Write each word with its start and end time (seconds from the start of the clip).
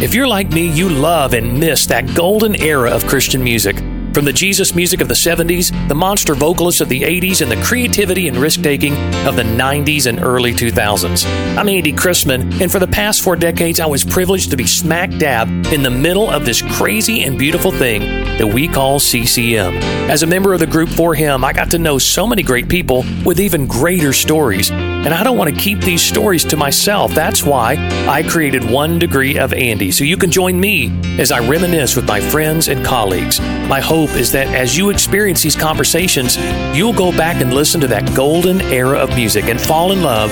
If 0.00 0.14
you're 0.14 0.28
like 0.28 0.50
me, 0.52 0.70
you 0.70 0.88
love 0.88 1.34
and 1.34 1.58
miss 1.58 1.86
that 1.86 2.14
golden 2.14 2.54
era 2.62 2.90
of 2.90 3.04
Christian 3.08 3.42
music. 3.42 3.76
From 4.14 4.24
the 4.24 4.32
Jesus 4.32 4.74
music 4.74 5.00
of 5.00 5.08
the 5.08 5.14
70s, 5.14 5.70
the 5.86 5.94
monster 5.94 6.34
vocalists 6.34 6.80
of 6.80 6.88
the 6.88 7.02
80s, 7.02 7.42
and 7.42 7.50
the 7.50 7.62
creativity 7.62 8.26
and 8.26 8.36
risk 8.36 8.62
taking 8.62 8.94
of 9.26 9.36
the 9.36 9.42
90s 9.42 10.06
and 10.06 10.18
early 10.20 10.52
2000s. 10.52 11.26
I'm 11.56 11.68
Andy 11.68 11.92
Chrisman, 11.92 12.60
and 12.60 12.72
for 12.72 12.78
the 12.78 12.86
past 12.86 13.22
four 13.22 13.36
decades, 13.36 13.80
I 13.80 13.86
was 13.86 14.04
privileged 14.04 14.50
to 14.50 14.56
be 14.56 14.66
smack 14.66 15.10
dab 15.18 15.48
in 15.66 15.82
the 15.82 15.90
middle 15.90 16.28
of 16.28 16.44
this 16.44 16.62
crazy 16.62 17.22
and 17.22 17.38
beautiful 17.38 17.70
thing 17.70 18.00
that 18.38 18.46
we 18.46 18.66
call 18.66 18.98
CCM. 18.98 19.76
As 20.10 20.22
a 20.22 20.26
member 20.26 20.52
of 20.52 20.60
the 20.60 20.66
group 20.66 20.88
For 20.88 21.14
Him, 21.14 21.44
I 21.44 21.52
got 21.52 21.70
to 21.72 21.78
know 21.78 21.98
so 21.98 22.26
many 22.26 22.42
great 22.42 22.68
people 22.68 23.04
with 23.24 23.38
even 23.38 23.66
greater 23.66 24.12
stories. 24.12 24.70
And 24.70 25.14
I 25.14 25.22
don't 25.22 25.36
want 25.36 25.54
to 25.54 25.60
keep 25.60 25.80
these 25.80 26.02
stories 26.02 26.44
to 26.46 26.56
myself. 26.56 27.14
That's 27.14 27.44
why 27.44 27.76
I 28.08 28.24
created 28.24 28.68
One 28.68 28.98
Degree 28.98 29.38
of 29.38 29.52
Andy, 29.52 29.92
so 29.92 30.02
you 30.02 30.16
can 30.16 30.30
join 30.30 30.58
me 30.58 30.90
as 31.20 31.30
I 31.30 31.46
reminisce 31.46 31.94
with 31.94 32.06
my 32.06 32.20
friends 32.20 32.68
and 32.68 32.84
colleagues. 32.84 33.40
My 33.68 33.80
hope 33.80 34.07
is 34.16 34.32
that 34.32 34.48
as 34.48 34.76
you 34.76 34.90
experience 34.90 35.42
these 35.42 35.56
conversations, 35.56 36.36
you'll 36.76 36.92
go 36.92 37.10
back 37.12 37.40
and 37.40 37.52
listen 37.52 37.80
to 37.80 37.86
that 37.88 38.14
golden 38.14 38.60
era 38.62 38.98
of 38.98 39.10
music 39.14 39.44
and 39.44 39.60
fall 39.60 39.92
in 39.92 40.02
love 40.02 40.30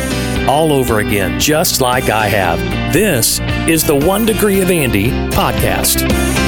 all 0.49 0.73
over 0.73 1.01
again, 1.01 1.39
just 1.41 1.81
like 1.81 2.09
I 2.09 2.29
have. 2.29 2.59
This 2.93 3.41
is 3.69 3.85
the 3.85 3.97
One 3.97 4.25
Degree 4.25 4.61
of 4.61 4.71
Andy 4.71 5.11
podcast. 5.31 6.46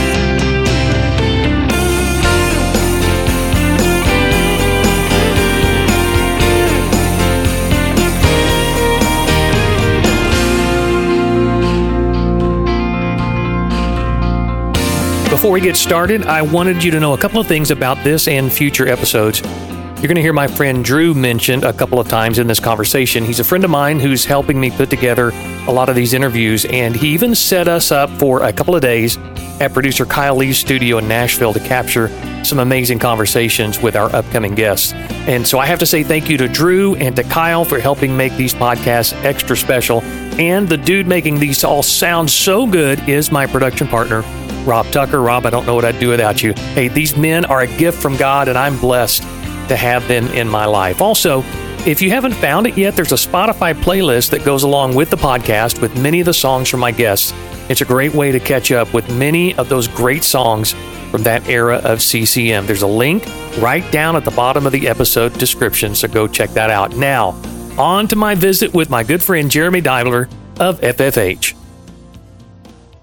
Before 15.39 15.53
we 15.53 15.61
get 15.61 15.77
started, 15.77 16.27
I 16.27 16.43
wanted 16.43 16.83
you 16.83 16.91
to 16.91 16.99
know 16.99 17.15
a 17.15 17.17
couple 17.17 17.41
of 17.41 17.47
things 17.47 17.71
about 17.71 18.03
this 18.03 18.27
and 18.27 18.53
future 18.53 18.89
episodes. 18.89 19.41
You're 19.41 20.09
going 20.09 20.17
to 20.17 20.21
hear 20.21 20.33
my 20.33 20.49
friend 20.49 20.85
Drew 20.85 21.15
mentioned 21.15 21.63
a 21.63 21.73
couple 21.73 22.01
of 22.01 22.09
times 22.09 22.41
in 22.41 22.49
this 22.49 22.59
conversation. 22.59 23.25
He's 23.25 23.39
a 23.39 23.45
friend 23.45 23.63
of 23.63 23.71
mine 23.71 24.01
who's 24.01 24.25
helping 24.25 24.59
me 24.59 24.73
put 24.73 24.91
together 24.91 25.31
a 25.69 25.71
lot 25.71 25.89
of 25.89 25.95
these 25.95 26.13
interviews, 26.13 26.65
and 26.65 26.97
he 26.97 27.11
even 27.11 27.37
set 27.37 27.69
us 27.69 27.93
up 27.93 28.11
for 28.19 28.43
a 28.43 28.53
couple 28.53 28.75
of 28.75 28.83
days 28.83 29.17
at 29.61 29.73
producer 29.73 30.05
Kyle 30.05 30.35
Lee's 30.35 30.59
studio 30.59 30.99
in 30.99 31.07
Nashville 31.07 31.53
to 31.53 31.61
capture 31.61 32.09
some 32.45 32.59
amazing 32.59 32.99
conversations 32.99 33.81
with 33.81 33.95
our 33.95 34.13
upcoming 34.17 34.57
guests. 34.57 34.93
And 35.29 35.47
so 35.47 35.61
I 35.61 35.67
have 35.67 35.79
to 35.79 35.87
say 35.87 36.03
thank 36.03 36.29
you 36.29 36.37
to 36.39 36.49
Drew 36.49 36.97
and 36.97 37.15
to 37.15 37.23
Kyle 37.23 37.65
for 37.65 37.79
helping 37.79 38.17
make 38.17 38.37
these 38.37 38.55
podcasts 38.55 39.13
extra 39.23 39.57
special. 39.57 40.03
And 40.41 40.69
the 40.69 40.77
dude 40.77 41.07
making 41.07 41.39
these 41.39 41.63
all 41.63 41.85
sound 41.85 42.29
so 42.29 42.67
good 42.67 43.09
is 43.09 43.31
my 43.31 43.47
production 43.47 43.87
partner, 43.87 44.25
Rob 44.65 44.87
Tucker. 44.87 45.21
Rob, 45.21 45.47
I 45.47 45.51
don't 45.51 45.67
know 45.67 45.75
what 45.75 45.85
I'd 45.85 45.99
do 45.99 46.09
without 46.09 46.43
you. 46.43 46.53
Hey, 46.75 46.89
these 46.89 47.17
men 47.17 47.45
are 47.45 47.61
a 47.61 47.67
gift 47.67 48.01
from 48.01 48.17
God, 48.17 48.49
and 48.49 48.59
I'm 48.59 48.79
blessed 48.79 49.23
to 49.69 49.77
have 49.77 50.07
them 50.09 50.27
in 50.29 50.49
my 50.49 50.65
life. 50.65 51.01
Also, 51.01 51.43
if 51.87 52.03
you 52.03 52.11
haven't 52.11 52.35
found 52.35 52.67
it 52.67 52.77
yet, 52.77 52.97
there's 52.97 53.13
a 53.13 53.17
Spotify 53.17 53.75
playlist 53.75 54.31
that 54.31 54.45
goes 54.45 54.63
along 54.63 54.95
with 54.95 55.11
the 55.11 55.17
podcast 55.17 55.81
with 55.81 55.97
many 56.01 56.21
of 56.21 56.27
the 56.27 56.35
songs 56.35 56.69
from 56.69 56.81
my 56.81 56.91
guests. 56.91 57.33
It's 57.69 57.81
a 57.81 57.85
great 57.85 58.15
way 58.15 58.33
to 58.33 58.41
catch 58.41 58.73
up 58.73 58.93
with 58.93 59.09
many 59.17 59.55
of 59.55 59.69
those 59.69 59.89
great 59.89 60.25
songs 60.25 60.75
from 61.11 61.23
that 61.23 61.49
era 61.49 61.77
of 61.77 62.03
CCM. 62.03 62.67
There's 62.67 62.83
a 62.83 62.87
link 62.87 63.25
right 63.59 63.91
down 63.93 64.17
at 64.17 64.25
the 64.25 64.31
bottom 64.31 64.67
of 64.67 64.73
the 64.73 64.89
episode 64.89 65.33
description, 65.39 65.95
so 65.95 66.09
go 66.09 66.27
check 66.27 66.51
that 66.51 66.71
out. 66.71 66.97
Now, 66.97 67.31
on 67.79 68.09
to 68.09 68.17
my 68.17 68.35
visit 68.35 68.75
with 68.75 68.91
my 68.91 69.03
good 69.03 69.23
friend 69.23 69.51
Jeromy 69.51 69.83
Deibler 69.83 70.31
of 70.59 70.81
FFH. 70.81 71.58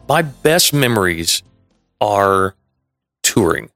My 0.07 0.21
best 0.21 0.71
memories 0.71 1.41
are 1.99 2.55
touring. 3.23 3.71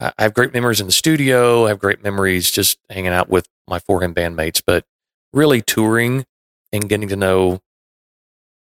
I 0.00 0.12
have 0.18 0.32
great 0.32 0.54
memories 0.54 0.80
in 0.80 0.86
the 0.86 0.92
studio. 0.92 1.66
I 1.66 1.68
have 1.68 1.78
great 1.78 2.02
memories 2.02 2.50
just 2.50 2.78
hanging 2.88 3.12
out 3.12 3.28
with 3.28 3.46
my 3.68 3.78
For 3.78 4.02
Him 4.02 4.14
bandmates, 4.14 4.62
but 4.64 4.86
really 5.34 5.60
touring 5.60 6.24
and 6.72 6.88
getting 6.88 7.08
to 7.08 7.16
know 7.16 7.60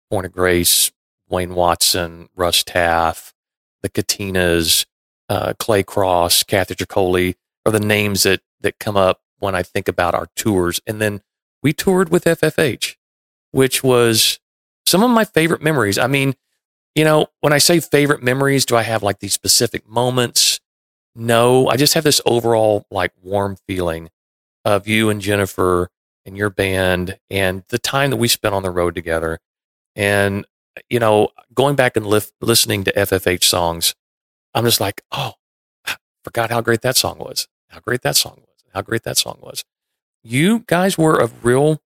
Point 0.10 0.26
of 0.26 0.32
Grace, 0.32 0.92
Wayne 1.30 1.54
Watson, 1.54 2.30
Russ 2.36 2.64
Taff, 2.64 3.34
the 3.84 3.90
Katinas, 3.90 4.88
uh, 5.30 5.54
Clay 5.60 5.84
Cross, 5.84 6.44
Kathy 6.44 6.74
Troccoli 6.74 7.36
are 7.64 7.72
the 7.72 7.80
names 7.80 8.24
that, 8.24 8.42
that 8.62 8.80
come 8.80 8.98
up 8.98 9.22
when 9.38 9.54
I 9.54 9.62
think 9.62 9.88
about 9.88 10.16
our 10.16 10.28
tours. 10.36 10.82
And 10.88 11.00
then 11.00 11.22
we 11.62 11.74
toured 11.74 12.10
with 12.10 12.26
FFH, 12.26 12.96
which 13.52 13.84
was 13.84 14.40
some 14.88 15.04
of 15.04 15.12
my 15.12 15.26
favorite 15.26 15.62
memories. 15.62 16.00
I 16.00 16.08
mean, 16.08 16.34
you 16.96 17.04
know, 17.04 17.28
when 17.40 17.54
I 17.54 17.58
say 17.58 17.80
favorite 17.80 18.24
memories, 18.24 18.66
do 18.66 18.76
I 18.76 18.84
have 18.84 19.04
like 19.04 19.20
these 19.20 19.34
specific 19.34 19.88
moments? 19.88 20.60
No, 21.16 21.68
I 21.68 21.78
just 21.78 21.94
have 21.94 22.04
this 22.04 22.22
overall 22.26 22.86
like 22.92 23.12
warm 23.22 23.58
feeling 23.68 24.10
of 24.66 24.88
you 24.88 25.10
and 25.10 25.22
Jennifer 25.22 25.90
and 26.26 26.38
your 26.38 26.50
band 26.50 27.18
and 27.30 27.64
the 27.70 27.80
time 27.80 28.10
that 28.12 28.18
we 28.18 28.28
spent 28.28 28.54
on 28.54 28.64
the 28.64 28.72
road 28.72 28.96
together. 28.96 29.40
And, 29.96 30.46
you 30.90 31.00
know, 31.00 31.30
going 31.54 31.76
back 31.76 31.98
and 31.98 32.06
li- 32.06 32.22
listening 32.42 32.84
to 32.86 32.94
FFH 32.94 33.44
songs, 33.44 33.96
I'm 34.54 34.66
just 34.66 34.80
like, 34.80 35.02
oh, 35.12 35.34
I 35.86 35.96
forgot 36.24 36.52
how 36.52 36.62
great 36.62 36.82
that 36.82 36.96
song 36.98 37.18
was, 37.18 37.48
how 37.70 37.80
great 37.80 38.02
that 38.04 38.16
song 38.16 38.38
was, 38.40 38.64
how 38.74 38.82
great 38.82 39.04
that 39.04 39.18
song 39.18 39.40
was. 39.42 39.64
You 40.24 40.64
guys 40.68 40.98
were 40.98 41.16
a 41.20 41.30
real, 41.42 41.82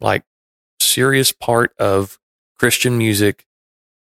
like, 0.00 0.24
serious 0.80 1.32
part 1.32 1.72
of 1.78 2.18
Christian 2.58 2.98
music 2.98 3.46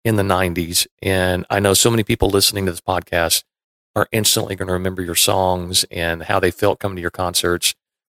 in 0.07 0.15
the 0.15 0.23
90s. 0.23 0.87
And 1.01 1.45
I 1.49 1.59
know 1.59 1.73
so 1.73 1.89
many 1.89 2.03
people 2.03 2.29
listening 2.29 2.65
to 2.65 2.71
this 2.71 2.81
podcast 2.81 3.43
are 3.95 4.07
instantly 4.11 4.55
going 4.55 4.67
to 4.67 4.73
remember 4.73 5.01
your 5.01 5.15
songs 5.15 5.83
and 5.91 6.23
how 6.23 6.39
they 6.39 6.49
felt 6.49 6.79
coming 6.79 6.95
to 6.95 7.01
your 7.01 7.11
concerts. 7.11 7.75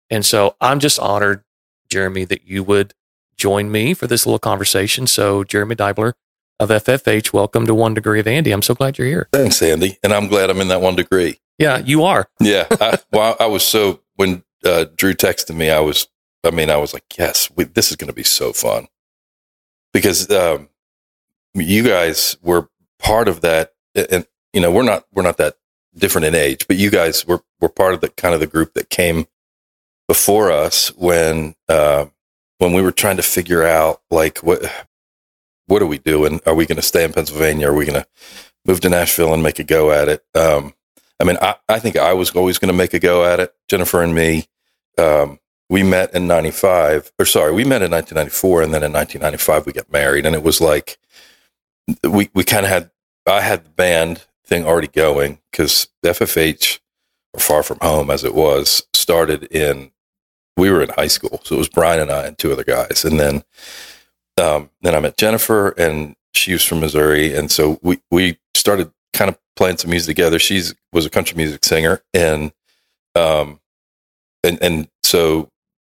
And 0.09 0.25
so 0.25 0.55
I'm 0.61 0.79
just 0.79 1.01
honored, 1.01 1.43
Jeromy, 1.91 2.29
that 2.29 2.47
you 2.47 2.63
would 2.63 2.95
join 3.37 3.73
me 3.73 3.95
for 3.95 4.07
this 4.07 4.25
little 4.25 4.39
conversation. 4.39 5.07
So, 5.07 5.43
Jeromy 5.43 5.75
Deibler 5.75 6.13
of 6.61 6.69
FFH, 6.69 7.33
welcome 7.33 7.67
to 7.67 7.75
One 7.75 7.95
Degree 7.95 8.21
of 8.21 8.29
Andy. 8.29 8.53
I'm 8.53 8.63
so 8.63 8.75
glad 8.75 8.99
you're 8.99 9.09
here. 9.09 9.29
Thanks, 9.33 9.61
Andy. 9.63 9.99
And 10.05 10.13
I'm 10.13 10.29
glad 10.29 10.51
I'm 10.51 10.61
in 10.61 10.69
that 10.69 10.81
one 10.81 10.95
degree. 10.95 11.41
Yeah, 11.59 11.79
you 11.79 12.05
are. 12.05 12.29
yeah. 12.41 12.67
I, 12.71 12.99
well, 13.13 13.37
I 13.41 13.47
was 13.47 13.67
so, 13.67 14.01
when 14.17 14.45
uh, 14.65 14.87
Drew 14.95 15.15
texted 15.15 15.57
me, 15.57 15.71
I 15.71 15.81
was, 15.81 16.07
I 16.45 16.51
mean, 16.51 16.71
I 16.71 16.77
was 16.77 16.95
like, 16.95 17.05
yes, 17.19 17.51
we, 17.57 17.65
this 17.65 17.91
is 17.91 17.97
going 17.97 18.09
to 18.09 18.15
be 18.15 18.23
so 18.23 18.53
fun. 18.53 18.87
Because 19.93 20.31
um, 20.31 20.70
you 21.55 21.83
guys 21.83 22.37
were 22.43 22.69
part 22.99 23.29
of 23.29 23.41
that. 23.41 23.73
And, 23.95 24.27
you 24.53 24.61
know, 24.61 24.71
we're 24.71 24.83
not, 24.83 25.07
we're 25.13 25.23
not 25.23 25.37
that 25.39 25.57
different 25.97 26.27
in 26.27 26.35
age, 26.35 26.67
but 26.67 26.77
you 26.77 26.91
guys 26.91 27.27
were, 27.27 27.43
were 27.61 27.69
part 27.69 27.95
of 27.95 28.01
the 28.01 28.09
kind 28.11 28.35
of 28.35 28.41
the 28.41 28.47
group 28.47 28.75
that 28.75 28.91
came 28.91 29.27
before 30.07 30.51
us 30.51 30.89
when, 30.97 31.55
uh, 31.69 32.07
when 32.59 32.73
we 32.73 32.83
were 32.83 32.93
trying 32.93 33.17
to 33.17 33.23
figure 33.23 33.65
out 33.65 34.03
like 34.11 34.39
what, 34.39 34.63
what 35.67 35.83
are 35.83 35.87
we 35.87 35.99
doing? 35.99 36.41
Are 36.47 36.55
we 36.55 36.67
going 36.67 36.77
to 36.77 36.83
stay 36.83 37.05
in 37.05 37.13
Pennsylvania? 37.13 37.69
Are 37.69 37.75
we 37.75 37.85
going 37.85 38.01
to 38.01 38.07
move 38.65 38.81
to 38.81 38.89
Nashville 38.89 39.33
and 39.33 39.43
make 39.43 39.59
a 39.59 39.65
go 39.65 39.91
at 39.93 40.09
it? 40.09 40.25
Um, 40.35 40.75
I 41.21 41.25
mean, 41.25 41.37
I, 41.41 41.57
I 41.69 41.79
think 41.79 41.97
I 41.97 42.13
was 42.13 42.31
always 42.31 42.59
going 42.59 42.73
to 42.73 42.77
make 42.77 42.95
a 42.95 42.99
go 42.99 43.25
at 43.25 43.41
it. 43.41 43.55
Jennifer 43.69 44.03
and 44.03 44.15
me, 44.15 44.47
um, 44.99 45.39
we 45.69 45.83
met 45.85 46.13
in 46.15 46.27
95 46.27 47.13
or 47.19 47.25
sorry, 47.25 47.53
we 47.53 47.63
met 47.63 47.83
in 47.83 47.91
1994 47.91 48.63
and 48.63 48.75
then 48.75 48.83
in 48.83 48.93
1995 48.93 49.67
we 49.67 49.73
got 49.73 49.93
married 49.93 50.27
and 50.27 50.35
it 50.35 50.43
was 50.43 50.61
like, 50.61 50.99
we, 52.05 52.31
we 52.35 52.45
kind 52.45 52.65
of 52.65 52.71
had, 52.71 52.91
I 53.27 53.41
had 53.41 53.65
the 53.65 53.71
band 53.71 54.25
thing 54.45 54.65
already 54.65 54.89
going 54.89 55.39
because 55.51 55.89
FFH 56.05 56.81
or 57.33 57.41
Far 57.41 57.63
From 57.63 57.79
Home 57.81 58.11
as 58.11 58.25
it 58.25 58.35
was 58.35 58.87
started 58.93 59.45
in, 59.45 59.93
we 60.57 60.71
were 60.71 60.83
in 60.83 60.91
high 60.91 61.07
school. 61.07 61.41
So 61.45 61.55
it 61.55 61.59
was 61.59 61.69
Brian 61.69 62.01
and 62.01 62.11
I 62.11 62.27
and 62.27 62.37
two 62.37 62.53
other 62.53 62.65
guys. 62.65 63.05
And 63.05 63.19
then, 63.19 63.45
um, 64.41 64.71
then 64.83 64.95
I 64.95 65.01
met 65.01 65.17
Jennifer 65.17 65.71
and 65.71 66.17
she 66.35 66.53
was 66.53 66.65
from 66.65 66.81
Missouri. 66.81 67.35
And 67.35 67.51
so 67.51 67.79
we, 67.83 68.01
we 68.11 68.39
started 68.55 68.91
kind 69.13 69.29
of 69.29 69.39
playing 69.57 69.79
some 69.79 69.91
music 69.91 70.17
together. 70.17 70.39
She's 70.39 70.75
was 70.93 71.07
a 71.07 71.11
country 71.11 71.37
music 71.37 71.65
singer 71.65 72.03
and, 72.13 72.53
um, 73.15 73.61
and, 74.43 74.61
and 74.63 74.89
so 75.03 75.51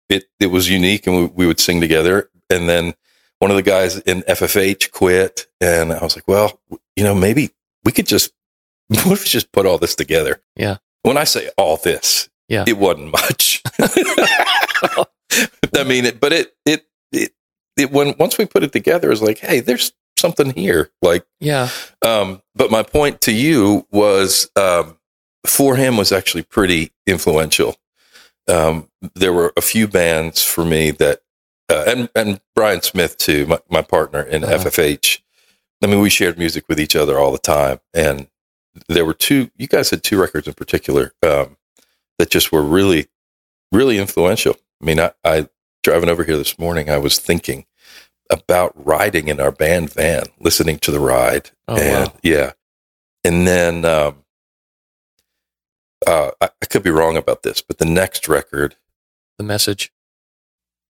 it, 0.10 0.26
it 0.40 0.48
was 0.48 0.70
unique 0.70 1.06
and 1.06 1.16
we, 1.16 1.26
we 1.26 1.48
would 1.48 1.60
sing 1.60 1.82
together. 1.82 2.30
And 2.50 2.68
then 2.68 2.94
one 3.40 3.52
of 3.52 3.58
the 3.58 3.64
guys 3.64 3.98
in 4.00 4.22
FFH 4.24 4.92
quit 4.92 5.48
and 5.62 5.94
I 5.94 6.04
was 6.04 6.16
like, 6.16 6.28
well, 6.28 6.60
you 6.96 7.04
know, 7.04 7.16
maybe 7.16 7.52
we 7.84 7.92
could 7.92 8.08
just 8.08 8.32
what 8.88 9.08
if 9.08 9.24
we 9.24 9.26
just 9.26 9.52
put 9.52 9.66
all 9.66 9.78
this 9.78 9.96
together? 9.96 10.42
Yeah. 10.56 10.78
When 11.04 11.18
I 11.18 11.26
say 11.26 11.50
all 11.58 11.78
this, 11.78 12.30
yeah, 12.48 12.66
it 12.68 12.78
wasn't 12.78 13.12
much. 13.12 13.62
I 15.76 15.84
mean, 15.86 16.06
it, 16.06 16.20
but 16.20 16.34
it, 16.34 16.56
it, 16.66 16.86
it, 17.12 17.34
it, 17.78 17.92
when 17.92 18.16
once 18.18 18.38
we 18.38 18.46
put 18.46 18.64
it 18.64 18.72
together, 18.72 19.12
it's 19.12 19.22
like, 19.22 19.40
hey, 19.40 19.60
there's 19.60 19.94
something 20.18 20.52
here. 20.52 20.90
Like, 21.02 21.26
yeah. 21.40 21.70
Um, 22.02 22.42
but 22.56 22.72
my 22.72 22.84
point 22.84 23.22
to 23.22 23.34
you 23.34 23.86
was, 23.92 24.50
um, 24.56 24.98
for 25.46 25.76
him 25.76 25.98
was 25.98 26.12
actually 26.12 26.44
pretty 26.44 26.92
influential. 27.06 27.76
Um, 28.48 28.90
there 29.16 29.34
were 29.34 29.54
a 29.56 29.62
few 29.62 29.88
bands 29.88 30.44
for 30.44 30.66
me 30.66 30.92
that, 30.92 31.22
uh, 31.70 31.84
and 31.88 32.10
and 32.16 32.42
Brian 32.56 32.82
Smith 32.82 33.18
too, 33.18 33.46
my, 33.46 33.60
my 33.70 33.82
partner 33.82 34.22
in 34.22 34.44
uh-huh. 34.44 34.66
FFH, 34.66 35.20
I 35.84 35.88
mean, 35.88 36.02
we 36.02 36.10
shared 36.10 36.38
music 36.38 36.68
with 36.68 36.80
each 36.80 36.96
other 36.96 37.20
all 37.20 37.32
the 37.32 37.38
time, 37.38 37.80
and 37.94 38.28
there 38.88 39.06
were 39.06 39.14
two. 39.14 39.52
You 39.58 39.68
guys 39.68 39.90
had 39.90 40.04
two 40.04 40.20
records 40.20 40.48
in 40.48 40.54
particular 40.54 41.14
um, 41.24 41.58
that 42.18 42.30
just 42.30 42.52
were 42.52 42.64
really, 42.64 43.08
really 43.72 43.98
influential. 43.98 44.56
I 44.82 44.86
mean, 44.86 45.00
I, 45.00 45.12
I 45.24 45.50
driving 45.84 46.10
over 46.10 46.24
here 46.24 46.38
this 46.38 46.58
morning, 46.60 46.90
I 46.90 46.98
was 46.98 47.20
thinking 47.20 47.66
about 48.30 48.74
riding 48.76 49.28
in 49.28 49.40
our 49.40 49.52
band 49.52 49.94
van, 49.94 50.26
listening 50.40 50.80
to 50.80 50.92
the 50.92 51.00
ride, 51.00 51.52
Oh, 51.68 51.78
and 51.78 52.08
wow. 52.08 52.14
yeah, 52.24 52.52
and 53.24 53.48
then 53.48 53.86
um, 53.86 54.24
uh, 56.06 56.32
I, 56.42 56.50
I 56.62 56.66
could 56.66 56.84
be 56.84 56.90
wrong 56.90 57.18
about 57.18 57.44
this, 57.44 57.62
but 57.62 57.78
the 57.78 57.86
next 57.86 58.28
record 58.28 58.76
The 59.38 59.44
message. 59.44 59.92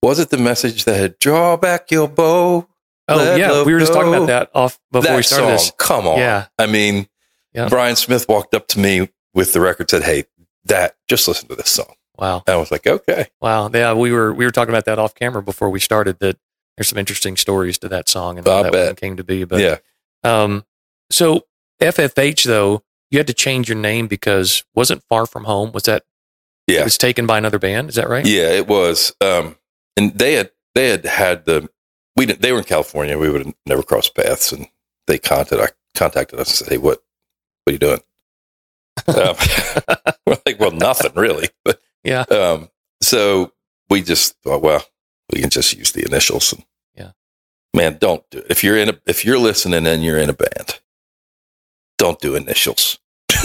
Was 0.02 0.18
it 0.18 0.30
the 0.30 0.38
message 0.38 0.84
that 0.84 0.96
had 0.96 1.18
"Draw 1.18 1.56
back 1.58 1.90
your 1.90 2.08
bow." 2.08 2.68
Oh 3.10 3.36
yeah, 3.36 3.64
we 3.64 3.72
were 3.72 3.80
just 3.80 3.92
talking 3.92 4.12
about 4.14 4.26
that 4.26 4.50
off 4.54 4.78
before 4.92 5.08
that 5.08 5.16
we 5.16 5.22
started 5.22 5.46
song, 5.46 5.52
this. 5.52 5.72
come 5.78 6.06
on. 6.06 6.18
Yeah. 6.18 6.46
I 6.58 6.66
mean, 6.66 7.08
Yeah. 7.54 7.68
Brian 7.68 7.96
Smith 7.96 8.28
walked 8.28 8.54
up 8.54 8.66
to 8.68 8.78
me 8.78 9.08
with 9.32 9.52
the 9.54 9.60
record, 9.60 9.88
said, 9.90 10.02
"Hey, 10.02 10.24
that 10.66 10.96
just 11.08 11.26
listen 11.26 11.48
to 11.48 11.54
this 11.54 11.70
song." 11.70 11.94
Wow. 12.18 12.42
I 12.46 12.56
was 12.56 12.70
like, 12.70 12.86
"Okay, 12.86 13.28
Wow. 13.40 13.70
Yeah, 13.72 13.94
we 13.94 14.12
were 14.12 14.34
we 14.34 14.44
were 14.44 14.50
talking 14.50 14.74
about 14.74 14.84
that 14.84 14.98
off 14.98 15.14
camera 15.14 15.42
before 15.42 15.70
we 15.70 15.80
started. 15.80 16.18
That 16.18 16.36
there's 16.76 16.88
some 16.88 16.98
interesting 16.98 17.36
stories 17.36 17.78
to 17.78 17.88
that 17.88 18.08
song 18.08 18.36
and 18.38 18.46
how 18.46 18.62
that 18.64 18.72
one 18.74 18.94
came 18.96 19.16
to 19.16 19.24
be. 19.24 19.44
But 19.44 19.60
yeah, 19.60 19.76
um, 20.22 20.64
so 21.10 21.46
FFH 21.80 22.44
though, 22.44 22.82
you 23.10 23.18
had 23.18 23.26
to 23.28 23.34
change 23.34 23.68
your 23.70 23.78
name 23.78 24.06
because 24.06 24.64
wasn't 24.74 25.02
Far 25.08 25.24
From 25.26 25.44
Home 25.44 25.72
was 25.72 25.84
that 25.84 26.04
Yeah. 26.66 26.80
it 26.80 26.84
was 26.84 26.98
taken 26.98 27.26
by 27.26 27.38
another 27.38 27.58
band? 27.58 27.88
Is 27.88 27.94
that 27.94 28.08
right? 28.10 28.26
yeah." 28.26 28.50
It 28.50 28.66
was, 28.68 29.14
um, 29.22 29.56
and 29.98 30.18
they 30.18 30.34
had 30.34 30.50
they 30.74 30.88
had 30.88 31.04
had 31.04 31.44
the 31.44 31.68
we 32.16 32.26
didn't, 32.26 32.40
they 32.40 32.52
were 32.52 32.58
in 32.58 32.64
California. 32.64 33.18
We 33.18 33.30
would 33.30 33.44
have 33.44 33.54
never 33.66 33.82
crossed 33.82 34.14
paths, 34.14 34.52
and 34.52 34.66
they 35.06 35.18
contacted 35.18 35.60
I 35.60 35.68
contacted 35.98 36.40
us 36.40 36.48
and 36.48 36.56
said, 36.56 36.68
"Hey, 36.72 36.78
what 36.78 37.02
what 37.64 37.70
are 37.70 37.72
you 37.72 37.78
doing?" 37.78 38.00
um, 39.08 39.36
we're 40.26 40.38
like, 40.46 40.58
"Well, 40.58 40.70
nothing 40.70 41.12
really," 41.14 41.48
but 41.64 41.80
Yeah. 42.04 42.22
Um, 42.30 42.70
so 43.02 43.52
we 43.90 44.02
just 44.02 44.36
thought, 44.42 44.62
well, 44.62 44.84
we 45.32 45.40
can 45.40 45.50
just 45.50 45.74
use 45.74 45.92
the 45.92 46.04
initials. 46.06 46.52
And, 46.52 46.64
Yeah. 46.96 47.10
Man, 47.74 47.98
don't 48.00 48.28
do 48.30 48.38
it. 48.38 48.46
If 48.50 48.64
you're 48.64 48.76
in 48.76 48.90
a, 48.90 49.00
if 49.06 49.24
you're 49.24 49.38
listening 49.38 49.86
and 49.86 50.04
you're 50.04 50.18
in 50.18 50.30
a 50.30 50.34
band, 50.34 50.80
don't 51.96 52.20
do 52.20 52.34
initials. 52.34 52.98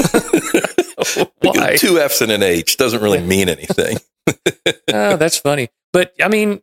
Why? 1.42 1.76
Two 1.78 2.00
F's 2.00 2.22
and 2.22 2.32
an 2.32 2.44
H 2.44 2.78
doesn't 2.78 3.02
really 3.02 3.22
mean 3.22 3.50
anything. 3.50 3.98
oh, 4.94 5.18
that's 5.18 5.38
funny. 5.38 5.70
But 5.94 6.14
I 6.22 6.28
mean, 6.28 6.62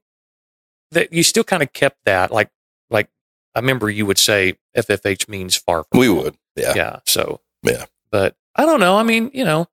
that 0.91 1.13
you 1.13 1.23
still 1.23 1.45
kind 1.45 1.63
of 1.63 1.73
kept 1.73 2.05
that. 2.05 2.31
Like, 2.31 2.51
like 2.91 3.09
I 3.55 3.61
remember 3.61 3.89
you 3.89 4.05
would 4.07 4.19
say 4.19 4.55
FFH 4.77 5.29
means 5.29 5.57
far 5.57 5.85
from. 5.85 6.01
we 6.01 6.07
home. 6.09 6.19
would. 6.19 6.37
Yeah. 6.57 6.73
Yeah. 6.77 6.99
So 7.07 7.41
Yeah. 7.63 7.87
But 8.11 8.37
I 8.57 8.67
don't 8.67 8.81
know. 8.81 8.97
I 8.99 9.03
mean, 9.05 9.31
you 9.33 9.45
know, 9.45 9.69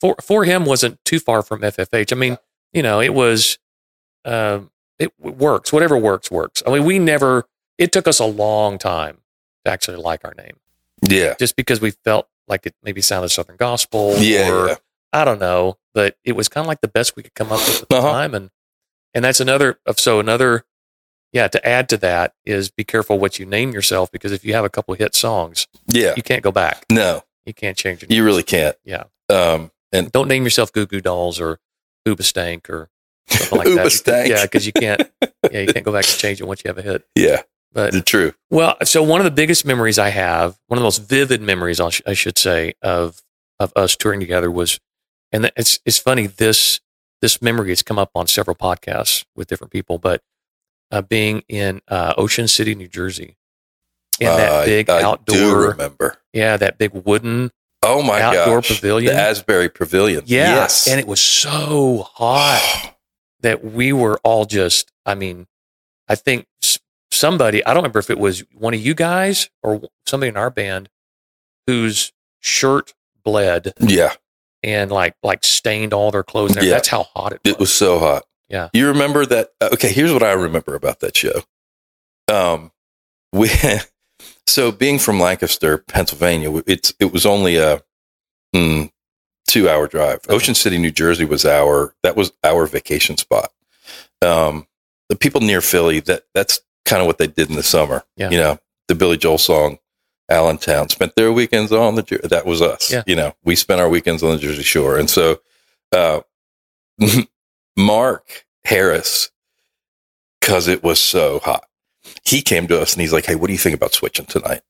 for 0.00 0.14
for 0.22 0.44
him 0.44 0.64
wasn't 0.64 1.04
too 1.04 1.18
far 1.18 1.42
from 1.42 1.60
FFH. 1.62 2.12
I 2.12 2.16
mean, 2.16 2.38
you 2.72 2.82
know, 2.82 3.00
it 3.00 3.12
was. 3.12 3.58
Um, 4.24 4.70
it 4.98 5.12
works. 5.20 5.72
Whatever 5.72 5.96
works 5.98 6.30
works. 6.30 6.62
I 6.66 6.70
mean, 6.70 6.84
we 6.84 6.98
never. 6.98 7.46
It 7.78 7.92
took 7.92 8.08
us 8.08 8.18
a 8.18 8.24
long 8.24 8.78
time 8.78 9.18
to 9.64 9.70
actually 9.70 9.98
like 9.98 10.24
our 10.24 10.32
name, 10.38 10.56
Yeah. 11.06 11.34
just 11.38 11.54
because 11.56 11.80
we 11.80 11.90
felt 11.90 12.26
like 12.48 12.64
it 12.66 12.74
maybe 12.82 13.02
sounded 13.02 13.28
Southern 13.28 13.56
gospel. 13.56 14.14
Yeah. 14.18 14.50
or, 14.50 14.68
yeah. 14.68 14.74
I 15.12 15.24
don't 15.26 15.38
know, 15.40 15.76
but 15.92 16.16
it 16.24 16.32
was 16.32 16.48
kind 16.48 16.64
of 16.64 16.68
like 16.68 16.80
the 16.80 16.88
best 16.88 17.14
we 17.16 17.22
could 17.22 17.34
come 17.34 17.48
up 17.52 17.58
with 17.58 17.82
at 17.82 17.88
the 17.90 17.96
Uh-huh. 17.96 18.12
time, 18.12 18.34
and 18.34 18.50
and 19.16 19.24
that's 19.24 19.40
another. 19.40 19.80
So 19.96 20.20
another, 20.20 20.64
yeah. 21.32 21.48
To 21.48 21.66
add 21.68 21.88
to 21.88 21.96
that 21.96 22.34
is 22.44 22.70
be 22.70 22.84
careful 22.84 23.18
what 23.18 23.38
you 23.40 23.46
name 23.46 23.72
yourself 23.72 24.12
because 24.12 24.30
if 24.30 24.44
you 24.44 24.54
have 24.54 24.64
a 24.64 24.70
couple 24.70 24.94
hit 24.94 25.14
songs, 25.16 25.66
Yeah. 25.88 26.14
you 26.16 26.22
can't 26.22 26.42
go 26.44 26.52
back. 26.52 26.84
No, 26.92 27.22
You 27.44 27.52
can't 27.54 27.76
change 27.76 28.02
it. 28.04 28.10
you 28.12 28.22
really 28.24 28.42
can't. 28.44 28.76
Yeah. 28.84 29.04
Um, 29.28 29.72
and 29.92 30.12
Don't 30.12 30.28
name 30.28 30.44
yourself 30.44 30.70
Goo 30.72 30.86
Goo 30.86 31.00
Dolls 31.00 31.40
or 31.40 31.58
Hoobastank 32.06 32.68
or 32.70 32.88
something 33.28 33.58
like 33.58 33.68
Uba 33.74 33.82
that. 33.84 33.90
Stank. 33.90 34.28
Yeah, 34.28 34.42
because 34.44 34.66
you 34.66 34.72
can't. 34.72 35.02
Yeah, 35.50 35.60
you 35.60 35.72
can't 35.72 35.84
go 35.84 35.92
back 35.92 36.04
and 36.04 36.14
change 36.18 36.40
it 36.40 36.44
once 36.48 36.62
you 36.64 36.68
have 36.68 36.78
a 36.78 36.82
hit. 36.82 37.04
yeah, 37.14 37.42
But 37.72 37.92
the 37.92 38.00
true. 38.02 38.32
well, 38.50 38.76
so 38.82 39.00
one 39.00 39.20
of 39.20 39.24
the 39.24 39.30
biggest 39.30 39.64
memories 39.64 39.96
I 39.96 40.08
have, 40.08 40.58
one 40.66 40.76
of 40.76 40.80
the 40.80 40.86
most 40.86 41.08
vivid 41.08 41.40
memories 41.40 41.78
I, 41.78 41.88
sh- 41.90 42.02
I 42.04 42.14
should 42.14 42.36
say 42.36 42.74
of 42.82 43.22
of 43.60 43.72
us 43.76 43.94
touring 43.94 44.18
together 44.18 44.50
was, 44.50 44.80
and 45.30 45.50
it's 45.56 45.78
it's 45.86 45.98
funny 45.98 46.26
this 46.26 46.80
this 47.26 47.42
memory 47.42 47.70
has 47.70 47.82
come 47.82 47.98
up 47.98 48.10
on 48.14 48.28
several 48.28 48.54
podcasts 48.54 49.24
with 49.34 49.48
different 49.48 49.72
people, 49.72 49.98
but 49.98 50.22
uh, 50.92 51.02
being 51.02 51.42
in 51.48 51.80
uh, 51.88 52.14
Ocean 52.16 52.46
City, 52.46 52.72
New 52.76 52.86
Jersey, 52.86 53.36
in 54.20 54.26
that 54.28 54.52
Uh, 54.52 54.64
big 54.64 54.88
I 54.88 55.00
do 55.00 55.06
outdoor, 55.06 55.68
remember. 55.70 56.18
yeah, 56.32 56.56
that 56.56 56.78
big 56.78 56.92
wooden 56.94 57.50
Oh 57.82 58.00
my 58.00 58.20
outdoor 58.22 58.58
gosh. 58.60 58.68
pavilion. 58.68 59.12
The 59.12 59.20
Asbury 59.20 59.68
Pavilion. 59.68 60.22
yeah, 60.26 60.54
Yes. 60.54 60.86
and 60.86 61.00
it 61.00 61.06
was 61.08 61.20
so 61.20 62.06
hot. 62.14 62.94
that 63.40 63.64
we 63.64 63.92
were 63.92 64.18
all 64.24 64.44
just 64.46 64.90
i 65.04 65.14
mean 65.14 65.46
i 66.08 66.14
think 66.14 66.46
somebody 67.12 67.64
i 67.66 67.68
don't 67.74 67.82
remember 67.82 67.98
if 67.98 68.08
it 68.10 68.18
was 68.18 68.42
one 68.54 68.72
of 68.74 68.80
you 68.80 68.94
guys 68.94 69.50
or 69.62 69.82
somebody 70.06 70.28
in 70.30 70.36
our 70.38 70.50
band 70.50 70.88
whose 71.66 72.12
shirt 72.40 72.94
bled 73.24 73.72
yeah. 73.80 74.14
And 74.62 74.90
like 74.90 75.14
like 75.22 75.44
stained 75.44 75.92
all 75.92 76.10
their 76.10 76.22
clothes 76.22 76.56
Yeah. 76.56 76.70
that's 76.70 76.88
how 76.88 77.04
hot 77.14 77.32
it 77.32 77.40
was, 77.44 77.52
It 77.54 77.58
was 77.60 77.72
so 77.72 77.98
hot. 77.98 78.24
Yeah. 78.48 78.68
You 78.72 78.88
remember 78.88 79.26
that? 79.26 79.50
uh, 79.60 79.70
Okay, 79.72 79.90
here's 79.92 80.12
what 80.12 80.22
I 80.22 80.32
remember 80.32 80.74
about 80.74 81.00
that 81.00 81.16
show. 81.16 81.42
Um, 82.32 82.70
we 83.32 83.50
so 84.46 84.72
being 84.72 84.98
from 84.98 85.18
Lancaster, 85.20 85.78
Pennsylvania, 85.78 86.62
it's 86.66 86.94
it 87.00 87.12
was 87.12 87.26
only 87.26 87.56
a 87.56 87.82
mm, 88.54 88.90
two 89.46 89.68
hour 89.68 89.86
drive. 89.88 90.20
Ocean 90.28 90.54
City, 90.54 90.78
New 90.78 90.90
Jersey, 90.92 91.24
was 91.24 91.44
our 91.44 91.94
that 92.02 92.16
was 92.16 92.32
our 92.44 92.66
vacation 92.66 93.16
spot. 93.16 93.50
Um, 94.22 94.66
the 95.08 95.16
people 95.16 95.40
near 95.40 95.60
Philly 95.60 96.00
that 96.00 96.24
that's 96.34 96.60
kind 96.84 97.00
of 97.00 97.06
what 97.06 97.18
they 97.18 97.26
did 97.26 97.48
in 97.50 97.56
the 97.56 97.62
summer. 97.62 98.04
Yeah. 98.16 98.30
You 98.30 98.38
know, 98.38 98.58
the 98.88 98.94
Billy 98.94 99.16
Joel 99.18 99.38
song. 99.38 99.78
Allentown 100.28 100.88
spent 100.88 101.14
their 101.16 101.32
weekends 101.32 101.70
on 101.72 101.94
the 101.94 102.02
Jer- 102.02 102.18
that 102.24 102.46
was 102.46 102.60
us. 102.62 102.92
Yeah. 102.92 103.02
You 103.06 103.14
know, 103.16 103.34
we 103.44 103.54
spent 103.56 103.80
our 103.80 103.88
weekends 103.88 104.22
on 104.22 104.30
the 104.32 104.38
Jersey 104.38 104.62
Shore, 104.62 104.96
and 104.98 105.08
so 105.08 105.40
uh, 105.92 106.20
Mark 107.76 108.46
Harris, 108.64 109.30
because 110.40 110.68
it 110.68 110.82
was 110.82 111.00
so 111.00 111.40
hot, 111.40 111.64
he 112.24 112.42
came 112.42 112.66
to 112.68 112.80
us 112.80 112.92
and 112.94 113.00
he's 113.02 113.12
like, 113.12 113.26
"Hey, 113.26 113.34
what 113.34 113.46
do 113.48 113.52
you 113.52 113.58
think 113.58 113.74
about 113.76 113.92
switching 113.92 114.26
tonight?" 114.26 114.62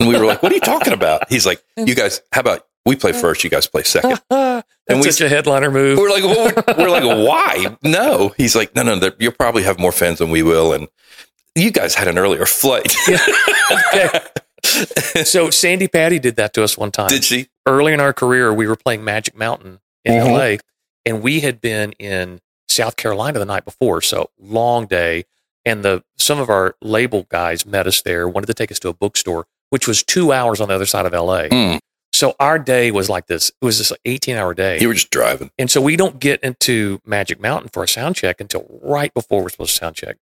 And 0.00 0.08
we 0.08 0.18
were 0.18 0.26
like, 0.26 0.42
"What 0.42 0.52
are 0.52 0.54
you 0.54 0.60
talking 0.60 0.92
about?" 0.92 1.28
He's 1.30 1.46
like, 1.46 1.62
"You 1.76 1.94
guys, 1.94 2.20
how 2.32 2.40
about 2.40 2.66
we 2.84 2.96
play 2.96 3.12
first, 3.12 3.42
you 3.44 3.50
guys 3.50 3.66
play 3.66 3.82
second? 3.82 4.20
that's 4.30 4.64
And 4.88 5.00
we- 5.00 5.10
such 5.10 5.20
a 5.20 5.28
headliner 5.28 5.70
move 5.72 5.98
We're 5.98 6.08
like, 6.10 6.22
well, 6.22 6.52
we're, 6.68 6.74
we're 6.84 6.88
like, 6.90 7.02
why? 7.28 7.76
No. 7.82 8.32
He's 8.36 8.54
like, 8.54 8.76
no, 8.76 8.82
no, 8.84 9.10
you'll 9.18 9.32
probably 9.32 9.64
have 9.64 9.78
more 9.80 9.90
fans 9.90 10.18
than 10.20 10.30
we 10.30 10.42
will, 10.44 10.72
and 10.72 10.86
you 11.56 11.70
guys 11.72 11.94
had 11.96 12.06
an 12.08 12.16
earlier 12.18 12.46
flight. 12.46 12.94
okay. 13.08 14.20
so 15.24 15.50
Sandi 15.50 15.88
Patty 15.88 16.18
did 16.18 16.36
that 16.36 16.52
to 16.54 16.62
us 16.64 16.76
one 16.76 16.90
time 16.90 17.08
Did 17.08 17.24
she? 17.24 17.48
early 17.66 17.92
in 17.92 18.00
our 18.00 18.12
career, 18.12 18.52
we 18.52 18.66
were 18.66 18.76
playing 18.76 19.04
Magic 19.04 19.36
Mountain 19.36 19.80
in 20.04 20.14
Mhm. 20.14 20.32
LA, 20.32 20.58
and 21.04 21.22
we 21.22 21.40
had 21.40 21.60
been 21.60 21.92
in 21.92 22.40
South 22.68 22.96
Carolina 22.96 23.38
the 23.38 23.44
night 23.44 23.64
before. 23.64 24.00
So 24.02 24.30
long 24.38 24.86
day, 24.86 25.24
and 25.64 25.84
the 25.84 26.02
some 26.18 26.38
of 26.38 26.48
our 26.50 26.74
label 26.82 27.26
guys 27.30 27.64
met 27.66 27.86
us 27.86 28.02
there, 28.02 28.28
wanted 28.28 28.46
to 28.46 28.54
take 28.54 28.70
us 28.70 28.78
to 28.80 28.88
a 28.88 28.92
bookstore, 28.94 29.46
which 29.70 29.86
was 29.88 30.02
two 30.02 30.32
hours 30.32 30.60
on 30.60 30.68
the 30.68 30.74
other 30.74 30.86
side 30.86 31.06
of 31.06 31.12
LA. 31.12 31.44
Mm. 31.48 31.78
So 32.12 32.34
our 32.40 32.58
day 32.58 32.90
was 32.90 33.08
like 33.10 33.26
this. 33.26 33.50
It 33.60 33.64
was 33.64 33.78
this 33.78 33.92
18 34.06 34.36
hour 34.36 34.54
day. 34.54 34.78
You 34.80 34.88
were 34.88 34.94
just 34.94 35.10
driving. 35.10 35.50
And 35.58 35.70
so 35.70 35.80
we 35.82 35.96
don't 35.96 36.18
get 36.18 36.40
into 36.42 37.00
Magic 37.04 37.38
Mountain 37.40 37.70
for 37.72 37.82
a 37.84 37.88
sound 37.88 38.16
check 38.16 38.40
until 38.40 38.66
right 38.82 39.12
before 39.12 39.42
we're 39.42 39.50
supposed 39.50 39.72
to 39.74 39.78
sound 39.78 39.96
check. 39.96 40.16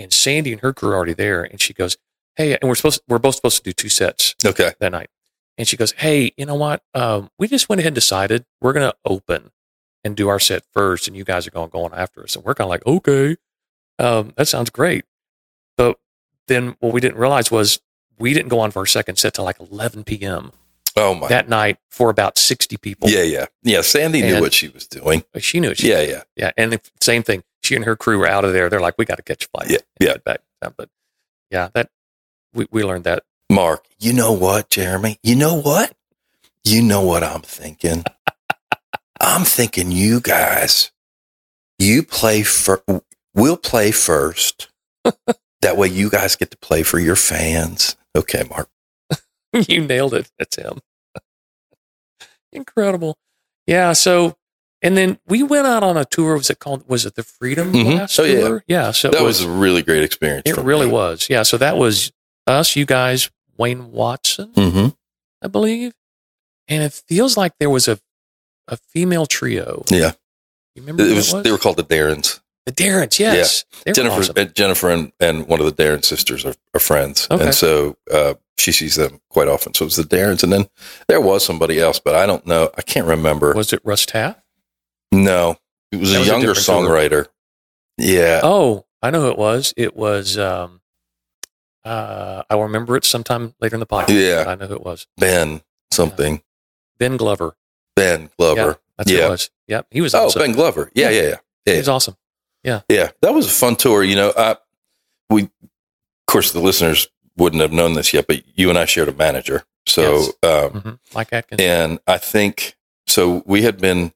And 0.00 0.12
Sandi 0.12 0.52
and 0.52 0.60
her 0.62 0.72
crew 0.72 0.90
are 0.90 0.96
already 0.96 1.12
there. 1.14 1.42
And 1.44 1.60
she 1.60 1.72
goes, 1.72 1.96
Hey, 2.38 2.56
and 2.56 2.68
we're 2.68 2.76
supposed, 2.76 3.02
we're 3.08 3.18
both 3.18 3.34
supposed 3.34 3.56
to 3.58 3.62
do 3.64 3.72
two 3.72 3.88
sets 3.88 4.34
Okay. 4.44 4.72
that 4.78 4.92
night. 4.92 5.10
And 5.58 5.66
she 5.66 5.76
goes, 5.76 5.90
Hey, 5.92 6.32
you 6.36 6.46
know 6.46 6.54
what? 6.54 6.82
Um, 6.94 7.30
we 7.38 7.48
just 7.48 7.68
went 7.68 7.80
ahead 7.80 7.88
and 7.88 7.94
decided 7.96 8.46
we're 8.60 8.72
going 8.72 8.88
to 8.90 8.96
open 9.04 9.50
and 10.04 10.16
do 10.16 10.28
our 10.28 10.38
set 10.38 10.62
first. 10.72 11.08
And 11.08 11.16
you 11.16 11.24
guys 11.24 11.46
are 11.48 11.50
going 11.50 11.68
to 11.68 11.72
go 11.72 11.84
on 11.84 11.92
after 11.92 12.22
us. 12.22 12.36
And 12.36 12.44
we're 12.44 12.54
kind 12.54 12.66
of 12.66 12.70
like, 12.70 12.86
okay, 12.86 13.36
um, 13.98 14.32
that 14.36 14.46
sounds 14.46 14.70
great. 14.70 15.04
But 15.76 15.98
then 16.46 16.76
what 16.78 16.92
we 16.92 17.00
didn't 17.00 17.18
realize 17.18 17.50
was 17.50 17.80
we 18.18 18.32
didn't 18.34 18.50
go 18.50 18.60
on 18.60 18.70
for 18.70 18.78
our 18.80 18.86
second 18.86 19.16
set 19.16 19.34
till 19.34 19.44
like 19.44 19.58
11 19.60 20.04
p.m. 20.04 20.52
Oh 20.96 21.14
my. 21.14 21.28
that 21.28 21.48
night 21.48 21.78
for 21.90 22.08
about 22.08 22.38
60 22.38 22.76
people. 22.78 23.08
yeah, 23.08 23.22
yeah, 23.22 23.46
yeah. 23.62 23.82
Sandi 23.82 24.22
knew 24.22 24.40
what 24.40 24.52
she 24.52 24.68
was 24.68 24.86
doing. 24.86 25.22
She 25.38 25.60
knew 25.60 25.70
it. 25.70 25.78
She 25.78 25.90
Yeah, 25.90 26.00
yeah. 26.02 26.22
Yeah, 26.34 26.50
and 26.56 26.72
the 26.72 26.80
same 27.00 27.22
thing. 27.22 27.42
She 27.62 27.76
and 27.76 27.84
her 27.84 27.94
crew 27.94 28.18
were 28.18 28.26
out 28.28 28.44
of 28.44 28.52
there. 28.52 28.68
They're 28.70 28.80
like, 28.80 28.94
we 28.98 29.04
got 29.04 29.16
to 29.16 29.22
catch 29.22 29.44
a 29.44 29.48
flight. 29.48 29.70
Yeah, 29.70 29.78
yeah. 30.00 30.16
back. 30.24 30.40
Yeah, 30.62 30.70
But 30.76 30.88
yeah, 31.50 31.68
that 31.74 31.90
we, 32.52 32.66
we 32.70 32.82
learned 32.84 33.04
that. 33.04 33.22
Mark, 33.50 33.86
you 33.98 34.12
know 34.12 34.32
what, 34.32 34.68
Jeromy? 34.70 35.18
You 35.22 35.34
know 35.36 35.54
what? 35.60 35.94
You 36.64 36.82
know 36.82 37.02
what 37.02 37.22
I'm 37.24 37.40
thinking? 37.42 38.04
I'm 39.20 39.44
thinking 39.44 39.90
you 39.90 40.20
guys, 40.20 40.92
you 41.78 42.02
play 42.02 42.42
for, 42.42 42.82
we'll 43.34 43.56
play 43.56 43.90
first. 43.90 44.68
that 45.62 45.76
way 45.76 45.88
you 45.88 46.10
guys 46.10 46.36
get 46.36 46.50
to 46.50 46.58
play 46.58 46.82
for 46.82 46.98
your 46.98 47.16
fans. 47.16 47.96
Okay, 48.16 48.44
Mark. 48.50 48.68
you 49.68 49.80
nailed 49.84 50.14
it. 50.14 50.30
That's 50.38 50.56
him. 50.56 50.80
Incredible. 52.52 53.16
Yeah. 53.66 53.92
So, 53.92 54.36
and 54.82 54.96
then 54.96 55.18
we 55.26 55.42
went 55.42 55.66
out 55.66 55.82
on 55.82 55.96
a 55.96 56.04
tour. 56.04 56.36
Was 56.36 56.50
it 56.50 56.58
called? 56.58 56.88
Was 56.88 57.04
it 57.04 57.14
the 57.14 57.22
Freedom 57.22 57.72
Mhm. 57.72 57.96
Blast 57.96 58.20
Oh, 58.20 58.24
yeah. 58.24 58.40
tour? 58.40 58.64
Yeah. 58.66 58.90
So 58.92 59.10
That 59.10 59.20
it 59.20 59.24
was 59.24 59.42
a 59.42 59.50
really 59.50 59.82
great 59.82 60.02
experience. 60.02 60.42
It 60.46 60.56
really 60.56 60.86
was. 60.86 61.28
Yeah. 61.28 61.42
So 61.42 61.58
that 61.58 61.76
was 61.76 62.12
us, 62.48 62.74
you 62.76 62.86
guys, 62.86 63.30
Wayne 63.56 63.90
Watson, 63.92 64.52
Mm-hmm. 64.54 64.88
I 65.42 65.46
believe, 65.48 65.92
and 66.66 66.82
it 66.82 66.92
feels 66.92 67.36
like 67.36 67.52
there 67.60 67.70
was 67.70 67.86
a 67.88 67.98
a 68.66 68.76
female 68.76 69.24
trio. 69.26 69.82
Yeah. 69.90 70.12
You 70.74 70.82
remember 70.82 71.02
It 71.04 71.14
was, 71.14 71.32
was? 71.32 71.42
They 71.42 71.50
were 71.50 71.58
called 71.58 71.76
the 71.76 71.82
Darrens. 71.82 72.40
the 72.66 72.72
Darrens. 72.72 73.18
Yes. 73.18 73.64
Were 73.86 73.92
Jennifer, 73.94 74.20
awesome. 74.20 74.34
uh, 74.36 74.44
Jennifer, 74.44 74.90
and, 74.90 75.12
and 75.20 75.46
one 75.48 75.60
of 75.60 75.66
the 75.66 75.72
Darren 75.82 76.04
sisters 76.04 76.44
are, 76.44 76.54
are 76.74 76.80
friends, 76.80 77.26
Okay. 77.30 77.44
and 77.44 77.54
so 77.54 77.96
uh, 78.12 78.34
she 78.58 78.72
sees 78.72 78.96
them 78.96 79.20
quite 79.30 79.48
often. 79.48 79.72
So 79.74 79.84
it 79.84 79.86
was 79.86 79.96
the 79.96 80.04
Darrens, 80.04 80.42
and 80.42 80.52
then 80.52 80.68
there 81.08 81.20
was 81.20 81.44
somebody 81.46 81.78
else, 81.80 81.98
but 81.98 82.14
I 82.14 82.26
don't 82.26 82.46
know. 82.46 82.70
I 82.76 82.82
can't 82.82 83.06
remember. 83.06 83.54
Was 83.54 83.72
it 83.72 83.80
Russ 83.84 84.04
Taff? 84.04 84.36
no, 85.12 85.56
it 85.90 85.96
was 86.00 86.10
That 86.10 86.16
a 86.16 86.18
was 86.20 86.28
a 86.28 86.30
younger 86.32 86.54
tour. 86.54 86.62
songwriter. 86.62 87.26
Yeah, 87.96 88.40
Oh, 88.44 88.84
I 89.02 89.10
know 89.10 89.22
who 89.22 89.28
it 89.30 89.38
was. 89.38 89.72
It 89.76 89.96
was. 89.96 90.36
um 90.36 90.77
uh, 91.88 92.42
I 92.50 92.54
will 92.54 92.64
remember 92.64 92.96
it 92.96 93.04
sometime 93.04 93.54
later 93.60 93.76
in 93.76 93.80
the 93.80 93.86
podcast. 93.86 94.08
Yeah. 94.28 94.44
I 94.46 94.54
know 94.54 94.66
who 94.66 94.74
it 94.74 94.84
was. 94.84 95.06
Ben 95.16 95.62
something. 95.90 96.42
Ben 96.98 97.16
Glover. 97.16 97.56
Ben 97.96 98.30
Glover. 98.38 98.78
That's 98.96 99.10
who 99.10 99.16
Yeah. 99.16 99.26
it 99.26 99.30
was. 99.30 99.50
Yep, 99.68 99.86
he 99.90 100.00
was 100.00 100.14
Oh, 100.14 100.26
awesome. 100.26 100.40
Ben 100.42 100.52
Glover. 100.52 100.90
Yeah, 100.94 101.10
yeah, 101.10 101.22
yeah. 101.22 101.36
he 101.64 101.72
yeah. 101.72 101.78
was 101.78 101.88
awesome. 101.88 102.16
Yeah, 102.64 102.80
Yeah. 102.88 103.10
that 103.22 103.32
was 103.34 103.46
a 103.46 103.50
fun 103.50 103.76
tour. 103.76 104.02
You 104.02 104.16
know, 104.16 104.32
I, 104.36 104.56
we, 105.30 105.42
of 105.44 105.50
course, 106.26 106.52
the 106.52 106.60
listeners 106.60 107.08
wouldn't 107.36 107.62
have 107.62 107.72
known 107.72 107.92
this 107.94 108.12
yet, 108.12 108.26
but 108.26 108.42
you 108.58 108.68
and 108.68 108.78
I 108.78 108.84
shared 108.84 109.08
a 109.08 109.12
manager. 109.12 109.64
So, 109.86 110.26
Yes. 110.42 110.72
um, 110.72 110.80
hmm 110.80 110.90
Mike 111.14 111.32
Atkins. 111.32 111.60
and 111.60 111.98
I 112.06 112.18
think 112.18 112.76
so. 113.06 113.42
We 113.46 113.62
had 113.62 113.78
been 113.78 114.12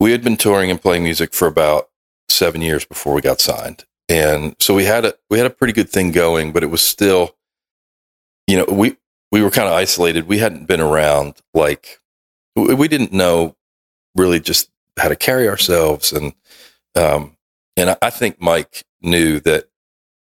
we 0.00 0.10
had 0.10 0.22
been 0.22 0.36
touring 0.36 0.70
and 0.70 0.80
playing 0.82 1.04
music 1.04 1.32
for 1.32 1.46
about 1.46 1.88
seven 2.28 2.60
years 2.60 2.84
before 2.84 3.14
we 3.14 3.20
got 3.20 3.40
signed, 3.40 3.84
and 4.12 4.54
so 4.60 4.74
we 4.74 4.84
had 4.84 5.06
a 5.06 5.14
we 5.30 5.38
had 5.38 5.46
a 5.46 5.50
pretty 5.50 5.72
good 5.72 5.88
thing 5.88 6.12
going, 6.12 6.52
but 6.52 6.62
it 6.62 6.66
was 6.66 6.82
still, 6.82 7.34
you 8.46 8.58
know, 8.58 8.66
we 8.70 8.98
we 9.30 9.40
were 9.40 9.50
kind 9.50 9.66
of 9.66 9.72
isolated. 9.72 10.28
We 10.28 10.36
hadn't 10.36 10.66
been 10.66 10.82
around 10.82 11.36
like 11.54 11.98
we 12.54 12.88
didn't 12.88 13.14
know 13.14 13.56
really 14.14 14.38
just 14.38 14.68
how 14.98 15.08
to 15.08 15.16
carry 15.16 15.48
ourselves, 15.48 16.12
and 16.12 16.34
um, 16.94 17.38
and 17.74 17.88
I, 17.88 17.96
I 18.02 18.10
think 18.10 18.38
Mike 18.38 18.84
knew 19.00 19.40
that 19.40 19.70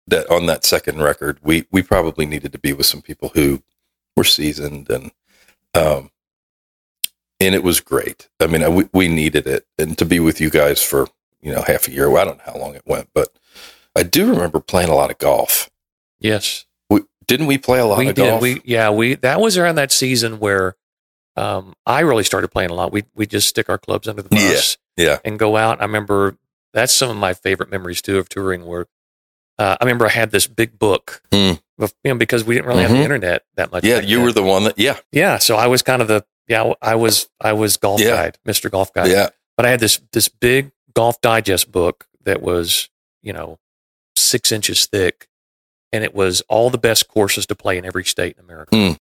that 0.07 0.31
on 0.31 0.47
that 0.47 0.65
second 0.65 1.03
record, 1.03 1.39
we 1.43 1.67
we 1.71 1.83
probably 1.83 2.25
needed 2.25 2.53
to 2.53 2.59
be 2.59 2.73
with 2.73 2.87
some 2.87 3.03
people 3.03 3.33
who 3.35 3.63
were 4.17 4.25
seasoned 4.25 4.89
and 4.89 5.11
um 5.75 6.09
and 7.41 7.55
it 7.55 7.65
was 7.65 7.81
great. 7.81 8.29
I 8.41 8.47
mean, 8.47 8.75
we, 8.75 8.89
we 8.93 9.09
needed 9.09 9.47
it 9.47 9.67
and 9.77 9.99
to 9.99 10.05
be 10.05 10.21
with 10.21 10.41
you 10.41 10.51
guys 10.51 10.81
for, 10.81 11.09
you 11.43 11.53
know, 11.53 11.63
half 11.63 11.89
a 11.89 11.91
year. 11.91 12.09
Well, 12.09 12.23
I 12.23 12.25
don't 12.25 12.39
know 12.39 12.53
how 12.53 12.59
long 12.59 12.77
it 12.77 12.87
went, 12.87 13.09
but 13.13 13.37
I 13.97 14.03
do 14.03 14.29
remember 14.31 14.61
playing 14.61 14.89
a 14.91 14.95
lot 14.95 15.11
of 15.11 15.19
golf. 15.19 15.71
yes. 16.21 16.65
We, 16.91 17.03
didn't 17.27 17.47
we 17.47 17.59
play 17.59 17.79
a 17.79 17.87
lot 17.87 17.99
we 17.99 18.09
of 18.09 18.15
did. 18.15 18.27
golf? 18.27 18.43
We 18.43 18.61
yeah. 18.65 18.91
We 18.91 19.15
that 19.17 19.41
was 19.41 19.57
around 19.57 19.77
that 19.77 19.91
season 19.93 20.39
where 20.39 20.77
um, 21.37 21.75
I 21.87 22.01
really 22.01 22.25
started 22.25 22.49
playing 22.49 22.71
a 22.71 22.75
lot. 22.75 22.93
We 22.93 23.05
we 23.15 23.27
just 23.27 23.49
stick 23.49 23.69
our 23.69 23.79
clubs 23.79 24.07
under 24.09 24.23
the 24.23 24.29
bus 24.29 24.77
yeah. 24.97 25.19
and 25.25 25.39
go 25.39 25.57
out. 25.57 25.81
I 25.81 25.85
remember 25.85 26.37
that's 26.73 26.93
some 26.93 27.09
of 27.11 27.17
my 27.17 27.33
favorite 27.35 27.71
memories 27.71 28.03
too 28.03 28.19
of 28.19 28.29
touring. 28.29 28.67
Where 28.67 28.87
uh, 29.59 29.77
I 29.81 29.85
remember 29.85 30.07
I 30.07 30.11
had 30.11 30.31
this 30.33 30.47
big 30.47 30.79
book, 30.79 31.23
Mm. 31.31 31.61
you 31.79 31.89
know, 32.05 32.15
because 32.17 32.45
we 32.45 32.55
didn't 32.57 32.67
really 32.69 32.83
have 32.83 32.91
Mhm. 32.91 32.99
the 32.99 33.03
internet 33.03 33.45
that 33.57 33.73
much. 33.73 33.85
Yeah. 33.85 34.01
You 34.01 34.17
then. 34.19 34.25
were 34.27 34.33
the 34.33 34.43
one 34.43 34.65
that, 34.65 34.79
yeah. 34.79 34.99
yeah. 35.13 35.39
So 35.39 35.57
I 35.57 35.67
was 35.69 35.83
kind 35.83 36.03
of 36.03 36.09
the 36.09 36.25
yeah. 36.47 36.73
I 36.83 36.95
was 36.97 37.29
I 37.41 37.53
was 37.55 37.77
golf 37.79 38.01
Yeah. 38.01 38.11
guide, 38.11 38.39
Mister 38.45 38.69
Golf 38.69 38.93
Guide. 38.93 39.11
Yeah. 39.11 39.31
But 39.57 39.67
I 39.67 39.71
had 39.71 39.81
this 39.81 40.01
this 40.13 40.29
big 40.29 40.73
golf 40.95 41.21
digest 41.21 41.73
book 41.73 42.07
that 42.25 42.43
was 42.43 42.91
you 43.23 43.33
know 43.33 43.59
six 44.17 44.53
inches 44.53 44.87
thick, 44.87 45.29
and 45.93 46.05
it 46.05 46.15
was 46.15 46.41
all 46.49 46.71
the 46.71 46.79
best 46.79 47.09
courses 47.09 47.47
to 47.47 47.55
play 47.55 47.79
in 47.79 47.85
every 47.85 48.05
state 48.05 48.37
in 48.39 48.45
America. 48.45 48.77
Hmm. 48.77 48.93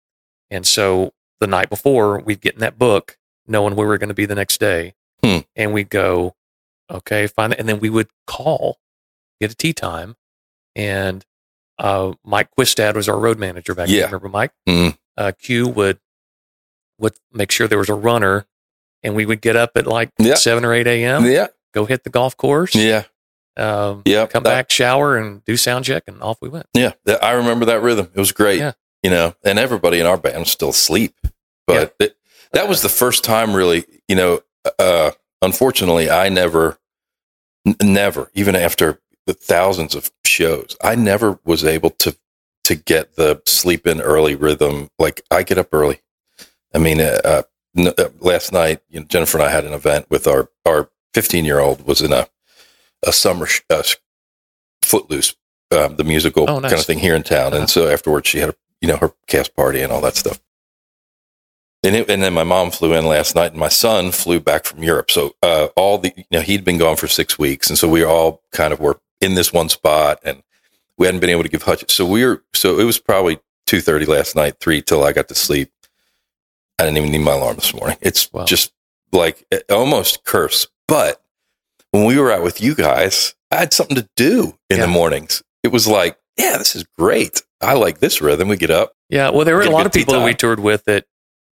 And 0.50 0.66
so 0.66 1.12
the 1.40 1.46
night 1.46 1.70
before, 1.70 2.18
we'd 2.20 2.40
get 2.40 2.54
in 2.54 2.60
that 2.60 2.78
book, 2.78 3.16
knowing 3.46 3.74
where 3.74 3.86
we 3.86 3.90
were 3.92 3.98
going 3.98 4.08
to 4.08 4.14
be 4.14 4.26
the 4.26 4.34
next 4.34 4.58
day, 4.60 4.94
Hmm. 5.24 5.38
and 5.56 5.72
we'd 5.72 5.90
go, 5.90 6.34
okay, 6.90 7.26
fine, 7.26 7.52
and 7.52 7.68
then 7.68 7.80
we 7.80 7.88
would 7.90 8.08
call, 8.26 8.78
get 9.40 9.50
a 9.52 9.54
tee 9.54 9.72
time, 9.72 10.16
and 10.76 11.24
uh, 11.78 12.12
Mike 12.24 12.50
Quistad 12.52 12.94
was 12.94 13.08
our 13.08 13.18
road 13.18 13.38
manager 13.38 13.74
back 13.74 13.88
Yeah. 13.88 14.02
then. 14.02 14.06
Remember 14.10 14.28
Mike? 14.28 14.52
Mm. 14.68 14.96
Uh, 15.16 15.32
Q 15.38 15.68
would 15.68 15.98
would 16.98 17.14
make 17.32 17.50
sure 17.50 17.66
there 17.66 17.78
was 17.78 17.88
a 17.88 17.94
runner, 17.94 18.46
and 19.02 19.16
we 19.16 19.26
would 19.26 19.40
get 19.40 19.56
up 19.56 19.72
at 19.76 19.86
like 19.86 20.10
Yeah. 20.18 20.34
seven 20.34 20.64
or 20.64 20.72
eight 20.72 20.86
a.m. 20.86 21.24
Yeah. 21.26 21.48
Go 21.74 21.84
hit 21.86 22.04
the 22.04 22.10
golf 22.10 22.36
course. 22.36 22.74
Yeah. 22.76 23.04
Um, 23.56 24.02
Yeah. 24.04 24.26
come 24.26 24.42
That- 24.44 24.50
back, 24.50 24.70
shower, 24.70 25.16
and 25.16 25.44
do 25.44 25.56
sound 25.56 25.84
check, 25.84 26.04
and 26.06 26.22
off 26.22 26.38
we 26.40 26.48
went. 26.48 26.66
Yeah. 26.74 26.92
That- 27.04 27.22
I 27.22 27.32
remember 27.32 27.64
that 27.66 27.82
rhythm. 27.82 28.10
It 28.14 28.18
was 28.20 28.32
great. 28.32 28.58
Yeah. 28.60 28.72
You 29.02 29.10
know, 29.10 29.34
and 29.44 29.58
everybody 29.58 29.98
in 30.00 30.06
our 30.06 30.16
band 30.16 30.38
was 30.38 30.50
still 30.50 30.70
asleep. 30.70 31.14
But 31.66 31.94
it, 32.00 32.16
that 32.52 32.68
was 32.68 32.82
the 32.82 32.88
first 32.88 33.24
time 33.24 33.54
really, 33.54 33.84
you 34.08 34.14
know, 34.16 34.40
uh, 34.78 35.10
unfortunately, 35.42 36.08
I 36.10 36.28
never, 36.28 36.78
n- 37.66 37.76
never, 37.82 38.30
even 38.34 38.54
after 38.56 39.00
the 39.26 39.34
thousands 39.34 39.94
of 39.94 40.10
shows, 40.24 40.76
I 40.82 40.94
never 40.94 41.38
was 41.44 41.64
able 41.64 41.90
to, 41.90 42.16
to 42.64 42.74
get 42.74 43.16
the 43.16 43.40
sleep 43.46 43.86
in 43.86 44.00
early 44.00 44.34
rhythm. 44.36 44.88
Like 44.98 45.22
I 45.30 45.42
get 45.42 45.58
up 45.58 45.72
early. 45.72 46.00
I 46.74 46.78
mean, 46.78 47.00
uh, 47.00 47.20
uh, 47.24 47.42
n- 47.76 47.94
uh, 47.98 48.08
last 48.20 48.52
night, 48.52 48.80
you 48.88 49.00
know, 49.00 49.06
Jennifer 49.06 49.38
and 49.38 49.46
I 49.46 49.50
had 49.50 49.64
an 49.64 49.72
event 49.72 50.06
with 50.10 50.26
our, 50.26 50.48
our 50.66 50.90
15 51.14 51.44
year 51.44 51.58
old 51.58 51.86
was 51.86 52.00
in 52.02 52.12
a, 52.12 52.28
a 53.06 53.12
summer 53.12 53.46
sh- 53.46 53.60
uh, 53.70 53.82
footloose, 54.82 55.34
um, 55.70 55.96
the 55.96 56.04
musical 56.04 56.48
Oh, 56.48 56.58
nice. 56.58 56.70
kind 56.70 56.80
of 56.80 56.86
thing 56.86 56.98
here 56.98 57.14
in 57.14 57.22
town. 57.22 57.48
Uh-huh. 57.52 57.60
And 57.62 57.70
so 57.70 57.88
afterwards 57.88 58.28
she 58.28 58.38
had 58.38 58.50
a, 58.50 58.54
you 58.80 58.88
know, 58.88 58.96
her 58.96 59.12
cast 59.26 59.54
party 59.56 59.80
and 59.80 59.92
all 59.92 60.00
that 60.02 60.16
stuff. 60.16 60.40
And, 61.84 61.96
it, 61.96 62.08
and 62.10 62.22
then 62.22 62.32
my 62.32 62.44
mom 62.44 62.70
flew 62.70 62.92
in 62.94 63.06
last 63.06 63.34
night, 63.34 63.50
and 63.52 63.58
my 63.60 63.68
son 63.68 64.12
flew 64.12 64.38
back 64.38 64.64
from 64.66 64.84
Europe. 64.84 65.10
So 65.10 65.34
uh, 65.42 65.68
all 65.74 65.98
the 65.98 66.12
you 66.16 66.24
know 66.30 66.40
he'd 66.40 66.64
been 66.64 66.78
gone 66.78 66.94
for 66.96 67.08
six 67.08 67.38
weeks, 67.40 67.68
and 67.70 67.76
so 67.78 67.88
we 67.88 68.04
all 68.04 68.40
kind 68.52 68.72
of 68.72 68.78
were 68.78 69.00
in 69.20 69.34
this 69.34 69.52
one 69.52 69.68
spot, 69.68 70.20
and 70.24 70.44
we 70.96 71.06
hadn't 71.06 71.20
been 71.20 71.30
able 71.30 71.42
to 71.42 71.48
give 71.48 71.62
Hutch. 71.64 71.90
So 71.90 72.06
we 72.06 72.24
were 72.24 72.44
so 72.54 72.78
it 72.78 72.84
was 72.84 73.00
probably 73.00 73.40
two 73.66 73.80
thirty 73.80 74.06
last 74.06 74.36
night, 74.36 74.60
three 74.60 74.80
till 74.80 75.02
I 75.02 75.10
got 75.12 75.26
to 75.28 75.34
sleep. 75.34 75.72
I 76.78 76.84
didn't 76.84 76.98
even 76.98 77.10
need 77.10 77.18
my 77.22 77.32
alarm 77.32 77.56
this 77.56 77.74
morning. 77.74 77.96
It's 78.00 78.32
Wow. 78.32 78.44
just 78.44 78.72
like 79.10 79.44
almost 79.68 80.22
curse. 80.24 80.68
But 80.86 81.20
when 81.92 82.04
we 82.04 82.18
were 82.18 82.32
out 82.32 82.42
with 82.42 82.60
you 82.60 82.74
guys, 82.74 83.34
I 83.50 83.56
had 83.56 83.72
something 83.72 83.96
to 83.96 84.08
do 84.16 84.58
in 84.68 84.78
Yeah. 84.78 84.86
the 84.86 84.88
mornings. 84.92 85.42
It 85.62 85.68
was 85.68 85.86
like, 85.86 86.18
yeah, 86.36 86.58
this 86.58 86.74
is 86.74 86.84
great. 86.98 87.42
I 87.60 87.74
like 87.74 88.00
this 88.00 88.20
rhythm. 88.20 88.48
We 88.48 88.56
get 88.56 88.70
up. 88.70 88.92
Yeah, 89.08 89.30
well, 89.30 89.44
there 89.44 89.54
were 89.54 89.62
a 89.62 89.70
lot 89.70 89.86
of 89.86 89.92
people 89.92 90.14
that 90.14 90.24
we 90.24 90.34
toured 90.34 90.58
with 90.60 90.84
that 90.86 91.04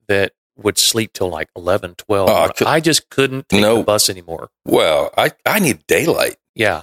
that 0.09 0.32
would 0.56 0.76
sleep 0.78 1.12
till 1.12 1.28
like 1.28 1.49
11, 1.56 1.94
12. 1.97 2.28
Oh, 2.28 2.32
I 2.66 2.75
I, 2.76 2.80
just 2.80 3.09
couldn't 3.11 3.49
take 3.49 3.61
No. 3.61 3.76
the 3.78 3.85
bus 3.85 4.11
anymore. 4.11 4.50
Well, 4.66 5.11
I 5.16 5.30
I 5.47 5.59
need 5.61 5.87
daylight. 5.87 6.37
Yeah, 6.54 6.82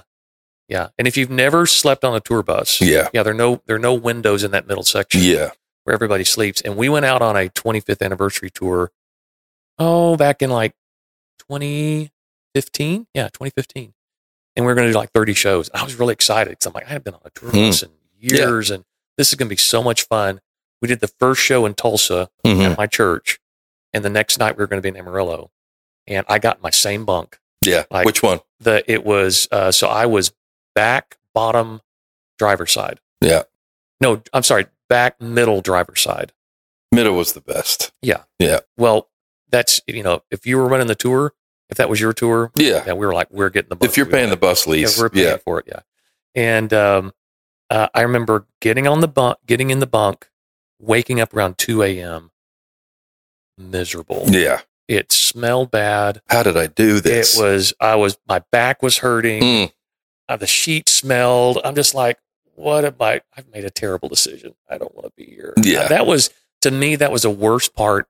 yeah. 0.68 0.88
And 0.98 1.06
if 1.06 1.16
you've 1.16 1.30
never 1.30 1.66
slept 1.66 2.04
on 2.04 2.14
a 2.16 2.20
tour 2.20 2.42
bus, 2.42 2.80
Yeah. 2.80 3.08
yeah, 3.12 3.22
there 3.22 3.32
are 3.32 3.36
no 3.36 3.60
there 3.66 3.76
are 3.76 3.80
no 3.80 3.92
windows 3.94 4.42
in 4.44 4.50
that 4.52 4.66
middle 4.66 4.82
section 4.84 5.20
Yeah. 5.22 5.50
where 5.84 5.92
everybody 5.94 6.24
sleeps. 6.24 6.60
And 6.62 6.76
we 6.76 6.88
went 6.88 7.04
out 7.04 7.20
on 7.22 7.36
a 7.36 7.48
25th 7.50 8.00
anniversary 8.02 8.50
tour. 8.50 8.90
Oh, 9.78 10.16
back 10.16 10.40
in 10.42 10.50
like 10.50 10.74
2015, 12.62 13.06
yeah, 13.14 13.24
2015, 13.28 13.94
and 14.56 14.66
we 14.66 14.72
are 14.72 14.74
going 14.74 14.86
to 14.88 14.92
do 14.92 14.98
like 14.98 15.12
30 15.12 15.34
shows. 15.34 15.70
I 15.74 15.84
was 15.84 15.98
really 15.98 16.12
excited 16.12 16.50
because 16.50 16.66
I'm 16.66 16.72
like, 16.72 16.84
I 16.86 16.88
haven't 16.88 17.04
been 17.04 17.14
on 17.14 17.20
a 17.24 17.30
tour 17.30 17.50
Hmm. 17.50 17.56
in 17.56 17.90
years, 18.18 18.70
and 18.70 18.84
this 19.16 19.28
is 19.28 19.34
going 19.34 19.48
to 19.48 19.52
be 19.52 19.56
so 19.56 19.82
much 19.82 20.02
fun. 20.02 20.40
We 20.82 20.88
did 20.88 21.00
the 21.00 21.08
first 21.08 21.40
show 21.40 21.66
in 21.66 21.74
Tulsa 21.74 22.30
Mhm. 22.44 22.70
at 22.72 22.78
my 22.78 22.86
church. 22.86 23.38
And 23.92 24.04
the 24.04 24.10
next 24.10 24.38
night 24.38 24.56
we 24.56 24.62
were 24.62 24.66
going 24.66 24.80
to 24.82 24.92
be 24.92 24.96
in 24.96 24.96
Amarillo. 24.96 25.50
And 26.06 26.24
I 26.28 26.38
got 26.38 26.62
my 26.62 26.70
same 26.70 27.04
bunk. 27.04 27.40
Yeah. 27.64 27.84
Like- 27.90 28.04
Which 28.06 28.22
one? 28.22 28.40
The 28.60 28.84
it 28.90 29.04
was 29.04 29.48
uh, 29.50 29.70
so 29.72 29.88
I 29.88 30.06
was 30.06 30.32
back 30.74 31.16
bottom 31.34 31.80
driver's 32.38 32.72
side. 32.72 33.00
Yeah. 33.20 33.44
No, 34.00 34.22
I'm 34.32 34.42
sorry, 34.42 34.66
back 34.88 35.20
middle 35.20 35.60
driver's 35.62 36.00
side. 36.00 36.32
Middle 36.92 37.14
was 37.16 37.32
the 37.32 37.40
best. 37.40 37.92
Yeah. 38.02 38.24
Yeah. 38.38 38.60
Well, 38.76 39.08
that's 39.50 39.80
you 39.86 40.02
know, 40.02 40.22
if 40.30 40.46
you 40.46 40.56
were 40.58 40.68
running 40.68 40.86
the 40.86 40.94
tour, 40.94 41.32
if 41.70 41.76
that 41.76 41.88
was 41.88 42.00
your 42.00 42.12
tour, 42.12 42.50
Yeah. 42.56 42.84
yeah, 42.86 42.92
we 42.94 43.06
were 43.06 43.12
like, 43.14 43.30
we're 43.30 43.50
getting 43.50 43.68
the 43.68 43.76
bus. 43.76 43.90
If 43.90 43.96
you're 43.96 44.06
paying 44.06 44.30
the 44.30 44.36
bus 44.36 44.66
yeah, 44.66 44.72
lease. 44.72 44.98
we're 44.98 45.10
paying 45.10 45.26
Yeah. 45.26 45.36
for 45.38 45.60
it, 45.60 45.66
yeah. 45.68 45.80
And 46.34 46.72
um, 46.72 47.12
uh, 47.70 47.88
I 47.94 48.02
remember 48.02 48.46
getting 48.60 48.86
on 48.86 49.00
the 49.00 49.08
bunk, 49.08 49.38
getting 49.46 49.70
in 49.70 49.78
the 49.80 49.86
bunk, 49.86 50.28
waking 50.80 51.20
up 51.20 51.34
around 51.34 51.58
two 51.58 51.82
a.m. 51.82 52.30
Miserable. 53.56 54.24
Yeah. 54.28 54.60
It 54.86 55.12
smelled 55.12 55.70
bad. 55.70 56.22
How 56.28 56.42
did 56.42 56.56
I 56.56 56.66
do 56.68 57.00
this? 57.00 57.36
It 57.38 57.42
was, 57.42 57.74
I 57.80 57.96
was, 57.96 58.18
my 58.26 58.38
back 58.52 58.82
was 58.82 58.98
hurting. 58.98 59.42
Mm. 59.42 59.72
Uh, 60.28 60.36
the 60.36 60.46
sheet 60.46 60.88
smelled. 60.88 61.58
I'm 61.64 61.74
just 61.74 61.94
like, 61.94 62.18
what 62.54 62.84
am 62.84 62.94
I? 63.00 63.20
I've 63.36 63.48
made 63.52 63.64
a 63.64 63.70
terrible 63.70 64.08
decision. 64.08 64.54
I 64.68 64.78
don't 64.78 64.94
want 64.94 65.06
to 65.06 65.12
be 65.16 65.24
here. 65.30 65.52
here. 65.56 65.80
Yeah. 65.82 65.88
that 65.88 66.06
was 66.06 66.30
to 66.62 66.70
me 66.70 66.96
that 66.96 67.12
was 67.12 67.22
the 67.22 67.30
worst 67.30 67.74
part 67.74 68.08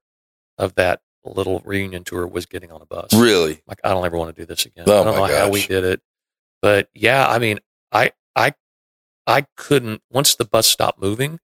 of 0.57 0.75
that 0.77 1.01
little 1.29 1.61
reunion 1.65 2.05
tour 2.05 2.27
was 2.27 2.47
getting 2.47 2.71
on 2.73 2.83
a 2.83 2.87
bus. 2.87 3.13
Really? 3.15 3.61
Like 3.67 3.81
I 3.85 3.91
don't 3.91 4.05
ever 4.05 4.17
want 4.19 4.35
to 4.35 4.41
do 4.43 4.47
this 4.47 4.67
again. 4.67 4.85
Oh, 4.87 5.01
I 5.01 5.05
don't 5.05 5.15
know 5.15 5.21
my 5.21 5.33
how 5.33 5.51
we 5.51 5.67
did 5.67 5.85
it, 5.85 6.01
but 6.63 6.89
yeah, 6.95 7.27
I 7.29 7.39
mean, 7.39 7.59
I 7.93 8.13
I 8.37 8.55
I 9.27 9.47
couldn't 9.57 10.03
once 10.11 10.35
the 10.35 10.45
bus 10.45 10.67
stopped 10.67 11.01
moving. 11.01 11.39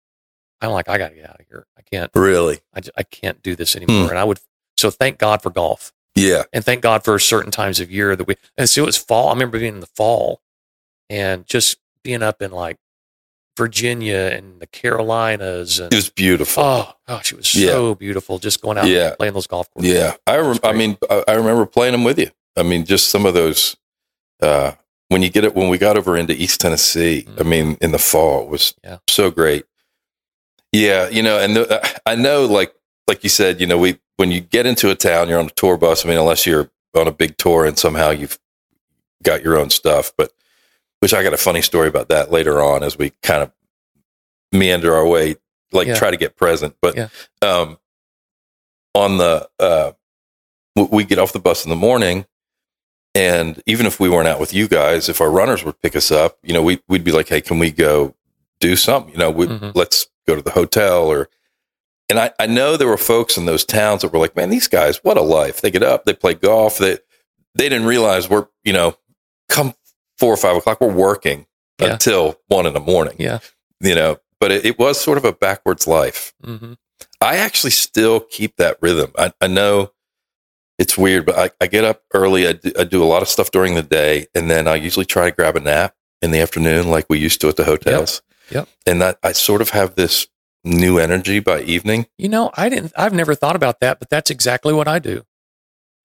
I'm 0.60 0.70
like, 0.70 0.88
I 0.88 0.96
got 0.98 1.10
to 1.10 1.14
get 1.14 1.28
out 1.28 1.40
of 1.40 1.46
here. 1.48 1.66
I 1.76 1.82
can't. 1.82 2.10
Really? 2.14 2.60
I, 2.74 2.80
I 2.96 3.02
can't 3.02 3.42
do 3.42 3.54
this 3.54 3.76
anymore. 3.76 4.04
Hmm. 4.04 4.10
And 4.10 4.18
I 4.18 4.24
would. 4.24 4.38
So 4.78 4.90
thank 4.90 5.18
God 5.18 5.42
for 5.42 5.50
golf, 5.50 5.92
Yeah. 6.14 6.44
and 6.52 6.64
thank 6.64 6.82
God 6.82 7.04
for 7.04 7.18
certain 7.18 7.50
times 7.50 7.80
of 7.80 7.90
year 7.90 8.16
that 8.16 8.26
we. 8.26 8.36
And 8.56 8.68
so 8.68 8.82
it 8.82 8.86
was 8.86 8.96
fall. 8.96 9.28
I 9.28 9.32
remember 9.32 9.58
being 9.58 9.74
in 9.74 9.80
the 9.80 9.86
fall, 9.86 10.40
and 11.10 11.46
just 11.46 11.76
being 12.02 12.22
up 12.22 12.40
in 12.42 12.50
like 12.50 12.78
Virginia 13.56 14.30
and 14.34 14.61
the 14.61 14.66
Carolinas, 14.66 15.78
and 15.78 15.92
It 15.92 15.96
was 15.96 16.11
beautiful. 16.11 16.62
oh 16.64 16.92
gosh, 17.06 17.32
it 17.32 17.37
was 17.37 17.49
so 17.49 17.94
beautiful. 17.94 18.38
Just 18.38 18.61
going 18.61 18.78
out 18.78 18.87
Yeah. 18.87 19.08
and 19.08 19.18
playing 19.18 19.34
those 19.34 19.46
golf 19.46 19.70
courses. 19.73 19.92
yeah. 19.92 20.14
I, 20.26 20.38
rem- 20.38 20.58
I 20.64 20.73
mean, 20.73 20.96
I, 21.08 21.23
I 21.28 21.32
remember 21.34 21.64
playing 21.66 21.92
them 21.92 22.04
with 22.04 22.18
you. 22.18 22.30
I 22.56 22.62
mean, 22.62 22.84
just 22.84 23.08
some 23.11 23.26
of 23.26 23.34
those, 23.34 23.76
uh, 24.42 24.73
when 25.08 25.23
you 25.23 25.30
get 25.30 25.44
it, 25.44 25.54
when 25.54 25.68
we 25.68 25.78
got 25.78 25.96
over 25.96 26.16
into 26.16 26.32
East 26.34 26.61
Tennessee, 26.61 27.26
I 27.38 27.42
Mhm. 27.42 27.46
mean, 27.46 27.78
in 27.80 27.92
the 27.92 27.99
fall, 27.99 28.42
it 28.42 28.49
was 28.49 28.75
Yeah. 28.82 28.99
so 29.08 29.30
great. 29.30 29.64
Yeah. 30.73 31.08
You 31.08 31.23
know, 31.23 31.38
and 31.38 31.56
the, 31.56 32.00
I 32.06 32.14
know, 32.16 32.44
like, 32.46 32.75
like 33.06 33.23
you 33.23 33.30
said, 33.30 33.61
you 33.61 33.66
know, 33.66 33.78
we, 33.78 33.99
when 34.16 34.30
you 34.32 34.40
get 34.40 34.66
into 34.66 34.90
a 34.90 34.94
town, 34.94 35.28
you're 35.28 35.38
on 35.38 35.46
a 35.46 35.50
tour 35.50 35.76
bus. 35.76 36.04
I 36.04 36.08
mean, 36.08 36.18
unless 36.18 36.46
you're 36.46 36.70
on 36.96 37.06
a 37.06 37.12
big 37.12 37.37
tour 37.37 37.64
and 37.64 37.78
somehow 37.78 38.11
you've 38.11 38.38
got 39.23 39.42
your 39.42 39.58
own 39.58 39.70
stuff, 39.70 40.12
but 40.16 40.32
which 41.04 41.12
I 41.12 41.23
got 41.23 41.34
a 41.34 41.37
funny 41.37 41.61
story 41.61 41.87
about 41.87 42.08
that 42.08 42.32
later 42.32 42.62
on 42.62 42.82
as 42.82 42.96
we 42.96 43.11
kind 43.23 43.42
of 43.42 43.52
meander 44.52 44.94
our 44.94 45.06
way, 45.06 45.37
like 45.70 45.87
Yeah. 45.87 45.96
try 45.96 46.11
to 46.11 46.16
get 46.16 46.34
present. 46.34 46.76
But, 46.80 46.96
Yeah. 46.96 47.08
um, 47.42 47.76
on 48.94 49.18
the, 49.18 49.46
uh, 49.61 49.92
w- 50.75 50.96
we 50.96 51.04
get 51.04 51.18
off 51.18 51.34
the 51.34 51.38
bus 51.40 51.62
in 51.62 51.68
the 51.68 51.76
morning 51.76 52.25
and 53.14 53.62
even 53.66 53.84
if 53.84 54.00
we 54.00 54.08
weren't 54.08 54.28
out 54.28 54.40
with 54.40 54.54
you 54.54 54.66
guys, 54.66 55.11
if 55.11 55.20
our 55.20 55.30
runners 55.30 55.62
would 55.62 55.78
pick 55.82 55.94
us 55.94 56.11
up, 56.11 56.38
you 56.42 56.54
know, 56.54 56.62
we, 56.62 56.80
we'd 56.88 57.04
be 57.04 57.12
like, 57.12 57.28
Hey, 57.28 57.42
can 57.42 57.58
we 57.58 57.70
go 57.70 58.14
do 58.61 58.75
something? 58.75 59.12
You 59.12 59.18
know, 59.18 59.30
we, 59.30 59.46
Mhm. 59.46 59.73
let's 59.75 60.06
go 60.26 60.34
to 60.34 60.40
the 60.40 60.52
hotel 60.52 61.04
or, 61.06 61.28
and 62.08 62.18
I, 62.18 62.32
I 62.40 62.46
know 62.46 62.78
there 62.78 62.88
were 62.88 62.96
folks 62.96 63.37
in 63.37 63.44
those 63.44 63.66
towns 63.66 64.00
that 64.00 64.11
were 64.11 64.18
like, 64.18 64.37
man, 64.37 64.49
these 64.49 64.68
guys, 64.68 65.04
what 65.04 65.18
a 65.18 65.20
life. 65.23 65.61
They 65.61 65.70
get 65.70 65.82
up, 65.82 66.06
they 66.06 66.14
play 66.14 66.32
golf. 66.32 66.78
They, 66.78 66.94
they 67.54 67.68
didn't 67.68 67.84
realize 67.87 68.26
we're, 68.30 68.46
you 68.64 68.73
know, 68.73 68.96
come 69.50 69.75
four 70.18 70.33
or 70.33 70.37
five 70.37 70.56
o'clock, 70.56 70.80
we're 70.80 70.92
working 70.92 71.47
Yeah. 71.80 71.92
until 71.92 72.40
one 72.49 72.66
in 72.66 72.73
the 72.75 72.80
morning, 72.80 73.16
Yeah. 73.18 73.38
you 73.80 73.94
know, 73.94 74.18
but 74.40 74.52
it, 74.52 74.64
it 74.64 74.78
was 74.78 75.00
sort 75.00 75.18
of 75.18 75.25
a 75.25 75.33
backwards 75.33 75.87
life. 75.87 76.33
hmm 76.42 76.75
I 77.21 77.37
actually 77.37 77.71
still 77.71 78.21
keep 78.21 78.56
that 78.56 78.76
rhythm. 78.83 79.11
I, 79.18 79.33
I 79.40 79.47
know 79.47 79.92
it's 80.78 80.99
weird, 80.99 81.25
but 81.26 81.38
I, 81.38 81.50
I 81.61 81.66
get 81.68 81.85
up 81.85 82.02
early. 82.12 82.47
I 82.47 82.52
do, 82.52 82.73
I 82.78 82.85
do 82.85 83.02
a 83.02 83.06
lot 83.06 83.23
of 83.23 83.28
stuff 83.28 83.50
during 83.50 83.75
the 83.75 83.83
day, 83.83 84.26
and 84.35 84.50
then 84.50 84.68
I 84.68 84.75
usually 84.76 85.06
try 85.06 85.25
to 85.30 85.35
grab 85.35 85.56
a 85.56 85.61
nap 85.61 85.94
in 86.21 86.30
the 86.33 86.40
afternoon, 86.40 86.88
like 86.90 87.06
we 87.09 87.18
used 87.18 87.40
to 87.40 87.49
at 87.49 87.56
the 87.56 87.64
hotels. 87.64 88.21
Yep. 88.50 88.68
And 88.87 89.00
that 89.00 89.18
I 89.23 89.33
sort 89.33 89.62
of 89.62 89.71
have 89.71 89.94
this 89.94 90.26
new 90.64 90.99
energy 90.99 91.40
by 91.40 91.62
evening. 91.62 92.06
You 92.18 92.28
know, 92.28 92.50
I 92.54 92.68
didn't. 92.68 92.92
I've 92.97 93.12
never 93.14 93.35
thought 93.35 93.56
about 93.56 93.80
that, 93.80 93.99
but 93.99 94.11
that's 94.11 94.30
exactly 94.30 94.73
what 94.75 94.88
I 94.88 94.99
do. 94.99 95.25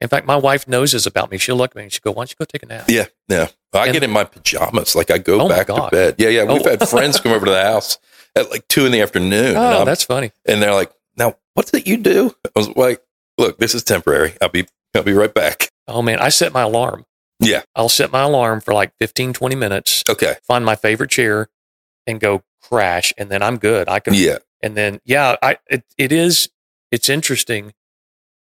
In 0.02 0.08
fact, 0.08 0.26
my 0.26 0.36
wife 0.38 0.68
knows 0.68 0.94
this 0.94 1.06
about 1.06 1.30
me. 1.32 1.38
She'll 1.38 1.56
look 1.58 1.72
at 1.72 1.76
me 1.76 1.84
and 1.84 1.92
she'll 1.92 2.02
go, 2.04 2.12
"Why 2.12 2.22
don't 2.22 2.30
you 2.32 2.36
go 2.40 2.46
take 2.46 2.64
a 2.64 2.66
nap?" 2.66 2.86
Yeah, 2.88 3.06
yeah. 3.28 3.48
I 3.74 3.86
And- 3.86 3.94
get 3.94 4.04
in 4.04 4.12
my 4.12 4.24
pajamas, 4.24 4.96
like 4.96 5.12
I 5.12 5.18
go 5.18 5.42
Oh 5.42 5.50
back 5.50 5.68
to 5.68 5.90
bed. 5.92 6.16
Yeah, 6.18 6.30
yeah. 6.30 6.44
We've 6.46 6.66
Oh. 6.66 6.70
had 6.70 6.88
friends 6.88 7.20
come 7.20 7.32
over 7.34 7.46
to 7.46 7.52
the 7.52 7.62
house 7.62 7.98
at 8.36 8.50
like 8.50 8.68
two 8.70 8.86
in 8.86 8.92
the 8.92 9.02
afternoon, 9.02 9.56
Oh, 9.58 9.84
that's 9.86 10.04
funny. 10.04 10.32
and 10.46 10.62
they're 10.62 10.74
like, 10.74 10.92
"Now, 11.18 11.36
what 11.54 11.70
did 11.72 11.88
you 11.88 11.98
do?" 11.98 12.36
I 12.46 12.50
was 12.56 12.70
like, 12.76 13.02
"Look, 13.38 13.58
this 13.60 13.76
is 13.76 13.84
temporary. 13.84 14.36
I'll 14.42 14.50
be, 14.50 14.68
I'll 14.96 15.04
be 15.04 15.14
right 15.14 15.34
back." 15.34 15.70
Oh 15.88 16.02
man, 16.02 16.20
I 16.20 16.30
set 16.30 16.54
my 16.54 16.62
alarm. 16.62 17.06
Yeah. 17.42 17.62
I'll 17.76 17.90
set 17.90 18.12
my 18.12 18.22
alarm 18.22 18.62
for 18.62 18.74
like 18.74 18.92
15, 19.00 19.34
20 19.34 19.56
minutes, 19.56 20.04
Okay. 20.10 20.36
find 20.48 20.64
my 20.66 20.76
favorite 20.76 21.10
chair 21.10 21.50
and 22.08 22.20
go 22.20 22.44
crash 22.62 23.14
and 23.18 23.30
then 23.30 23.42
I'm 23.42 23.58
good. 23.58 23.88
I 23.90 24.00
can 24.00 24.14
Yeah. 24.14 24.38
and 24.62 24.76
then 24.78 25.00
yeah, 25.06 25.36
I 25.42 25.58
it, 25.70 25.84
it 25.98 26.12
is 26.12 26.50
it's 26.92 27.08
interesting 27.10 27.74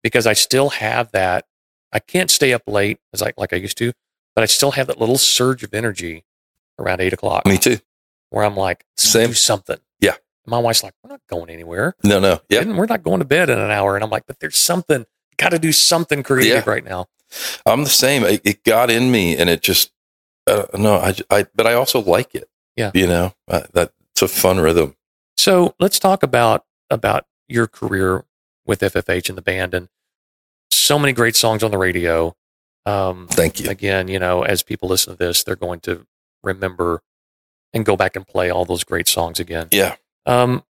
because 0.05 0.25
I 0.29 0.35
still 0.35 0.69
have 0.71 1.11
that 1.11 1.47
I 1.93 1.99
can't 1.99 2.31
stay 2.31 2.53
up 2.53 2.63
late 2.69 2.99
as 3.13 3.21
like 3.21 3.35
like 3.37 3.53
I 3.53 3.57
used 3.57 3.77
to, 3.79 3.93
but 4.37 4.43
I 4.43 4.47
still 4.47 4.71
have 4.73 4.87
that 4.87 5.01
little 5.01 5.19
surge 5.19 5.65
of 5.65 5.75
energy 5.75 6.25
around 6.79 7.01
eight 7.01 7.13
o'clock 7.13 7.45
Me 7.47 7.59
too. 7.59 7.79
where 8.31 8.45
I'm 8.45 8.57
like, 8.57 8.85
Same. 8.97 9.29
do 9.29 9.35
something. 9.35 9.79
Yeah. 10.01 10.15
My 10.47 10.59
wife's 10.59 10.83
like, 10.83 10.93
we're 11.03 11.11
not 11.11 11.21
going 11.29 11.51
anywhere. 11.51 11.95
No, 12.05 12.21
no. 12.21 12.41
Yeah. 12.49 12.61
And 12.61 12.77
we're 12.77 12.87
not 12.87 13.03
going 13.03 13.21
to 13.21 13.25
bed 13.25 13.49
in 13.49 13.59
an 13.59 13.71
hour. 13.71 13.95
And 13.97 14.05
I'm 14.05 14.11
like, 14.11 14.27
but 14.27 14.41
there's 14.41 14.57
something, 14.59 15.07
got 15.39 15.51
to 15.51 15.59
do 15.59 15.73
something 15.73 16.23
creative 16.23 16.65
Yeah. 16.67 16.71
right 16.71 16.85
now. 16.85 17.07
I'm 17.65 17.83
the 17.85 17.91
same. 17.91 18.25
It, 18.25 18.43
it 18.45 18.65
got 18.65 18.91
in 18.91 19.11
me, 19.11 19.37
and 19.37 19.49
it 19.49 19.63
just 19.63 19.91
uh, 20.47 20.67
no. 20.75 20.97
I, 20.97 21.15
I 21.31 21.47
but 21.55 21.67
I 21.67 21.73
also 21.75 22.01
like 22.01 22.35
it. 22.35 22.49
Yeah. 22.77 22.91
you 22.93 23.07
know 23.07 23.35
uh, 23.49 23.63
that 23.73 23.93
it's 24.13 24.23
a 24.23 24.29
fun 24.29 24.59
rhythm. 24.61 24.95
So 25.37 25.75
let's 25.81 25.99
talk 25.99 26.23
about 26.23 26.65
about 26.91 27.25
your 27.49 27.67
career 27.67 28.25
with 28.67 28.81
FFH 28.81 29.29
and 29.29 29.39
the 29.39 29.43
band, 29.43 29.75
and 29.75 29.89
so 30.71 30.99
many 30.99 31.13
great 31.13 31.37
songs 31.37 31.63
on 31.63 31.71
the 31.71 31.79
radio. 31.79 32.35
Um, 32.87 33.29
Thank 33.31 33.61
you. 33.61 33.71
again, 33.71 34.09
you 34.09 34.19
know, 34.19 34.43
as 34.43 34.63
people 34.63 34.89
listen 34.89 35.15
to 35.15 35.19
this, 35.19 35.43
they're 35.43 35.57
going 35.57 35.81
to 35.81 36.07
remember 36.43 37.03
and 37.73 37.85
go 37.85 37.97
back 37.97 38.15
and 38.17 38.27
play 38.27 38.51
all 38.51 38.65
those 38.65 38.85
great 38.85 39.09
songs 39.09 39.41
again. 39.41 39.69
Yeah, 39.73 39.97
Um, 40.27 40.63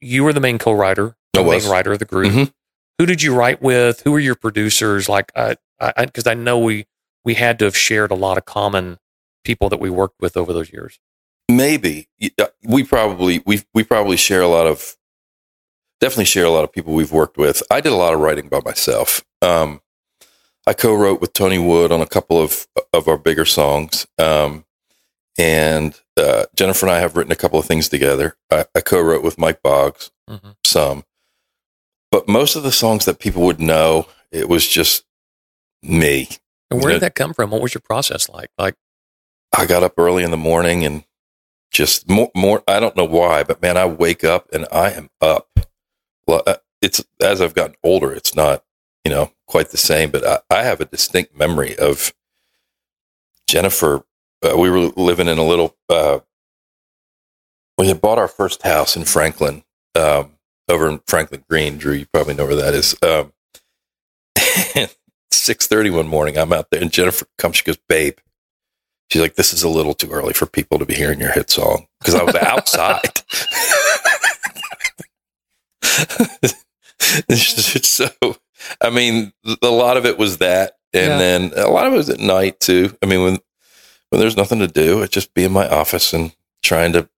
you 0.00 0.24
were 0.24 0.32
the 0.32 0.40
main 0.40 0.58
co-writer, 0.58 1.14
I 1.36 1.42
the 1.42 1.44
main 1.48 1.68
writer 1.70 1.92
of 1.92 1.98
the 2.00 2.04
group. 2.04 2.32
Mhm. 2.32 2.52
Who 2.98 3.06
did 3.06 3.22
you 3.22 3.34
write 3.34 3.62
with? 3.62 4.00
Who 4.02 4.12
were 4.12 4.18
your 4.20 4.34
producers? 4.34 5.08
Like, 5.08 5.30
I, 5.36 5.56
I, 5.80 6.04
because 6.06 6.26
I 6.26 6.34
know 6.34 6.58
we 6.58 6.86
we 7.24 7.34
had 7.34 7.58
to 7.60 7.64
have 7.66 7.76
shared 7.76 8.10
a 8.10 8.14
lot 8.16 8.36
of 8.36 8.44
common 8.44 8.98
people 9.44 9.68
that 9.68 9.78
we 9.80 9.88
worked 9.90 10.20
with 10.20 10.36
over 10.36 10.52
those 10.52 10.72
years. 10.72 10.98
maybe 11.48 12.08
we 12.64 12.82
probably 12.84 13.42
we 13.46 13.62
we 13.74 13.82
probably 13.84 14.16
share 14.16 14.40
a 14.42 14.48
lot 14.48 14.66
of 14.66 14.96
definitely 16.02 16.24
share 16.26 16.44
a 16.44 16.50
lot 16.50 16.64
of 16.64 16.72
people 16.72 16.92
we've 16.92 17.12
worked 17.12 17.38
with. 17.38 17.62
I 17.70 17.80
did 17.80 17.92
a 17.92 17.96
lot 17.96 18.12
of 18.12 18.18
writing 18.20 18.48
by 18.48 18.60
myself. 18.64 19.24
Um, 19.40 19.80
I 20.66 20.72
co-wrote 20.74 21.20
with 21.20 21.32
Tony 21.32 21.58
Wood 21.58 21.92
on 21.92 22.00
a 22.00 22.06
couple 22.06 22.40
of 22.42 22.66
of 22.92 23.06
our 23.08 23.16
bigger 23.16 23.44
songs, 23.44 24.06
um, 24.18 24.64
and 25.38 25.98
uh, 26.16 26.44
Jennifer 26.56 26.86
and 26.86 26.94
I 26.94 26.98
have 26.98 27.16
written 27.16 27.32
a 27.32 27.36
couple 27.36 27.58
of 27.58 27.64
things 27.66 27.88
together. 27.88 28.36
I, 28.50 28.66
I 28.74 28.80
co-wrote 28.80 29.22
with 29.24 29.38
Mike 29.38 29.62
Boggs 29.62 30.10
Mm-hmm. 30.30 30.50
some, 30.64 31.04
but 32.10 32.28
most 32.28 32.54
of 32.56 32.62
the 32.62 32.72
songs 32.72 33.04
that 33.06 33.18
people 33.18 33.42
would 33.42 33.60
know, 33.60 34.06
it 34.30 34.48
was 34.48 34.66
just 34.66 35.04
me. 35.82 36.28
And 36.70 36.80
where 36.80 36.90
Yeah. 36.90 36.96
did 36.96 37.02
that 37.02 37.14
come 37.16 37.34
from? 37.34 37.50
What 37.50 37.60
was 37.60 37.74
your 37.74 37.82
process 37.82 38.28
like? 38.28 38.50
Like, 38.56 38.74
I 39.56 39.66
got 39.66 39.82
up 39.82 39.94
early 39.98 40.22
in 40.22 40.30
the 40.30 40.36
morning 40.36 40.84
and 40.86 41.04
just 41.72 42.08
more, 42.08 42.30
more. 42.34 42.62
I 42.68 42.78
don't 42.80 42.96
know 42.96 43.04
why, 43.04 43.42
but 43.42 43.60
man, 43.60 43.76
I 43.76 43.84
wake 43.86 44.24
up 44.24 44.48
and 44.52 44.66
I 44.72 44.92
am 44.92 45.10
up. 45.20 45.48
Well, 46.26 46.42
uh, 46.46 46.56
it's 46.80 47.04
as 47.22 47.40
I've 47.40 47.54
gotten 47.54 47.76
older, 47.82 48.12
it's 48.12 48.34
not, 48.34 48.64
you 49.04 49.10
know, 49.10 49.32
quite 49.46 49.70
the 49.70 49.76
same, 49.76 50.10
but 50.10 50.26
I, 50.26 50.38
I 50.50 50.62
have 50.62 50.80
a 50.80 50.84
distinct 50.86 51.36
memory 51.36 51.76
of 51.78 52.12
Jennifer. 53.46 54.04
Uh, 54.42 54.56
we 54.56 54.70
were 54.70 54.80
living 54.96 55.28
in 55.28 55.38
a 55.38 55.44
little, 55.44 55.76
uh, 55.88 56.20
we 57.78 57.88
had 57.88 58.00
bought 58.00 58.18
our 58.18 58.28
first 58.28 58.62
house 58.62 58.96
in 58.96 59.04
Franklin, 59.04 59.64
um, 59.94 60.32
over 60.68 60.88
in 60.88 61.00
Franklin 61.06 61.44
Green. 61.48 61.78
Drew, 61.78 61.94
you 61.94 62.06
probably 62.12 62.34
know 62.34 62.46
where 62.46 62.56
that 62.56 62.74
is. 62.74 62.96
Um, 63.02 63.32
six 65.30 65.66
thirty 65.66 65.90
one 65.90 66.06
morning, 66.06 66.38
I'm 66.38 66.52
out 66.52 66.70
there, 66.70 66.80
and 66.80 66.92
Jennifer 66.92 67.26
comes. 67.38 67.56
She 67.56 67.64
goes, 67.64 67.78
"Babe," 67.88 68.18
she's 69.10 69.22
like, 69.22 69.34
"This 69.34 69.52
is 69.52 69.62
a 69.62 69.68
little 69.68 69.94
too 69.94 70.10
early 70.10 70.32
for 70.32 70.46
people 70.46 70.78
to 70.78 70.86
be 70.86 70.94
hearing 70.94 71.20
your 71.20 71.32
hit 71.32 71.50
song 71.50 71.86
because 72.00 72.14
I 72.14 72.22
was 72.24 72.34
outside." 72.40 73.22
so, 77.82 78.08
I 78.80 78.90
mean, 78.90 79.32
a 79.62 79.68
lot 79.68 79.96
of 79.96 80.06
it 80.06 80.18
was 80.18 80.38
that, 80.38 80.74
and 80.92 81.08
Yeah. 81.12 81.18
then 81.18 81.52
a 81.56 81.68
lot 81.68 81.86
of 81.86 81.92
it 81.94 81.96
was 81.96 82.10
at 82.10 82.20
night 82.20 82.60
too. 82.60 82.96
I 83.02 83.06
mean, 83.06 83.22
when 83.22 83.38
when 84.10 84.20
there's 84.20 84.36
nothing 84.36 84.58
to 84.58 84.66
do, 84.68 85.02
it's 85.02 85.12
just 85.12 85.32
be 85.34 85.44
in 85.44 85.52
my 85.52 85.66
office 85.68 86.12
and 86.12 86.34
trying 86.62 86.92
to 86.92 87.08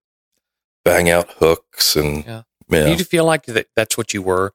bang 0.85 1.09
out 1.09 1.29
hooks 1.39 1.95
and 1.95 2.23
Yeah. 2.25 2.43
yeah. 2.69 2.85
did 2.85 2.99
you 2.99 3.05
feel 3.05 3.25
like 3.25 3.45
that? 3.47 3.67
That's 3.75 3.97
what 3.97 4.13
you 4.13 4.21
were. 4.21 4.53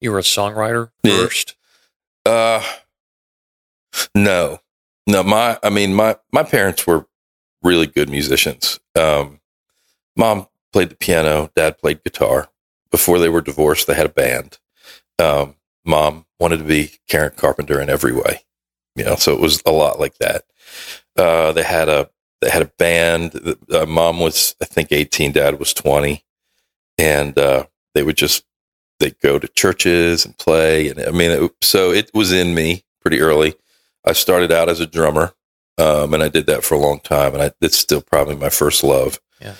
You 0.00 0.12
were 0.12 0.18
a 0.20 0.22
songwriter 0.22 0.90
Yeah. 1.02 1.16
first. 1.24 1.56
Uh, 2.24 2.62
no, 4.14 4.60
no. 5.06 5.22
My, 5.22 5.58
I 5.62 5.70
mean, 5.70 5.94
my 5.94 6.16
my 6.32 6.42
parents 6.42 6.86
were 6.86 7.06
really 7.62 7.86
good 7.86 8.08
musicians. 8.08 8.78
Um, 8.98 9.40
mom 10.16 10.46
played 10.72 10.90
the 10.90 10.96
piano. 10.96 11.50
Dad 11.56 11.78
played 11.78 12.02
guitar. 12.04 12.48
Before 12.90 13.18
they 13.18 13.28
were 13.28 13.40
divorced, 13.40 13.86
they 13.86 13.94
had 13.94 14.06
a 14.06 14.10
band. 14.10 14.58
Um, 15.18 15.56
mom 15.84 16.26
wanted 16.38 16.58
to 16.58 16.64
be 16.64 16.92
Karen 17.08 17.32
Carpenter 17.36 17.80
in 17.80 17.88
every 17.88 18.12
way, 18.12 18.44
you 18.96 19.04
know. 19.04 19.16
So 19.16 19.32
it 19.32 19.40
was 19.40 19.62
a 19.64 19.72
lot 19.72 20.00
like 20.00 20.18
that. 20.18 20.44
Uh, 21.16 21.52
they 21.52 21.62
had 21.62 21.88
a 21.88 22.10
they 22.40 22.50
had 22.50 22.62
a 22.62 22.72
band. 22.78 23.56
Uh, 23.70 23.86
mom 23.86 24.18
was, 24.18 24.56
I 24.60 24.64
think, 24.64 24.92
eighteen. 24.92 25.32
Dad 25.32 25.58
was 25.58 25.74
twenty, 25.74 26.24
and 26.98 27.38
uh, 27.38 27.66
they 27.94 28.02
would 28.02 28.16
just 28.16 28.44
they'd 28.98 29.18
go 29.20 29.38
to 29.38 29.48
churches 29.48 30.24
and 30.24 30.36
play, 30.38 30.88
and 30.88 31.00
I 31.00 31.10
mean, 31.10 31.30
it, 31.30 31.52
so 31.62 31.90
it 31.90 32.10
was 32.14 32.32
in 32.32 32.54
me 32.54 32.84
pretty 33.00 33.20
early. 33.20 33.54
I 34.06 34.12
started 34.12 34.52
out 34.52 34.68
as 34.68 34.80
a 34.80 34.86
drummer, 34.86 35.32
um, 35.78 36.14
and 36.14 36.22
I 36.22 36.28
did 36.28 36.46
that 36.46 36.64
for 36.64 36.74
a 36.74 36.78
long 36.78 37.00
time, 37.00 37.34
and 37.34 37.42
I, 37.42 37.52
it's 37.60 37.78
still 37.78 38.00
probably 38.00 38.36
my 38.36 38.50
first 38.50 38.82
love. 38.82 39.20
Yeah. 39.40 39.54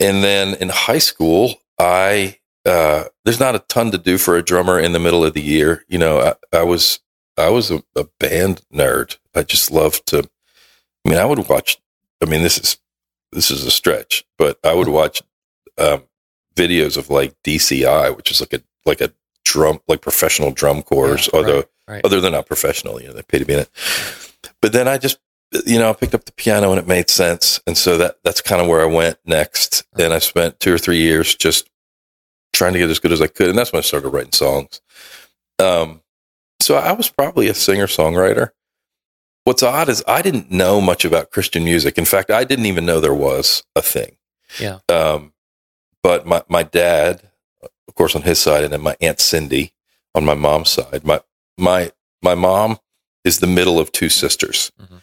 And 0.00 0.24
then 0.24 0.54
in 0.54 0.68
high 0.68 0.98
school, 0.98 1.54
I 1.78 2.38
uh, 2.66 3.04
there's 3.24 3.40
not 3.40 3.54
a 3.54 3.60
ton 3.60 3.90
to 3.90 3.98
do 3.98 4.18
for 4.18 4.36
a 4.36 4.42
drummer 4.42 4.78
in 4.78 4.92
the 4.92 4.98
middle 4.98 5.24
of 5.24 5.34
the 5.34 5.42
year. 5.42 5.84
You 5.88 5.98
know, 5.98 6.20
I, 6.52 6.58
I 6.58 6.62
was 6.62 7.00
I 7.36 7.50
was 7.50 7.70
a, 7.70 7.82
a 7.96 8.04
band 8.18 8.62
nerd. 8.72 9.18
I 9.34 9.42
just 9.42 9.70
loved 9.70 10.06
to. 10.06 10.28
I 11.04 11.08
mean, 11.08 11.18
I 11.18 11.24
would 11.24 11.48
watch. 11.48 11.78
I 12.22 12.26
mean, 12.26 12.42
this 12.42 12.58
is 12.58 12.78
this 13.32 13.50
is 13.50 13.64
a 13.64 13.70
stretch, 13.70 14.24
but 14.38 14.58
I 14.64 14.74
would 14.74 14.88
watch 14.88 15.22
um, 15.78 16.04
videos 16.54 16.96
of 16.96 17.10
like 17.10 17.34
DCI, 17.42 18.16
which 18.16 18.30
is 18.30 18.40
like 18.40 18.52
a 18.52 18.62
like 18.86 19.00
a 19.00 19.12
drum 19.44 19.80
like 19.88 20.00
professional 20.00 20.50
drum 20.50 20.82
corps, 20.82 21.18
Yeah, 21.18 21.28
although 21.34 21.56
right, 21.56 21.68
right. 21.88 22.00
although 22.04 22.20
they're 22.20 22.30
not 22.30 22.46
professional, 22.46 23.00
you 23.00 23.08
know, 23.08 23.14
they 23.14 23.22
pay 23.22 23.38
to 23.38 23.44
be 23.44 23.54
in 23.54 23.60
it. 23.60 23.70
But 24.62 24.72
then 24.72 24.88
I 24.88 24.98
just 24.98 25.18
you 25.66 25.78
know, 25.78 25.90
I 25.90 25.92
picked 25.92 26.14
up 26.14 26.24
the 26.24 26.32
piano 26.32 26.70
and 26.70 26.80
it 26.80 26.86
made 26.86 27.08
sense. 27.10 27.60
And 27.66 27.76
so 27.76 27.98
that 27.98 28.16
that's 28.24 28.40
kind 28.40 28.60
of 28.60 28.68
where 28.68 28.80
I 28.80 28.86
went 28.86 29.18
next. 29.24 29.84
And 29.98 30.12
I 30.12 30.18
spent 30.18 30.58
two 30.58 30.72
or 30.74 30.78
three 30.78 30.98
years 30.98 31.34
just 31.34 31.68
trying 32.54 32.72
to 32.72 32.78
get 32.78 32.90
as 32.90 32.98
good 32.98 33.12
as 33.12 33.20
I 33.20 33.26
could. 33.26 33.48
And 33.50 33.58
that's 33.58 33.72
when 33.72 33.78
I 33.78 33.82
started 33.82 34.08
writing 34.08 34.32
songs. 34.32 34.80
Um, 35.58 36.00
so 36.60 36.76
I 36.76 36.92
was 36.92 37.08
probably 37.10 37.48
a 37.48 37.54
singer 37.54 37.86
songwriter. 37.86 38.50
What's 39.44 39.62
odd 39.62 39.88
is 39.90 40.02
I 40.08 40.22
didn't 40.22 40.50
know 40.50 40.80
much 40.80 41.04
about 41.04 41.30
Christian 41.30 41.64
music. 41.64 41.98
In 41.98 42.06
fact, 42.06 42.30
I 42.30 42.44
didn't 42.44 42.66
even 42.66 42.86
know 42.86 42.98
there 43.00 43.12
was 43.14 43.62
a 43.76 43.82
thing. 43.82 44.16
Yeah. 44.58 44.78
Um, 44.88 45.34
but 46.02 46.26
my, 46.26 46.42
my 46.48 46.62
dad, 46.62 47.28
of 47.86 47.94
course, 47.94 48.16
on 48.16 48.22
his 48.22 48.38
side, 48.38 48.64
and 48.64 48.72
then 48.72 48.80
my 48.80 48.96
aunt 49.02 49.20
Cindy 49.20 49.72
on 50.14 50.24
my 50.24 50.34
mom's 50.34 50.70
side. 50.70 51.04
My 51.04 51.20
my 51.58 51.92
my 52.22 52.34
mom 52.34 52.78
is 53.24 53.38
the 53.40 53.46
middle 53.46 53.78
of 53.78 53.92
two 53.92 54.08
sisters, 54.08 54.70
Mhm. 54.80 55.00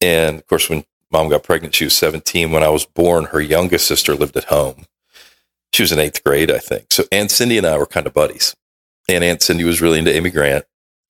and 0.00 0.38
of 0.38 0.46
course, 0.46 0.68
when 0.68 0.84
mom 1.10 1.28
got 1.28 1.42
pregnant, 1.42 1.74
she 1.74 1.84
was 1.84 1.96
seventeen. 1.96 2.50
When 2.52 2.62
I 2.62 2.68
was 2.68 2.84
born, 2.84 3.24
her 3.26 3.40
youngest 3.40 3.86
sister 3.86 4.14
lived 4.14 4.36
at 4.36 4.44
home. 4.44 4.86
She 5.72 5.82
was 5.82 5.92
in 5.92 5.98
eighth 5.98 6.22
grade, 6.24 6.50
I 6.50 6.58
think. 6.58 6.86
So 6.90 7.04
Aunt 7.12 7.30
Cindy 7.30 7.56
and 7.58 7.66
I 7.66 7.78
were 7.78 7.86
kind 7.86 8.06
of 8.06 8.12
buddies, 8.12 8.54
and 9.08 9.24
Aunt 9.24 9.42
Cindy 9.42 9.64
was 9.64 9.80
really 9.80 9.98
into 9.98 10.14
Amy 10.14 10.30
Grant, 10.30 10.64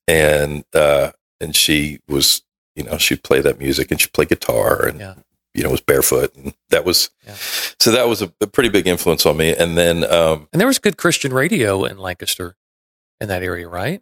and 0.09 0.65
uh, 0.75 1.13
and 1.41 1.55
she 1.57 1.99
was, 2.09 2.43
you 2.77 2.85
know, 2.85 2.99
she'd 2.99 3.23
play 3.25 3.41
that 3.41 3.59
music 3.59 3.91
and 3.91 4.01
she'd 4.01 4.13
play 4.13 4.25
guitar 4.25 4.87
and 4.87 5.01
Yeah. 5.01 5.15
you 5.55 5.63
know 5.65 5.71
was 5.71 5.81
barefoot, 5.81 6.35
and 6.37 6.55
that 6.71 6.85
was 6.85 7.11
Yeah. 7.27 7.35
so 7.81 7.91
that 7.91 8.09
was 8.09 8.23
a, 8.23 8.33
a 8.41 8.47
pretty 8.47 8.69
big 8.69 8.87
influence 8.87 9.27
on 9.27 9.37
me. 9.37 9.55
And 9.55 9.77
then, 9.77 10.05
um, 10.05 10.49
And 10.53 10.61
there 10.61 10.67
was 10.69 10.79
good 10.79 10.97
Christian 10.97 11.33
radio 11.33 11.85
in 11.85 11.99
Lancaster 11.99 12.57
in 13.21 13.29
that 13.29 13.43
area, 13.43 13.69
right? 13.69 14.01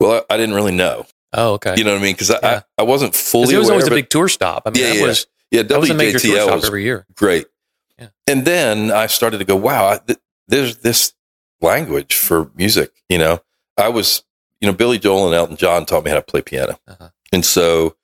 well, 0.00 0.24
I, 0.28 0.34
I 0.34 0.36
didn't 0.36 0.54
really 0.56 0.72
know, 0.72 1.06
Oh, 1.32 1.52
okay. 1.54 1.74
you 1.76 1.84
know 1.84 1.92
what 1.92 2.00
I 2.00 2.02
mean, 2.02 2.14
because 2.14 2.30
I, 2.32 2.38
Yeah. 2.42 2.60
I 2.76 2.82
I 2.82 2.84
wasn't 2.84 3.14
fully 3.14 3.54
it 3.54 3.58
was 3.58 3.68
aware. 3.68 3.74
always 3.78 3.86
a 3.86 3.90
big 3.90 4.08
tour 4.10 4.28
stop. 4.28 4.64
I 4.66 4.70
mean, 4.70 4.82
Yeah, 4.82 4.88
that 4.90 4.96
yeah. 4.98 5.06
was 5.06 5.26
yeah, 5.52 5.62
that 5.62 5.78
was 5.80 5.90
a 5.90 5.94
major 5.94 6.18
tour 6.18 6.40
stop 6.40 6.54
was 6.56 6.66
every 6.66 6.82
year. 6.82 7.06
great. 7.14 7.46
Yeah. 8.02 8.08
And 8.26 8.44
then 8.44 8.90
I 8.90 9.06
started 9.06 9.38
to 9.38 9.44
go, 9.44 9.56
wow, 9.56 9.88
I, 9.88 9.98
th- 9.98 10.18
there's 10.48 10.78
this 10.78 11.14
language 11.60 12.14
for 12.14 12.50
music. 12.54 12.92
You 13.08 13.18
know, 13.18 13.40
I 13.76 13.88
was, 13.88 14.24
you 14.60 14.68
know, 14.68 14.74
Billy 14.74 14.98
Joel 14.98 15.26
and 15.26 15.34
Elton 15.34 15.56
John 15.56 15.86
taught 15.86 16.04
me 16.04 16.10
how 16.10 16.16
to 16.16 16.22
play 16.22 16.42
piano. 16.42 16.78
Uh-huh. 16.86 17.08
And 17.32 17.44
so 17.44 17.96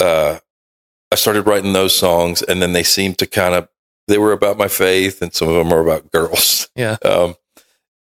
uh, 0.00 0.38
I 1.10 1.14
started 1.16 1.46
writing 1.46 1.72
those 1.72 1.96
songs, 1.96 2.42
and 2.42 2.60
then 2.60 2.72
they 2.72 2.82
seemed 2.82 3.18
to 3.18 3.26
kind 3.26 3.54
of, 3.54 3.68
they 4.08 4.18
were 4.18 4.32
about 4.32 4.58
my 4.58 4.68
faith, 4.68 5.22
and 5.22 5.32
some 5.32 5.48
of 5.48 5.54
them 5.54 5.70
were 5.70 5.80
about 5.80 6.10
girls. 6.10 6.68
Yeah. 6.74 6.96
Um, 7.04 7.36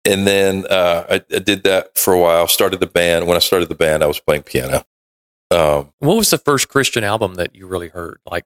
and 0.05 0.25
then 0.25 0.65
uh, 0.69 1.05
I, 1.09 1.15
I 1.35 1.39
did 1.39 1.63
that 1.63 1.97
for 1.97 2.13
a 2.13 2.19
while, 2.19 2.47
started 2.47 2.79
the 2.79 2.87
band. 2.87 3.27
When 3.27 3.35
I 3.35 3.39
started 3.41 3.67
the 3.67 3.75
band, 3.75 4.01
I 4.01 4.07
was 4.07 4.19
playing 4.19 4.43
piano. 4.43 4.85
Um, 5.51 5.91
What 5.99 6.15
was 6.15 6.29
the 6.29 6.37
first 6.37 6.69
Christian 6.69 7.03
album 7.03 7.35
that 7.35 7.53
you 7.53 7.67
really 7.67 7.89
heard? 7.89 8.19
Like 8.25 8.45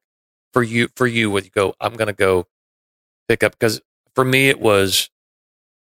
for 0.52 0.64
you, 0.64 0.90
for 0.96 1.06
you, 1.06 1.30
would 1.30 1.46
you 1.46 1.52
go? 1.52 1.76
I'm 1.80 1.94
going 1.94 2.08
to 2.08 2.14
go 2.14 2.48
pick 3.28 3.44
up 3.44 3.54
because 3.54 3.82
for 4.16 4.24
me 4.26 4.50
it 4.50 4.60
was 4.60 5.10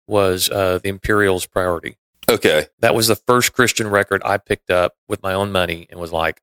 was 0.06 0.48
uh, 0.50 0.78
the 0.82 0.88
Imperials' 0.88 1.46
Priority. 1.46 1.96
okay. 2.28 2.66
That 2.80 2.94
was 2.94 3.06
the 3.06 3.14
first 3.16 3.52
Christian 3.52 3.88
record 3.88 4.22
I 4.24 4.38
picked 4.38 4.70
up 4.70 4.94
with 5.08 5.22
my 5.22 5.32
own 5.34 5.52
money 5.52 5.86
and 5.90 6.00
was 6.00 6.12
like 6.12 6.42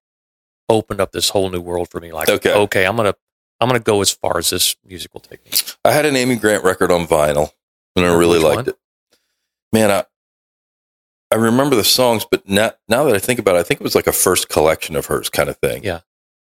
opened 0.70 1.00
up 1.02 1.12
this 1.12 1.30
whole 1.30 1.50
new 1.50 1.62
world 1.62 1.90
for 1.90 2.00
me. 2.00 2.12
Like, 2.14 2.30
Okay. 2.30 2.54
okay, 2.54 2.86
I'm 2.86 2.96
gonna 2.96 3.16
I'm 3.60 3.68
gonna 3.68 3.80
go 3.80 4.02
as 4.02 4.12
far 4.12 4.38
as 4.38 4.50
this 4.52 4.76
music 4.86 5.14
will 5.14 5.22
take 5.22 5.44
me. 5.46 5.52
I 5.84 5.92
had 5.92 6.06
an 6.06 6.16
Amy 6.16 6.36
Grant 6.36 6.64
record 6.64 6.92
on 6.92 7.08
vinyl, 7.08 7.52
and 7.96 8.06
I 8.06 8.14
really 8.14 8.38
Which 8.38 8.44
liked 8.44 8.56
one? 8.58 8.70
it. 8.70 8.78
Man, 9.74 9.92
I 9.92 10.06
I 11.32 11.36
remember 11.36 11.76
the 11.76 11.84
songs, 11.84 12.26
but 12.30 12.48
now 12.48 12.72
now 12.88 13.04
that 13.06 13.16
I 13.16 13.20
think 13.20 13.40
about 13.40 13.56
it, 13.56 13.60
I 13.60 13.64
think 13.64 13.82
it 13.82 13.84
was 13.84 13.96
like 13.96 14.08
a 14.08 14.14
first 14.14 14.48
collection 14.50 14.96
of 14.96 15.08
hers 15.08 15.30
kind 15.30 15.50
of 15.50 15.58
thing. 15.58 15.84
Yeah. 15.84 16.02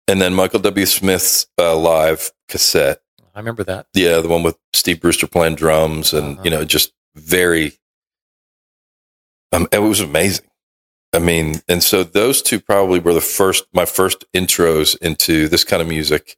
And 0.08 0.20
then 0.22 0.32
Michael 0.34 0.60
W. 0.60 0.86
Smith's 0.86 1.46
uh, 1.58 1.76
live 1.76 2.32
cassette, 2.48 3.02
I 3.34 3.38
remember 3.38 3.64
that. 3.64 3.86
yeah, 3.94 4.20
the 4.20 4.28
one 4.28 4.42
with 4.42 4.58
Steve 4.72 5.00
Brewster 5.00 5.26
playing 5.26 5.54
drums, 5.56 6.12
and 6.12 6.34
Uh-huh. 6.34 6.42
you 6.44 6.50
know, 6.50 6.64
just 6.64 6.92
very. 7.14 7.72
Um, 9.52 9.66
it 9.72 9.78
was 9.78 10.00
amazing. 10.00 10.46
I 11.12 11.18
mean, 11.18 11.60
and 11.68 11.82
so 11.82 12.04
those 12.04 12.40
two 12.40 12.60
probably 12.60 13.00
were 13.00 13.12
the 13.14 13.20
first, 13.20 13.64
my 13.72 13.84
first 13.84 14.24
intros 14.32 14.96
into 15.00 15.48
this 15.48 15.64
kind 15.64 15.82
of 15.82 15.88
music. 15.88 16.36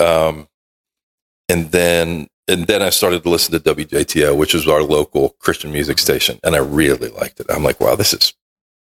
Um, 0.00 0.48
and 1.48 1.70
then, 1.70 2.26
and 2.48 2.66
then 2.66 2.82
I 2.82 2.90
started 2.90 3.22
to 3.22 3.28
listen 3.28 3.52
to 3.52 3.74
WJTL, 3.74 4.36
which 4.36 4.52
is 4.54 4.66
our 4.66 4.82
local 4.82 5.36
Christian 5.38 5.70
music 5.72 5.96
Mm-hmm. 5.98 6.02
station, 6.04 6.40
and 6.42 6.56
I 6.56 6.58
really 6.58 7.08
liked 7.08 7.38
it. 7.38 7.46
I'm 7.50 7.62
like, 7.62 7.78
wow, 7.80 7.94
this 7.94 8.12
is 8.12 8.34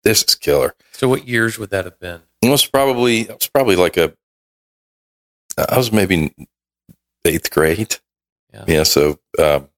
this 0.03 0.23
is 0.23 0.35
killer. 0.35 0.73
So, 0.93 1.09
what 1.09 1.27
years 1.27 1.59
would 1.59 1.71
that 1.71 1.83
have 1.83 1.99
been? 1.99 2.21
It 2.41 2.49
was 2.49 2.65
probably 2.65 3.21
it 3.21 3.29
was 3.33 3.47
probably 3.49 3.75
like 3.75 3.97
a 3.97 4.13
I 5.57 5.75
was 5.77 5.91
maybe 5.91 6.33
eighth 7.27 7.51
grade. 7.51 7.95
Yeah. 8.53 8.63
Yeah. 8.67 8.83
So, 8.83 9.19
um, 9.39 9.69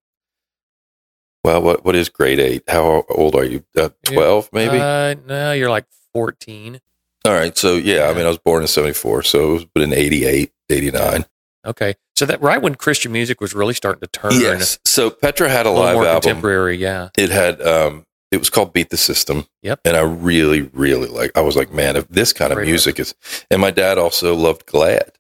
well, 1.44 1.62
what 1.62 1.86
what 1.86 1.96
is 1.96 2.10
grade 2.10 2.40
eight? 2.40 2.64
How 2.68 3.04
old 3.10 3.36
are 3.36 3.46
you? 3.46 3.64
Uh, 3.78 3.90
Twelve, 4.04 4.50
maybe. 4.54 4.78
Uh, 4.78 5.16
no, 5.26 5.54
you're 5.54 5.70
like 5.70 5.86
14. 6.14 6.80
All 7.26 7.34
right. 7.34 7.58
So 7.58 7.76
yeah, 7.76 8.08
I 8.10 8.14
mean, 8.14 8.26
I 8.26 8.30
was 8.30 8.38
born 8.38 8.62
in 8.62 8.68
'74, 8.68 9.24
so 9.24 9.50
it 9.50 9.54
was 9.54 9.66
but 9.66 9.84
in 9.84 9.94
'88, 9.94 10.52
'89. 10.70 11.26
Okay, 11.66 11.96
so 12.16 12.26
that 12.26 12.42
right 12.42 12.62
when 12.62 12.76
Christian 12.76 13.12
music 13.12 13.42
was 13.42 13.54
really 13.54 13.74
starting 13.74 14.00
to 14.00 14.08
turn, 14.08 14.32
Yes. 14.34 14.80
So 14.86 15.10
Petra 15.10 15.50
had 15.50 15.66
a 15.66 15.70
a 15.70 15.72
live 15.72 15.96
more 15.96 16.06
album. 16.06 16.22
contemporary. 16.22 16.78
Yeah, 16.78 17.10
It 17.18 17.30
had 17.30 17.62
um, 17.62 18.06
it 18.32 18.38
was 18.38 18.50
called 18.50 18.72
Beat 18.72 18.90
the 18.90 18.98
System. 18.98 19.46
Yep. 19.64 19.82
And 19.84 19.98
I 19.98 20.02
really, 20.02 20.62
really 20.74 21.08
like. 21.08 21.32
I 21.38 21.42
was 21.42 21.58
like, 21.58 21.72
man, 21.74 21.98
if 21.98 22.08
this 22.08 22.32
kind 22.32 22.52
of 22.54 22.58
Great 22.58 22.68
music 22.68 23.00
is, 23.00 23.14
and 23.52 23.60
my 23.60 23.72
dad 23.72 23.98
also 23.98 24.36
loved 24.36 24.66
Glad. 24.66 25.12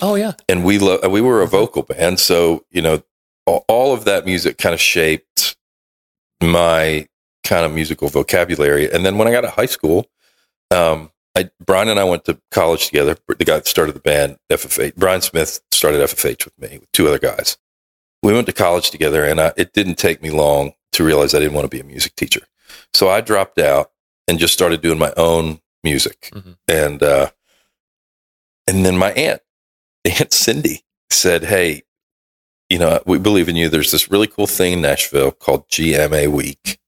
Oh 0.00 0.14
yeah, 0.14 0.32
and 0.48 0.64
we 0.64 0.78
lo- 0.78 1.08
we 1.08 1.20
were 1.20 1.42
a 1.42 1.46
vocal 1.46 1.82
band, 1.82 2.20
so 2.20 2.64
you 2.70 2.82
know 2.82 3.02
all, 3.46 3.94
of 3.94 4.04
that 4.04 4.26
music 4.26 4.58
kind 4.58 4.74
of 4.74 4.80
shaped 4.80 5.56
my 6.42 7.06
kind 7.44 7.64
of 7.64 7.72
musical 7.72 8.08
vocabulary. 8.08 8.90
And 8.92 9.06
then 9.06 9.18
when 9.18 9.28
I 9.28 9.30
got 9.30 9.42
to 9.42 9.50
high 9.50 9.66
school, 9.66 10.06
um, 10.72 11.12
I, 11.36 11.50
Brian 11.64 11.88
and 11.88 12.00
I 12.00 12.04
went 12.04 12.24
to 12.24 12.40
college 12.50 12.86
together. 12.86 13.16
The 13.28 13.44
guy 13.44 13.54
that 13.54 13.68
started 13.68 13.94
the 13.94 14.00
band, 14.00 14.36
FFH, 14.50 14.96
Brian 14.96 15.20
Smith, 15.20 15.60
started 15.70 16.00
FFH 16.00 16.44
with 16.44 16.58
me 16.58 16.78
with 16.78 16.90
two 16.92 17.06
other 17.06 17.20
guys. 17.20 17.56
We 18.22 18.32
went 18.32 18.46
to 18.48 18.52
college 18.52 18.90
together, 18.90 19.24
and 19.24 19.40
I, 19.40 19.52
it 19.56 19.72
didn't 19.72 19.94
take 19.96 20.22
me 20.22 20.30
long 20.30 20.72
to 20.92 21.04
realize 21.04 21.32
I 21.34 21.38
didn't 21.38 21.54
want 21.54 21.66
to 21.70 21.74
be 21.76 21.80
a 21.80 21.84
music 21.84 22.16
teacher. 22.16 22.40
So 22.94 23.08
I 23.08 23.20
dropped 23.20 23.58
out 23.60 23.92
and 24.26 24.38
just 24.40 24.54
started 24.54 24.80
doing 24.82 24.98
my 24.98 25.12
own 25.16 25.60
music. 25.84 26.30
Mhm. 26.34 26.56
And 26.66 27.02
uh, 27.02 27.30
and 28.66 28.84
then 28.84 28.96
my 28.98 29.12
aunt, 29.12 29.40
Aunt 30.06 30.32
Cindy, 30.32 30.82
said, 31.10 31.44
"Hey, 31.44 31.82
you 32.70 32.78
know, 32.78 33.00
we 33.06 33.18
believe 33.18 33.48
in 33.48 33.56
you. 33.56 33.68
There's 33.68 33.92
this 33.92 34.10
really 34.10 34.26
cool 34.26 34.46
thing 34.46 34.74
in 34.74 34.80
Nashville 34.82 35.30
called 35.32 35.68
GMA 35.68 36.28
Week, 36.28 36.78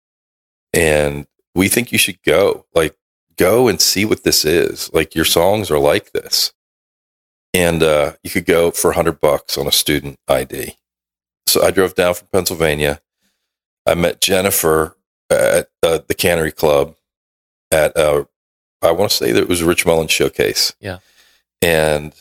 and 0.72 1.26
we 1.54 1.68
think 1.68 1.92
you 1.92 1.98
should 1.98 2.22
go. 2.22 2.66
Like, 2.74 2.96
go 3.36 3.68
and 3.68 3.80
see 3.80 4.04
what 4.04 4.24
this 4.24 4.44
is. 4.44 4.92
Like, 4.92 5.14
your 5.14 5.24
songs 5.24 5.70
are 5.70 5.78
like 5.78 6.12
this, 6.12 6.52
and 7.54 7.82
uh, 7.82 8.12
you 8.22 8.30
could 8.30 8.46
go 8.46 8.70
for 8.70 8.92
hundred 8.92 9.20
bucks 9.20 9.56
on 9.58 9.66
a 9.66 9.72
student 9.72 10.18
ID." 10.28 10.76
So 11.46 11.62
I 11.64 11.70
drove 11.70 11.94
down 11.94 12.14
from 12.14 12.28
Pennsylvania. 12.28 13.00
I 13.86 13.94
met 13.94 14.20
Jennifer 14.20 14.96
at 15.30 15.70
uh, 15.82 16.00
the 16.06 16.14
Cannery 16.14 16.52
Club 16.52 16.94
at 17.70 17.96
uh, 17.96 18.24
I 18.82 18.92
want 18.92 19.10
to 19.10 19.16
say 19.16 19.32
that 19.32 19.42
it 19.42 19.48
was 19.48 19.62
Rich 19.62 19.86
Mullins 19.86 20.10
Showcase. 20.10 20.74
Yeah. 20.80 20.98
and 21.62 22.12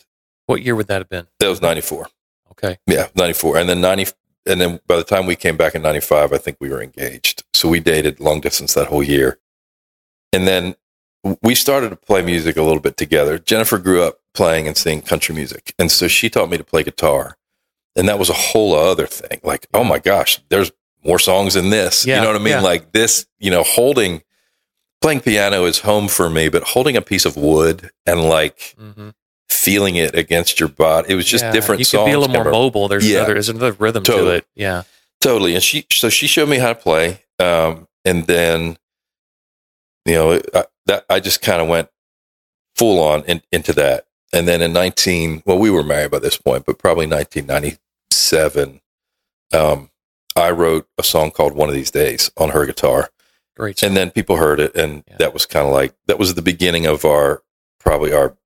what 0.48 0.62
year 0.62 0.74
would 0.74 0.88
that 0.88 0.98
have 0.98 1.08
been? 1.08 1.26
that 1.38 1.48
was 1.48 1.62
ninety 1.62 1.80
four. 1.80 2.08
Okay, 2.52 2.78
Yeah, 2.88 3.06
94. 3.14 3.56
And 3.58 3.68
then 3.68 3.80
90 3.80 4.06
and 4.46 4.60
then 4.60 4.80
by 4.88 4.96
the 4.96 5.04
time 5.04 5.26
we 5.26 5.36
came 5.36 5.56
back 5.56 5.76
in 5.76 5.82
95, 5.82 6.32
I 6.32 6.38
think 6.38 6.56
we 6.60 6.70
were 6.70 6.82
engaged. 6.82 7.44
So 7.54 7.68
we 7.68 7.78
dated 7.78 8.18
long 8.18 8.40
distance 8.40 8.74
that 8.74 8.88
whole 8.88 9.02
year. 9.02 9.38
And 10.32 10.48
then 10.48 10.74
we 11.42 11.54
started 11.54 11.90
to 11.90 11.96
play 11.96 12.20
music 12.22 12.56
a 12.56 12.62
little 12.62 12.80
bit 12.80 12.96
together. 12.96 13.38
Jennifer 13.38 13.78
grew 13.78 14.02
up 14.02 14.18
playing 14.34 14.66
and 14.66 14.76
singing 14.76 15.02
country 15.02 15.34
music. 15.36 15.72
And 15.78 15.90
so 15.92 16.08
she 16.08 16.28
taught 16.30 16.50
me 16.50 16.56
to 16.58 16.64
play 16.64 16.82
guitar. 16.82 17.36
And 17.94 18.08
that 18.08 18.18
was 18.18 18.28
a 18.30 18.32
whole 18.34 18.74
other 18.74 19.06
thing. 19.06 19.38
Like, 19.44 19.68
oh 19.72 19.84
my 19.84 19.98
gosh, 20.00 20.40
there's 20.48 20.72
more 21.04 21.18
songs 21.20 21.54
than 21.54 21.70
this. 21.70 22.04
Yeah, 22.06 22.16
you 22.16 22.22
know 22.22 22.28
what 22.32 22.40
I 22.40 22.44
mean? 22.44 22.54
yeah. 22.54 22.60
Like 22.60 22.90
this, 22.92 23.26
you 23.38 23.50
know, 23.52 23.62
holding, 23.62 24.22
playing 25.00 25.20
piano 25.20 25.64
is 25.66 25.80
home 25.80 26.08
for 26.08 26.28
me, 26.28 26.48
but 26.48 26.62
holding 26.64 26.96
a 26.96 27.02
piece 27.02 27.24
of 27.24 27.36
wood 27.36 27.90
and 28.06 28.22
like 28.24 28.74
Mhm. 28.80 29.14
Feeling 29.50 29.96
it 29.96 30.14
against 30.14 30.60
your 30.60 30.68
body, 30.68 31.10
it 31.10 31.14
was 31.14 31.24
just 31.26 31.44
Yeah, 31.44 31.52
different 31.52 31.80
You 31.80 31.86
could 31.86 32.04
be 32.06 32.12
a 32.12 32.18
little 32.18 32.34
more 32.34 32.50
mobile. 32.50 32.88
There's 32.88 33.08
Yeah. 33.08 33.18
another, 33.18 33.34
there's 33.34 33.48
another 33.48 33.72
rhythm 33.72 34.02
to 34.04 34.12
Totally. 34.12 34.36
it. 34.36 34.46
Yeah. 34.54 34.82
Totally. 35.20 35.54
And 35.54 35.62
she, 35.62 35.86
so 35.90 36.08
she 36.08 36.26
showed 36.26 36.48
me 36.48 36.58
how 36.58 36.68
to 36.68 36.74
play. 36.74 37.22
Um, 37.38 37.88
and 38.04 38.26
then, 38.26 38.78
you 40.04 40.14
know, 40.14 40.40
I, 40.54 40.64
that 40.86 41.04
I 41.08 41.20
just 41.20 41.42
kind 41.42 41.60
of 41.62 41.68
went 41.68 41.88
full 42.76 43.02
on 43.02 43.24
in, 43.24 43.42
into 43.50 43.72
that. 43.74 44.06
And 44.32 44.46
then 44.46 44.60
in 44.62 44.72
19, 44.72 45.42
well, 45.46 45.58
we 45.58 45.70
were 45.70 45.82
married 45.82 46.10
by 46.10 46.18
this 46.18 46.36
point, 46.36 46.66
but 46.66 46.78
probably 46.78 47.06
1997, 47.06 48.80
um, 49.52 49.90
I 50.36 50.50
wrote 50.50 50.86
a 50.98 51.02
song 51.02 51.30
called 51.30 51.54
One 51.54 51.68
of 51.68 51.74
These 51.74 51.90
Days 51.90 52.30
on 52.36 52.50
her 52.50 52.66
guitar. 52.66 53.10
Great. 53.56 53.82
And 53.82 53.96
then 53.96 54.10
people 54.10 54.36
heard 54.36 54.60
it. 54.60 54.74
And 54.76 55.02
Yeah. 55.08 55.16
that 55.18 55.32
was 55.34 55.46
kind 55.46 55.66
of 55.66 55.72
like, 55.72 55.94
that 56.06 56.18
was 56.18 56.34
the 56.34 56.42
beginning 56.42 56.86
of 56.86 57.04
our, 57.04 57.42
probably 57.80 58.12
our, 58.12 58.36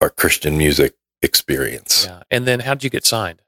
our 0.00 0.10
Christian 0.10 0.56
music 0.58 0.94
experience. 1.22 2.06
yeah. 2.08 2.22
And 2.30 2.46
then 2.46 2.60
how 2.60 2.74
did 2.74 2.84
you 2.84 2.90
get 2.90 3.04
signed? 3.04 3.42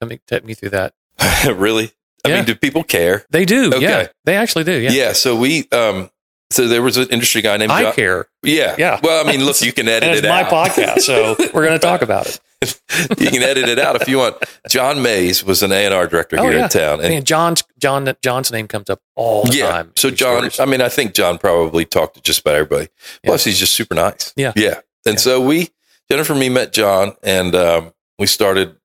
Tell 0.00 0.08
me, 0.08 0.20
take 0.26 0.44
me 0.44 0.54
through 0.54 0.70
that. 0.70 0.94
really? 1.46 1.92
I 2.24 2.28
Yeah. 2.28 2.36
mean, 2.36 2.44
do 2.44 2.54
people 2.54 2.84
care? 2.84 3.24
They 3.30 3.44
do. 3.44 3.68
Okay. 3.74 3.80
Yeah. 3.80 4.06
They 4.24 4.36
actually 4.36 4.64
do. 4.64 4.72
Yeah. 4.78 4.90
Yeah. 4.90 5.12
so 5.12 5.34
we, 5.36 5.68
um, 5.72 6.10
so 6.50 6.66
there 6.68 6.82
was 6.82 6.96
an 6.96 7.08
industry 7.10 7.42
guy 7.42 7.56
named 7.56 7.72
I 7.72 7.82
John. 7.82 7.92
care. 7.94 8.26
Yeah. 8.42 8.74
Yeah. 8.78 9.00
Well, 9.02 9.26
I 9.26 9.30
mean, 9.30 9.44
look, 9.44 9.60
you 9.60 9.72
can 9.72 9.88
edit 9.88 10.04
And 10.04 10.12
it's 10.18 10.24
it 10.26 10.28
my 10.28 10.42
out. 10.44 10.50
podcast. 10.70 11.00
So 11.00 11.36
we're 11.52 11.66
going 11.66 11.78
to 11.78 11.84
talk 11.84 12.02
about 12.02 12.26
it. 12.28 12.40
you 13.18 13.30
can 13.30 13.42
edit 13.42 13.68
it 13.68 13.78
out 13.78 14.00
if 14.00 14.08
you 14.08 14.18
want. 14.18 14.36
John 14.68 15.00
Mays 15.02 15.44
was 15.44 15.62
an 15.62 15.70
A&R 15.70 16.06
director 16.08 16.38
Oh, 16.38 16.42
here 16.44 16.52
yeah. 16.58 16.64
in 16.64 16.68
town. 16.70 17.00
And 17.00 17.08
Man, 17.10 17.24
John's, 17.24 17.62
John, 17.78 18.12
John's 18.22 18.50
name 18.50 18.66
comes 18.66 18.88
up 18.90 19.00
all 19.14 19.44
the 19.44 19.56
yeah. 19.58 19.68
time. 19.70 19.92
So 19.96 20.10
John. 20.10 20.48
I 20.58 20.64
mean, 20.64 20.80
I 20.80 20.88
think 20.88 21.14
John 21.14 21.38
probably 21.38 21.84
talked 21.84 22.14
to 22.16 22.20
just 22.22 22.40
about 22.40 22.54
everybody. 22.54 22.88
Yeah. 23.22 23.28
Plus, 23.30 23.44
he's 23.44 23.58
just 23.58 23.74
super 23.74 23.94
nice. 23.94 24.32
Yeah. 24.36 24.52
Yeah. 24.56 24.80
And 25.06 25.20
so 25.20 25.40
we, 25.40 25.68
Jennifer 26.10 26.32
and 26.32 26.40
me 26.40 26.48
met 26.48 26.72
John 26.72 27.14
and 27.22 27.54
um, 27.54 27.92
we 28.18 28.26
started 28.26 28.76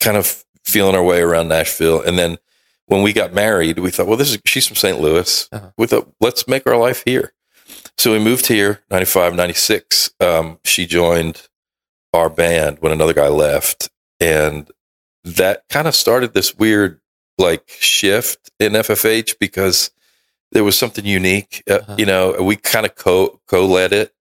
kind 0.00 0.16
of 0.16 0.44
feeling 0.64 0.94
our 0.94 1.02
way 1.02 1.20
around 1.20 1.48
Nashville. 1.48 2.00
And 2.02 2.18
then 2.18 2.38
when 2.86 3.02
we 3.02 3.12
got 3.12 3.32
married, 3.32 3.78
we 3.78 3.90
thought, 3.90 4.06
well, 4.06 4.16
this 4.16 4.32
is, 4.34 4.40
she's 4.44 4.66
from 4.66 4.76
St. 4.76 5.00
Louis. 5.00 5.48
Uh-huh. 5.52 5.70
We 5.76 5.86
thought, 5.86 6.12
let's 6.20 6.46
make 6.48 6.66
our 6.66 6.76
life 6.76 7.02
here. 7.04 7.32
So 7.96 8.12
we 8.12 8.18
moved 8.18 8.46
here, 8.46 8.80
95, 8.90 9.34
96. 9.34 10.10
Um, 10.20 10.58
she 10.64 10.86
joined 10.86 11.48
our 12.12 12.28
band 12.28 12.78
when 12.80 12.92
another 12.92 13.14
guy 13.14 13.28
left. 13.28 13.90
And 14.18 14.70
that 15.24 15.64
kind 15.68 15.86
of 15.86 15.94
started 15.94 16.34
this 16.34 16.54
weird 16.56 17.00
like 17.38 17.68
shift 17.68 18.50
in 18.58 18.72
FFH 18.72 19.38
because 19.38 19.90
there 20.52 20.64
was 20.64 20.78
something 20.78 21.04
unique. 21.06 21.62
Uh, 21.70 21.74
Uh-huh. 21.74 21.94
You 21.98 22.06
know, 22.06 22.42
we 22.42 22.56
kind 22.56 22.84
of 22.86 22.94
co 22.96 23.40
co 23.46 23.66
led 23.66 23.92
it. 23.92 24.12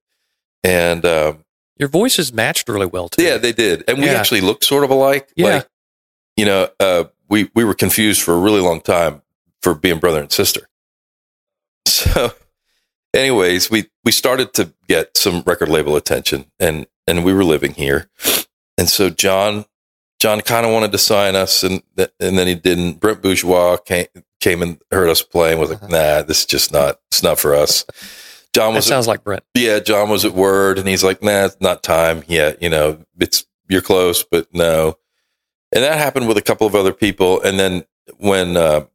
And 0.63 1.05
um, 1.05 1.43
Your 1.79 1.89
voices 1.89 2.33
matched 2.33 2.67
really 2.67 2.85
well 2.85 3.07
too. 3.09 3.23
yeah, 3.23 3.37
they 3.37 3.53
did. 3.53 3.83
And 3.87 3.99
we 3.99 4.09
actually 4.09 4.41
looked 4.41 4.65
sort 4.65 4.83
of 4.83 4.89
alike. 4.89 5.29
Yeah. 5.35 5.45
Like, 5.47 5.67
you 6.35 6.45
know, 6.45 6.69
uh, 6.79 7.05
we, 7.29 7.49
we 7.55 7.63
were 7.63 7.73
confused 7.73 8.21
for 8.21 8.33
a 8.33 8.39
really 8.39 8.61
long 8.61 8.81
time 8.81 9.21
for 9.61 9.73
being 9.73 9.99
brother 9.99 10.19
and 10.21 10.31
sister. 10.31 10.67
So, 11.85 12.31
anyways, 13.13 13.69
we, 13.69 13.89
we 14.05 14.11
started 14.11 14.53
to 14.53 14.73
get 14.87 15.17
some 15.17 15.41
record 15.45 15.67
label 15.69 15.95
attention 15.97 16.45
and, 16.59 16.87
and 17.07 17.25
we 17.25 17.33
were 17.33 17.43
living 17.43 17.73
here. 17.73 18.09
And 18.77 18.87
so 18.87 19.09
John, 19.09 19.65
John 20.19 20.39
kind 20.41 20.65
of 20.65 20.71
wanted 20.71 20.91
to 20.93 20.97
sign 20.97 21.35
us 21.35 21.61
and, 21.63 21.81
th- 21.97 22.11
and 22.19 22.37
then 22.37 22.47
he 22.47 22.55
didn't. 22.55 22.99
Brent 23.01 23.21
Bourgeois 23.21 23.77
came, 23.77 24.05
came 24.39 24.61
and 24.61 24.81
heard 24.91 25.09
us 25.09 25.21
play 25.21 25.51
and 25.51 25.59
was 25.59 25.71
like, 25.71 25.81
nah, 25.89 26.21
this 26.21 26.39
is 26.41 26.45
just 26.45 26.71
not, 26.71 26.99
it's 27.09 27.23
not 27.23 27.37
for 27.39 27.53
us. 27.53 27.83
John 28.53 28.73
that 28.73 28.79
was 28.79 28.85
sounds 28.85 29.07
like 29.07 29.23
Brent. 29.23 29.43
yeah, 29.55 29.79
John 29.79 30.09
was 30.09 30.25
at 30.25 30.33
Word, 30.33 30.79
and 30.79 30.87
he's 30.87 31.03
like, 31.03 31.21
"Nah, 31.21 31.45
it's 31.45 31.57
not 31.61 31.83
time 31.83 32.23
yet. 32.27 32.61
You 32.61 32.69
know, 32.69 33.05
it's 33.19 33.45
you're 33.67 33.81
close, 33.81 34.23
but 34.23 34.47
no." 34.53 34.97
And 35.71 35.83
that 35.83 35.97
happened 35.99 36.27
with 36.27 36.37
a 36.37 36.41
couple 36.41 36.65
of 36.65 36.73
other 36.75 36.93
people. 36.93 37.41
And 37.41 37.59
then 37.59 37.83
when 38.17 38.57
uh, 38.57 38.85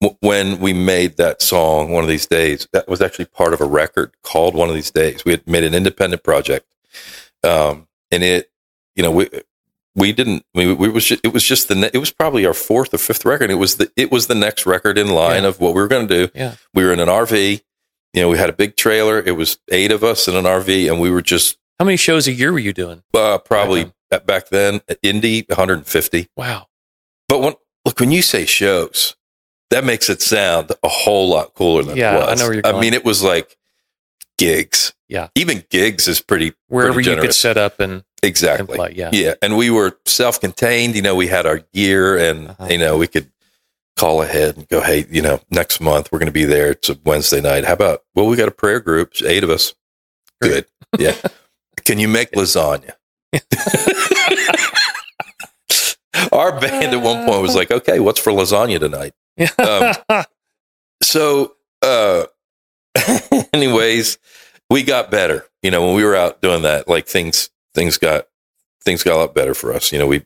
w- 0.00 0.16
when 0.20 0.60
we 0.60 0.72
made 0.72 1.16
that 1.16 1.42
song, 1.42 1.90
one 1.90 2.04
of 2.04 2.08
these 2.08 2.26
days, 2.26 2.68
that 2.72 2.86
was 2.88 3.00
actually 3.02 3.24
part 3.24 3.52
of 3.52 3.60
a 3.60 3.64
record 3.66 4.12
called 4.22 4.54
One 4.54 4.68
of 4.68 4.74
These 4.76 4.92
Days. 4.92 5.24
We 5.24 5.32
had 5.32 5.46
made 5.48 5.64
an 5.64 5.74
independent 5.74 6.22
project, 6.22 6.66
um, 7.42 7.88
and 8.12 8.22
it, 8.22 8.50
you 8.94 9.02
know, 9.02 9.10
we 9.10 9.28
we 9.96 10.12
didn't. 10.12 10.44
We, 10.54 10.72
we 10.72 10.88
was 10.88 11.06
ju- 11.06 11.18
it 11.24 11.32
was 11.32 11.42
just 11.42 11.66
the 11.66 11.74
ne- 11.74 11.90
it 11.92 11.98
was 11.98 12.12
probably 12.12 12.46
our 12.46 12.54
fourth 12.54 12.94
or 12.94 12.98
fifth 12.98 13.24
record. 13.24 13.50
It 13.50 13.54
was 13.54 13.76
the 13.76 13.90
it 13.96 14.12
was 14.12 14.28
the 14.28 14.34
next 14.36 14.64
record 14.64 14.96
in 14.98 15.08
line 15.08 15.42
Yeah. 15.42 15.48
of 15.48 15.58
what 15.60 15.74
we 15.74 15.80
were 15.80 15.88
going 15.88 16.06
to 16.06 16.26
do. 16.26 16.32
Yeah. 16.36 16.54
We 16.72 16.84
were 16.84 16.92
in 16.92 17.00
an 17.00 17.08
RV. 17.08 17.62
You 18.16 18.22
know, 18.22 18.30
we 18.30 18.38
had 18.38 18.48
a 18.48 18.54
big 18.54 18.76
trailer. 18.76 19.18
It 19.20 19.32
was 19.36 19.58
eight 19.70 19.92
of 19.92 20.02
us 20.02 20.26
in 20.26 20.34
an 20.34 20.44
RV, 20.46 20.90
and 20.90 20.98
we 21.00 21.10
were 21.10 21.20
just 21.20 21.58
How 21.78 21.84
many 21.84 21.98
shows 21.98 22.26
a 22.26 22.32
year 22.32 22.50
were 22.50 22.58
you 22.58 22.72
doing? 22.72 23.02
uh, 23.14 23.36
probably 23.38 23.92
at- 24.10 24.24
back 24.26 24.48
then 24.48 24.80
at 24.88 24.98
Indy 25.02 25.44
150. 25.50 26.28
Wow. 26.34 26.68
But 27.28 27.40
when 27.40 27.52
look 27.84 28.00
when 28.00 28.10
you 28.12 28.22
say 28.22 28.46
shows, 28.46 29.16
that 29.70 29.84
makes 29.84 30.08
it 30.08 30.22
sound 30.22 30.72
a 30.82 30.88
whole 30.88 31.28
lot 31.28 31.52
cooler 31.54 31.82
than 31.82 31.96
Yeah, 31.98 32.14
it 32.14 32.18
was. 32.20 32.28
I 32.28 32.34
know 32.42 32.48
where 32.48 32.54
you're 32.54 32.66
I 32.66 32.80
mean, 32.80 32.94
it 32.94 33.04
was 33.04 33.22
like 33.22 33.56
gigs. 34.38 34.94
Yeah. 35.08 35.28
even 35.36 35.62
gigs 35.70 36.08
is 36.08 36.20
pretty 36.20 36.52
Wherever 36.68 36.94
pretty 36.94 37.10
you 37.10 37.16
could 37.20 37.34
set 37.34 37.56
up 37.56 37.78
and, 37.80 37.92
and 37.92 38.04
exactly. 38.24 38.76
play. 38.76 38.92
Yeah. 38.96 39.10
Yeah, 39.12 39.34
and 39.42 39.56
we 39.56 39.70
were 39.70 39.98
self-contained. 40.04 40.96
You 40.96 41.02
know, 41.02 41.14
we 41.14 41.26
had 41.28 41.46
our 41.46 41.58
gear, 41.74 42.16
and 42.16 42.48
Uh-huh. 42.48 42.66
you 42.70 42.78
know, 42.78 42.96
we 42.96 43.06
could 43.06 43.30
call 43.96 44.22
ahead 44.22 44.56
and 44.56 44.68
go, 44.68 44.80
"Hey, 44.80 45.06
you 45.10 45.22
know, 45.22 45.40
next 45.50 45.80
month 45.80 46.12
we're 46.12 46.18
going 46.18 46.26
to 46.26 46.32
be 46.32 46.44
there. 46.44 46.72
It's 46.72 46.88
a 46.88 46.98
Wednesday 47.04 47.40
night. 47.40 47.64
How 47.64 47.72
about? 47.72 48.02
Well, 48.14 48.26
we 48.26 48.36
got 48.36 48.48
a 48.48 48.52
prayer 48.52 48.80
group, 48.80 49.12
eight 49.24 49.44
of 49.44 49.50
us. 49.50 49.74
Good. 50.40 50.66
Yeah. 50.98 51.14
Can 51.84 51.98
you 51.98 52.08
make 52.08 52.32
lasagna? 52.32 52.92
our 56.32 56.58
band 56.58 56.94
at 56.94 57.02
one 57.02 57.26
point 57.26 57.42
was 57.42 57.54
like, 57.54 57.70
"Okay, 57.70 58.00
what's 58.00 58.20
for 58.20 58.32
lasagna 58.32 58.80
tonight?" 58.80 59.12
Um, 59.58 59.94
so, 61.02 61.54
uh, 61.82 62.24
anyways, 63.52 64.18
we 64.70 64.82
got 64.82 65.10
better. 65.10 65.46
You 65.62 65.70
know, 65.70 65.86
when 65.86 65.96
we 65.96 66.04
were 66.04 66.16
out 66.16 66.40
doing 66.40 66.62
that, 66.62 66.88
like 66.88 67.06
things 67.06 67.50
things 67.74 67.98
got 67.98 68.26
things 68.84 69.02
got 69.02 69.16
a 69.16 69.20
lot 69.20 69.34
better 69.34 69.54
for 69.54 69.72
us. 69.72 69.92
You 69.92 69.98
know, 69.98 70.06
we 70.06 70.24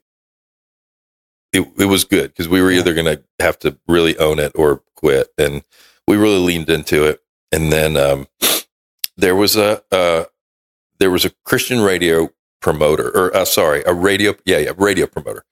it, 1.52 1.66
it 1.78 1.86
was 1.86 2.04
good 2.04 2.30
because 2.30 2.48
we 2.48 2.60
were 2.62 2.70
Yeah. 2.70 2.80
either 2.80 2.94
going 2.94 3.06
to 3.16 3.22
have 3.40 3.58
to 3.60 3.76
really 3.88 4.16
own 4.18 4.38
it 4.38 4.52
or 4.54 4.82
quit, 4.96 5.28
and 5.38 5.62
we 6.06 6.16
really 6.16 6.38
leaned 6.38 6.70
into 6.70 7.04
it. 7.06 7.20
And 7.52 7.72
then 7.72 7.96
um, 7.96 8.28
there 9.16 9.34
was 9.36 9.56
a 9.56 9.82
uh, 9.92 10.24
there 10.98 11.10
was 11.10 11.24
a 11.24 11.30
Christian 11.44 11.80
radio 11.80 12.30
promoter, 12.60 13.08
or 13.10 13.34
uh, 13.36 13.44
sorry, 13.44 13.82
a 13.86 13.94
radio 13.94 14.34
yeah 14.44 14.58
yeah 14.58 14.72
radio 14.76 15.06
promoter. 15.06 15.44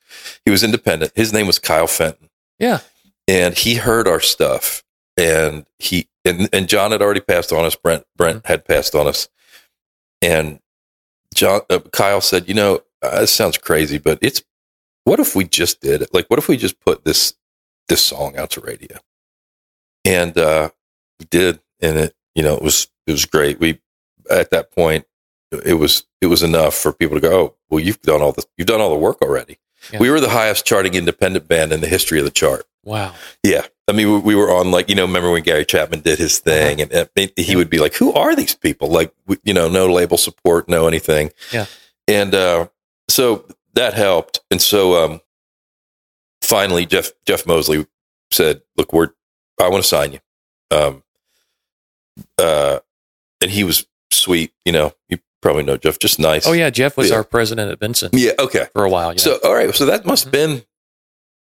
He 0.45 0.51
was 0.51 0.63
independent. 0.63 1.13
His 1.15 1.33
name 1.33 1.47
was 1.47 1.59
Kyle 1.59 1.87
Fenton 1.87 2.31
yeah. 2.59 2.81
and 3.27 3.57
he 3.57 3.75
heard 3.75 4.09
our 4.09 4.21
stuff 4.21 4.83
and 5.19 5.67
he 5.79 6.09
and, 6.25 6.49
and 6.53 6.69
john 6.69 6.93
had 6.93 7.03
already 7.03 7.21
passed 7.21 7.53
on 7.53 7.65
us 7.65 7.77
brent 7.77 8.05
brent 8.17 8.47
had 8.47 8.65
passed 8.65 8.95
on 8.95 9.07
us 9.07 9.29
and 10.23 10.61
john 11.35 11.61
uh, 11.71 11.79
kyle 11.93 12.21
said 12.21 12.49
you 12.49 12.55
know 12.55 12.81
uh, 13.03 13.21
this 13.21 13.33
sounds 13.33 13.59
crazy 13.59 13.99
but 13.99 14.19
it's 14.23 14.43
what 15.09 15.21
if 15.21 15.35
we 15.35 15.45
just 15.45 15.81
did 15.81 16.03
it 16.03 16.13
like 16.13 16.27
what 16.29 16.39
if 16.39 16.49
we 16.49 16.57
just 16.57 16.79
put 16.81 17.05
this 17.05 17.35
this 17.89 18.05
song 18.05 18.37
out 18.37 18.51
to 18.51 18.61
radio 18.61 18.97
and 20.05 20.37
uh 20.39 20.71
we 21.19 21.27
did 21.31 21.61
and 21.81 21.97
it 21.99 22.15
you 22.35 22.43
know 22.43 22.55
it 22.55 22.63
was 22.63 22.89
it 23.07 23.13
was 23.13 23.25
great 23.25 23.59
we 23.61 23.81
at 24.31 24.51
that 24.51 24.71
point 24.73 25.05
it 25.65 25.75
was 25.75 26.05
it 26.21 26.27
was 26.27 26.43
enough 26.43 26.75
for 26.75 26.93
people 26.93 27.17
to 27.17 27.21
go 27.29 27.33
oh 27.41 27.55
well 27.71 27.81
you've 27.81 28.03
done 28.03 28.23
all 28.23 28.33
the 28.33 28.45
you've 28.57 28.69
done 28.69 28.81
all 28.81 28.91
the 28.91 28.97
work 28.99 29.21
already 29.23 29.59
Yeah. 29.93 30.01
we 30.01 30.11
were 30.11 30.21
the 30.21 30.29
highest 30.31 30.67
charting 30.67 30.95
independent 30.95 31.49
band 31.49 31.73
in 31.73 31.81
the 31.81 31.89
history 31.89 32.19
of 32.19 32.25
the 32.25 32.31
chart 32.31 32.65
Wow. 32.85 33.15
yeah. 33.43 33.67
I 33.87 33.93
mean, 33.93 34.11
we, 34.13 34.19
we 34.21 34.35
were 34.35 34.51
on 34.51 34.71
like, 34.71 34.89
you 34.89 34.95
know, 34.95 35.05
remember 35.05 35.31
when 35.31 35.43
Gary 35.43 35.65
Chapman 35.67 36.01
did 36.01 36.19
his 36.19 36.39
thing 36.39 36.81
and, 36.81 36.91
and 36.93 37.33
he 37.37 37.55
would 37.57 37.69
be 37.69 37.79
like, 37.79 37.95
who 37.95 38.13
are 38.15 38.35
these 38.35 38.55
people? 38.55 38.89
Like, 38.89 39.13
you 39.45 39.53
know, 39.53 39.69
no 39.69 39.93
label 39.93 40.17
support, 40.17 40.69
no 40.71 40.87
anything. 40.87 41.31
Yeah. 41.53 41.67
And, 42.07 42.35
uh, 42.35 42.69
so 43.11 43.45
that 43.79 43.95
helped. 43.95 44.41
And 44.51 44.61
so, 44.61 45.03
um, 45.05 45.21
finally 46.43 46.85
Jeff, 46.87 47.11
Jeff 47.27 47.47
Moseley 47.47 47.87
said, 48.33 48.63
look, 48.77 48.93
we're, 48.93 49.09
I 49.61 49.69
want 49.69 49.83
to 49.83 49.89
sign 49.89 50.13
you. 50.13 50.19
Um, 50.71 51.03
uh, 52.39 52.81
and 53.41 53.51
he 53.51 53.65
was 53.65 53.87
sweet, 54.11 54.53
you 54.65 54.73
know, 54.73 54.93
you 55.09 55.19
probably 55.43 55.63
know 55.63 55.77
Jeff, 55.77 55.99
just 55.99 56.19
nice. 56.19 56.47
Oh 56.47 56.53
yeah. 56.53 56.71
Jeff 56.71 56.97
was 56.97 57.11
Yeah. 57.11 57.17
our 57.17 57.25
president 57.25 57.71
at 57.71 57.79
Benson 57.79 58.11
Yeah. 58.13 58.33
Okay. 58.39 58.67
for 58.73 58.85
a 58.85 58.91
while. 58.91 59.13
Yeah. 59.13 59.19
So, 59.19 59.39
all 59.45 59.55
right. 59.55 59.75
So 59.75 59.87
that 59.87 60.05
must 60.05 60.25
have 60.25 60.33
been 60.33 60.63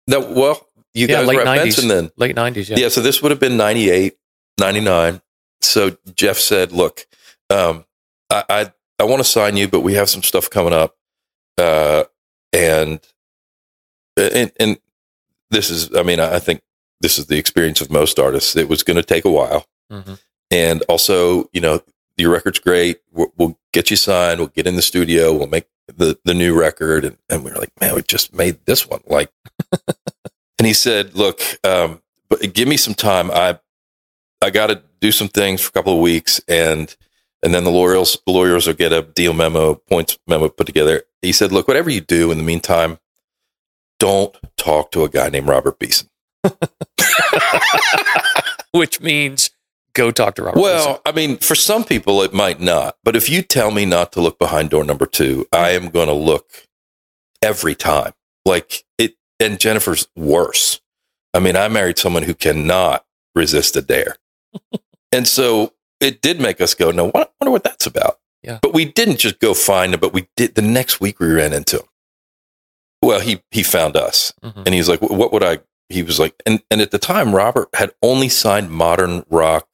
that. 0.07 0.31
Well, 0.31 0.67
you 0.95 1.07
Yeah, 1.07 1.19
guys 1.19 1.27
late 1.29 1.35
were 1.37 1.41
at 1.43 1.47
90s. 1.47 1.63
Benson 1.65 1.89
then. 1.89 2.11
late 2.17 2.37
nineties. 2.37 2.71
Yeah. 2.71 2.79
Yeah. 2.79 2.89
so 2.89 3.01
this 3.01 3.23
would 3.23 3.31
have 3.31 3.41
been 3.41 3.57
98, 3.57 4.17
99. 4.59 5.21
So 5.61 5.97
Jeff 6.17 6.39
said, 6.39 6.73
look, 6.73 7.07
um, 7.51 7.85
I, 8.31 8.45
I, 8.49 8.73
I 8.99 9.05
want 9.05 9.21
to 9.21 9.25
sign 9.29 9.57
you, 9.57 9.69
but 9.69 9.81
we 9.81 9.95
have 9.95 10.09
some 10.09 10.23
stuff 10.23 10.49
coming 10.49 10.73
up. 10.73 10.97
Uh, 11.59 12.05
and, 12.53 13.01
and, 14.17 14.53
and 14.59 14.79
this 15.51 15.71
is, 15.71 15.95
I 15.97 16.03
mean, 16.03 16.21
I 16.21 16.39
think 16.39 16.63
this 17.01 17.19
is 17.19 17.27
the 17.27 17.39
experience 17.39 17.81
of 17.81 17.91
most 17.91 18.19
artists. 18.19 18.57
It 18.57 18.69
was 18.69 18.83
going 18.83 18.97
to 18.97 19.03
take 19.03 19.25
a 19.25 19.31
while, 19.31 19.67
Mhm. 19.91 20.19
and 20.51 20.83
also, 20.83 21.49
you 21.53 21.61
know, 21.61 21.83
your 22.17 22.31
record's 22.31 22.59
great. 22.59 23.01
We'll, 23.13 23.33
we'll 23.37 23.59
get 23.73 23.91
you 23.91 23.97
signed. 23.97 24.39
We'll 24.41 24.49
get 24.49 24.67
in 24.67 24.77
the 24.77 24.83
studio. 24.83 25.33
We'll 25.33 25.47
make 25.47 25.67
the 25.89 26.19
the 26.25 26.35
new 26.35 26.59
record. 26.59 27.05
And, 27.05 27.17
and 27.31 27.43
we 27.45 27.51
were 27.51 27.57
like, 27.57 27.73
man, 27.81 27.95
we 27.95 28.03
just 28.03 28.35
made 28.35 28.59
this 28.67 28.87
one. 28.87 29.01
Like, 29.07 29.31
and 30.59 30.67
he 30.67 30.73
said, 30.75 31.15
look, 31.15 31.41
um, 31.65 32.03
but 32.29 32.53
give 32.53 32.69
me 32.69 32.77
some 32.77 32.95
time. 32.95 33.31
I 33.31 33.59
I 34.43 34.51
got 34.51 34.67
to 34.69 34.83
do 35.01 35.11
some 35.13 35.29
things 35.29 35.61
for 35.63 35.69
a 35.71 35.73
couple 35.73 35.95
of 35.95 36.01
weeks, 36.01 36.41
and 36.47 36.95
and 37.43 37.55
then 37.55 37.65
the 37.65 37.71
lawyers 37.71 38.19
the 38.27 38.33
lawyers 38.33 38.67
will 38.67 38.75
get 38.75 38.93
a 38.93 39.03
deal 39.03 39.33
memo, 39.33 39.75
points 39.75 40.19
memo 40.27 40.49
put 40.49 40.67
together. 40.67 41.03
He 41.23 41.33
said, 41.33 41.53
look, 41.53 41.69
whatever 41.69 41.91
you 41.91 42.01
do 42.01 42.31
in 42.31 42.39
the 42.39 42.45
meantime, 42.45 42.99
don't 43.99 44.37
talk 44.57 44.91
to 44.93 45.05
a 45.05 45.09
guy 45.09 45.29
named 45.29 45.49
Robert 45.49 45.79
Beeson. 45.79 46.09
Which 48.73 49.01
means 49.01 49.51
go 49.95 50.11
talk 50.11 50.35
to 50.37 50.43
Robert. 50.43 50.61
Well, 50.61 51.03
I 51.05 51.13
mean, 51.13 51.37
for 51.39 51.55
some 51.55 51.85
people 51.85 52.23
it 52.23 52.33
might 52.33 52.61
not, 52.61 52.97
but 53.05 53.17
if 53.17 53.29
you 53.29 53.43
tell 53.43 53.71
me 53.71 53.85
not 53.85 54.13
to 54.13 54.21
look 54.21 54.39
behind 54.39 54.71
door 54.71 54.85
number 54.85 55.07
two, 55.07 55.47
I 55.53 55.71
am 55.71 55.91
going 55.91 56.09
to 56.09 56.15
look 56.15 56.67
every 57.43 57.75
time. 57.75 58.13
Like 58.45 58.85
it, 58.97 59.17
and 59.39 59.61
Jennifer's 59.61 60.09
worse. 60.17 60.81
I 61.35 61.41
mean, 61.41 61.57
I 61.57 61.69
married 61.69 61.99
someone 61.99 62.23
who 62.23 62.35
cannot 62.35 63.05
resist 63.35 63.77
a 63.77 63.83
dare, 63.83 64.17
and 65.13 65.29
so 65.29 65.75
it 66.01 66.21
did 66.23 66.41
make 66.41 66.61
us 66.61 66.75
go, 66.75 66.91
"No, 66.91 67.11
I 67.15 67.27
wonder 67.41 67.51
what 67.51 67.65
that's 67.65 67.87
about." 67.87 68.19
Yeah. 68.43 68.59
but 68.63 68.73
we 68.73 68.87
didn't 68.87 69.19
just 69.19 69.39
go 69.39 69.53
find 69.53 69.93
him, 69.93 70.01
but 70.01 70.15
we 70.15 70.27
did. 70.35 70.55
The 70.55 70.63
next 70.63 70.99
week, 70.99 71.21
we 71.21 71.27
ran 71.31 71.53
into 71.53 71.77
him. 71.81 71.87
Well, 73.03 73.21
he 73.21 73.43
he 73.51 73.63
found 73.63 73.97
us, 73.97 74.33
Mhm. 74.43 74.65
and 74.67 74.75
he's 74.75 74.89
like, 74.89 75.01
"What 75.03 75.33
would 75.33 75.43
I?" 75.43 75.59
He 75.91 76.03
was 76.03 76.19
like, 76.19 76.35
and 76.47 76.63
and 76.71 76.81
at 76.81 76.91
the 76.91 76.99
time, 76.99 77.35
Robert 77.35 77.69
had 77.75 77.93
only 78.03 78.29
signed 78.31 78.71
modern 78.71 79.25
rock. 79.29 79.69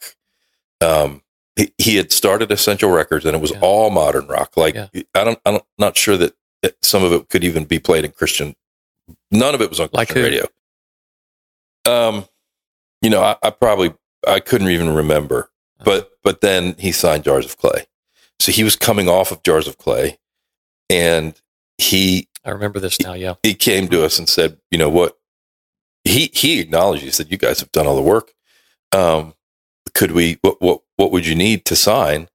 Um, 0.81 1.23
he, 1.55 1.73
he 1.79 1.97
had 1.97 2.11
started 2.13 2.51
Essential 2.51 2.91
Records, 2.91 3.25
and 3.25 3.35
it 3.37 3.41
was 3.41 3.53
Yeah. 3.53 3.61
all 3.61 3.91
modern 3.91 4.27
rock. 4.27 4.57
Like 4.57 4.75
Yeah. 4.75 4.89
I 5.15 5.25
don't, 5.25 5.39
I'm 5.47 5.61
not 5.79 5.97
sure 5.97 6.17
that 6.17 6.35
some 6.83 7.05
of 7.05 7.13
it 7.13 7.29
could 7.29 7.45
even 7.45 7.65
be 7.65 7.79
played 7.79 8.05
in 8.05 8.11
Christian. 8.13 8.57
None 9.31 9.55
of 9.55 9.61
it 9.63 9.71
was 9.71 9.79
on 9.79 9.89
Like 9.93 10.09
Christian 10.09 10.33
who? 10.33 10.47
radio. 11.87 12.09
Um, 12.09 12.29
you 13.03 13.11
know, 13.11 13.23
I, 13.23 13.37
I 13.43 13.51
probably 13.51 13.95
I 14.27 14.41
couldn't 14.41 14.69
even 14.71 14.91
remember, 14.93 15.51
Uh-huh. 15.81 15.85
but 15.85 16.16
but 16.27 16.41
then 16.41 16.75
he 16.77 16.91
signed 16.91 17.23
Jars 17.23 17.45
of 17.45 17.57
Clay, 17.57 17.87
so 18.41 18.51
he 18.51 18.65
was 18.65 18.75
coming 18.75 19.09
off 19.09 19.31
of 19.31 19.45
Jars 19.45 19.69
of 19.69 19.79
Clay, 19.79 20.19
and 20.91 21.41
he 21.79 22.29
I 22.45 22.51
remember 22.51 22.81
this 22.81 23.01
now. 23.01 23.13
Yeah. 23.13 23.35
he 23.45 23.55
came 23.55 23.87
to 23.89 24.05
us 24.05 24.19
and 24.19 24.29
said, 24.29 24.59
you 24.73 24.77
know 24.77 24.89
what? 24.91 25.17
He 26.03 26.33
he 26.35 26.59
acknowledged. 26.59 27.05
He 27.05 27.13
said, 27.13 27.31
you 27.31 27.39
guys 27.39 27.61
have 27.61 27.71
done 27.71 27.87
all 27.87 27.95
the 27.95 28.03
work. 28.03 28.33
Um, 28.91 29.35
could 29.95 30.11
we? 30.11 30.39
What 30.43 30.61
what 30.61 30.81
what 30.97 31.13
would 31.13 31.25
you 31.27 31.37
need 31.37 31.65
to 31.67 31.77
sign? 31.77 32.29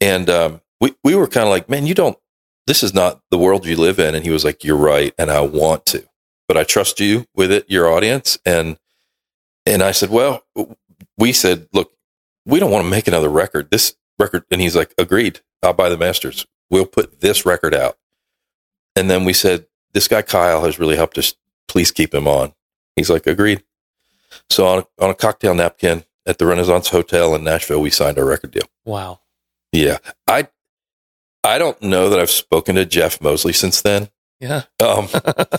And 0.00 0.28
um, 0.28 0.60
we 0.80 0.96
we 1.04 1.14
were 1.14 1.28
kind 1.28 1.46
of 1.46 1.50
like, 1.50 1.68
man, 1.68 1.86
you 1.86 1.94
don't. 1.94 2.18
This 2.66 2.82
is 2.82 2.92
not 2.92 3.20
the 3.30 3.38
world 3.38 3.66
you 3.66 3.76
live 3.76 4.00
in. 4.00 4.16
And 4.16 4.24
he 4.24 4.30
was 4.30 4.44
like, 4.44 4.64
you're 4.64 4.76
right, 4.76 5.14
and 5.16 5.30
I 5.30 5.42
want 5.42 5.86
to, 5.86 6.04
but 6.48 6.56
I 6.56 6.64
trust 6.64 6.98
you 6.98 7.26
with 7.36 7.52
it, 7.52 7.70
your 7.70 7.88
audience. 7.88 8.36
And 8.44 8.78
and 9.64 9.80
I 9.80 9.92
said, 9.92 10.10
well, 10.10 10.44
we 11.16 11.32
said, 11.32 11.68
look, 11.72 11.92
we 12.46 12.58
don't 12.60 12.70
want 12.70 12.84
to 12.84 12.90
make 12.90 13.06
another 13.08 13.28
record. 13.28 13.70
This 13.70 13.94
record, 14.18 14.44
and 14.50 14.60
he's 14.60 14.76
like, 14.76 14.94
agreed. 14.98 15.40
I'll 15.62 15.72
buy 15.72 15.88
the 15.88 15.96
masters. 15.98 16.46
We'll 16.70 16.86
put 16.86 17.20
this 17.20 17.44
record 17.46 17.74
out. 17.74 17.98
And 18.96 19.08
then 19.10 19.24
we 19.24 19.32
said, 19.32 19.66
this 19.92 20.08
guy 20.08 20.22
Kyle 20.22 20.64
has 20.64 20.78
really 20.78 20.96
helped 20.96 21.18
us. 21.18 21.34
Please 21.68 21.90
keep 21.90 22.14
him 22.14 22.26
on. 22.26 22.52
He's 22.96 23.08
like, 23.10 23.26
agreed. 23.26 23.62
So 24.50 24.66
on 24.66 24.78
a, 24.80 25.04
on 25.04 25.10
a 25.10 25.14
cocktail 25.14 25.54
napkin 25.54 26.04
at 26.26 26.38
the 26.38 26.46
Renaissance 26.46 26.88
Hotel 26.88 27.34
in 27.34 27.44
Nashville, 27.44 27.80
we 27.80 27.90
signed 27.90 28.18
our 28.18 28.24
record 28.24 28.50
deal. 28.50 28.66
Wow. 28.84 29.20
Yeah, 29.72 29.98
I 30.26 30.48
I 31.44 31.58
don't 31.58 31.80
know 31.82 32.08
that 32.10 32.18
I've 32.18 32.30
spoken 32.30 32.74
to 32.76 32.84
Jeff 32.84 33.20
Moseley 33.20 33.52
since 33.54 33.80
then. 33.82 34.08
Yeah. 34.40 34.62
Um, 34.80 35.08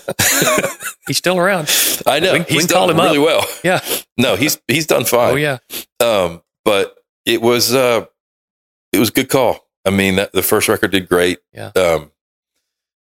He's 1.08 1.18
still 1.18 1.38
around. 1.40 1.70
I 2.06 2.20
know 2.20 2.34
We- 2.34 2.40
we 2.40 2.46
he's 2.46 2.68
call 2.68 2.88
done 2.88 2.96
him 2.98 3.04
really 3.04 3.18
up. 3.18 3.26
well. 3.26 3.46
Yeah. 3.64 3.80
No, 4.18 4.36
he's 4.36 4.60
he's 4.68 4.86
done 4.88 5.06
fine. 5.06 5.34
Oh 5.34 5.36
yeah. 5.36 5.58
Um, 6.00 6.42
but 6.66 6.96
it 7.26 7.42
was 7.42 7.74
uh, 7.74 8.06
it 8.92 9.00
was 9.00 9.10
a 9.10 9.14
good 9.14 9.30
call. 9.30 9.68
I 9.86 9.90
mean, 9.90 10.16
that, 10.16 10.32
the 10.34 10.44
first 10.44 10.70
record 10.70 10.92
did 10.92 11.10
great. 11.10 11.40
Yeah. 11.52 11.72
Um, 11.76 12.12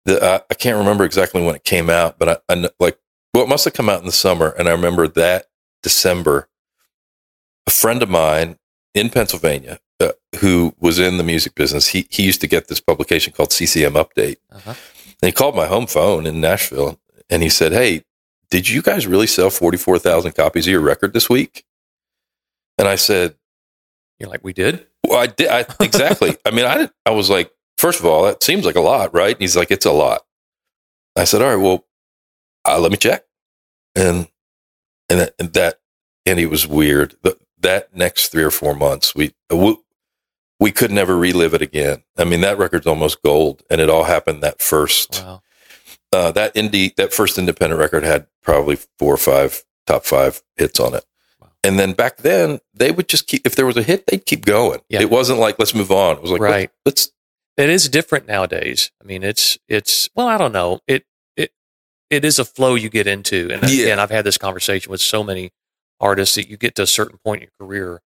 the 0.04 0.22
I, 0.24 0.40
I 0.50 0.54
can't 0.54 0.78
remember 0.78 1.04
exactly 1.04 1.42
when 1.44 1.54
it 1.54 1.64
came 1.64 1.90
out, 1.90 2.18
but 2.18 2.28
I, 2.28 2.36
I 2.54 2.68
like 2.78 2.98
well, 3.34 3.44
it 3.44 3.48
must 3.48 3.64
have 3.64 3.74
come 3.74 3.88
out 3.88 4.00
in 4.00 4.06
the 4.06 4.12
summer, 4.12 4.54
and 4.58 4.68
I 4.68 4.72
remember 4.72 5.06
that 5.08 5.46
December, 5.82 6.48
a 7.66 7.70
friend 7.70 8.02
of 8.02 8.08
mine 8.10 8.56
in 8.94 9.08
Pennsylvania 9.10 9.78
uh, 10.00 10.12
who 10.40 10.74
was 10.80 10.98
in 10.98 11.16
the 11.16 11.22
music 11.22 11.54
business, 11.54 11.88
he 11.88 12.06
he 12.10 12.22
used 12.24 12.40
to 12.40 12.46
get 12.46 12.68
this 12.68 12.80
publication 12.80 13.32
called 13.32 13.52
CCM 13.52 13.92
Update, 13.94 14.36
Uh-huh. 14.50 14.74
and 15.22 15.28
he 15.28 15.32
called 15.32 15.54
my 15.54 15.66
home 15.66 15.86
phone 15.86 16.26
in 16.26 16.40
Nashville, 16.40 16.98
and 17.28 17.42
he 17.42 17.48
said, 17.50 17.72
"Hey, 17.72 18.04
did 18.50 18.68
you 18.68 18.80
guys 18.82 19.06
really 19.06 19.26
sell 19.26 19.50
forty 19.50 19.76
four 19.78 19.98
thousand 19.98 20.32
copies 20.32 20.66
of 20.66 20.70
your 20.72 20.80
record 20.80 21.12
this 21.12 21.28
week?" 21.28 21.64
And 22.78 22.88
I 22.88 22.96
said, 22.96 23.34
You're 24.20 24.28
like 24.28 24.44
we 24.44 24.52
did. 24.52 24.86
well, 25.06 25.18
I 25.18 25.26
did. 25.26 25.48
I, 25.48 25.64
exactly. 25.80 26.36
I 26.46 26.50
mean, 26.52 26.66
I 26.66 26.88
I 27.06 27.10
was 27.10 27.28
like, 27.30 27.50
first 27.78 27.98
of 28.00 28.06
all, 28.06 28.22
that 28.24 28.42
seems 28.44 28.64
like 28.66 28.76
a 28.76 28.80
lot, 28.80 29.12
right? 29.14 29.34
And 29.34 29.40
he's 29.40 29.56
like, 29.56 29.70
it's 29.70 29.86
a 29.86 29.92
lot. 29.92 30.22
I 31.16 31.24
said, 31.24 31.42
all 31.42 31.48
right, 31.48 31.62
well, 31.62 31.86
uh, 32.68 32.78
let 32.78 32.90
me 32.92 32.96
check. 32.98 33.24
And, 33.96 34.28
and 35.08 35.20
that, 35.20 35.34
and 35.40 35.52
that, 35.54 35.80
and 36.24 36.38
he 36.38 36.46
was 36.46 36.66
weird. 36.68 37.16
The, 37.22 37.36
that 37.58 37.94
next 37.96 38.28
three 38.28 38.44
or 38.44 38.50
four 38.52 38.74
months, 38.74 39.14
we, 39.14 39.34
we, 39.50 39.76
we 40.60 40.70
could 40.70 40.90
never 40.92 41.16
relive 41.16 41.52
it 41.54 41.62
again. 41.62 42.04
I 42.16 42.24
mean, 42.24 42.42
that 42.42 42.58
record's 42.58 42.86
almost 42.86 43.22
gold 43.22 43.62
and 43.70 43.80
it 43.80 43.90
all 43.90 44.04
happened 44.04 44.42
that 44.42 44.60
first, 44.62 45.20
Wow. 45.24 45.42
uh, 46.12 46.30
that 46.32 46.54
indie, 46.54 46.94
that 46.96 47.12
first 47.12 47.38
independent 47.38 47.80
record 47.80 48.04
had 48.04 48.26
probably 48.42 48.76
four 48.98 49.14
or 49.14 49.18
five 49.18 49.64
top 49.86 50.04
five 50.04 50.42
hits 50.56 50.78
on 50.78 50.94
it. 50.94 51.04
And 51.62 51.78
then 51.78 51.92
back 51.92 52.18
then, 52.18 52.60
they 52.72 52.90
would 52.90 53.08
just 53.08 53.26
keep, 53.26 53.46
if 53.46 53.54
there 53.54 53.66
was 53.66 53.76
a 53.76 53.82
hit, 53.82 54.06
they'd 54.06 54.24
keep 54.24 54.46
going. 54.46 54.80
Yeah. 54.88 55.00
It 55.02 55.10
wasn't 55.10 55.38
like, 55.40 55.58
let's 55.58 55.74
move 55.74 55.90
on. 55.90 56.16
It 56.16 56.22
was 56.22 56.30
like, 56.30 56.40
Right. 56.40 56.70
let's, 56.86 57.10
It 57.58 57.68
is 57.68 57.88
different 57.90 58.26
nowadays. 58.26 58.90
I 59.02 59.04
mean, 59.04 59.22
it's 59.22 59.58
it's 59.68 60.08
well, 60.14 60.26
I 60.28 60.38
don't 60.38 60.52
know. 60.52 60.80
It 60.86 61.04
it 61.36 61.52
it 62.08 62.24
is 62.24 62.38
a 62.38 62.44
flow 62.46 62.74
you 62.76 62.88
get 62.88 63.06
into, 63.06 63.50
and 63.52 63.62
Yeah. 63.68 63.82
again, 63.84 63.98
I've 63.98 64.10
had 64.10 64.24
this 64.24 64.38
conversation 64.38 64.90
with 64.90 65.02
so 65.02 65.22
many 65.22 65.50
artists 66.00 66.36
that 66.36 66.48
you 66.48 66.56
get 66.56 66.74
to 66.76 66.82
a 66.82 66.86
certain 66.86 67.18
point 67.22 67.42
in 67.42 67.48
your 67.48 67.66
career 67.68 68.00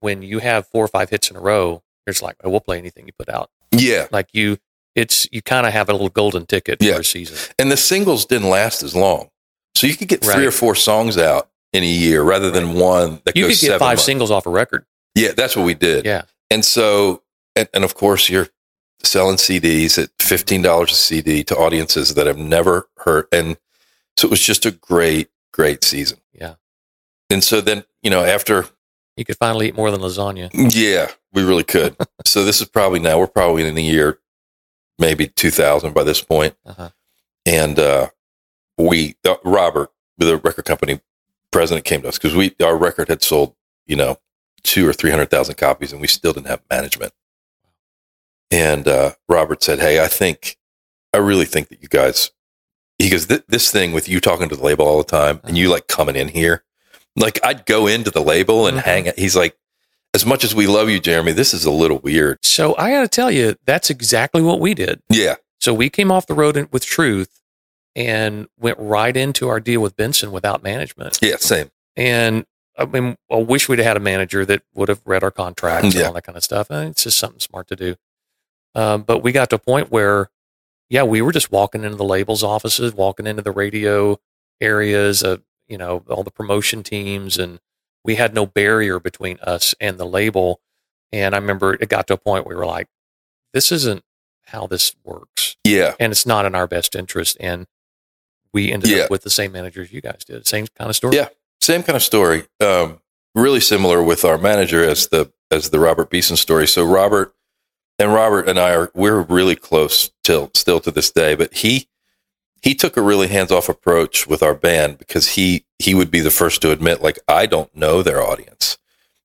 when 0.00 0.22
you 0.22 0.40
have 0.40 0.66
four 0.66 0.84
or 0.84 0.88
five 0.88 1.10
hits 1.10 1.30
in 1.30 1.36
a 1.36 1.40
row. 1.40 1.82
It's 2.08 2.22
like, 2.22 2.36
oh, 2.42 2.50
we'll 2.50 2.60
play 2.60 2.78
anything 2.78 3.06
you 3.06 3.12
put 3.16 3.28
out. 3.28 3.50
yeah. 3.70 4.06
Like 4.10 4.28
you, 4.32 4.58
it's 4.96 5.28
you 5.30 5.42
kind 5.42 5.66
of 5.66 5.72
have 5.72 5.88
a 5.88 5.92
little 5.92 6.08
golden 6.08 6.46
ticket 6.46 6.82
Yeah. 6.82 6.94
for 6.94 7.00
a 7.00 7.04
season. 7.04 7.36
And 7.58 7.70
the 7.70 7.76
singles 7.76 8.24
didn't 8.26 8.48
last 8.48 8.82
as 8.82 8.96
long. 8.96 9.28
So 9.76 9.86
you 9.86 9.96
could 9.96 10.08
get 10.08 10.22
three 10.24 10.34
Right. 10.34 10.44
or 10.46 10.50
four 10.50 10.74
songs 10.74 11.16
out 11.16 11.48
in 11.72 11.82
a 11.82 11.86
year 11.86 12.22
rather 12.22 12.50
than 12.50 12.74
one 12.74 13.20
that 13.24 13.36
You 13.36 13.46
goes 13.48 13.60
could 13.60 13.66
get 13.66 13.78
five 13.78 13.88
months. 13.96 14.04
singles 14.04 14.30
off 14.30 14.46
a 14.46 14.50
record. 14.50 14.84
Yeah, 15.14 15.32
that's 15.36 15.56
what 15.56 15.66
we 15.66 15.74
did. 15.74 16.04
Yeah, 16.06 16.22
And 16.50 16.64
so, 16.64 17.22
and, 17.56 17.68
and 17.74 17.84
of 17.84 17.94
course, 17.94 18.28
you're 18.28 18.48
selling 19.02 19.36
CDs 19.36 20.02
at 20.02 20.16
$15 20.18 20.90
a 20.90 20.94
CD 20.94 21.44
to 21.44 21.56
audiences 21.56 22.14
that 22.14 22.26
have 22.26 22.38
never 22.38 22.88
heard. 22.98 23.26
And 23.32 23.56
so 24.16 24.26
it 24.28 24.30
was 24.30 24.40
just 24.40 24.64
a 24.66 24.70
great, 24.70 25.28
great 25.52 25.84
season. 25.84 26.18
yeah. 26.32 26.54
And 27.30 27.44
so 27.44 27.60
then, 27.60 27.84
you 28.02 28.10
know, 28.10 28.24
after, 28.24 28.66
You 29.16 29.24
could 29.24 29.36
finally 29.36 29.68
eat 29.68 29.76
more 29.76 29.90
than 29.90 30.00
lasagna. 30.00 30.50
yeah, 30.74 31.10
we 31.32 31.42
really 31.44 31.64
could. 31.64 31.94
so 32.24 32.44
this 32.44 32.60
is 32.60 32.68
probably 32.68 32.98
now, 33.00 33.18
we're 33.18 33.26
probably 33.26 33.66
in 33.68 33.74
the 33.74 33.82
year 33.84 34.18
maybe 34.98 35.26
2000 35.28 35.92
by 35.94 36.02
this 36.04 36.22
point. 36.22 36.54
Uh-huh. 36.64 36.88
And 37.46 37.78
uh, 37.78 38.08
we, 38.78 39.16
uh, 39.26 39.36
Robert, 39.44 39.90
the 40.16 40.36
record 40.38 40.64
company 40.64 41.00
president, 41.52 41.84
came 41.84 42.02
to 42.02 42.08
us 42.08 42.18
because 42.18 42.34
we, 42.36 42.54
our 42.62 42.76
record 42.76 43.08
had 43.08 43.22
sold, 43.22 43.54
you 43.86 43.96
know, 43.96 44.18
two 44.62 44.86
or 44.88 44.92
300,000 44.92 45.54
copies 45.56 45.92
and 45.92 46.00
we 46.00 46.06
still 46.06 46.32
didn't 46.32 46.48
have 46.48 46.62
management. 46.70 47.12
And 48.50 48.88
uh, 48.88 49.12
Robert 49.28 49.62
said, 49.62 49.78
Hey, 49.78 50.02
I 50.02 50.08
think, 50.08 50.56
I 51.12 51.18
really 51.18 51.44
think 51.44 51.68
that 51.68 51.82
you 51.82 51.88
guys, 51.88 52.30
he 52.98 53.10
goes, 53.10 53.26
"Th- 53.26 53.44
This 53.48 53.70
thing 53.70 53.92
with 53.92 54.08
you 54.08 54.20
talking 54.20 54.48
to 54.48 54.56
the 54.56 54.62
label 54.62 54.86
all 54.86 54.98
the 54.98 55.04
time 55.04 55.40
and 55.44 55.56
you 55.56 55.68
like 55.70 55.86
coming 55.86 56.16
in 56.16 56.28
here, 56.28 56.64
like 57.16 57.38
I'd 57.44 57.66
go 57.66 57.86
into 57.86 58.10
the 58.10 58.22
label 58.22 58.66
and 58.66 58.78
Mhm. 58.78 58.82
hang 58.82 59.12
He's 59.16 59.36
like, 59.36 59.56
As 60.14 60.24
much 60.26 60.42
as 60.44 60.54
we 60.54 60.66
love 60.66 60.88
you, 60.88 61.00
Jeromy, 61.00 61.34
this 61.34 61.52
is 61.54 61.64
a 61.64 61.70
little 61.70 61.98
weird. 61.98 62.38
So 62.42 62.74
I 62.76 62.90
got 62.90 63.02
to 63.02 63.08
tell 63.08 63.30
you, 63.30 63.56
that's 63.66 63.90
exactly 63.90 64.40
what 64.42 64.58
we 64.60 64.74
did. 64.74 65.00
Yeah. 65.10 65.36
So 65.60 65.74
we 65.74 65.90
came 65.90 66.10
off 66.10 66.26
the 66.26 66.34
road 66.34 66.68
with 66.72 66.84
Truth 66.84 67.40
and 67.96 68.48
went 68.58 68.78
right 68.78 69.16
into 69.16 69.48
our 69.48 69.60
deal 69.60 69.80
with 69.80 69.96
Beeson 69.96 70.30
without 70.32 70.62
management. 70.62 71.18
Yeah. 71.20 71.36
Same. 71.36 71.70
And 71.96 72.46
I 72.76 72.84
mean, 72.84 73.16
I 73.30 73.36
wish 73.36 73.68
we'd 73.68 73.80
had 73.80 73.96
a 73.96 74.00
manager 74.00 74.44
that 74.46 74.62
would 74.74 74.88
have 74.88 75.00
read 75.04 75.24
our 75.24 75.30
contracts 75.32 75.94
Yeah. 75.94 76.00
and 76.02 76.08
all 76.08 76.14
that 76.14 76.24
kind 76.24 76.38
of 76.38 76.44
stuff. 76.44 76.70
And 76.70 76.90
it's 76.90 77.02
just 77.04 77.18
something 77.18 77.40
smart 77.40 77.66
to 77.68 77.76
do. 77.76 77.96
Um, 78.74 79.02
but 79.02 79.22
we 79.22 79.32
got 79.32 79.50
to 79.50 79.56
a 79.56 79.58
point 79.58 79.90
where, 79.90 80.30
yeah, 80.88 81.02
we 81.02 81.20
were 81.20 81.32
just 81.32 81.50
walking 81.50 81.82
into 81.82 81.96
the 81.96 82.04
labels 82.04 82.42
offices, 82.44 82.94
walking 82.94 83.26
into 83.26 83.42
the 83.42 83.50
radio 83.50 84.18
areas. 84.60 85.22
Uh, 85.24 85.38
you 85.66 85.76
know, 85.76 86.02
all 86.08 86.22
the 86.22 86.30
promotion 86.30 86.82
teams, 86.82 87.36
and 87.36 87.58
we 88.04 88.14
had 88.14 88.32
no 88.32 88.46
barrier 88.46 88.98
between 88.98 89.38
us 89.42 89.74
and 89.80 89.98
the 89.98 90.06
label. 90.06 90.60
And 91.12 91.34
I 91.34 91.38
remember 91.38 91.74
it 91.74 91.88
got 91.90 92.06
to 92.06 92.14
a 92.14 92.18
point 92.18 92.46
where 92.46 92.54
we 92.56 92.58
were 92.60 92.64
like, 92.66 92.86
this 93.52 93.70
isn't 93.72 94.02
how 94.46 94.66
this 94.66 94.94
works. 95.04 95.56
Yeah. 95.64 95.94
And 96.00 96.10
it's 96.10 96.24
not 96.24 96.46
in 96.46 96.54
our 96.54 96.66
best 96.66 96.94
interest. 96.96 97.36
And 97.38 97.66
we 98.52 98.72
ended 98.72 98.90
Yeah. 98.90 99.04
up 99.04 99.10
with 99.10 99.22
the 99.22 99.30
same 99.30 99.52
managers 99.52 99.92
you 99.92 100.00
guys 100.00 100.24
did. 100.26 100.46
Same 100.46 100.66
kind 100.76 100.90
of 100.90 100.96
story. 100.96 101.16
Yeah. 101.16 101.28
Same 101.60 101.82
kind 101.82 101.96
of 101.96 102.02
story. 102.02 102.44
Um, 102.60 103.00
really 103.34 103.60
similar 103.60 104.02
with 104.02 104.24
our 104.24 104.38
manager 104.38 104.82
as 104.84 105.08
the 105.08 105.32
as 105.50 105.70
the 105.70 105.78
Robert 105.80 106.10
Beeson 106.10 106.36
story. 106.36 106.66
So 106.68 106.84
Robert 106.84 107.34
and 107.98 108.12
Robert 108.12 108.48
and 108.48 108.58
I 108.58 108.74
are 108.74 108.90
we're 108.94 109.20
really 109.22 109.56
close 109.56 110.10
till 110.24 110.50
still 110.54 110.80
to 110.80 110.90
this 110.90 111.10
day. 111.10 111.34
But 111.34 111.52
he 111.54 111.88
he 112.62 112.74
took 112.74 112.96
a 112.96 113.02
really 113.02 113.28
hands 113.28 113.50
off 113.52 113.68
approach 113.68 114.26
with 114.26 114.42
our 114.42 114.54
band 114.54 114.98
because 114.98 115.30
he 115.30 115.64
he 115.78 115.94
would 115.94 116.10
be 116.10 116.20
the 116.20 116.30
first 116.30 116.60
to 116.62 116.70
admit 116.70 117.02
like 117.02 117.18
I 117.28 117.46
don't 117.46 117.74
know 117.74 118.02
their 118.02 118.22
audience. 118.22 118.78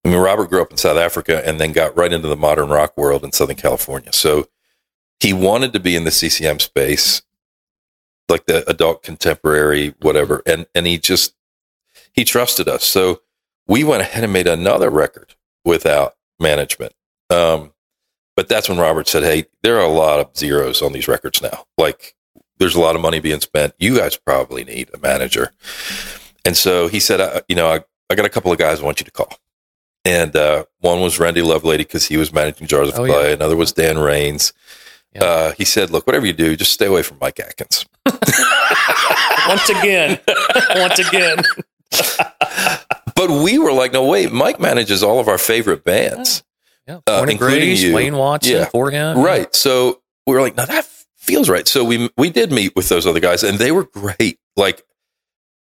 I 0.06 0.10
mean, 0.10 0.18
Robert 0.18 0.50
grew 0.50 0.62
up 0.62 0.72
in 0.72 0.78
South 0.78 0.98
Africa 0.98 1.42
and 1.48 1.60
then 1.62 1.72
got 1.72 1.96
right 1.96 2.12
into 2.12 2.28
the 2.28 2.36
modern 2.36 2.68
rock 2.70 2.98
world 2.98 3.24
in 3.24 3.32
Southern 3.32 3.56
California. 3.56 4.12
So 4.12 4.48
he 5.20 5.32
wanted 5.32 5.72
to 5.74 5.80
be 5.80 5.96
in 5.96 6.04
the 6.04 6.12
CCM 6.12 6.60
space, 6.60 7.22
like 8.30 8.46
the 8.46 8.68
adult 8.70 9.04
contemporary, 9.04 9.94
whatever. 10.02 10.42
And 10.46 10.66
and 10.76 10.86
he 10.88 10.98
just 10.98 11.34
he 12.14 12.24
trusted 12.24 12.68
us. 12.68 12.84
So 12.84 13.22
we 13.68 13.84
went 13.84 14.02
ahead 14.02 14.24
and 14.24 14.34
made 14.34 14.48
another 14.48 14.90
record 14.90 15.36
without 15.66 16.16
management. 16.40 16.94
Um, 17.30 17.74
but 18.36 18.50
that's 18.50 18.68
when 18.68 18.78
Robert 18.78 19.08
said, 19.08 19.24
Hey, 19.24 19.46
there 19.62 19.78
are 19.78 19.86
a 19.86 19.88
lot 19.90 20.20
of 20.20 20.36
zeros 20.36 20.82
on 20.82 20.92
these 20.94 21.08
records 21.08 21.42
now. 21.42 21.66
Like 21.78 22.16
there's 22.58 22.76
a 22.76 22.80
lot 22.82 22.96
of 22.96 23.02
money 23.02 23.20
being 23.20 23.40
spent. 23.42 23.74
You 23.80 23.98
guys 23.98 24.16
probably 24.18 24.64
need 24.64 24.90
a 24.94 24.98
manager. 25.00 25.52
And 26.46 26.56
so 26.58 26.88
he 26.88 27.00
said, 27.00 27.20
uh, 27.22 27.42
you 27.48 27.56
know, 27.56 27.68
I, 27.70 27.82
I 28.10 28.16
got 28.16 28.26
a 28.26 28.30
couple 28.30 28.52
of 28.52 28.58
guys 28.58 28.80
I 28.80 28.84
want 28.84 29.00
you 29.00 29.06
to 29.06 29.12
call. 29.12 29.38
And 30.06 30.36
uh, 30.36 30.66
one 30.80 31.00
was 31.02 31.18
Randy 31.20 31.42
Lovelady 31.42 31.78
because 31.80 32.06
he 32.06 32.18
was 32.18 32.34
managing 32.34 32.68
Jars 32.68 32.90
of 32.90 32.96
Oh, 33.00 33.06
Clay. 33.06 33.30
yeah. 33.30 33.34
Another 33.36 33.56
was 33.56 33.72
Dan 33.72 33.98
Raines. 33.98 34.52
Yeah. 35.16 35.24
Uh, 35.24 35.52
he 35.58 35.64
said, 35.64 35.90
look, 35.92 36.06
whatever 36.06 36.26
you 36.26 36.34
do, 36.34 36.56
just 36.58 36.74
stay 36.74 36.88
away 36.88 37.02
from 37.04 37.18
Mike 37.22 37.40
Atkins. 37.40 37.86
Once 39.48 39.70
again, 39.70 40.20
once 40.76 41.00
again. 41.00 41.38
But 43.16 43.30
we 43.30 43.60
were 43.60 43.72
like, 43.74 43.92
no, 43.94 44.06
wait, 44.08 44.32
Mike 44.32 44.60
manages 44.60 45.04
all 45.04 45.20
of 45.20 45.28
our 45.28 45.38
favorite 45.38 45.84
bands. 45.84 46.44
Yeah. 46.88 47.00
Uh, 47.08 47.26
including 47.30 47.38
Grace, 47.38 47.82
you. 47.82 47.94
Wayne 47.94 48.16
Watson, 48.16 48.54
Yeah. 48.56 48.70
4Him. 48.74 49.24
Right. 49.24 49.54
So 49.56 50.02
we 50.26 50.34
were 50.34 50.42
like, 50.42 50.56
now 50.56 50.66
that 50.66 50.86
feels 51.18 51.50
right. 51.50 51.68
So 51.68 51.84
we 51.84 52.10
we 52.18 52.30
did 52.30 52.52
meet 52.52 52.76
with 52.76 52.90
those 52.90 53.06
other 53.06 53.20
guys, 53.20 53.44
and 53.44 53.60
they 53.60 53.72
were 53.72 53.84
great. 53.86 54.40
Like 54.58 54.82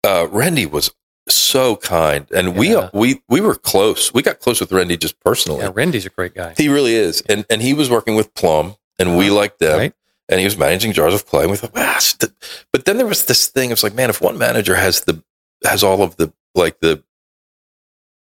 uh, 0.05 0.27
Randy 0.29 0.65
was 0.65 0.93
so 1.27 1.75
kind, 1.77 2.27
and 2.31 2.55
Yeah. 2.63 2.89
we 2.93 3.13
we 3.15 3.21
we 3.29 3.41
were 3.41 3.55
close. 3.55 4.13
We 4.13 4.21
got 4.21 4.39
close 4.39 4.59
with 4.61 4.71
Randy 4.71 4.97
just 4.97 5.19
personally. 5.21 5.61
Yeah, 5.61 5.71
Randy's 5.73 6.05
a 6.05 6.09
great 6.09 6.33
guy. 6.35 6.53
He 6.57 6.69
really 6.69 6.95
is, 6.95 7.21
and 7.29 7.45
and 7.49 7.61
he 7.61 7.73
was 7.73 7.89
working 7.89 8.15
with 8.15 8.33
Plumb, 8.33 8.75
and 8.97 9.17
we 9.17 9.29
liked 9.29 9.59
them. 9.59 9.77
Right. 9.79 9.93
And 10.29 10.39
he 10.39 10.45
was 10.45 10.57
managing 10.57 10.93
jars 10.93 11.13
of 11.13 11.25
clay. 11.25 11.41
And 11.41 11.51
we 11.51 11.57
thought, 11.57 11.73
wow. 11.73 11.97
st-" 11.99 12.31
But 12.71 12.85
then 12.85 12.97
there 12.97 13.07
was 13.07 13.25
this 13.25 13.47
thing. 13.47 13.71
It's 13.71 13.83
like, 13.83 13.95
man, 13.95 14.09
if 14.09 14.21
one 14.21 14.37
manager 14.37 14.75
has 14.75 15.01
the 15.01 15.23
has 15.65 15.83
all 15.83 16.01
of 16.03 16.15
the 16.17 16.31
like 16.55 16.79
the 16.79 17.03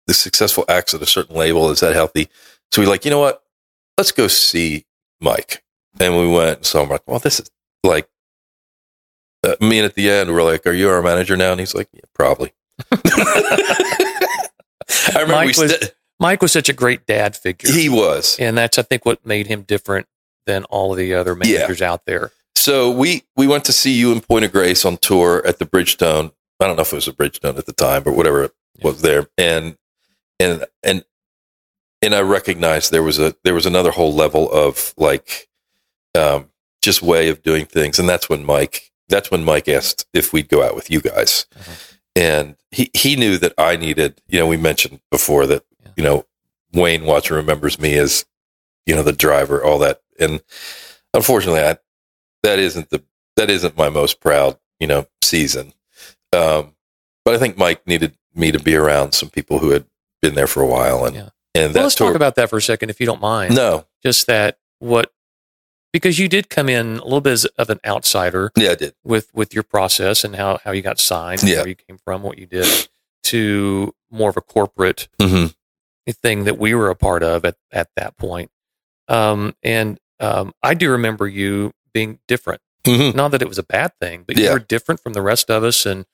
the 0.07 0.15
successful 0.15 0.65
acts 0.69 0.95
at 0.95 1.03
a 1.03 1.07
certain 1.07 1.37
label, 1.37 1.71
is 1.71 1.81
that 1.81 1.95
healthy? 1.95 2.29
So 2.73 2.81
we 2.83 2.89
like, 2.89 3.05
you 3.05 3.11
know 3.11 3.21
what? 3.21 3.43
Let's 3.99 4.11
go 4.13 4.27
see 4.27 4.87
Mike. 5.21 5.63
And 6.01 6.17
we 6.17 6.29
went 6.29 6.65
saw 6.65 6.83
him. 6.83 6.89
Like, 6.89 7.03
well, 7.07 7.19
this 7.19 7.41
is 7.41 7.51
like 7.85 8.09
uh, 9.45 9.57
me. 9.61 9.79
And 9.79 9.85
at 9.85 9.95
the 9.95 10.09
end, 10.11 10.33
we're 10.33 10.43
like, 10.43 10.67
"Are 10.67 10.73
you 10.73 10.89
our 10.89 11.03
manager 11.03 11.37
now?" 11.37 11.51
And 11.53 11.61
he's 11.61 11.75
like, 11.75 11.89
"Yeah, 11.93 12.01
probably." 12.15 12.53
I 12.93 14.09
remember 15.15 15.33
Mike 15.33 15.57
we 15.57 15.63
was- 15.65 15.91
Mike 16.21 16.43
was 16.43 16.53
such 16.53 16.69
a 16.69 16.73
great 16.73 17.07
dad 17.07 17.37
figure. 17.37 17.71
he 17.73 17.89
was. 17.89 18.37
and 18.41 18.57
that's, 18.59 18.77
I 18.79 18.83
think, 18.83 19.05
what 19.05 19.25
made 19.25 19.47
him 19.47 19.63
different 19.63 20.07
than 20.49 20.65
all 20.65 20.91
of 20.93 20.99
the 20.99 21.15
other 21.15 21.37
managers 21.37 21.81
out 21.83 22.05
there. 22.07 22.33
So 22.57 22.91
we 22.91 23.23
we 23.37 23.47
went 23.47 23.65
to 23.67 23.73
see 23.73 23.93
you 23.93 24.11
in 24.11 24.21
Point 24.21 24.45
of 24.45 24.51
Grace 24.51 24.85
on 24.85 24.97
tour 24.97 25.47
at 25.47 25.61
the 25.61 25.65
Bridgestone. 25.67 26.33
I 26.59 26.67
don't 26.67 26.75
know 26.75 26.83
if 26.83 26.93
it 26.93 26.97
was 26.97 27.07
a 27.07 27.13
Bridgestone 27.13 27.57
at 27.57 27.67
the 27.67 27.73
time, 27.73 28.03
but 28.03 28.15
whatever 28.15 28.43
it 28.45 28.53
was 28.83 29.03
there. 29.03 29.29
And 29.39 29.77
and 30.41 30.65
and 30.83 31.05
and 32.03 32.15
I 32.15 32.21
recognized 32.23 32.91
there 32.91 33.03
was 33.05 33.19
a 33.21 33.37
there 33.45 33.55
was 33.55 33.67
another 33.67 33.93
whole 33.93 34.13
level 34.13 34.51
of 34.51 34.93
like 34.97 35.49
um 36.17 36.51
just 36.83 37.03
way 37.03 37.29
of 37.29 37.43
doing 37.43 37.65
things. 37.67 37.99
And 38.01 38.09
that's 38.09 38.29
when 38.29 38.45
Mike 38.45 38.91
that's 39.09 39.31
when 39.31 39.45
Mike 39.45 39.69
asked 39.69 40.07
if 40.13 40.33
we'd 40.33 40.49
go 40.49 40.63
out 40.65 40.75
with 40.75 40.91
you 40.91 41.01
guys. 41.01 41.47
Mhm. 41.57 41.95
And 42.17 42.57
he 42.73 42.91
he 42.93 43.15
knew 43.15 43.39
that 43.39 43.53
I 43.57 43.77
needed, 43.77 44.21
you 44.27 44.39
know, 44.41 44.47
we 44.49 44.57
mentioned 44.57 45.01
before 45.13 45.47
that, 45.47 45.65
Yeah. 45.85 45.91
you 45.97 46.03
know, 46.03 46.27
Wayne 46.73 47.05
Watson 47.05 47.37
remembers 47.37 47.79
me 47.79 47.97
as, 47.97 48.25
you 48.85 48.95
know, 48.97 49.03
the 49.05 49.13
driver, 49.13 49.63
all 49.63 49.79
that. 49.79 50.01
And 50.19 50.43
unfortunately 51.15 51.61
I 51.63 51.79
that 52.43 52.59
isn't 52.59 52.91
the 52.91 53.03
that 53.37 53.51
isn't 53.51 53.77
my 53.77 53.89
most 53.89 54.21
proud 54.21 54.59
you 54.81 54.87
know 54.87 55.07
season 55.23 55.73
um 56.33 56.75
but 57.25 57.35
i 57.35 57.39
think 57.39 57.57
mike 57.57 57.87
needed 57.87 58.17
me 58.35 58.53
to 58.53 58.59
be 58.59 58.75
around 58.77 59.13
some 59.13 59.29
people 59.31 59.59
who 59.59 59.71
had 59.71 59.85
been 60.23 60.35
there 60.35 60.47
for 60.47 60.63
a 60.63 60.67
while 60.67 61.05
and 61.05 61.15
Yeah. 61.17 61.29
and 61.55 61.75
Well, 61.75 61.85
let's 61.85 61.95
tour 61.95 62.09
talk 62.09 62.17
about 62.17 62.35
that 62.37 62.51
for 62.51 62.57
a 62.59 62.63
second, 62.63 62.91
if 62.91 63.01
you 63.01 63.07
don't 63.07 63.21
mind. 63.21 63.55
no 63.55 63.87
Just 64.03 64.27
that 64.27 64.59
what 64.79 65.13
because 65.93 66.19
you 66.19 66.29
did 66.29 66.49
come 66.51 66.69
in 66.69 66.99
a 66.99 67.05
little 67.05 67.21
bit 67.21 67.33
as- 67.33 67.45
of 67.47 67.71
an 67.71 67.81
outsider 67.85 68.53
yeah 68.57 68.71
i 68.71 68.75
did 68.75 68.95
with 69.05 69.31
with 69.35 69.55
your 69.55 69.63
process 69.65 70.25
and 70.25 70.37
how 70.37 70.59
how 70.65 70.71
you 70.73 70.83
got 70.83 70.99
signed, 71.01 71.43
Yeah. 71.43 71.59
where 71.59 71.69
you 71.69 71.75
came 71.75 71.99
from, 71.99 72.23
what 72.23 72.39
you 72.39 72.47
did, 72.47 72.89
to 73.25 73.95
more 74.11 74.31
of 74.31 74.37
a 74.37 74.41
corporate 74.43 75.09
mm-hmm. 75.21 75.47
thing 76.11 76.45
that 76.45 76.59
we 76.59 76.75
were 76.75 76.91
a 76.91 76.97
part 76.97 77.23
of 77.23 77.45
at 77.45 77.57
at 77.73 77.89
that 77.97 78.17
point. 78.17 78.51
Um, 79.09 79.55
and 79.63 79.99
um, 80.21 80.53
I 80.63 80.75
do 80.75 80.91
remember 80.91 81.27
you 81.27 81.73
being 81.93 82.19
different. 82.29 82.61
Mm-hmm. 82.85 83.17
Not 83.17 83.33
that 83.33 83.43
it 83.43 83.49
was 83.49 83.59
a 83.59 83.63
bad 83.63 83.93
thing, 84.01 84.25
but 84.27 84.39
you 84.39 84.51
were 84.51 84.59
different 84.59 85.01
from 85.01 85.13
the 85.13 85.23
rest 85.23 85.51
of 85.51 85.65
us, 85.65 85.85
and 85.85 86.07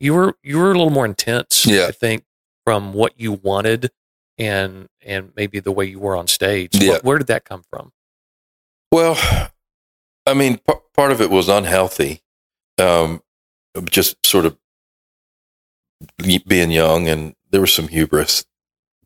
you 0.00 0.14
were 0.14 0.36
you 0.42 0.58
were 0.58 0.72
a 0.72 0.74
little 0.74 0.90
more 0.90 1.04
intense. 1.04 1.66
Yeah. 1.66 1.86
I 1.86 1.92
think 1.92 2.24
from 2.64 2.92
what 2.92 3.12
you 3.20 3.32
wanted 3.32 3.90
and 4.38 4.88
and 5.04 5.32
maybe 5.36 5.60
the 5.60 5.72
way 5.72 5.84
you 5.84 5.98
were 6.00 6.16
on 6.16 6.26
stage. 6.26 6.70
Yeah. 6.74 6.90
Where, 6.90 7.00
where 7.00 7.18
did 7.18 7.28
that 7.28 7.44
come 7.44 7.62
from? 7.70 7.92
well 8.92 9.18
i 10.26 10.34
mean 10.34 10.58
p- 10.58 10.74
part 10.94 11.12
of 11.12 11.20
it 11.20 11.30
was 11.30 11.48
unhealthy 11.48 12.22
um 12.78 13.22
just 13.84 14.24
sort 14.24 14.46
of 14.46 14.56
being 16.46 16.70
young 16.70 17.08
and 17.08 17.34
there 17.50 17.60
was 17.60 17.72
some 17.72 17.88
hubris 17.88 18.44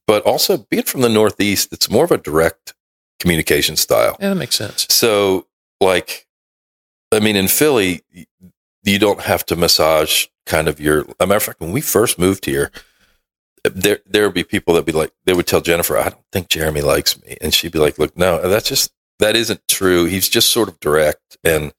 but 0.06 0.22
also 0.22 0.58
being 0.70 0.82
from 0.82 1.00
the 1.00 1.08
northeast 1.08 1.72
it's 1.72 1.90
more 1.90 2.04
of 2.04 2.10
a 2.10 2.18
direct 2.18 2.74
communication 3.20 3.76
style 3.76 4.16
Yeah, 4.18 4.30
that 4.30 4.34
makes 4.34 4.56
sense. 4.56 4.86
So, 4.90 5.46
like, 5.80 6.26
I 7.12 7.20
mean, 7.20 7.36
in 7.36 7.48
Philly, 7.48 8.02
you 8.82 8.98
don't 8.98 9.20
have 9.20 9.44
to 9.46 9.56
massage 9.56 10.26
kind 10.46 10.66
of 10.68 10.80
your. 10.80 11.06
A 11.20 11.26
matter 11.26 11.36
of 11.36 11.42
fact, 11.42 11.60
when 11.60 11.72
we 11.72 11.80
first 11.80 12.18
moved 12.18 12.46
here, 12.46 12.70
there 13.64 14.00
there 14.06 14.24
would 14.24 14.34
be 14.34 14.44
people 14.44 14.74
that 14.74 14.86
be 14.86 14.92
like, 14.92 15.12
they 15.24 15.34
would 15.34 15.46
tell 15.46 15.60
Jennifer, 15.60 15.96
"I 15.98 16.10
don't 16.10 16.24
think 16.32 16.48
Jeromy 16.48 16.82
likes 16.82 17.20
me," 17.22 17.36
and 17.40 17.52
she'd 17.54 17.72
be 17.72 17.78
like, 17.78 17.98
"Look, 17.98 18.16
no, 18.16 18.40
that's 18.48 18.68
just 18.68 18.92
that 19.18 19.36
isn't 19.36 19.60
true. 19.68 20.06
He's 20.06 20.28
just 20.28 20.50
sort 20.50 20.68
of 20.68 20.80
direct." 20.80 21.36
And 21.44 21.72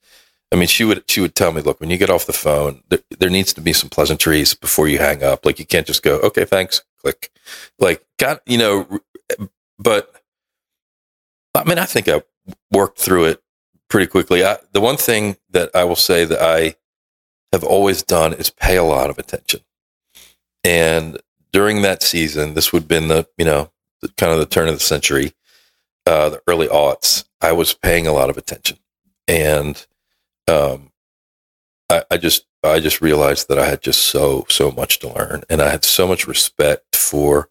I 0.51 0.57
mean, 0.57 0.67
she 0.67 0.83
would 0.83 1.03
she 1.09 1.21
would 1.21 1.35
tell 1.35 1.51
me, 1.51 1.61
"Look, 1.61 1.79
when 1.79 1.89
you 1.89 1.97
get 1.97 2.09
off 2.09 2.25
the 2.25 2.33
phone, 2.33 2.83
there, 2.89 2.99
there 3.19 3.29
needs 3.29 3.53
to 3.53 3.61
be 3.61 3.73
some 3.73 3.89
pleasantries 3.89 4.53
before 4.53 4.87
you 4.87 4.99
hang 4.99 5.23
up. 5.23 5.45
Like, 5.45 5.59
you 5.59 5.65
can't 5.65 5.87
just 5.87 6.03
go, 6.03 6.19
okay, 6.19 6.45
thanks, 6.45 6.83
click. 6.99 7.31
Like, 7.79 8.05
got 8.19 8.41
you 8.45 8.57
know, 8.57 8.99
but." 9.79 10.20
I 11.53 11.63
mean, 11.65 11.79
I 11.79 11.85
think 11.85 12.07
I 12.07 12.23
worked 12.71 12.99
through 12.99 13.25
it 13.25 13.43
pretty 13.89 14.07
quickly. 14.07 14.43
I, 14.43 14.57
the 14.71 14.81
one 14.81 14.97
thing 14.97 15.37
that 15.49 15.69
I 15.75 15.83
will 15.83 15.95
say 15.95 16.25
that 16.25 16.41
I 16.41 16.75
have 17.51 17.63
always 17.63 18.03
done 18.03 18.33
is 18.33 18.49
pay 18.49 18.77
a 18.77 18.83
lot 18.83 19.09
of 19.09 19.17
attention. 19.17 19.59
And 20.63 21.19
during 21.51 21.81
that 21.81 22.01
season, 22.01 22.53
this 22.53 22.71
would 22.71 22.83
have 22.83 22.87
been 22.87 23.09
the, 23.09 23.27
you 23.37 23.45
know, 23.45 23.71
the, 24.01 24.07
kind 24.17 24.31
of 24.31 24.39
the 24.39 24.45
turn 24.45 24.69
of 24.69 24.75
the 24.75 24.79
century, 24.79 25.33
uh, 26.05 26.29
the 26.29 26.41
early 26.47 26.67
aughts, 26.67 27.25
I 27.41 27.51
was 27.51 27.73
paying 27.73 28.07
a 28.07 28.13
lot 28.13 28.29
of 28.29 28.37
attention. 28.37 28.77
And 29.27 29.85
um, 30.47 30.91
I, 31.89 32.03
I 32.09 32.17
just, 32.17 32.45
I 32.63 32.79
just 32.79 33.01
realized 33.01 33.49
that 33.49 33.59
I 33.59 33.65
had 33.65 33.81
just 33.81 34.03
so, 34.03 34.45
so 34.49 34.71
much 34.71 34.99
to 34.99 35.09
learn. 35.09 35.43
And 35.49 35.61
I 35.61 35.69
had 35.69 35.83
so 35.83 36.07
much 36.07 36.27
respect 36.27 36.95
for 36.95 37.49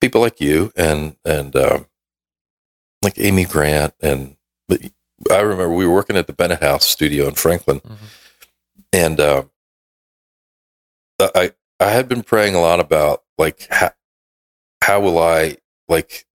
people 0.00 0.20
like 0.20 0.40
you 0.40 0.72
and, 0.76 1.16
and, 1.24 1.54
um, 1.56 1.86
like 3.02 3.18
Amy 3.18 3.44
Grant 3.44 3.94
and 4.00 4.36
but 4.68 4.80
I 5.32 5.40
remember 5.40 5.72
we 5.74 5.86
were 5.86 5.94
working 5.94 6.16
at 6.16 6.26
the 6.26 6.32
Bennett 6.32 6.62
House 6.62 6.84
studio 6.86 7.26
in 7.26 7.34
Franklin, 7.34 7.80
Mhm. 7.80 7.96
and 8.92 9.20
uh, 9.20 9.42
I 11.20 11.52
I 11.80 11.90
had 11.90 12.08
been 12.08 12.22
praying 12.22 12.54
a 12.54 12.60
lot 12.60 12.80
about 12.80 13.24
like 13.36 13.66
how 13.70 13.90
how 14.82 15.00
will 15.00 15.18
I 15.18 15.56
like 15.88 16.26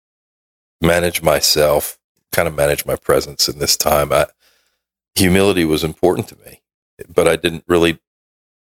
manage 0.81 1.23
myself, 1.23 1.99
kind 2.33 2.49
of 2.49 2.55
manage 2.55 2.85
my 2.87 2.97
presence 2.97 3.49
in 3.49 3.59
this 3.59 3.77
time. 3.77 4.13
I, 4.13 4.27
humility 5.15 5.65
was 5.65 5.85
important 5.85 6.29
to 6.29 6.37
me, 6.45 6.61
but 7.15 7.29
I 7.29 7.37
didn't 7.37 7.65
really 7.69 8.01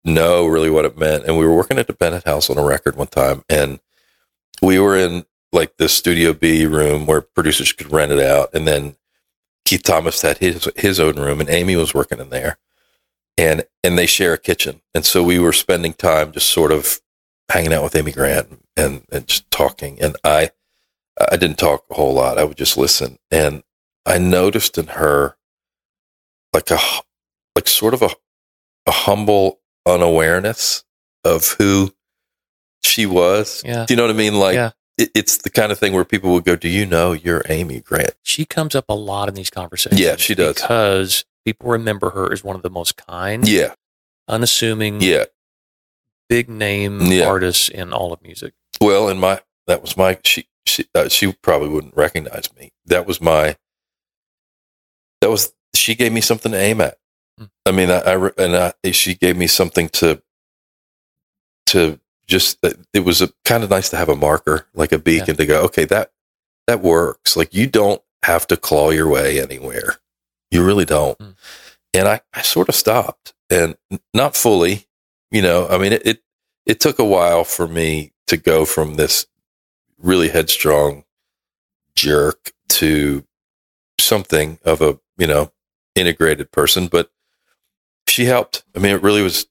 know 0.05 0.46
really 0.46 0.70
what 0.70 0.84
it 0.84 0.96
meant. 0.98 1.24
And 1.24 1.36
we 1.38 1.46
were 1.46 1.55
working 1.57 1.78
at 1.78 1.86
the 1.86 1.92
Bennett 1.94 2.24
House 2.24 2.48
on 2.50 2.59
a 2.59 2.64
record 2.64 2.94
one 2.96 3.09
time, 3.09 3.42
and 3.48 3.80
we 4.61 4.78
were 4.78 4.96
in 4.96 5.24
like 5.53 5.76
the 5.76 5.88
Studio 5.88 6.32
B 6.32 6.66
room 6.66 7.07
where 7.07 7.20
producers 7.20 7.72
could 7.72 7.92
rent 7.92 8.12
it 8.12 8.20
out, 8.20 8.50
and 8.55 8.66
then 8.66 8.96
Keith 9.64 9.82
Thomas 9.82 10.22
had 10.22 10.38
his 10.38 10.68
his 10.76 10.98
own 10.98 11.16
room, 11.16 11.40
and 11.40 11.48
Amy 11.50 11.76
was 11.76 11.94
working 11.94 12.18
in 12.18 12.30
there, 12.30 12.59
and 13.36 13.64
and 13.84 13.98
they 13.98 14.07
share 14.07 14.32
a 14.32 14.38
kitchen, 14.38 14.80
and 14.94 15.05
so 15.05 15.22
we 15.22 15.38
were 15.38 15.53
spending 15.53 15.92
time 15.92 16.32
just 16.32 16.48
sort 16.48 16.72
of 16.72 17.00
hanging 17.50 17.72
out 17.72 17.82
with 17.82 17.96
Amy 17.96 18.12
Grant 18.12 18.62
and 18.76 19.05
and 19.12 19.26
just 19.26 19.50
talking, 19.50 20.00
and 20.00 20.16
I 20.24 20.50
I 21.30 21.36
didn't 21.36 21.59
talk 21.59 21.84
a 21.90 21.94
whole 21.94 22.14
lot, 22.14 22.38
I 22.38 22.44
would 22.44 22.57
just 22.57 22.76
listen, 22.76 23.18
and 23.30 23.62
I 24.07 24.18
noticed 24.18 24.78
in 24.78 24.88
her 24.88 25.36
like 26.53 26.70
a 26.70 26.78
like 27.55 27.68
sort 27.68 27.94
of 27.94 28.03
a 28.03 28.11
a 28.86 28.90
humble 28.90 29.61
unawareness 29.86 30.84
of 31.24 31.55
who 31.59 31.94
she 32.82 33.07
was. 33.07 33.62
Yeah. 33.64 33.86
Do 33.86 33.94
you 33.94 33.96
know 33.96 34.05
what 34.05 34.14
I 34.14 34.18
mean? 34.18 34.34
Like 34.34 34.55
Yeah. 34.55 34.70
It, 34.99 35.11
it's 35.14 35.38
the 35.38 35.51
kind 35.51 35.72
of 35.72 35.78
thing 35.78 35.93
where 35.93 36.05
people 36.05 36.32
would 36.32 36.45
go, 36.45 36.57
"Do 36.57 36.68
you 36.68 36.86
know 36.86 37.12
you're 37.12 37.43
Amy 37.49 37.80
Grant?" 37.80 38.14
She 38.22 38.45
comes 38.45 38.74
up 38.74 38.86
a 38.88 38.95
lot 38.95 39.28
in 39.28 39.34
these 39.34 39.51
conversations. 39.51 40.01
Yeah, 40.01 40.16
she 40.16 40.34
does. 40.34 40.55
Because 40.55 41.24
people 41.45 41.70
remember 41.70 42.11
her 42.11 42.32
as 42.32 42.45
one 42.45 42.57
of 42.57 42.62
the 42.62 42.70
most 42.70 42.97
kind, 42.97 43.47
Yeah, 43.49 43.74
unassuming, 44.28 45.01
yeah. 45.01 45.24
big 46.28 46.49
name 46.49 47.01
Yeah. 47.03 47.26
artists 47.26 47.68
in 47.68 47.93
all 47.93 48.12
of 48.12 48.22
music. 48.22 48.55
Well, 48.80 49.09
and 49.09 49.20
my 49.20 49.40
that 49.66 49.80
was 49.82 49.97
my 49.97 50.18
she 50.24 50.47
she 50.66 50.86
uh, 50.95 51.09
she 51.09 51.32
probably 51.32 51.68
wouldn't 51.68 51.97
recognize 51.97 52.49
me. 52.57 52.70
That 52.86 53.07
was 53.07 53.20
my 53.20 53.57
that 55.20 55.30
was 55.30 55.53
she 55.74 55.95
gave 55.95 56.12
me 56.12 56.20
something 56.20 56.53
to 56.53 56.59
aim 56.59 56.80
at. 56.80 56.99
Hmm. 57.38 57.45
I 57.66 57.70
mean, 57.70 57.90
I, 57.90 57.99
I 58.01 58.30
and 58.38 58.57
I, 58.57 58.90
she 58.90 59.14
gave 59.14 59.36
me 59.36 59.47
something 59.47 59.88
to 59.90 60.22
to 61.66 61.99
just 62.32 62.58
it 62.94 63.04
was 63.04 63.20
a 63.20 63.28
kind 63.44 63.62
of 63.62 63.68
nice 63.68 63.90
to 63.90 63.96
have 63.98 64.08
a 64.08 64.16
marker 64.16 64.66
like 64.74 64.90
a 64.90 64.98
beacon 64.98 65.36
to 65.36 65.44
go. 65.44 65.62
Okay, 65.64 65.84
that 65.84 66.10
that 66.66 66.80
works. 66.80 67.36
Like 67.36 67.52
you 67.52 67.66
don't 67.66 68.02
have 68.22 68.46
to 68.46 68.56
claw 68.56 68.90
your 68.90 69.06
way 69.06 69.40
anywhere. 69.40 69.98
You 70.50 70.64
really 70.64 70.86
don't. 70.86 71.18
Hmm. 71.18 71.30
And 71.92 72.08
I 72.08 72.22
I 72.32 72.40
sort 72.40 72.70
of 72.70 72.74
stopped 72.74 73.34
and 73.50 73.76
not 74.14 74.34
fully. 74.34 74.86
You 75.30 75.42
know, 75.42 75.68
I 75.68 75.76
mean, 75.76 75.92
it, 75.92 76.06
it 76.06 76.22
it 76.64 76.80
took 76.80 76.98
a 76.98 77.04
while 77.04 77.44
for 77.44 77.68
me 77.68 78.12
to 78.28 78.38
go 78.38 78.64
from 78.64 78.94
this 78.94 79.26
really 79.98 80.30
headstrong 80.30 81.04
jerk 81.94 82.52
to 82.68 83.24
something 84.00 84.58
of 84.64 84.80
a 84.80 84.98
you 85.18 85.26
know 85.26 85.52
integrated 85.94 86.50
person 86.50 86.86
but 86.86 87.10
she 88.08 88.24
helped 88.24 88.64
i 88.74 88.78
mean 88.78 88.94
it 88.94 89.02
really 89.02 89.22
was 89.22 89.46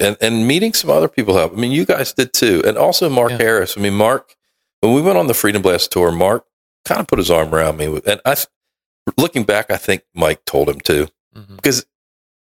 and 0.00 0.16
and 0.20 0.46
meeting 0.46 0.72
some 0.74 0.90
other 0.90 1.08
people 1.08 1.34
helped 1.36 1.56
i 1.56 1.58
mean 1.60 1.72
you 1.72 1.84
guys 1.84 2.12
did 2.12 2.32
too 2.32 2.62
and 2.66 2.76
also 2.76 3.08
mark 3.08 3.30
Yeah. 3.32 3.38
harris 3.38 3.76
i 3.76 3.80
mean 3.80 3.94
mark 3.94 4.36
when 4.80 4.92
we 4.94 5.00
went 5.02 5.18
on 5.18 5.26
the 5.26 5.34
freedom 5.34 5.62
blast 5.62 5.90
tour 5.90 6.12
mark 6.12 6.44
kind 6.84 7.00
of 7.00 7.06
put 7.06 7.18
his 7.18 7.30
arm 7.30 7.54
around 7.54 7.76
me 7.76 7.86
and 8.06 8.20
i 8.24 8.36
looking 9.16 9.44
back 9.44 9.70
i 9.70 9.76
think 9.76 10.02
mike 10.14 10.44
told 10.44 10.68
him 10.68 10.80
to 10.80 11.08
Mhm. 11.36 11.56
because 11.56 11.86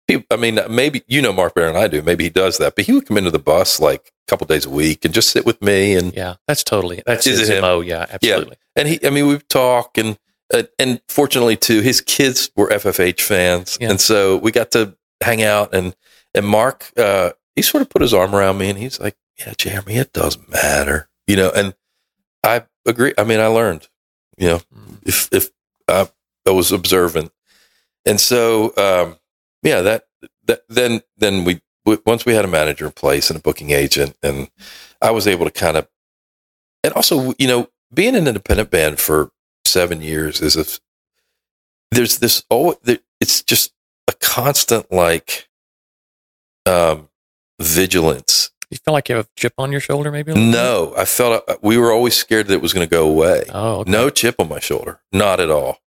people, 0.08 0.28
I 0.30 0.36
mean, 0.40 0.60
maybe 0.70 1.02
you 1.08 1.20
know 1.20 1.34
Mark 1.34 1.56
better 1.56 1.66
than 1.74 1.76
I 1.82 1.88
do. 1.88 2.04
Maybe 2.04 2.26
he 2.26 2.30
does 2.30 2.60
that, 2.60 2.76
but 2.76 2.86
he 2.86 2.92
would 2.94 3.08
come 3.08 3.18
into 3.18 3.32
the 3.32 3.40
bus 3.40 3.80
like 3.80 4.12
a 4.28 4.30
couple 4.30 4.46
days 4.46 4.68
a 4.68 4.70
week 4.70 5.04
and 5.04 5.12
just 5.12 5.32
sit 5.32 5.48
with 5.48 5.60
me 5.64 5.96
and 5.96 6.14
Yeah, 6.14 6.36
that's 6.48 6.64
totally 6.64 7.02
that's 7.08 7.26
his 7.26 7.50
him? 7.50 7.62
mo. 7.62 7.82
Yeah, 7.82 8.06
absolutely. 8.12 8.58
and 8.76 8.88
he. 8.88 9.00
I 9.04 9.10
mean, 9.10 9.26
we'd 9.26 9.50
talk 9.50 9.98
and 9.98 10.20
uh, 10.54 10.62
and 10.78 11.02
fortunately 11.10 11.58
too, 11.58 11.82
his 11.82 12.02
kids 12.02 12.52
were 12.56 12.70
FFH 12.70 13.22
fans, 13.22 13.80
Yeah. 13.82 13.90
and 13.90 14.00
so 14.00 14.38
we 14.38 14.52
got 14.52 14.70
to 14.74 14.96
hang 15.24 15.42
out 15.42 15.74
and 15.74 15.96
and 16.36 16.46
Mark, 16.48 16.92
uh, 16.98 17.32
he 17.56 17.62
sort 17.64 17.82
of 17.82 17.90
put 17.90 18.04
his 18.04 18.14
arm 18.14 18.36
around 18.36 18.58
me 18.60 18.70
and 18.70 18.78
he's 18.80 19.00
like, 19.00 19.16
"Yeah, 19.40 19.54
Jeromy, 19.54 19.96
it 19.96 20.14
doesn't 20.14 20.50
matter," 20.50 21.10
you 21.28 21.36
know, 21.38 21.52
and 21.56 21.76
I 22.44 22.66
agree. 22.86 23.14
I 23.18 23.24
mean, 23.24 23.40
I 23.40 23.48
learned, 23.48 23.88
you 24.38 24.48
know, 24.50 24.58
Mhm. 24.76 25.00
if 25.04 25.30
if 25.32 25.50
I, 25.88 26.10
I 26.48 26.52
was 26.52 26.72
observant, 26.72 27.32
and 28.06 28.20
so 28.22 28.74
um, 28.78 29.20
yeah, 29.64 29.82
that 29.82 30.08
that 30.46 30.64
then 30.70 31.02
then 31.18 31.44
we 31.46 31.62
w- 31.86 32.02
once 32.06 32.26
we 32.26 32.34
had 32.36 32.46
a 32.46 32.50
manager 32.50 32.86
in 32.86 32.92
place 32.92 33.30
and 33.30 33.40
a 33.40 33.42
booking 33.42 33.72
agent, 33.72 34.18
and 34.22 34.52
I 35.02 35.12
was 35.12 35.28
able 35.28 35.46
to 35.46 35.52
kind 35.52 35.78
of, 35.78 35.88
and 36.84 36.94
also 36.94 37.34
you 37.40 37.48
know 37.48 37.70
being 37.94 38.16
an 38.16 38.28
independent 38.28 38.70
band 38.72 39.00
for 39.00 39.32
seven 39.66 40.02
years 40.02 40.42
is 40.42 40.56
if 40.56 40.80
there's 41.92 42.20
this 42.20 42.44
oh 42.52 42.76
it's 43.22 43.42
just 43.42 43.72
a 44.08 44.14
constant 44.14 44.92
like 44.92 45.45
um 46.66 47.10
vigilance 47.60 48.52
You 48.72 48.78
feel 48.78 48.94
like 48.94 49.08
you 49.10 49.16
have 49.16 49.26
a 49.26 49.30
chip 49.38 49.54
on 49.58 49.72
your 49.72 49.80
shoulder, 49.82 50.12
maybe? 50.12 50.32
little 50.34 50.52
bit? 50.52 50.58
no 50.58 50.94
i 50.98 51.06
felt 51.06 51.44
uh, 51.48 51.56
we 51.62 51.78
were 51.78 51.92
always 51.92 52.16
scared 52.16 52.48
that 52.48 52.54
it 52.56 52.62
was 52.62 52.74
going 52.74 52.88
to 52.88 52.90
go 52.94 53.08
away 53.08 53.44
Oh, 53.54 53.80
okay. 53.82 53.92
no 53.92 54.10
chip 54.10 54.36
on 54.40 54.50
my 54.50 54.60
shoulder, 54.60 55.00
not 55.12 55.40
at 55.40 55.50
all. 55.52 55.80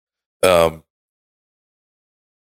Um, 0.42 0.84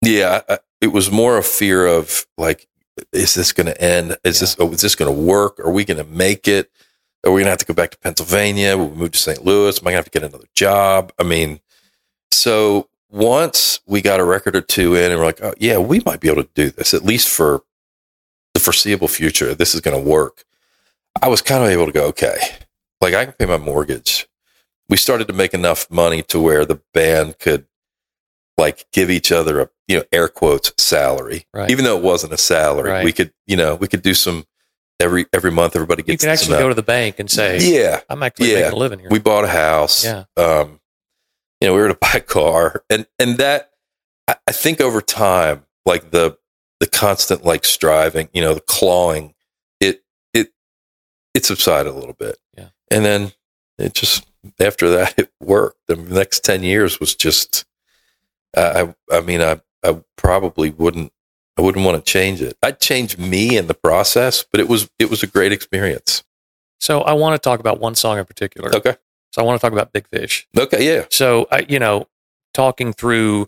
yeah, 0.01 0.41
I, 0.49 0.59
it 0.81 0.87
was 0.87 1.09
more 1.11 1.37
a 1.37 1.43
fear 1.43 1.85
of 1.87 2.25
like, 2.37 2.67
is 3.11 3.33
this 3.35 3.51
going 3.53 3.67
to 3.67 3.81
end? 3.81 4.17
Is 4.23 4.39
this 4.39 4.55
oh, 4.59 4.71
is 4.71 4.81
this 4.81 4.95
going 4.95 5.13
to 5.13 5.21
work? 5.21 5.59
Are 5.59 5.71
we 5.71 5.85
going 5.85 5.97
to 5.97 6.03
make 6.03 6.47
it? 6.47 6.69
Are 7.25 7.31
we 7.31 7.39
going 7.41 7.45
to 7.45 7.51
have 7.51 7.59
to 7.59 7.65
go 7.65 7.73
back 7.73 7.91
to 7.91 7.97
Pennsylvania? 7.99 8.77
Will 8.77 8.89
we 8.89 8.97
move 8.97 9.11
to 9.13 9.17
St. 9.19 9.43
Louis? 9.43 9.79
Am 9.79 9.87
I 9.87 9.91
going 9.91 9.93
to 9.93 9.97
have 9.97 10.05
to 10.05 10.11
get 10.11 10.23
another 10.23 10.47
job? 10.53 11.11
I 11.17 11.23
mean, 11.23 11.59
so 12.31 12.89
once 13.09 13.79
we 13.87 14.01
got 14.01 14.19
a 14.19 14.23
record 14.25 14.55
or 14.55 14.61
two 14.61 14.95
in, 14.95 15.11
and 15.11 15.19
we're 15.19 15.25
like, 15.25 15.41
oh 15.41 15.53
yeah, 15.57 15.77
we 15.77 16.01
might 16.05 16.19
be 16.19 16.29
able 16.29 16.43
to 16.43 16.49
do 16.53 16.69
this 16.69 16.93
at 16.93 17.03
least 17.03 17.29
for 17.29 17.63
foreseeable 18.65 19.07
future. 19.07 19.53
This 19.55 19.73
is 19.75 19.81
going 19.81 19.97
to 20.01 20.09
work. 20.09 20.43
I 21.21 21.27
was 21.29 21.41
kind 21.41 21.63
of 21.63 21.69
able 21.69 21.85
to 21.85 21.91
go, 21.93 22.05
okay, 22.07 22.37
like 23.01 23.13
I 23.13 23.23
can 23.25 23.33
pay 23.33 23.45
my 23.45 23.57
mortgage 23.57 24.27
we 24.87 24.97
started 24.97 25.27
to 25.27 25.33
make 25.33 25.53
enough 25.55 25.89
money 25.89 26.21
to 26.21 26.39
where 26.39 26.63
the 26.63 26.79
band 26.93 27.39
could 27.39 27.65
like 28.57 28.85
give 28.93 29.09
each 29.09 29.31
other 29.31 29.59
a 29.61 29.69
you 29.87 29.97
know 29.97 30.03
air 30.11 30.27
quotes 30.27 30.71
salary 30.77 31.45
Right. 31.53 31.71
even 31.71 31.83
though 31.85 31.97
it 31.97 32.03
wasn't 32.03 32.33
a 32.33 32.37
salary 32.37 32.89
Right. 32.91 33.03
we 33.03 33.11
could 33.11 33.33
you 33.47 33.57
know 33.57 33.73
we 33.75 33.87
could 33.87 34.01
do 34.03 34.13
some 34.13 34.45
every 34.99 35.25
every 35.33 35.49
month 35.51 35.75
everybody 35.75 36.03
gets, 36.03 36.23
You 36.23 36.27
can 36.27 36.33
actually 36.33 36.59
go 36.59 36.69
to 36.69 36.75
the 36.75 36.83
bank 36.83 37.19
and 37.19 37.29
say, 37.29 37.57
yeah 37.59 38.01
"I'm 38.09 38.21
actually 38.23 38.51
Yeah. 38.51 38.59
making 38.61 38.73
a 38.73 38.75
living 38.77 38.99
here." 38.99 39.09
we 39.09 39.19
bought 39.19 39.43
a 39.43 39.47
house 39.49 40.05
Yeah. 40.05 40.25
um 40.37 40.79
you 41.59 41.67
know 41.67 41.73
we 41.73 41.81
were 41.81 41.89
to 41.89 41.95
buy 42.01 42.13
a 42.15 42.19
car 42.21 42.83
and 42.89 43.05
and 43.19 43.37
that 43.39 43.71
I, 44.27 44.35
I 44.47 44.51
think 44.51 44.79
over 44.81 45.01
time 45.01 45.65
like 45.85 46.11
the 46.11 46.37
the 46.79 46.87
constant 46.87 47.43
like 47.45 47.65
striving 47.65 48.29
you 48.33 48.41
know 48.41 48.53
the 48.53 48.61
clawing 48.61 49.33
it 49.79 50.03
it 50.33 50.49
it 51.33 51.45
subsided 51.45 51.89
a 51.89 51.93
little 51.93 52.13
bit 52.13 52.37
Yeah. 52.57 52.69
and 52.91 53.03
then 53.05 53.31
it 53.77 53.93
just 53.93 54.25
after 54.59 54.89
that 54.91 55.13
it 55.19 55.31
worked 55.41 55.79
the 55.87 55.95
next 55.95 56.43
10 56.43 56.63
years 56.63 56.99
was 56.99 57.15
just 57.15 57.65
i 58.55 58.81
i 59.11 59.17
I 59.17 59.21
mean 59.21 59.41
i 59.41 59.59
i 59.83 60.01
probably 60.17 60.69
wouldn't 60.69 61.11
i 61.57 61.61
wouldn't 61.61 61.85
want 61.85 62.03
to 62.03 62.11
change 62.11 62.41
it 62.41 62.57
i'd 62.63 62.79
change 62.79 63.17
me 63.17 63.57
in 63.57 63.67
the 63.67 63.73
process 63.73 64.43
but 64.51 64.59
it 64.59 64.67
was 64.67 64.89
it 64.99 65.09
was 65.09 65.23
a 65.23 65.27
great 65.27 65.51
experience 65.51 66.23
so 66.81 67.01
I 67.01 67.13
want 67.13 67.33
to 67.33 67.39
talk 67.39 67.61
about 67.61 67.79
one 67.79 67.95
song 67.95 68.19
in 68.19 68.25
particular. 68.25 68.75
okay 68.75 68.97
So 69.31 69.41
I 69.41 69.45
want 69.45 69.59
to 69.59 69.65
talk 69.65 69.71
about 69.71 69.93
Big 69.93 70.07
Fish. 70.09 70.45
okay 70.59 70.85
yeah 70.85 71.05
So 71.09 71.47
I, 71.49 71.65
you 71.69 71.79
know, 71.79 72.07
talking 72.53 72.91
through 72.91 73.47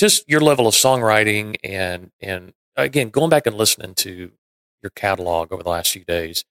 just 0.00 0.28
your 0.28 0.40
level 0.40 0.66
of 0.66 0.74
songwriting 0.74 1.56
and 1.62 2.10
and 2.20 2.52
again 2.76 3.10
going 3.10 3.30
back 3.30 3.46
and 3.46 3.56
listening 3.56 3.94
to 3.96 4.32
your 4.82 4.90
catalog 4.96 5.52
over 5.52 5.62
the 5.62 5.68
last 5.68 5.92
few 5.92 6.04
days, 6.04 6.44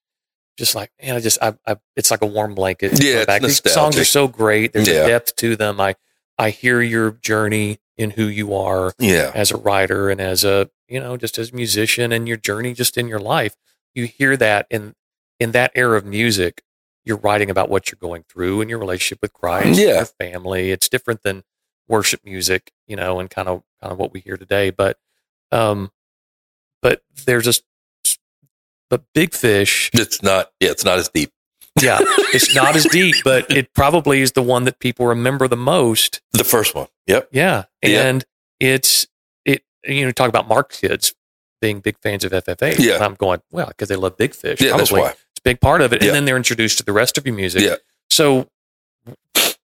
just 0.57 0.75
like 0.75 0.91
man, 1.01 1.15
I 1.15 1.19
just 1.19 1.37
I, 1.41 1.55
I 1.67 1.77
it's 1.95 2.11
like 2.11 2.21
a 2.21 2.27
warm 2.27 2.55
blanket. 2.55 2.91
Yeah, 3.03 3.11
going 3.13 3.19
it's 3.19 3.25
back. 3.25 3.41
These 3.41 3.73
songs 3.73 3.97
are 3.97 4.05
so 4.05 4.27
great. 4.27 4.71
There's 4.73 4.87
Yeah. 4.87 5.03
a 5.05 5.07
depth 5.07 5.35
to 5.37 5.55
them. 5.55 5.81
I 5.81 5.95
I 6.37 6.51
hear 6.51 6.81
your 6.81 7.11
journey 7.11 7.79
in 7.97 8.11
who 8.11 8.23
you 8.25 8.53
are 8.55 8.93
yeah 8.97 9.29
as 9.35 9.51
a 9.51 9.57
writer 9.57 10.09
and 10.09 10.21
as 10.21 10.45
a 10.45 10.69
you 10.87 10.99
know 11.01 11.17
just 11.17 11.37
as 11.37 11.51
a 11.51 11.55
musician 11.55 12.13
and 12.13 12.29
your 12.29 12.37
journey 12.37 12.73
just 12.73 12.97
in 12.97 13.09
your 13.09 13.19
life 13.19 13.55
you 13.93 14.05
hear 14.05 14.37
that 14.37 14.65
in 14.69 14.93
in 15.37 15.51
that 15.51 15.69
era 15.75 15.97
of 15.97 16.05
music 16.05 16.63
you're 17.03 17.17
writing 17.17 17.49
about 17.49 17.69
what 17.69 17.91
you're 17.91 17.97
going 17.99 18.23
through 18.29 18.61
and 18.61 18.69
your 18.69 18.79
relationship 18.79 19.19
with 19.21 19.33
christ 19.33 19.77
Yeah. 19.77 19.95
your 19.95 20.05
family 20.05 20.71
it's 20.71 20.87
different 20.87 21.23
than 21.23 21.43
worship 21.89 22.21
music 22.23 22.71
you 22.87 22.95
know 22.95 23.19
and 23.19 23.29
kind 23.29 23.47
of 23.47 23.63
kind 23.81 23.91
of 23.91 23.97
what 23.97 24.13
we 24.13 24.19
hear 24.19 24.37
today 24.37 24.69
but 24.69 24.97
um 25.51 25.91
but 26.81 27.01
there's 27.25 27.43
just 27.43 27.63
but 28.89 29.03
big 29.13 29.33
fish 29.33 29.89
it's 29.93 30.21
not 30.23 30.51
yeah 30.59 30.69
it's 30.69 30.85
not 30.85 30.97
as 30.97 31.09
deep 31.09 31.31
yeah 31.81 31.97
it's 32.33 32.55
not 32.55 32.75
as 32.75 32.85
deep 32.85 33.15
but 33.23 33.49
it 33.51 33.73
probably 33.73 34.21
is 34.21 34.33
the 34.33 34.41
one 34.41 34.63
that 34.65 34.79
people 34.79 35.07
remember 35.07 35.47
the 35.47 35.57
most 35.57 36.21
the 36.33 36.43
first 36.43 36.75
one 36.75 36.87
yep 37.07 37.27
yeah. 37.81 38.01
And 38.03 38.25
it's, 38.59 39.07
it, 39.45 39.63
you 39.85 40.05
know, 40.05 40.11
talk 40.11 40.27
about 40.27 40.47
Mark's 40.47 40.79
kids 40.81 41.13
being 41.61 41.79
big 41.79 41.97
fans 41.99 42.25
of 42.25 42.31
FFH. 42.33 42.77
Yeah. 42.77 42.95
And 42.95 43.03
I'm 43.03 43.13
going, 43.15 43.41
well, 43.51 43.67
because 43.67 43.87
they 43.87 43.95
love 43.95 44.17
Big 44.17 44.33
Fish. 44.35 44.59
yeah 44.61 44.75
that's 44.75 44.91
why 44.91 45.09
It's 45.11 45.39
a 45.39 45.41
big 45.43 45.61
part 45.61 45.81
of 45.81 45.93
it. 45.93 46.01
Yeah. 46.01 46.09
And 46.09 46.15
then 46.17 46.25
they're 46.25 46.37
introduced 46.37 46.77
to 46.79 46.83
the 46.83 46.91
rest 46.91 47.17
of 47.17 47.25
your 47.25 47.35
music. 47.35 47.61
Yeah. 47.61 47.75
So 48.09 48.49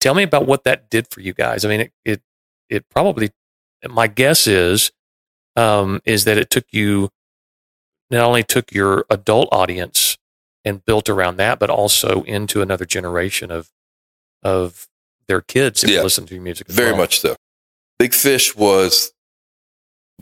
tell 0.02 0.14
me 0.14 0.22
about 0.24 0.46
what 0.46 0.64
that 0.64 0.90
did 0.90 1.06
for 1.10 1.20
you 1.20 1.32
guys. 1.32 1.64
I 1.64 1.68
mean, 1.68 1.80
it, 1.80 1.92
it, 2.04 2.22
it 2.68 2.88
probably, 2.88 3.30
my 3.88 4.06
guess 4.08 4.46
is, 4.46 4.90
um, 5.56 6.00
is 6.04 6.24
that 6.24 6.36
it 6.38 6.50
took 6.50 6.64
you 6.72 7.10
not 8.10 8.24
only 8.24 8.42
took 8.42 8.72
your 8.72 9.06
adult 9.08 9.48
audience 9.52 10.18
and 10.64 10.84
built 10.84 11.08
around 11.08 11.36
that, 11.36 11.58
but 11.58 11.70
also 11.70 12.22
into 12.24 12.60
another 12.62 12.84
generation 12.84 13.50
of 13.50 13.70
of 14.42 14.88
their 15.28 15.40
kids 15.40 15.80
that 15.82 15.90
Yeah. 15.90 16.02
listen 16.02 16.26
to 16.26 16.34
your 16.34 16.42
music. 16.42 16.66
Very 16.68 16.90
well. 16.90 17.02
much 17.02 17.20
so. 17.20 17.36
Big 17.98 18.12
Fish 18.12 18.56
was 18.56 19.12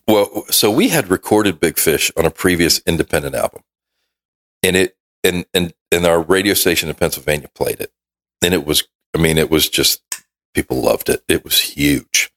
well. 0.07 0.45
So 0.51 0.71
we 0.71 0.89
had 0.89 1.09
recorded 1.09 1.59
Big 1.59 1.79
Fish 1.79 2.11
on 2.17 2.27
a 2.27 2.31
previous 2.31 2.81
independent 2.87 3.35
album, 3.35 3.63
and 4.63 4.77
it 4.77 4.97
and 5.25 5.47
and 5.55 5.73
and 5.91 6.07
our 6.07 6.21
radio 6.21 6.55
station 6.55 6.89
in 6.89 6.95
Pennsylvania 6.95 7.49
played 7.55 7.81
it, 7.81 7.93
and 8.43 8.53
it 8.55 8.65
was. 8.67 8.87
I 9.15 9.19
mean, 9.19 9.39
it 9.39 9.51
was 9.51 9.69
just 9.69 10.03
people 10.55 10.81
loved 10.83 11.09
it. 11.09 11.23
It 11.29 11.45
was 11.45 11.59
huge, 11.61 12.31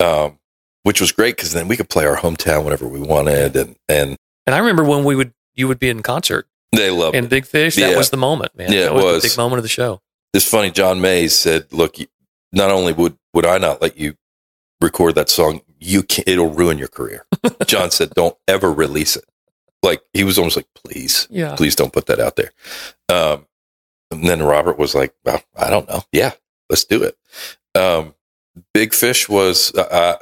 um, 0.00 0.38
which 0.82 1.00
was 1.00 1.12
great 1.12 1.36
because 1.36 1.52
then 1.52 1.68
we 1.68 1.76
could 1.76 1.88
play 1.88 2.04
our 2.06 2.16
hometown 2.16 2.64
whenever 2.64 2.86
we 2.88 3.00
wanted, 3.00 3.56
and 3.56 3.76
and 3.88 4.16
And 4.46 4.54
I 4.54 4.58
remember 4.58 4.84
when 4.84 5.04
we 5.04 5.14
would 5.16 5.32
you 5.54 5.68
would 5.68 5.78
be 5.78 5.88
in 5.88 6.02
concert 6.02 6.46
they 6.72 6.90
loved 6.90 7.16
and 7.16 7.26
it. 7.26 7.30
Big 7.30 7.46
Fish. 7.46 7.76
That 7.76 7.90
Yeah. 7.92 7.96
was 7.96 8.10
the 8.10 8.16
moment, 8.16 8.56
man. 8.56 8.72
Yeah, 8.72 8.82
that 8.82 8.92
it 8.92 8.94
was, 8.94 9.04
was. 9.04 9.22
the 9.22 9.28
big 9.28 9.36
moment 9.38 9.58
of 9.58 9.62
the 9.64 9.68
show. 9.68 10.00
It's 10.32 10.48
funny. 10.48 10.70
John 10.70 11.00
Mays 11.00 11.36
said, 11.38 11.66
"Look, 11.72 11.96
not 12.52 12.70
only 12.70 12.92
would 12.92 13.16
would 13.34 13.46
I 13.46 13.58
not 13.58 13.82
let 13.82 13.98
you 13.98 14.14
record 14.80 15.14
that 15.16 15.28
song, 15.28 15.60
you 15.78 16.02
can, 16.02 16.24
it'll 16.26 16.50
ruin 16.50 16.78
your 16.78 16.88
career." 16.88 17.24
John 17.66 17.90
said, 17.90 18.10
"Don't 18.10 18.36
ever 18.48 18.72
release 18.72 19.16
it." 19.16 19.24
Like 19.82 20.02
he 20.12 20.22
was 20.24 20.38
almost 20.38 20.56
like, 20.56 20.66
"Please, 20.74 21.26
Yeah. 21.30 21.56
please 21.56 21.74
don't 21.74 21.92
put 21.92 22.06
that 22.06 22.20
out 22.20 22.36
there." 22.36 22.52
Um, 23.08 23.46
and 24.10 24.24
then 24.24 24.42
Robert 24.42 24.78
was 24.78 24.94
like, 24.94 25.14
well, 25.24 25.42
"I 25.56 25.70
don't 25.70 25.88
know. 25.88 26.02
Yeah, 26.12 26.32
let's 26.68 26.84
do 26.84 27.02
it." 27.02 27.16
Um, 27.74 28.14
Big 28.74 28.94
Fish 28.94 29.28
was, 29.28 29.74
uh, 29.74 30.16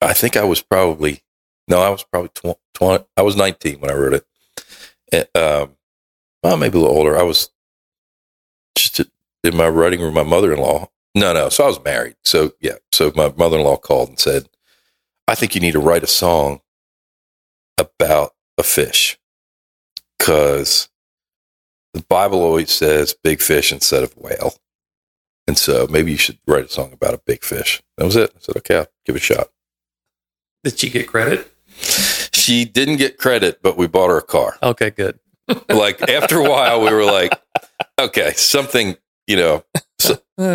I 0.00 0.12
think 0.12 0.36
I 0.36 0.44
was 0.44 0.60
probably 0.62 1.22
no, 1.68 1.80
I 1.80 1.90
was 1.90 2.02
probably 2.02 2.30
tw- 2.34 2.58
twenty. 2.74 3.04
I 3.16 3.22
was 3.22 3.36
nineteen 3.36 3.80
when 3.80 3.90
I 3.90 3.94
wrote 3.94 4.14
it. 4.14 4.26
And, 5.12 5.28
um, 5.36 5.76
well, 6.42 6.56
maybe 6.56 6.78
a 6.78 6.80
little 6.80 6.96
older. 6.96 7.16
I 7.16 7.22
was 7.22 7.50
just 8.76 9.00
in 9.44 9.56
my 9.56 9.68
writing 9.68 10.00
room. 10.00 10.14
My 10.14 10.22
mother 10.24 10.52
in 10.52 10.58
law. 10.58 10.90
No, 11.14 11.32
no. 11.32 11.48
So 11.48 11.64
I 11.64 11.68
was 11.68 11.82
married. 11.84 12.16
So 12.24 12.52
yeah. 12.60 12.76
So 12.92 13.12
my 13.14 13.32
mother 13.36 13.58
in 13.58 13.64
law 13.64 13.76
called 13.76 14.08
and 14.08 14.18
said, 14.18 14.48
"I 15.28 15.34
think 15.36 15.54
you 15.54 15.60
need 15.60 15.72
to 15.72 15.80
write 15.80 16.02
a 16.02 16.08
song 16.08 16.60
about 17.78 18.34
a 18.58 18.62
fish 18.62 19.18
because 20.18 20.89
the 21.94 22.02
Bible 22.08 22.40
always 22.42 22.70
says 22.70 23.14
big 23.24 23.40
fish 23.40 23.72
instead 23.72 24.02
of 24.02 24.16
whale, 24.16 24.54
and 25.46 25.56
so 25.58 25.86
maybe 25.90 26.10
you 26.12 26.16
should 26.18 26.38
write 26.46 26.66
a 26.66 26.68
song 26.68 26.92
about 26.92 27.14
a 27.14 27.18
big 27.24 27.42
fish." 27.44 27.82
That 27.96 28.04
was 28.04 28.16
it. 28.16 28.30
I 28.34 28.38
said, 28.40 28.56
"Okay, 28.58 28.76
I'll 28.76 28.86
give 29.06 29.16
it 29.16 29.22
a 29.22 29.24
shot." 29.24 29.48
Did 30.64 30.78
she 30.78 30.90
get 30.90 31.08
credit? 31.08 31.50
She 32.32 32.64
didn't 32.64 32.96
get 32.96 33.16
credit, 33.18 33.60
but 33.62 33.76
we 33.76 33.86
bought 33.86 34.10
her 34.10 34.18
a 34.18 34.22
car. 34.22 34.56
Okay, 34.62 34.90
good. 34.90 35.18
Like 35.68 36.08
after 36.08 36.38
a 36.38 36.48
while, 36.48 36.80
we 36.82 36.90
were 36.92 37.04
like, 37.04 37.32
"Okay, 37.98 38.32
something." 38.34 38.96
You 39.26 39.36
know, 39.36 39.64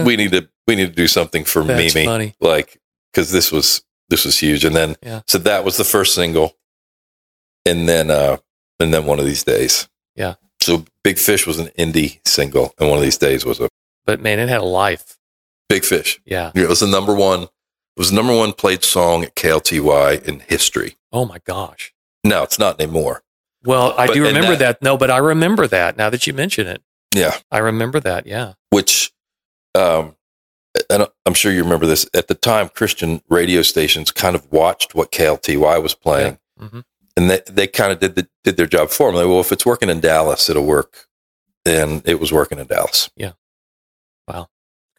we 0.03 0.15
need 0.17 0.31
to 0.31 0.49
we 0.67 0.75
need 0.75 0.87
to 0.87 0.93
do 0.93 1.07
something 1.07 1.43
for 1.45 1.63
That's 1.63 1.93
Mimi, 1.93 2.05
funny. 2.05 2.35
like 2.41 2.79
because 3.11 3.31
this 3.31 3.51
was 3.51 3.83
this 4.09 4.25
was 4.25 4.37
huge. 4.37 4.63
And 4.65 4.75
then 4.75 4.95
Yeah. 5.01 5.21
so 5.27 5.37
that 5.39 5.63
was 5.63 5.77
the 5.77 5.83
first 5.85 6.13
single, 6.15 6.57
and 7.65 7.87
then 7.89 8.11
uh 8.11 8.37
and 8.79 8.93
then 8.93 9.05
one 9.05 9.19
of 9.19 9.25
these 9.25 9.43
days, 9.43 9.87
Yeah. 10.15 10.35
So 10.65 10.83
Big 11.03 11.19
Fish 11.19 11.45
was 11.45 11.59
an 11.59 11.67
indie 11.77 12.19
single, 12.27 12.73
and 12.79 12.89
one 12.89 12.97
of 12.97 13.03
these 13.03 13.19
days 13.19 13.45
was 13.45 13.59
a 13.59 13.69
But 14.05 14.19
man, 14.19 14.39
it 14.39 14.49
had 14.49 14.61
a 14.61 14.63
life. 14.65 15.15
Big 15.69 15.85
Fish. 15.85 16.19
Yeah. 16.25 16.51
It 16.55 16.67
was 16.67 16.79
the 16.79 16.87
number 16.87 17.13
one. 17.13 17.43
It 17.43 17.49
was 17.97 18.09
the 18.09 18.15
number 18.15 18.35
one 18.35 18.51
played 18.51 18.83
song 18.83 19.23
at 19.23 19.35
KLTY 19.35 20.23
in 20.27 20.39
history. 20.39 20.97
Oh 21.13 21.23
my 21.25 21.37
gosh. 21.45 21.93
No, 22.23 22.41
it's 22.41 22.57
not 22.57 22.81
anymore. 22.81 23.21
Well, 23.63 23.93
I 23.95 24.07
But- 24.07 24.13
do 24.15 24.23
remember 24.23 24.55
that- 24.55 24.79
that. 24.79 24.81
No, 24.81 24.97
but 24.97 25.11
I 25.11 25.17
remember 25.17 25.67
that 25.67 25.97
now 25.97 26.09
that 26.09 26.25
you 26.25 26.33
mention 26.33 26.65
it. 26.65 26.81
Yeah, 27.13 27.37
I 27.51 27.59
remember 27.59 27.99
that. 27.99 28.25
Yeah. 28.25 28.53
which 28.71 29.11
um 29.75 30.15
and 30.89 31.07
I'm 31.27 31.33
sure 31.35 31.51
you 31.51 31.63
remember 31.63 31.85
this 31.85 32.07
at 32.15 32.27
the 32.27 32.33
time 32.35 32.69
Christian 32.69 33.21
radio 33.29 33.61
stations 33.61 34.09
kind 34.11 34.35
of 34.35 34.51
watched 34.51 34.95
what 34.95 35.11
KLTY 35.11 35.77
was 35.81 35.93
playing 35.93 36.39
hmm 36.59 36.79
and 37.17 37.29
they, 37.29 37.41
they 37.47 37.67
kind 37.67 37.91
of 37.91 37.99
did 37.99 38.15
the, 38.15 38.27
did 38.43 38.57
their 38.57 38.65
job 38.67 38.89
for 38.89 39.07
them. 39.07 39.15
Like, 39.15 39.27
well, 39.27 39.39
if 39.39 39.51
it's 39.51 39.65
working 39.65 39.89
in 39.89 39.99
Dallas, 39.99 40.49
it'll 40.49 40.65
work. 40.65 41.07
And 41.65 42.01
it 42.07 42.19
was 42.19 42.31
working 42.31 42.59
in 42.59 42.67
Dallas. 42.67 43.09
Yeah. 43.15 43.31
Wow. 44.27 44.49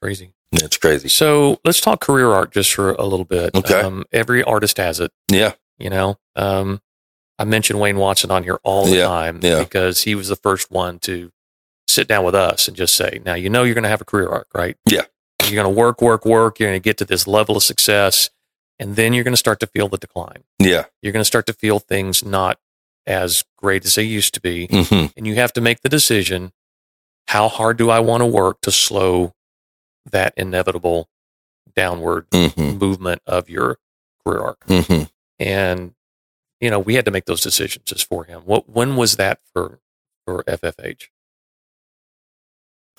Crazy. 0.03 0.33
It's 0.53 0.77
crazy. 0.77 1.09
So 1.09 1.61
let's 1.65 1.81
talk 1.81 2.01
career 2.01 2.31
arc 2.33 2.53
just 2.53 2.73
for 2.75 2.93
a 2.93 3.05
little 3.05 3.25
bit. 3.25 3.55
Okay. 3.55 3.81
Um, 3.81 4.05
every 4.13 4.43
artist 4.43 4.77
has 4.79 4.99
it. 4.99 5.13
Yeah. 5.31 5.53
You 5.79 5.91
know, 5.91 6.19
um, 6.35 6.81
I 7.39 7.45
mentioned 7.45 7.79
Wayne 7.79 7.99
Watson 7.99 8.31
on 8.31 8.43
here 8.43 8.59
all 8.65 8.87
the 8.87 8.97
Yeah, 8.97 9.07
time 9.07 9.41
yeah. 9.43 9.61
because 9.61 10.03
he 10.03 10.15
was 10.15 10.29
the 10.29 10.37
first 10.37 10.71
one 10.71 10.99
to 11.01 11.31
sit 11.87 12.09
down 12.09 12.25
with 12.25 12.35
us 12.35 12.67
and 12.67 12.77
just 12.77 12.95
say, 12.95 13.21
now, 13.25 13.35
you 13.35 13.51
know, 13.51 13.63
you're 13.63 13.75
going 13.75 13.85
to 13.85 13.91
have 13.91 14.01
a 14.01 14.07
career 14.07 14.29
arc, 14.29 14.49
right? 14.55 14.77
Yeah. 14.89 15.03
You're 15.45 15.63
going 15.63 15.73
to 15.73 15.79
work, 15.79 16.01
work, 16.01 16.25
work. 16.25 16.59
You're 16.59 16.71
going 16.71 16.81
to 16.81 16.85
get 16.85 16.97
to 16.99 17.05
this 17.05 17.27
level 17.27 17.57
of 17.57 17.63
success. 17.63 18.31
And 18.79 18.97
then 18.97 19.13
you're 19.13 19.25
going 19.25 19.33
to 19.33 19.39
start 19.39 19.61
to 19.61 19.67
feel 19.67 19.89
the 19.89 19.97
decline. 19.97 20.45
Yeah. 20.59 20.85
You're 21.03 21.13
going 21.13 21.21
to 21.23 21.25
start 21.25 21.47
to 21.47 21.53
feel 21.53 21.79
things 21.79 22.25
not 22.25 22.59
as 23.07 23.45
great 23.57 23.85
as 23.85 23.95
they 23.95 24.03
used 24.03 24.35
to 24.35 24.41
be. 24.41 24.67
hmm 24.67 25.07
And 25.17 25.27
you 25.27 25.37
have 25.37 25.53
to 25.55 25.61
make 25.61 25.81
the 25.83 25.89
decision 25.89 26.53
how 27.29 27.49
hard 27.49 27.77
do 27.79 27.91
I 27.91 28.01
want 28.01 28.21
to 28.21 28.27
work 28.27 28.61
to 28.63 28.71
slow 28.71 29.33
that 30.11 30.35
inevitable 30.37 31.09
downward 31.75 32.27
hmm 32.33 32.49
movement 32.79 33.21
of 33.27 33.49
your 33.51 33.79
career 34.25 34.41
arc? 34.41 34.65
hmm 34.67 35.03
and 35.39 35.95
you 36.61 36.71
know 36.71 36.79
we 36.79 36.95
had 36.95 37.05
to 37.05 37.11
make 37.11 37.27
those 37.27 37.43
decisions 37.43 37.85
just 37.85 38.09
for 38.09 38.25
him 38.25 38.41
what 38.47 38.69
when 38.71 38.97
was 38.97 39.17
that 39.17 39.39
for 39.53 39.79
for 40.25 40.43
ffh 40.45 41.09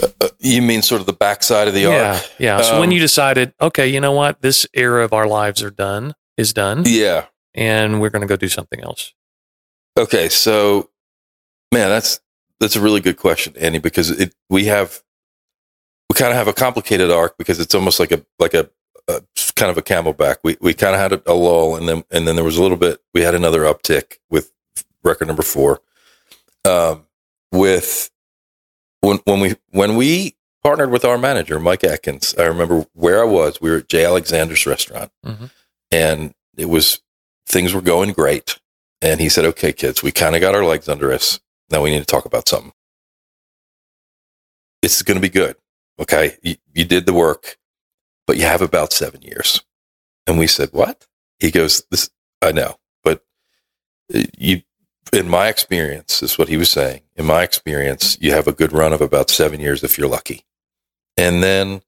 Uh, 0.01 0.27
you 0.39 0.61
mean 0.61 0.81
sort 0.81 1.01
of 1.01 1.07
the 1.07 1.13
backside 1.13 1.67
of 1.67 1.73
the 1.73 1.81
yeah 1.81 2.13
arc? 2.15 2.31
yeah 2.39 2.61
so 2.61 2.79
when 2.79 2.89
Um, 2.89 2.93
you 2.93 2.99
decided 2.99 3.53
okay 3.59 3.87
you 3.87 3.99
know 3.99 4.11
what 4.11 4.41
this 4.41 4.65
era 4.73 5.03
of 5.03 5.11
our 5.13 5.27
lives 5.27 5.63
are 5.63 5.71
done 5.71 6.13
is 6.37 6.53
done 6.53 6.83
Yeah. 6.85 7.25
and 7.55 7.99
we're 7.99 8.11
going 8.11 8.21
to 8.21 8.27
go 8.27 8.35
do 8.35 8.47
something 8.49 8.81
else 8.81 9.13
Okay. 9.97 10.29
So, 10.29 10.91
man, 11.73 11.89
that's, 11.89 12.19
that's 12.59 12.75
a 12.75 12.79
really 12.79 13.01
good 13.01 13.17
question, 13.17 13.55
Andy, 13.57 13.79
because 13.79 14.11
it, 14.11 14.35
we 14.47 14.65
have, 14.65 15.01
we 16.07 16.13
kind 16.13 16.29
of 16.29 16.37
have 16.37 16.47
a 16.47 16.53
complicated 16.53 17.09
arc 17.09 17.35
because 17.39 17.59
it's 17.59 17.73
almost 17.73 17.99
like 17.99 18.11
a, 18.11 18.23
like 18.37 18.53
a, 18.53 18.69
a 19.07 19.23
kind 19.55 19.71
of 19.71 19.77
a 19.79 19.81
camelback. 19.81 20.35
We, 20.43 20.55
we 20.61 20.75
kind 20.75 20.93
of 20.93 21.01
had 21.01 21.13
a, 21.13 21.31
a 21.31 21.33
lull 21.33 21.75
and 21.75 21.89
then, 21.89 22.03
and 22.11 22.27
then 22.27 22.35
there 22.35 22.45
was 22.45 22.57
a 22.57 22.61
little 22.61 22.77
bit, 22.77 22.99
we 23.15 23.21
had 23.21 23.33
another 23.33 23.61
uptick 23.61 24.17
with 24.29 24.53
record 25.03 25.25
number 25.27 25.41
four. 25.41 25.81
Um, 26.63 27.07
with 27.51 28.11
when, 29.07 29.17
when 29.25 29.39
we, 29.39 29.55
when 29.69 29.95
we 29.95 30.35
partnered 30.63 30.91
with 30.91 31.05
our 31.05 31.17
manager, 31.17 31.59
Mike 31.59 31.83
Atkins, 31.83 32.35
I 32.37 32.43
remember 32.43 32.85
where 32.93 33.21
I 33.21 33.25
was, 33.25 33.61
we 33.61 33.69
were 33.71 33.77
at 33.77 33.89
J. 33.89 34.05
Alexander's 34.05 34.65
restaurant 34.65 35.11
Mhm. 35.25 35.49
and 35.91 36.33
it 36.57 36.65
was, 36.65 37.01
things 37.45 37.73
were 37.73 37.81
going 37.81 38.11
great. 38.13 38.59
And 39.01 39.19
he 39.19 39.29
said, 39.29 39.45
okay, 39.45 39.71
kids, 39.73 40.01
we 40.03 40.11
kind 40.11 40.35
of 40.35 40.41
got 40.41 40.55
our 40.55 40.65
legs 40.65 40.89
under 40.89 41.11
us. 41.13 41.39
Now 41.69 41.81
we 41.83 41.91
need 41.91 41.99
to 41.99 42.05
talk 42.05 42.25
about 42.25 42.47
something. 42.49 42.73
It's 44.81 45.01
going 45.01 45.15
to 45.17 45.21
be 45.21 45.29
good. 45.29 45.55
Okay. 45.99 46.37
You, 46.41 46.55
you 46.73 46.85
did 46.85 47.05
the 47.05 47.13
work, 47.13 47.57
but 48.25 48.37
you 48.37 48.43
have 48.43 48.61
about 48.61 48.93
seven 48.93 49.21
years. 49.21 49.61
And 50.25 50.37
we 50.37 50.47
said, 50.47 50.69
what? 50.71 51.07
He 51.39 51.51
goes, 51.51 51.83
this, 51.91 52.09
I 52.41 52.51
know, 52.51 52.77
but 53.03 53.23
uh, 54.13 54.23
you, 54.37 54.61
in 55.13 55.29
my 55.29 55.47
experience, 55.47 56.21
is 56.21 56.37
what 56.37 56.49
he 56.49 56.57
was 56.57 56.69
saying. 56.69 57.01
In 57.15 57.25
my 57.25 57.43
experience, 57.43 58.17
you 58.19 58.31
have 58.31 58.47
a 58.47 58.53
good 58.53 58.71
run 58.71 58.93
of 58.93 59.01
about 59.01 59.29
seven 59.29 59.59
years 59.59 59.83
if 59.83 59.97
you're 59.97 60.07
lucky. 60.07 60.45
And 61.15 61.43
then 61.43 61.81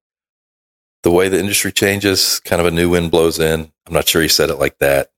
the 1.04 1.12
way 1.12 1.30
the 1.30 1.40
industry 1.40 1.72
changes, 1.72 2.40
kind 2.40 2.60
of 2.60 2.66
a 2.66 2.72
new 2.72 2.90
wind 2.90 3.12
blows 3.12 3.40
in. 3.40 3.72
I'm 3.86 3.94
not 3.94 4.08
sure 4.08 4.22
he 4.22 4.28
said 4.28 4.50
it 4.50 4.56
like 4.56 4.80
that. 4.80 5.12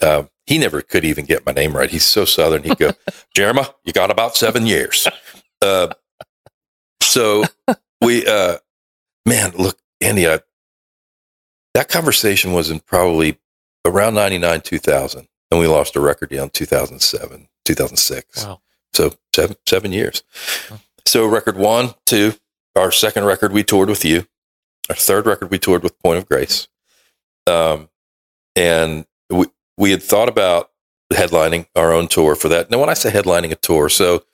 Um, 0.00 0.30
he 0.46 0.58
never 0.58 0.80
could 0.82 1.04
even 1.04 1.24
get 1.24 1.46
my 1.46 1.52
name 1.52 1.76
right. 1.76 1.90
He's 1.90 2.04
so 2.04 2.24
southern. 2.24 2.62
He'd 2.62 2.78
go, 2.78 2.92
Jeremy, 3.34 3.62
you 3.84 3.92
got 3.92 4.10
about 4.10 4.36
seven 4.36 4.66
years. 4.66 5.06
Uh, 5.60 5.92
so 7.00 7.44
we, 8.00 8.26
uh, 8.26 8.58
man, 9.26 9.52
look, 9.56 9.78
Andy, 10.00 10.28
I, 10.28 10.40
that 11.74 11.88
conversation 11.88 12.52
was 12.52 12.70
in 12.70 12.80
probably 12.80 13.38
around 13.84 14.14
99, 14.14 14.60
2000. 14.60 15.28
And 15.52 15.60
we 15.60 15.66
lost 15.66 15.96
a 15.96 16.00
record 16.00 16.30
deal 16.30 16.44
in 16.44 16.48
2007, 16.48 17.46
2006. 17.66 18.46
wow 18.46 18.62
So 18.94 19.12
seven, 19.34 19.56
seven 19.66 19.92
years. 19.92 20.22
Huh. 20.66 20.78
So 21.04 21.26
record 21.26 21.58
one, 21.58 21.90
two, 22.06 22.32
our 22.74 22.90
second 22.90 23.26
record, 23.26 23.52
we 23.52 23.62
toured 23.62 23.90
with 23.90 24.02
you. 24.02 24.26
Our 24.88 24.96
third 24.96 25.26
record, 25.26 25.50
we 25.50 25.58
toured 25.58 25.82
with 25.82 25.98
Point 25.98 26.16
of 26.16 26.26
Grace. 26.26 26.68
Um, 27.46 27.90
and 28.56 29.04
we, 29.28 29.44
we 29.76 29.90
had 29.90 30.02
thought 30.02 30.30
about 30.30 30.70
headlining 31.12 31.66
our 31.76 31.92
own 31.92 32.08
tour 32.08 32.34
for 32.34 32.48
that. 32.48 32.70
Now, 32.70 32.80
when 32.80 32.88
I 32.88 32.94
say 32.94 33.10
headlining 33.10 33.52
a 33.52 33.56
tour, 33.56 33.90
so 33.90 34.24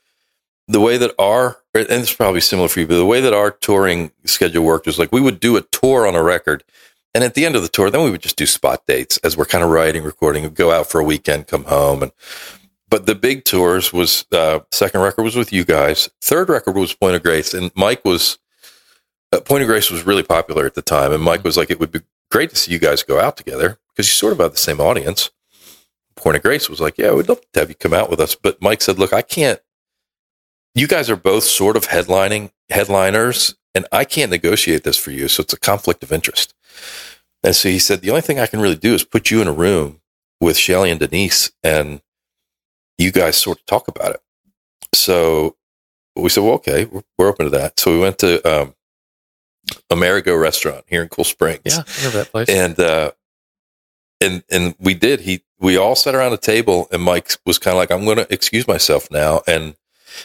the 0.68 0.80
way 0.80 0.98
that 0.98 1.12
our, 1.18 1.58
and 1.74 1.86
it's 1.90 2.14
probably 2.14 2.42
similar 2.42 2.68
for 2.68 2.78
you, 2.78 2.86
but 2.86 2.94
the 2.94 3.04
way 3.04 3.20
that 3.20 3.34
our 3.34 3.50
touring 3.50 4.12
schedule 4.24 4.62
worked 4.62 4.86
is 4.86 5.00
like 5.00 5.10
we 5.10 5.20
would 5.20 5.40
do 5.40 5.56
a 5.56 5.62
tour 5.62 6.06
on 6.06 6.14
a 6.14 6.22
record. 6.22 6.62
And 7.14 7.24
at 7.24 7.34
the 7.34 7.46
end 7.46 7.56
of 7.56 7.62
the 7.62 7.68
tour, 7.68 7.90
then 7.90 8.04
we 8.04 8.10
would 8.10 8.22
just 8.22 8.36
do 8.36 8.46
spot 8.46 8.86
dates 8.86 9.16
as 9.18 9.36
we're 9.36 9.46
kind 9.46 9.64
of 9.64 9.70
writing, 9.70 10.04
recording, 10.04 10.48
go 10.50 10.70
out 10.70 10.90
for 10.90 11.00
a 11.00 11.04
weekend, 11.04 11.46
come 11.46 11.64
home. 11.64 12.02
And 12.02 12.12
but 12.90 13.06
the 13.06 13.14
big 13.14 13.44
tours 13.44 13.92
was 13.92 14.24
uh, 14.32 14.60
second 14.72 15.00
record 15.00 15.22
was 15.22 15.36
with 15.36 15.52
you 15.52 15.64
guys. 15.64 16.08
Third 16.22 16.48
record 16.48 16.76
was 16.76 16.94
Point 16.94 17.16
of 17.16 17.22
Grace, 17.22 17.52
and 17.54 17.70
Mike 17.74 18.04
was 18.04 18.38
uh, 19.32 19.40
Point 19.40 19.62
of 19.62 19.68
Grace 19.68 19.90
was 19.90 20.06
really 20.06 20.22
popular 20.22 20.64
at 20.64 20.74
the 20.74 20.82
time, 20.82 21.12
and 21.12 21.22
Mike 21.22 21.44
was 21.44 21.56
like, 21.56 21.70
"It 21.70 21.80
would 21.80 21.92
be 21.92 22.00
great 22.30 22.50
to 22.50 22.56
see 22.56 22.72
you 22.72 22.78
guys 22.78 23.02
go 23.02 23.20
out 23.20 23.36
together 23.36 23.78
because 23.90 24.06
you 24.06 24.12
sort 24.12 24.32
of 24.32 24.38
have 24.38 24.52
the 24.52 24.58
same 24.58 24.80
audience." 24.80 25.30
Point 26.16 26.36
of 26.36 26.42
Grace 26.42 26.68
was 26.70 26.80
like, 26.80 26.96
"Yeah, 26.98 27.12
we'd 27.12 27.28
love 27.28 27.40
to 27.52 27.60
have 27.60 27.68
you 27.68 27.74
come 27.74 27.94
out 27.94 28.10
with 28.10 28.20
us," 28.20 28.34
but 28.34 28.60
Mike 28.62 28.80
said, 28.80 28.98
"Look, 28.98 29.12
I 29.12 29.22
can't. 29.22 29.60
You 30.74 30.86
guys 30.86 31.10
are 31.10 31.16
both 31.16 31.44
sort 31.44 31.76
of 31.76 31.88
headlining 31.88 32.52
headliners, 32.70 33.54
and 33.74 33.86
I 33.92 34.04
can't 34.04 34.30
negotiate 34.30 34.84
this 34.84 34.96
for 34.96 35.10
you, 35.10 35.28
so 35.28 35.42
it's 35.42 35.52
a 35.52 35.58
conflict 35.58 36.02
of 36.02 36.12
interest." 36.12 36.54
And 37.42 37.54
so 37.54 37.68
he 37.68 37.78
said, 37.78 38.00
"The 38.00 38.10
only 38.10 38.22
thing 38.22 38.38
I 38.40 38.46
can 38.46 38.60
really 38.60 38.76
do 38.76 38.94
is 38.94 39.04
put 39.04 39.30
you 39.30 39.40
in 39.40 39.48
a 39.48 39.52
room 39.52 40.00
with 40.40 40.56
Shelley 40.56 40.90
and 40.90 41.00
Denise, 41.00 41.52
and 41.62 42.00
you 42.96 43.12
guys 43.12 43.36
sort 43.36 43.58
of 43.58 43.66
talk 43.66 43.88
about 43.88 44.14
it." 44.14 44.20
So 44.94 45.56
we 46.16 46.28
said, 46.28 46.42
"Well, 46.42 46.54
okay, 46.54 46.84
we're, 46.86 47.02
we're 47.16 47.28
open 47.28 47.44
to 47.46 47.50
that." 47.50 47.78
So 47.78 47.92
we 47.92 47.98
went 48.00 48.18
to 48.18 48.42
um, 48.48 48.74
Amerigo 49.90 50.34
restaurant 50.36 50.84
here 50.88 51.02
in 51.02 51.08
Cool 51.08 51.24
Springs. 51.24 51.60
Yeah, 51.64 51.82
I 51.86 51.96
remember 51.98 52.18
that 52.18 52.30
place. 52.30 52.48
And 52.48 52.78
uh 52.80 53.12
and 54.20 54.42
and 54.50 54.74
we 54.78 54.94
did. 54.94 55.20
He 55.20 55.42
we 55.60 55.76
all 55.76 55.94
sat 55.96 56.14
around 56.14 56.32
a 56.32 56.38
table 56.38 56.88
and 56.92 57.02
Mike 57.02 57.32
was 57.46 57.58
kind 57.58 57.72
of 57.72 57.78
like, 57.78 57.90
I'm 57.90 58.04
gonna 58.04 58.26
excuse 58.30 58.66
myself 58.66 59.10
now. 59.10 59.42
And 59.46 59.74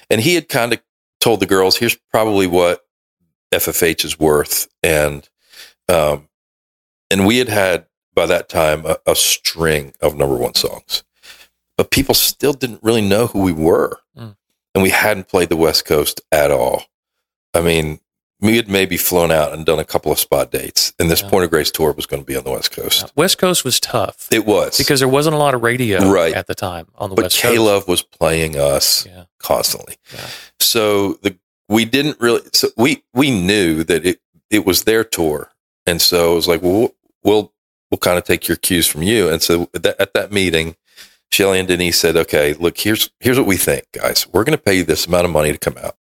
and 0.10 0.22
he 0.22 0.36
had 0.36 0.50
kind 0.50 0.74
of 0.74 0.82
told 1.20 1.40
the 1.40 1.46
girls, 1.46 1.78
here's 1.78 1.98
probably 2.12 2.48
what 2.48 2.82
FFH 3.54 4.06
is 4.06 4.20
worth. 4.20 4.68
And 4.82 5.28
um 5.90 6.28
and 7.14 7.28
we 7.28 7.38
had 7.38 7.48
had 7.50 7.86
by 8.16 8.26
that 8.26 8.50
time 8.50 8.86
a, 8.86 8.98
a 9.06 9.16
string 9.16 9.94
of 10.02 10.16
number 10.18 10.36
one 10.36 10.56
songs. 10.56 11.04
But 11.78 11.90
people 11.92 12.14
still 12.16 12.54
didn't 12.54 12.84
really 12.84 13.02
know 13.02 13.28
who 13.28 13.42
we 13.42 13.52
were. 13.52 14.00
Mm. 14.18 14.36
And 14.76 14.84
we 14.84 14.90
hadn't 14.90 15.28
played 15.28 15.50
the 15.50 15.56
West 15.56 15.86
Coast 15.86 16.22
at 16.32 16.52
all. 16.52 16.84
I 17.54 17.62
mean, 17.62 18.00
we 18.40 18.58
had 18.58 18.68
maybe 18.68 18.98
flown 18.98 19.32
out 19.32 19.54
and 19.54 19.66
done 19.66 19.80
a 19.80 19.86
couple 19.86 20.12
of 20.12 20.20
spot 20.20 20.52
dates, 20.52 20.94
and 21.00 21.10
this 21.10 21.22
Yeah. 21.22 21.30
Point 21.30 21.46
of 21.46 21.50
Grace 21.52 21.72
tour 21.72 21.92
was 21.94 22.06
going 22.06 22.22
to 22.22 22.26
be 22.26 22.36
on 22.36 22.44
the 22.44 22.52
West 22.52 22.72
Coast. 22.72 23.12
West 23.16 23.38
Coast 23.38 23.64
was 23.64 23.80
tough 23.80 24.28
It 24.32 24.46
was 24.46 24.78
because 24.78 25.00
there 25.00 25.08
wasn't 25.08 25.36
a 25.36 25.40
lot 25.40 25.54
of 25.56 25.62
radio 25.64 26.10
Right. 26.10 26.34
at 26.34 26.48
the 26.48 26.56
time 26.56 26.88
on 26.96 27.10
the 27.10 27.16
but 27.16 27.26
West 27.26 27.38
K 27.38 27.50
Coast. 27.50 27.62
Love 27.62 27.88
was 27.88 28.02
playing 28.02 28.58
us 28.58 29.06
Yeah. 29.06 29.26
constantly. 29.40 29.96
Yeah. 30.14 30.28
So 30.60 31.14
the 31.24 31.38
we 31.70 31.86
didn't 31.86 32.20
really. 32.20 32.42
So 32.52 32.68
we 32.78 33.04
we 33.14 33.32
knew 33.32 33.84
that 33.86 34.06
it 34.06 34.20
it 34.50 34.66
was 34.66 34.84
their 34.84 35.04
tour, 35.04 35.52
and 35.88 36.02
so 36.02 36.34
it 36.34 36.36
was 36.36 36.48
like, 36.48 36.62
well, 36.62 36.94
we'll 37.24 37.54
we'll 37.92 37.98
kind 38.00 38.18
of 38.18 38.24
take 38.24 38.48
your 38.48 38.58
cues 38.58 38.88
from 38.88 39.04
you. 39.04 39.30
And 39.30 39.42
so 39.42 39.70
at 39.74 39.84
that, 39.84 40.02
at 40.02 40.14
that 40.14 40.32
meeting, 40.32 40.76
Shelley 41.32 41.60
and 41.60 41.68
Denise 41.68 42.00
said, 42.00 42.16
okay, 42.18 42.54
look, 42.54 42.78
here's 42.78 43.10
here's 43.20 43.38
what 43.38 43.48
we 43.48 43.58
think, 43.58 43.86
guys. 43.94 44.28
We're 44.32 44.44
going 44.44 44.58
to 44.58 44.64
pay 44.64 44.76
you 44.78 44.84
this 44.84 45.08
amount 45.08 45.26
of 45.26 45.32
money 45.32 45.52
to 45.52 45.58
come 45.58 45.78
out. 45.84 45.96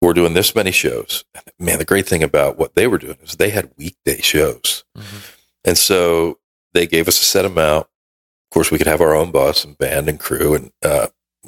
We're 0.00 0.12
doing 0.14 0.34
this 0.34 0.54
many 0.54 0.70
shows. 0.70 1.24
Man, 1.58 1.78
the 1.78 1.84
great 1.84 2.06
thing 2.06 2.22
about 2.22 2.58
what 2.58 2.74
they 2.74 2.86
were 2.86 2.98
doing 2.98 3.16
is 3.22 3.36
they 3.36 3.50
had 3.50 3.70
weekday 3.78 4.20
shows. 4.20 4.84
Mhm. 4.96 5.30
And 5.64 5.78
so 5.78 6.38
they 6.74 6.86
gave 6.86 7.08
us 7.08 7.20
a 7.20 7.24
set 7.24 7.44
amount. 7.46 7.86
Of 7.86 8.50
course, 8.54 8.70
we 8.70 8.76
could 8.78 8.86
have 8.86 9.00
our 9.00 9.14
own 9.14 9.30
bus 9.30 9.64
and 9.64 9.78
band 9.78 10.08
and 10.08 10.20
crew. 10.20 10.54
And 10.54 10.72
uh, 10.82 11.06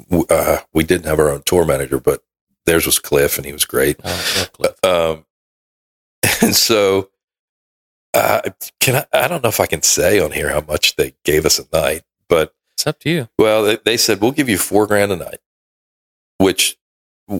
w- 0.09 0.25
uh, 0.29 0.61
we 0.73 0.83
didn't 0.83 1.05
have 1.05 1.19
our 1.19 1.29
own 1.29 1.43
tour 1.45 1.65
manager, 1.65 1.99
but 1.99 2.23
theirs 2.65 2.87
was 2.87 2.97
Cliff, 2.97 3.37
and 3.37 3.45
he 3.45 3.53
was 3.53 3.63
great. 3.65 3.99
Oh. 4.03 4.47
Um, 4.83 5.25
and 6.41 6.55
so, 6.55 7.09
uh, 8.17 8.41
can 8.79 8.95
I? 8.95 9.05
I 9.23 9.27
don't 9.27 9.43
know 9.43 9.49
if 9.49 9.59
I 9.59 9.65
can 9.65 9.81
say 9.81 10.19
on 10.19 10.31
here 10.31 10.49
how 10.49 10.61
much 10.61 10.95
they 10.95 11.13
gave 11.23 11.45
us 11.45 11.59
a 11.59 11.65
night, 11.75 12.03
but 12.29 12.53
It's 12.73 12.87
up 12.87 12.99
to 13.01 13.09
you. 13.09 13.29
well, 13.37 13.63
they, 13.63 13.77
they 13.83 13.97
said 13.97 14.21
we'll 14.21 14.31
give 14.31 14.49
you 14.49 14.57
four 14.57 14.87
grand 14.87 15.11
a 15.11 15.15
night, 15.15 15.39
which 16.37 16.77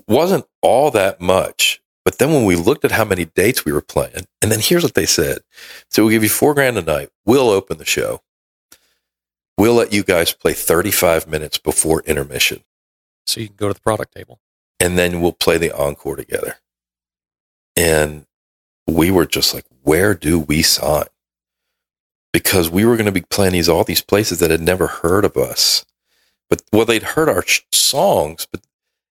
wasn't 0.08 0.46
all 0.62 0.92
that 0.92 1.20
much. 1.22 1.82
But 2.06 2.20
then 2.20 2.32
when 2.32 2.46
we 2.46 2.56
looked 2.56 2.86
at 2.86 2.92
how 2.92 3.04
many 3.06 3.26
dates 3.26 3.66
we 3.66 3.74
were 3.74 3.82
playing, 3.82 4.28
and 4.42 4.52
then 4.52 4.60
here's 4.62 4.84
what 4.84 4.94
they 4.94 5.06
said: 5.06 5.40
so 5.90 6.04
we'll 6.04 6.12
give 6.12 6.24
you 6.24 6.30
four 6.30 6.54
grand 6.54 6.78
a 6.78 6.82
night. 6.82 7.10
We'll 7.26 7.50
open 7.50 7.78
the 7.78 7.86
show. 7.86 8.22
We'll 9.58 9.74
let 9.74 9.92
you 9.92 10.04
guys 10.04 10.34
play 10.34 10.54
35 10.54 11.28
minutes 11.28 11.58
before 11.58 12.02
intermission, 12.04 12.64
So 13.26 13.42
you 13.42 13.48
can 13.48 13.56
go 13.56 13.68
to 13.70 13.74
the 13.74 13.80
product 13.80 14.14
table. 14.14 14.40
and 14.80 14.98
then 15.00 15.20
we'll 15.20 15.32
play 15.34 15.58
the 15.58 15.76
encore 15.76 16.16
together. 16.16 16.58
And 17.76 18.26
we 18.88 19.12
were 19.12 19.26
just 19.26 19.54
like, 19.54 19.66
where 19.84 20.14
do 20.14 20.40
we 20.40 20.62
sign? 20.62 21.06
Because 22.34 22.70
we 22.70 22.86
were 22.86 22.96
going 22.96 23.06
to 23.06 23.12
be 23.12 23.22
playing 23.22 23.54
these 23.54 23.70
all 23.70 23.84
these 23.84 24.02
places 24.02 24.40
that 24.40 24.52
had 24.52 24.62
never 24.62 24.88
heard 24.88 25.26
of 25.26 25.38
us, 25.38 25.86
but 26.50 26.62
well, 26.72 26.86
they'd 26.86 27.04
heard 27.04 27.30
our 27.30 27.44
sh- 27.46 27.62
songs, 27.72 28.48
but 28.52 28.62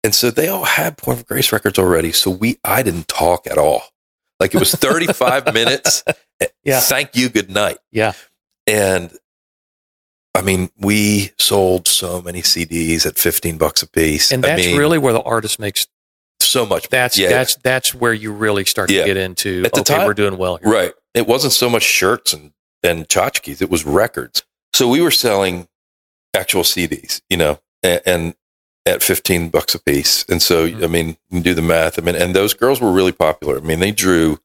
and 0.04 0.14
so 0.14 0.32
they 0.32 0.48
all 0.48 0.64
had 0.66 0.98
Point 0.98 1.20
of 1.20 1.26
Grace 1.26 1.52
records 1.52 1.78
already. 1.80 2.12
So 2.12 2.32
we, 2.32 2.60
I 2.64 2.84
didn't 2.84 3.08
talk 3.08 3.48
at 3.48 3.58
all. 3.58 3.82
Like 4.40 4.54
it 4.54 4.60
was 4.60 4.72
35 4.76 5.54
minutes. 5.54 6.04
Yeah. 6.64 6.80
Thank 6.80 7.16
you. 7.16 7.30
Good 7.30 7.50
night. 7.50 7.78
Yeah. 7.92 8.14
And 8.68 9.12
I 10.36 10.42
mean, 10.42 10.70
we 10.78 11.32
sold 11.40 11.88
so 11.88 12.22
many 12.22 12.42
CDs 12.42 13.06
at 13.06 13.18
15 13.18 13.58
bucks 13.58 13.82
a 13.82 13.88
piece. 13.88 14.32
And 14.32 14.46
I 14.46 14.50
that's 14.50 14.68
mean, 14.68 14.78
really 14.78 15.00
where 15.00 15.14
the 15.14 15.24
artist 15.24 15.60
makes 15.60 15.88
so 16.40 16.66
much. 16.66 16.88
that's 16.90 17.18
Yeah. 17.18 17.30
that's 17.30 17.56
that's 17.56 17.94
where 17.94 18.14
you 18.14 18.32
really 18.32 18.66
start 18.66 18.90
Yeah. 18.90 19.02
to 19.02 19.08
get 19.08 19.18
into 19.18 19.64
At 19.66 19.74
the 19.74 19.82
okay, 19.82 19.96
time- 19.96 20.08
we're 20.08 20.14
doing 20.14 20.38
well 20.38 20.58
here. 20.58 20.70
Right. 20.72 20.94
It 21.14 21.28
wasn't 21.28 21.54
so 21.54 21.70
much 21.70 21.84
shirts 21.84 22.34
and, 22.34 22.52
and 22.84 23.08
tchotchkes. 23.08 23.62
It 23.62 23.70
was 23.70 23.86
records. 23.86 24.44
So 24.74 24.88
we 24.88 25.02
were 25.02 25.12
selling 25.12 25.68
actual 26.36 26.64
CDs, 26.64 27.22
you 27.30 27.38
know, 27.38 27.60
and, 27.82 28.02
and 28.06 28.36
at 28.86 29.02
15 29.04 29.50
bucks 29.50 29.74
a 29.76 29.80
piece. 29.80 30.24
And 30.30 30.42
so, 30.42 30.68
Mhm. 30.70 30.84
I 30.84 30.88
mean, 30.88 31.08
you 31.30 31.38
can 31.38 31.42
do 31.42 31.54
the 31.54 31.62
math. 31.62 31.98
I 31.98 32.02
mean, 32.04 32.16
and 32.16 32.36
those 32.36 32.54
girls 32.54 32.80
were 32.80 32.92
really 32.92 33.12
popular. 33.12 33.58
I 33.58 33.62
mean, 33.62 33.80
they 33.80 33.92
drew, 33.92 34.40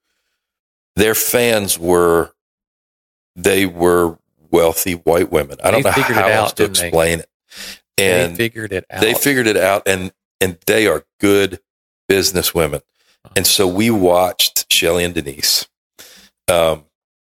their 0.97 1.15
fans 1.15 1.79
were, 1.79 2.33
they 3.37 3.67
were 3.67 4.19
wealthy 4.51 4.95
white 4.95 5.31
women. 5.31 5.59
I 5.63 5.71
don't 5.71 5.83
They 5.83 5.91
know 5.91 5.95
how 6.03 6.29
it 6.29 6.33
else 6.33 6.51
out, 6.53 6.57
to 6.57 6.63
didn't 6.65 6.79
they? 6.79 6.87
explain 6.89 7.19
it. 7.21 7.29
And 7.99 8.33
they 8.33 8.37
figured 8.49 8.73
it 8.73 8.87
out. 8.91 9.01
they 9.03 9.15
figured 9.15 9.47
it 9.47 9.57
out 9.59 9.83
and 9.87 10.13
and 10.41 10.59
they 10.67 10.87
are 10.87 11.05
good 11.21 11.61
business 12.15 12.55
women 12.55 12.81
Uh-huh. 13.25 13.33
and 13.37 13.47
so 13.47 13.67
we 13.67 13.89
watched 13.91 14.57
shelly 14.71 15.03
and 15.07 15.15
denise 15.15 15.67
um 16.57 16.85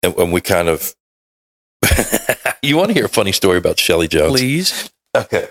and 0.03 0.15
when 0.15 0.31
we 0.31 0.39
kind 0.41 0.69
of 0.69 0.95
you 2.61 2.77
want 2.77 2.87
to 2.89 2.93
hear 2.93 3.05
a 3.05 3.09
funny 3.19 3.31
story 3.31 3.57
about 3.57 3.77
shelly 3.79 4.07
jones 4.07 4.31
Please. 4.39 4.91
okay 5.15 5.47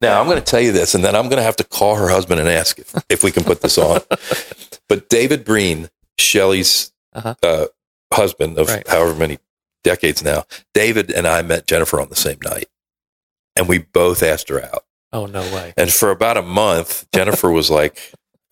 now 0.00 0.18
i'm 0.20 0.26
going 0.26 0.38
to 0.38 0.50
tell 0.52 0.60
you 0.60 0.72
this 0.72 0.94
and 0.94 1.04
then 1.04 1.14
i'm 1.14 1.24
going 1.28 1.36
to 1.42 1.42
have 1.50 1.56
to 1.56 1.64
call 1.64 1.96
her 1.96 2.08
husband 2.08 2.40
and 2.40 2.48
ask 2.48 2.78
if, 2.78 2.94
if 3.08 3.22
we 3.24 3.30
can 3.30 3.44
put 3.44 3.60
this 3.60 3.76
on 3.78 4.00
but 4.88 5.08
david 5.08 5.44
breen 5.44 5.88
shelly's 6.18 6.92
Uh-huh. 7.14 7.34
uh, 7.42 7.66
husband 8.14 8.58
of 8.58 8.68
Right. 8.68 8.86
however 8.88 9.14
many 9.14 9.38
decades 9.84 10.22
now 10.22 10.44
david 10.74 11.10
and 11.10 11.26
i 11.26 11.42
met 11.42 11.66
jennifer 11.66 12.00
on 12.00 12.08
the 12.08 12.16
same 12.26 12.38
night 12.44 12.68
and 13.56 13.68
we 13.68 13.78
both 13.78 14.22
asked 14.22 14.48
her 14.48 14.62
out 14.64 14.84
Oh 15.14 15.26
no 15.26 15.42
way. 15.54 15.74
and 15.76 15.92
for 15.92 16.10
about 16.10 16.38
a 16.38 16.42
month, 16.42 17.04
Jennifer 17.14 17.50
was 17.50 17.68
like, 17.70 17.98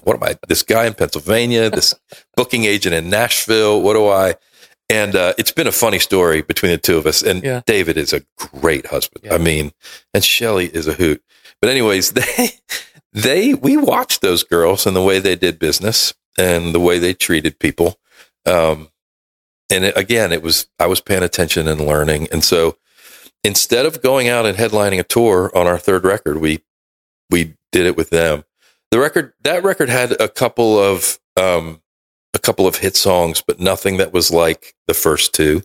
What 0.04 0.16
am 0.16 0.22
I? 0.22 0.36
This 0.48 0.62
guy 0.62 0.86
in 0.86 0.94
Pennsylvania, 0.94 1.70
this 1.70 1.94
booking 2.36 2.64
agent 2.64 2.94
in 2.94 3.10
Nashville. 3.10 3.80
What 3.80 3.94
do 3.94 4.08
I? 4.08 4.34
And 4.88 5.14
uh, 5.14 5.34
it's 5.38 5.52
been 5.52 5.66
a 5.66 5.72
funny 5.72 5.98
story 5.98 6.42
between 6.42 6.72
the 6.72 6.78
two 6.78 6.96
of 6.96 7.06
us. 7.06 7.22
And 7.22 7.42
Yeah. 7.44 7.62
David 7.66 7.96
is 7.96 8.12
a 8.12 8.22
great 8.36 8.86
husband. 8.86 9.24
Yeah. 9.24 9.34
I 9.34 9.38
mean, 9.38 9.72
and 10.12 10.24
Shelley 10.24 10.66
is 10.66 10.88
a 10.88 10.94
hoot. 10.94 11.22
But, 11.60 11.70
anyways, 11.70 12.12
they, 12.12 12.50
they, 13.12 13.54
we 13.54 13.76
watched 13.76 14.20
those 14.20 14.42
girls 14.42 14.86
and 14.86 14.96
the 14.96 15.02
way 15.02 15.20
they 15.20 15.36
did 15.36 15.58
business 15.58 16.12
and 16.38 16.74
the 16.74 16.80
way 16.80 16.98
they 16.98 17.14
treated 17.14 17.58
people. 17.60 18.00
Um, 18.46 18.88
and 19.70 19.84
it, 19.84 19.96
again, 19.96 20.32
it 20.32 20.42
was, 20.42 20.66
I 20.80 20.86
was 20.86 21.00
paying 21.00 21.22
attention 21.22 21.68
and 21.68 21.80
learning. 21.80 22.26
And 22.32 22.42
so, 22.42 22.76
instead 23.44 23.86
of 23.86 24.02
going 24.02 24.28
out 24.28 24.44
and 24.46 24.58
headlining 24.58 24.98
a 24.98 25.04
tour 25.04 25.52
on 25.54 25.66
our 25.66 25.78
third 25.78 26.04
record, 26.04 26.38
we 26.38 26.60
we 27.30 27.54
did 27.70 27.86
it 27.86 27.96
with 27.96 28.10
them. 28.10 28.44
The 28.90 28.98
record 28.98 29.32
that 29.42 29.62
record 29.62 29.88
had 29.88 30.20
a 30.20 30.28
couple 30.28 30.78
of 30.78 31.18
um, 31.36 31.80
a 32.34 32.38
couple 32.38 32.66
of 32.66 32.76
hit 32.76 32.96
songs, 32.96 33.42
but 33.46 33.60
nothing 33.60 33.96
that 33.98 34.12
was 34.12 34.30
like 34.30 34.74
the 34.86 34.94
first 34.94 35.32
two. 35.34 35.62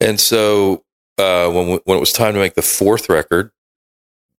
And 0.00 0.18
so 0.18 0.84
uh, 1.18 1.50
when 1.50 1.68
we, 1.68 1.80
when 1.84 1.96
it 1.96 2.00
was 2.00 2.12
time 2.12 2.34
to 2.34 2.40
make 2.40 2.54
the 2.54 2.62
fourth 2.62 3.08
record, 3.08 3.50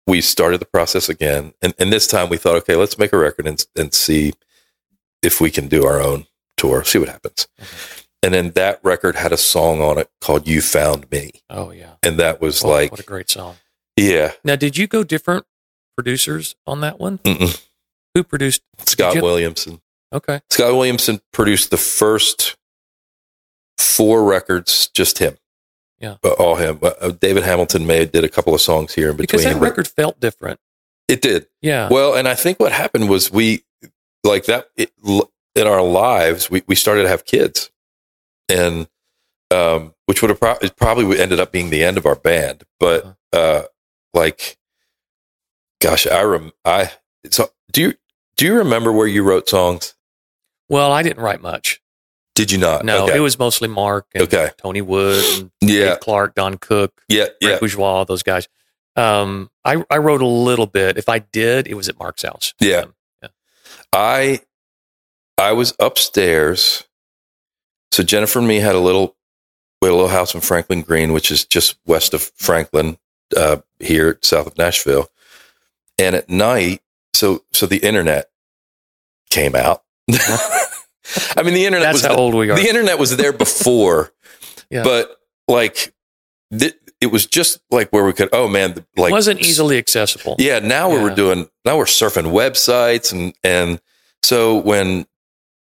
we 0.07 0.21
started 0.21 0.59
the 0.59 0.65
process 0.65 1.09
again. 1.09 1.53
And, 1.61 1.73
and 1.79 1.91
this 1.93 2.07
time 2.07 2.29
we 2.29 2.37
thought, 2.37 2.55
okay, 2.57 2.75
let's 2.75 2.97
make 2.97 3.13
a 3.13 3.17
record 3.17 3.45
and, 3.47 3.63
and 3.75 3.93
see 3.93 4.33
if 5.21 5.39
we 5.39 5.51
can 5.51 5.67
do 5.67 5.85
our 5.85 6.01
own 6.01 6.25
tour, 6.57 6.83
see 6.83 6.97
what 6.97 7.09
happens. 7.09 7.47
And 8.23 8.33
then 8.33 8.51
that 8.51 8.79
record 8.83 9.15
had 9.15 9.31
a 9.31 9.37
song 9.37 9.81
on 9.81 9.97
it 9.97 10.09
called 10.19 10.47
"You 10.47 10.61
Found 10.61 11.09
Me," 11.11 11.31
Oh 11.49 11.71
yeah. 11.71 11.93
and 12.03 12.17
that 12.19 12.39
was 12.41 12.63
Oh, 12.63 12.69
like, 12.69 12.91
what 12.91 12.99
a 12.99 13.03
great 13.03 13.29
song. 13.29 13.55
yeah, 13.97 14.31
Now, 14.43 14.55
did 14.55 14.77
you 14.77 14.87
go 14.87 15.03
different 15.03 15.45
producers 15.95 16.55
on 16.67 16.81
that 16.81 16.99
one? 16.99 17.17
mm-mm. 17.19 17.61
Who 18.15 18.23
produced? 18.23 18.61
Scott 18.85 19.15
you- 19.15 19.21
Williamson. 19.21 19.81
Okay. 20.13 20.41
Scott 20.49 20.73
Williamson 20.73 21.21
produced 21.31 21.71
the 21.71 21.77
first 21.77 22.57
four 23.77 24.23
records, 24.23 24.87
just 24.93 25.19
him. 25.19 25.37
Yeah. 25.99 26.17
uh, 26.23 26.31
all 26.31 26.55
him. 26.55 26.79
Uh, 26.81 27.09
David 27.11 27.43
Hamilton 27.43 27.85
made 27.85 28.11
did 28.11 28.23
a 28.23 28.29
couple 28.29 28.53
of 28.55 28.61
songs 28.61 28.93
here 28.93 29.11
in 29.11 29.17
Because 29.17 29.41
between. 29.43 29.59
that 29.61 29.65
record 29.65 29.87
felt 29.87 30.19
different. 30.19 30.59
it 31.07 31.21
did. 31.21 31.47
Yeah. 31.61 31.87
Well, 31.89 32.15
and 32.15 32.27
I 32.27 32.33
think 32.35 32.59
what 32.59 32.71
happened 32.71 33.07
was 33.09 33.31
we 33.31 33.63
like 34.23 34.45
that 34.45 34.69
it, 34.75 34.91
in 35.55 35.67
our 35.67 35.81
lives. 35.83 36.49
We 36.49 36.63
we 36.67 36.75
started 36.75 37.03
to 37.03 37.09
have 37.09 37.23
kids, 37.25 37.69
and 38.49 38.87
um, 39.51 39.93
which 40.07 40.21
would 40.21 40.29
have 40.29 40.39
pro- 40.39 40.57
probably 40.75 41.19
ended 41.19 41.39
up 41.39 41.51
being 41.51 41.69
the 41.69 41.83
end 41.83 41.97
of 41.97 42.05
our 42.05 42.15
band. 42.15 42.63
But 42.79 43.05
Uh-huh. 43.05 43.37
uh, 43.39 43.63
like, 44.13 44.57
gosh, 45.81 46.07
I 46.07 46.21
rem 46.23 46.51
I 46.65 46.91
so 47.29 47.51
do 47.71 47.81
you 47.81 47.93
do 48.37 48.45
you 48.45 48.55
remember 48.55 48.91
where 48.91 49.07
you 49.07 49.23
wrote 49.23 49.47
songs? 49.49 49.95
well, 50.69 50.91
I 50.91 51.03
didn't 51.03 51.21
write 51.23 51.41
much. 51.41 51.81
Did 52.33 52.49
you 52.51 52.57
not? 52.57 52.85
No, 52.85 53.03
Okay. 53.05 53.17
it 53.17 53.19
was 53.19 53.37
mostly 53.37 53.67
Mark 53.67 54.07
and 54.13 54.23
Okay. 54.23 54.51
Tony 54.57 54.81
Wood 54.81 55.23
and 55.41 55.51
yeah, 55.61 55.89
Dave 55.89 55.99
Clark, 55.99 56.33
Don 56.35 56.57
Koch, 56.57 56.91
yeah, 57.09 57.23
Rick 57.23 57.33
yeah, 57.41 57.59
Bourgeois, 57.59 58.05
those 58.05 58.23
guys. 58.23 58.47
Um, 58.95 59.49
I, 59.65 59.83
I 59.89 59.97
wrote 59.97 60.21
a 60.21 60.27
little 60.27 60.65
bit. 60.67 60.97
If 60.97 61.07
I 61.09 61.19
did, 61.19 61.67
it 61.67 61.75
was 61.75 61.89
at 61.89 61.99
Mark's 61.99 62.23
house. 62.23 62.53
Yeah. 62.59 62.77
Um, 62.81 62.93
yeah. 63.21 63.27
I 63.93 64.41
I 65.37 65.51
was 65.53 65.73
upstairs. 65.79 66.83
So 67.91 68.03
Jennifer 68.03 68.39
and 68.39 68.47
me 68.47 68.57
had 68.57 68.75
a 68.75 68.79
little 68.79 69.15
we 69.81 69.87
had 69.87 69.93
a 69.93 69.95
little 69.95 70.09
house 70.09 70.33
in 70.33 70.41
Franklin 70.41 70.81
Green, 70.83 71.11
which 71.13 71.31
is 71.31 71.43
just 71.45 71.77
west 71.85 72.13
of 72.13 72.31
Franklin, 72.37 72.97
uh, 73.35 73.57
here 73.79 74.19
south 74.21 74.47
of 74.47 74.57
Nashville. 74.57 75.07
And 75.97 76.15
at 76.15 76.29
night, 76.29 76.81
so 77.21 77.43
so 77.53 77.67
the 77.67 77.77
internet 77.77 78.29
came 79.29 79.55
out. 79.55 79.83
I 80.11 81.43
mean, 81.43 81.53
the 81.53 81.65
internet 81.65 81.93
That's 81.93 82.03
was 82.03 82.05
how 82.05 82.15
old 82.15 82.33
we 82.33 82.49
are. 82.49 82.55
the 82.55 82.67
internet 82.67 82.97
was 82.99 83.15
there 83.17 83.31
before, 83.33 84.11
Yeah. 84.71 84.83
but 84.83 85.15
like 85.47 85.93
th- 86.57 86.75
it 86.99 87.07
was 87.07 87.25
just 87.27 87.59
like 87.69 87.89
where 87.91 88.03
we 88.05 88.13
could. 88.13 88.29
Oh 88.33 88.47
man, 88.47 88.73
the- 88.73 88.85
like 88.97 89.11
it 89.11 89.13
wasn't 89.13 89.41
easily 89.41 89.77
accessible. 89.77 90.35
yeah, 90.39 90.59
now 90.59 90.89
we 90.89 90.95
Yeah. 90.97 91.03
were 91.03 91.15
doing 91.15 91.49
now 91.65 91.77
we're 91.77 91.85
surfing 91.85 92.31
websites 92.31 93.11
and 93.11 93.33
and 93.43 93.79
so 94.23 94.57
when 94.57 95.05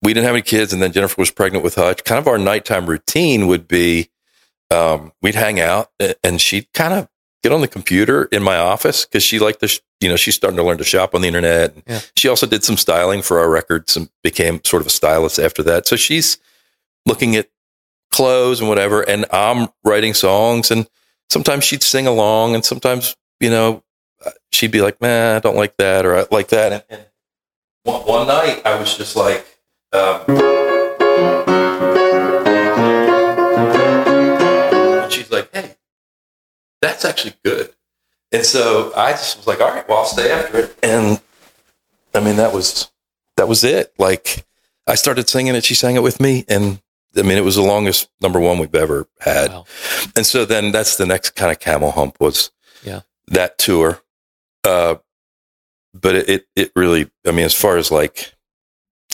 we 0.02 0.12
didn't 0.14 0.26
have 0.26 0.34
any 0.34 0.42
kids 0.42 0.72
and 0.72 0.80
then 0.82 0.92
Jennifer 0.92 1.16
was 1.18 1.30
pregnant 1.30 1.62
with 1.64 1.74
Hutch, 1.76 2.02
kind 2.04 2.18
of 2.18 2.26
our 2.28 2.38
nighttime 2.38 2.86
routine 2.86 3.46
would 3.46 3.66
be 3.68 4.08
um, 4.70 5.12
we'd 5.22 5.34
hang 5.36 5.60
out 5.60 5.90
and 6.24 6.40
she'd 6.40 6.72
kind 6.72 6.92
of 6.94 7.08
get 7.46 7.54
on 7.54 7.60
the 7.60 7.68
computer 7.68 8.24
in 8.32 8.42
my 8.42 8.56
office 8.56 9.06
because 9.06 9.22
she 9.22 9.38
liked 9.38 9.60
to 9.60 9.68
sh- 9.68 9.80
you 10.00 10.08
know 10.08 10.16
she's 10.16 10.34
starting 10.34 10.56
to 10.56 10.64
learn 10.64 10.78
to 10.78 10.84
shop 10.84 11.14
on 11.14 11.20
the 11.22 11.28
internet. 11.28 11.74
Yeah. 11.86 12.00
She 12.16 12.28
also 12.28 12.46
did 12.46 12.64
some 12.64 12.76
styling 12.76 13.22
for 13.22 13.38
our 13.38 13.48
records 13.48 13.96
and 13.96 14.10
became 14.24 14.60
sort 14.64 14.80
of 14.80 14.88
a 14.88 14.90
stylist 14.90 15.38
after 15.38 15.62
that. 15.62 15.86
So 15.86 15.94
she's 15.94 16.38
looking 17.06 17.36
at 17.36 17.48
clothes 18.10 18.58
and 18.58 18.68
whatever, 18.68 19.02
and 19.02 19.26
I'm 19.32 19.68
writing 19.84 20.12
songs 20.12 20.72
and 20.72 20.88
sometimes 21.30 21.62
she'd 21.62 21.84
sing 21.84 22.08
along 22.08 22.56
and 22.56 22.64
sometimes 22.64 23.16
you 23.38 23.50
know 23.50 23.84
she'd 24.50 24.72
be 24.72 24.82
like, 24.82 25.00
"Man, 25.00 25.36
I 25.36 25.38
don't 25.38 25.56
like 25.56 25.76
that," 25.76 26.04
or 26.04 26.16
"I 26.16 26.26
like 26.32 26.48
that." 26.48 26.72
And, 26.72 26.82
and 26.90 27.06
one, 27.84 28.00
one 28.02 28.26
night, 28.26 28.62
I 28.66 28.74
was 28.80 28.96
just 28.96 29.14
like, 29.14 29.46
um, 29.92 30.24
that's 36.80 37.04
actually 37.04 37.34
good." 37.44 37.70
And 38.32 38.44
so 38.44 38.92
I 38.96 39.12
just 39.12 39.36
was 39.38 39.46
like, 39.46 39.60
"All 39.60 39.70
right, 39.70 39.88
well, 39.88 39.98
I'll 39.98 40.04
stay 40.04 40.30
after 40.30 40.58
it." 40.58 40.78
And 40.82 41.20
I 42.14 42.20
mean, 42.20 42.36
that 42.36 42.52
was 42.52 42.90
that 43.36 43.48
was 43.48 43.62
it. 43.64 43.92
Like, 43.98 44.44
I 44.86 44.94
started 44.94 45.28
singing 45.28 45.54
it, 45.54 45.64
she 45.64 45.74
sang 45.74 45.96
it 45.96 46.02
with 46.02 46.20
me, 46.20 46.44
and 46.48 46.80
I 47.16 47.22
mean, 47.22 47.38
it 47.38 47.44
was 47.44 47.56
the 47.56 47.62
longest 47.62 48.08
number 48.20 48.40
one 48.40 48.58
we've 48.58 48.74
ever 48.74 49.08
had. 49.20 49.50
Wow. 49.50 49.64
And 50.16 50.26
so 50.26 50.44
then 50.44 50.70
that's 50.72 50.96
the 50.96 51.06
next 51.06 51.30
kind 51.30 51.50
of 51.50 51.58
camel 51.58 51.92
hump 51.92 52.16
was 52.20 52.50
Yeah. 52.82 53.02
that 53.28 53.58
tour. 53.58 54.00
Uh, 54.64 54.96
but 55.94 56.14
it, 56.14 56.28
it, 56.28 56.46
it 56.56 56.72
really, 56.76 57.10
I 57.26 57.30
mean, 57.30 57.46
as 57.46 57.54
far 57.54 57.78
as 57.78 57.90
like, 57.90 58.34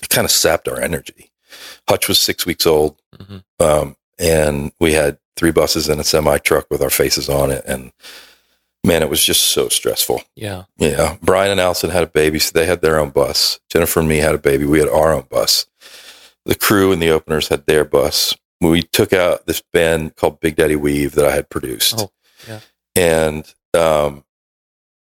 it 0.03 0.09
kind 0.09 0.25
of 0.25 0.31
sapped 0.33 0.67
our 0.67 0.81
energy. 0.81 1.31
Hutch 1.89 2.09
was 2.09 2.19
six 2.19 2.45
weeks 2.45 2.67
old. 2.67 3.01
hmm 3.21 3.39
Um, 3.61 3.97
and 4.19 4.73
we 4.81 4.95
had 4.95 5.19
three 5.37 5.51
buses 5.53 5.89
and 5.89 6.01
a 6.01 6.05
semi 6.05 6.39
truck 6.39 6.67
with 6.71 6.83
our 6.83 6.91
faces 6.91 7.29
on 7.29 7.51
it. 7.51 7.65
And 7.67 7.93
man, 8.85 9.03
it 9.03 9.11
was 9.11 9.25
just 9.25 9.43
so 9.43 9.69
stressful. 9.69 10.23
Yeah. 10.35 10.65
Yeah. 10.79 11.17
Brian 11.23 11.51
and 11.51 11.61
Allison 11.61 11.91
had 11.91 12.03
a 12.03 12.09
baby, 12.09 12.39
so 12.39 12.51
they 12.53 12.67
had 12.67 12.83
their 12.83 12.99
own 12.99 13.11
bus. 13.11 13.61
Jennifer 13.69 14.01
and 14.01 14.09
me 14.09 14.19
had 14.19 14.35
a 14.35 14.39
baby. 14.39 14.65
We 14.65 14.79
had 14.79 14.89
our 14.89 15.13
own 15.13 15.27
bus. 15.31 15.67
The 16.45 16.55
crew 16.55 16.93
and 16.93 17.01
the 17.01 17.11
openers 17.11 17.49
had 17.49 17.67
their 17.67 17.85
bus. 17.85 18.35
We 18.61 18.83
took 18.83 19.13
out 19.13 19.47
this 19.47 19.63
band 19.73 20.17
called 20.17 20.41
Big 20.41 20.57
Daddy 20.57 20.77
Weave 20.77 21.13
that 21.13 21.27
I 21.27 21.35
had 21.35 21.49
produced. 21.49 21.95
Oh, 21.99 22.13
yeah. 22.49 22.61
And 22.95 23.55
um, 23.75 24.25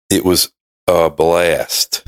it 0.09 0.23
was 0.23 0.51
a 0.87 1.09
blast, 1.09 2.05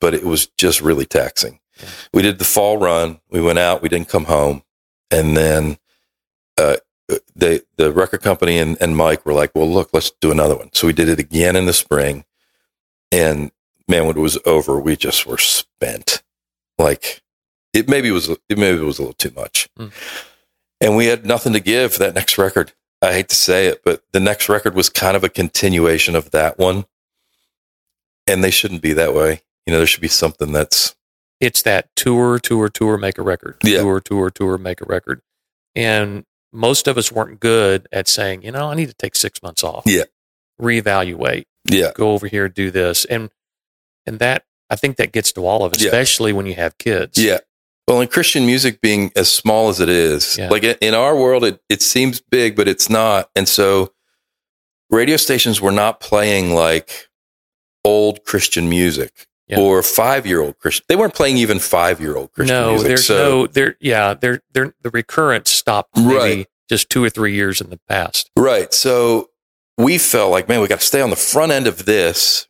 but 0.00 0.14
it 0.14 0.24
was 0.24 0.46
just 0.58 0.80
really 0.80 1.06
taxing. 1.06 1.60
Yeah. 1.80 1.88
We 2.14 2.22
did 2.22 2.38
the 2.38 2.44
fall 2.44 2.78
run. 2.78 3.20
We 3.30 3.40
went 3.40 3.58
out. 3.58 3.82
We 3.82 3.88
didn't 3.88 4.08
come 4.08 4.24
home. 4.24 4.62
And 5.10 5.36
then 5.36 5.78
uh, 6.58 6.76
the 7.46 7.64
the 7.76 7.92
record 7.92 8.22
company 8.22 8.58
and, 8.58 8.76
and 8.80 8.96
Mike 8.96 9.24
were 9.26 9.32
like, 9.32 9.52
"Well, 9.54 9.70
look, 9.70 9.90
let's 9.92 10.10
do 10.20 10.30
another 10.30 10.56
one." 10.56 10.70
So 10.72 10.86
we 10.86 10.92
did 10.92 11.08
it 11.08 11.18
again 11.18 11.56
in 11.56 11.66
the 11.66 11.72
spring, 11.72 12.24
and 13.12 13.50
man, 13.88 14.06
when 14.06 14.16
it 14.16 14.20
was 14.20 14.38
over, 14.46 14.78
we 14.80 14.96
just 14.96 15.26
were 15.26 15.38
spent. 15.38 16.22
Like 16.78 17.22
it 17.72 17.88
maybe 17.88 18.10
was 18.10 18.28
it 18.28 18.40
maybe 18.58 18.78
it 18.78 18.84
was 18.84 18.98
a 18.98 19.02
little 19.02 19.14
too 19.14 19.32
much, 19.34 19.68
Mm. 19.78 19.92
and 20.80 20.96
we 20.96 21.06
had 21.06 21.24
nothing 21.26 21.52
to 21.52 21.60
give 21.60 21.92
for 21.94 21.98
that 22.00 22.14
next 22.14 22.36
record. 22.38 22.72
I 23.02 23.12
hate 23.12 23.28
to 23.28 23.36
say 23.36 23.66
it, 23.66 23.82
but 23.84 24.02
the 24.12 24.20
next 24.20 24.48
record 24.48 24.74
was 24.74 24.88
kind 24.88 25.16
of 25.16 25.22
a 25.24 25.28
continuation 25.28 26.16
of 26.16 26.30
that 26.32 26.58
one, 26.58 26.86
and 28.26 28.42
they 28.42 28.50
shouldn't 28.50 28.82
be 28.82 28.92
that 28.94 29.14
way. 29.14 29.42
You 29.66 29.72
know, 29.72 29.78
there 29.78 29.86
should 29.86 30.00
be 30.00 30.08
something 30.08 30.52
that's 30.52 30.94
It's 31.40 31.62
that 31.62 31.88
tour, 31.96 32.38
tour, 32.38 32.68
tour, 32.70 32.96
make 32.96 33.18
a 33.18 33.22
record. 33.22 33.56
Yeah. 33.62 33.80
Tour, 33.80 34.00
tour, 34.00 34.30
tour, 34.30 34.56
make 34.58 34.80
a 34.80 34.86
record. 34.86 35.20
And 35.74 36.24
most 36.56 36.88
of 36.88 36.96
us 36.98 37.12
weren't 37.12 37.38
good 37.40 37.86
at 37.92 38.08
saying, 38.08 38.42
you 38.42 38.50
know, 38.50 38.70
I 38.70 38.74
need 38.74 38.88
to 38.88 38.94
take 38.94 39.14
six 39.14 39.42
months 39.42 39.62
off. 39.62 39.84
Yeah. 39.86 40.04
Reevaluate. 40.60 41.44
yeah, 41.68 41.92
Go 41.94 42.12
over 42.12 42.26
here, 42.28 42.48
do 42.48 42.70
this. 42.70 43.04
And 43.04 43.30
and 44.06 44.18
that 44.20 44.44
I 44.70 44.76
think 44.76 44.96
that 44.96 45.12
gets 45.12 45.32
to 45.32 45.46
all 45.46 45.64
of 45.64 45.72
us, 45.72 45.80
Yeah. 45.82 45.88
especially 45.88 46.32
when 46.32 46.46
you 46.46 46.54
have 46.54 46.78
kids. 46.78 47.18
Yeah. 47.22 47.38
Well, 47.86 48.00
in 48.00 48.08
Christian 48.08 48.46
music 48.46 48.80
being 48.80 49.12
as 49.14 49.30
small 49.30 49.68
as 49.68 49.78
it 49.80 49.88
is, 49.88 50.36
Yeah. 50.38 50.48
like 50.48 50.64
in- 50.64 50.78
in 50.80 50.94
our 50.94 51.14
world, 51.16 51.44
it, 51.44 51.60
it 51.68 51.82
seems 51.82 52.20
big, 52.20 52.56
but 52.56 52.66
it's 52.66 52.88
not. 52.90 53.30
And 53.36 53.48
so 53.48 53.92
radio 54.90 55.16
stations 55.16 55.60
were 55.60 55.72
not 55.72 56.00
playing 56.00 56.52
like 56.54 57.08
old 57.84 58.24
Christian 58.24 58.68
music 58.68 59.25
Yeah. 59.48 59.60
or 59.60 59.82
five 59.82 60.26
year 60.26 60.40
old 60.40 60.58
Christian. 60.58 60.84
They 60.88 60.96
weren't 60.96 61.14
playing 61.14 61.36
even 61.36 61.58
five 61.60 62.00
year 62.00 62.16
old 62.16 62.32
Christian 62.32 62.56
no, 62.56 62.70
music. 62.70 62.88
there's 62.88 63.06
so, 63.06 63.14
no 63.16 63.46
there 63.46 63.76
yeah, 63.80 64.14
they're, 64.14 64.40
they're, 64.52 64.74
the 64.82 64.90
recurrence 64.90 65.50
stopped 65.50 65.96
maybe 65.96 66.16
Right. 66.16 66.46
just 66.68 66.90
two 66.90 67.04
or 67.04 67.10
three 67.10 67.34
years 67.34 67.60
in 67.60 67.70
the 67.70 67.78
past. 67.88 68.30
Right. 68.36 68.74
So 68.74 69.30
we 69.78 69.98
felt 69.98 70.30
like, 70.32 70.48
man, 70.48 70.60
we 70.60 70.66
got 70.68 70.80
to 70.80 70.86
stay 70.86 71.00
on 71.00 71.10
the 71.10 71.16
front 71.16 71.52
end 71.52 71.66
of 71.66 71.84
this. 71.84 72.48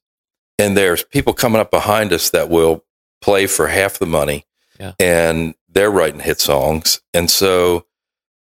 And 0.59 0.75
there's 0.75 1.03
people 1.05 1.35
coming 1.35 1.61
up 1.61 1.71
behind 1.71 2.15
us 2.15 2.31
that 2.31 2.49
will 2.49 2.83
play 3.21 3.47
for 3.47 3.67
half 3.67 3.99
the 3.99 4.07
money. 4.07 4.47
Yeah. 4.81 4.93
And 4.99 5.55
they're 5.69 5.91
writing 5.91 6.21
hit 6.21 6.41
songs. 6.41 7.03
And 7.13 7.31
so 7.31 7.85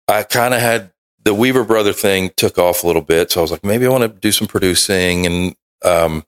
I 0.10 0.24
kind 0.24 0.54
of 0.54 0.60
had 0.60 0.92
the 1.24 1.34
Weaver 1.34 1.64
brother 1.64 1.94
thing 1.94 2.32
took 2.36 2.58
off 2.58 2.84
a 2.84 2.88
little 2.88 3.02
bit. 3.02 3.32
So 3.32 3.40
I 3.40 3.44
was 3.44 3.52
like, 3.52 3.64
maybe 3.64 3.86
I 3.86 3.90
want 3.90 4.02
to 4.02 4.20
do 4.20 4.34
some 4.34 4.48
producing. 4.48 5.26
And 5.26 5.56
um, 5.86 6.26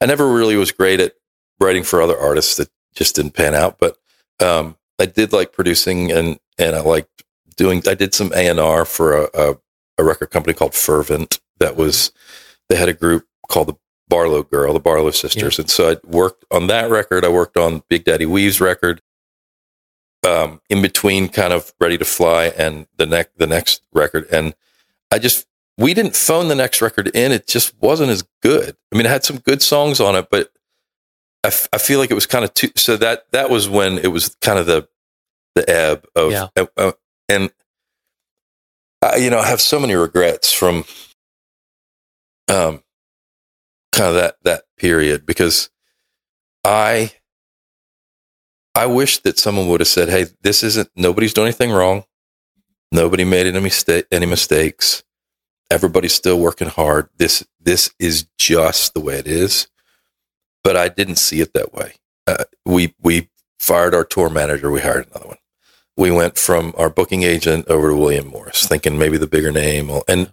I 0.00 0.06
never 0.06 0.32
really 0.32 0.54
was 0.56 0.70
great 0.70 1.00
at 1.00 1.14
writing 1.60 1.82
for 1.82 2.02
other 2.02 2.18
artists 2.18 2.56
that 2.56 2.68
just 2.94 3.16
didn't 3.16 3.32
pan 3.34 3.54
out. 3.54 3.78
But 3.78 3.96
um, 4.40 4.76
I 4.98 5.06
did 5.06 5.32
like 5.32 5.52
producing 5.52 6.10
and, 6.10 6.38
and 6.58 6.76
I 6.76 6.80
liked 6.80 7.24
doing, 7.56 7.82
I 7.86 7.94
did 7.94 8.14
some 8.14 8.32
A&R 8.34 8.84
for 8.84 9.24
a, 9.24 9.28
a, 9.34 9.58
a 9.98 10.04
record 10.04 10.30
company 10.30 10.54
called 10.54 10.74
Fervent 10.74 11.40
that 11.58 11.76
was, 11.76 12.12
they 12.68 12.76
had 12.76 12.88
a 12.88 12.94
group 12.94 13.26
called 13.48 13.68
the 13.68 13.74
Barlow 14.08 14.42
Girl, 14.42 14.72
the 14.72 14.80
Barlow 14.80 15.10
Sisters. 15.10 15.58
And 15.58 15.70
so 15.70 15.90
I 15.90 15.96
worked 16.06 16.44
on 16.50 16.66
that 16.68 16.90
record. 16.90 17.24
I 17.24 17.28
worked 17.28 17.56
on 17.56 17.82
Big 17.88 18.04
Daddy 18.04 18.26
Weave's 18.26 18.60
record. 18.60 19.00
Um, 20.26 20.62
in 20.70 20.80
between 20.80 21.28
kind 21.28 21.52
of 21.52 21.74
ready 21.78 21.98
to 21.98 22.04
fly 22.06 22.46
and 22.46 22.86
the 22.96 23.04
next 23.04 23.36
the 23.36 23.46
next 23.46 23.82
record 23.92 24.26
and 24.32 24.54
i 25.10 25.18
just 25.18 25.46
we 25.76 25.92
didn't 25.92 26.16
phone 26.16 26.48
the 26.48 26.54
next 26.54 26.80
record 26.80 27.08
in 27.08 27.30
it 27.30 27.46
just 27.46 27.74
wasn't 27.78 28.08
as 28.08 28.24
good 28.40 28.74
i 28.90 28.96
mean 28.96 29.04
it 29.04 29.10
had 29.10 29.22
some 29.22 29.36
good 29.36 29.60
songs 29.60 30.00
on 30.00 30.16
it 30.16 30.28
but 30.30 30.48
i, 31.44 31.48
f- 31.48 31.68
I 31.72 31.78
feel 31.78 31.98
like 32.00 32.10
it 32.10 32.14
was 32.14 32.26
kind 32.26 32.44
of 32.44 32.52
too 32.54 32.70
so 32.76 32.96
that 32.96 33.30
that 33.32 33.50
was 33.50 33.68
when 33.68 33.98
it 33.98 34.08
was 34.08 34.34
kind 34.40 34.58
of 34.58 34.66
the 34.66 34.88
the 35.54 35.68
ebb 35.70 36.04
of 36.16 36.32
Yeah. 36.32 36.48
uh, 36.56 36.66
uh, 36.76 36.92
and 37.28 37.50
I, 39.02 39.16
you 39.16 39.30
know 39.30 39.38
i 39.38 39.46
have 39.46 39.60
so 39.60 39.78
many 39.78 39.94
regrets 39.94 40.52
from 40.52 40.84
um 42.48 42.82
kind 43.92 44.08
of 44.08 44.14
that 44.14 44.36
that 44.42 44.64
period 44.78 45.24
because 45.26 45.70
i 46.64 47.12
I 48.76 48.86
wish 48.86 49.18
that 49.18 49.38
someone 49.38 49.68
would 49.68 49.78
have 49.80 49.86
said, 49.86 50.08
"Hey, 50.08 50.26
this 50.42 50.64
isn't. 50.64 50.90
Nobody's 50.96 51.32
done 51.32 51.44
anything 51.44 51.70
wrong. 51.70 52.02
Nobody 52.90 53.22
made 53.22 53.46
any 53.46 53.60
mistake, 53.60 54.04
any 54.10 54.26
mistakes. 54.26 55.04
Everybody's 55.70 56.12
still 56.12 56.40
working 56.40 56.66
hard. 56.66 57.08
This 57.16 57.46
this 57.60 57.94
is 58.00 58.26
just 58.36 58.92
the 58.94 59.00
way 59.00 59.14
it 59.20 59.28
is. 59.28 59.68
But 60.64 60.76
I 60.76 60.88
didn't 60.88 61.16
see 61.16 61.40
it 61.40 61.52
that 61.52 61.72
way. 61.72 61.94
Uh, 62.26 62.44
we 62.66 62.94
we 63.00 63.28
fired 63.60 63.94
our 63.94 64.04
tour 64.04 64.30
manager. 64.30 64.70
We 64.70 64.80
hired 64.80 65.06
another 65.10 65.28
one. 65.28 65.38
We 65.96 66.10
went 66.10 66.38
from 66.38 66.74
our 66.76 66.90
booking 66.90 67.22
agent 67.22 67.68
over 67.68 67.90
to 67.90 67.96
William 67.96 68.26
Morris, 68.26 68.66
thinking 68.66 68.98
maybe 68.98 69.18
the 69.18 69.28
bigger 69.28 69.52
name. 69.52 69.90
And 70.08 70.32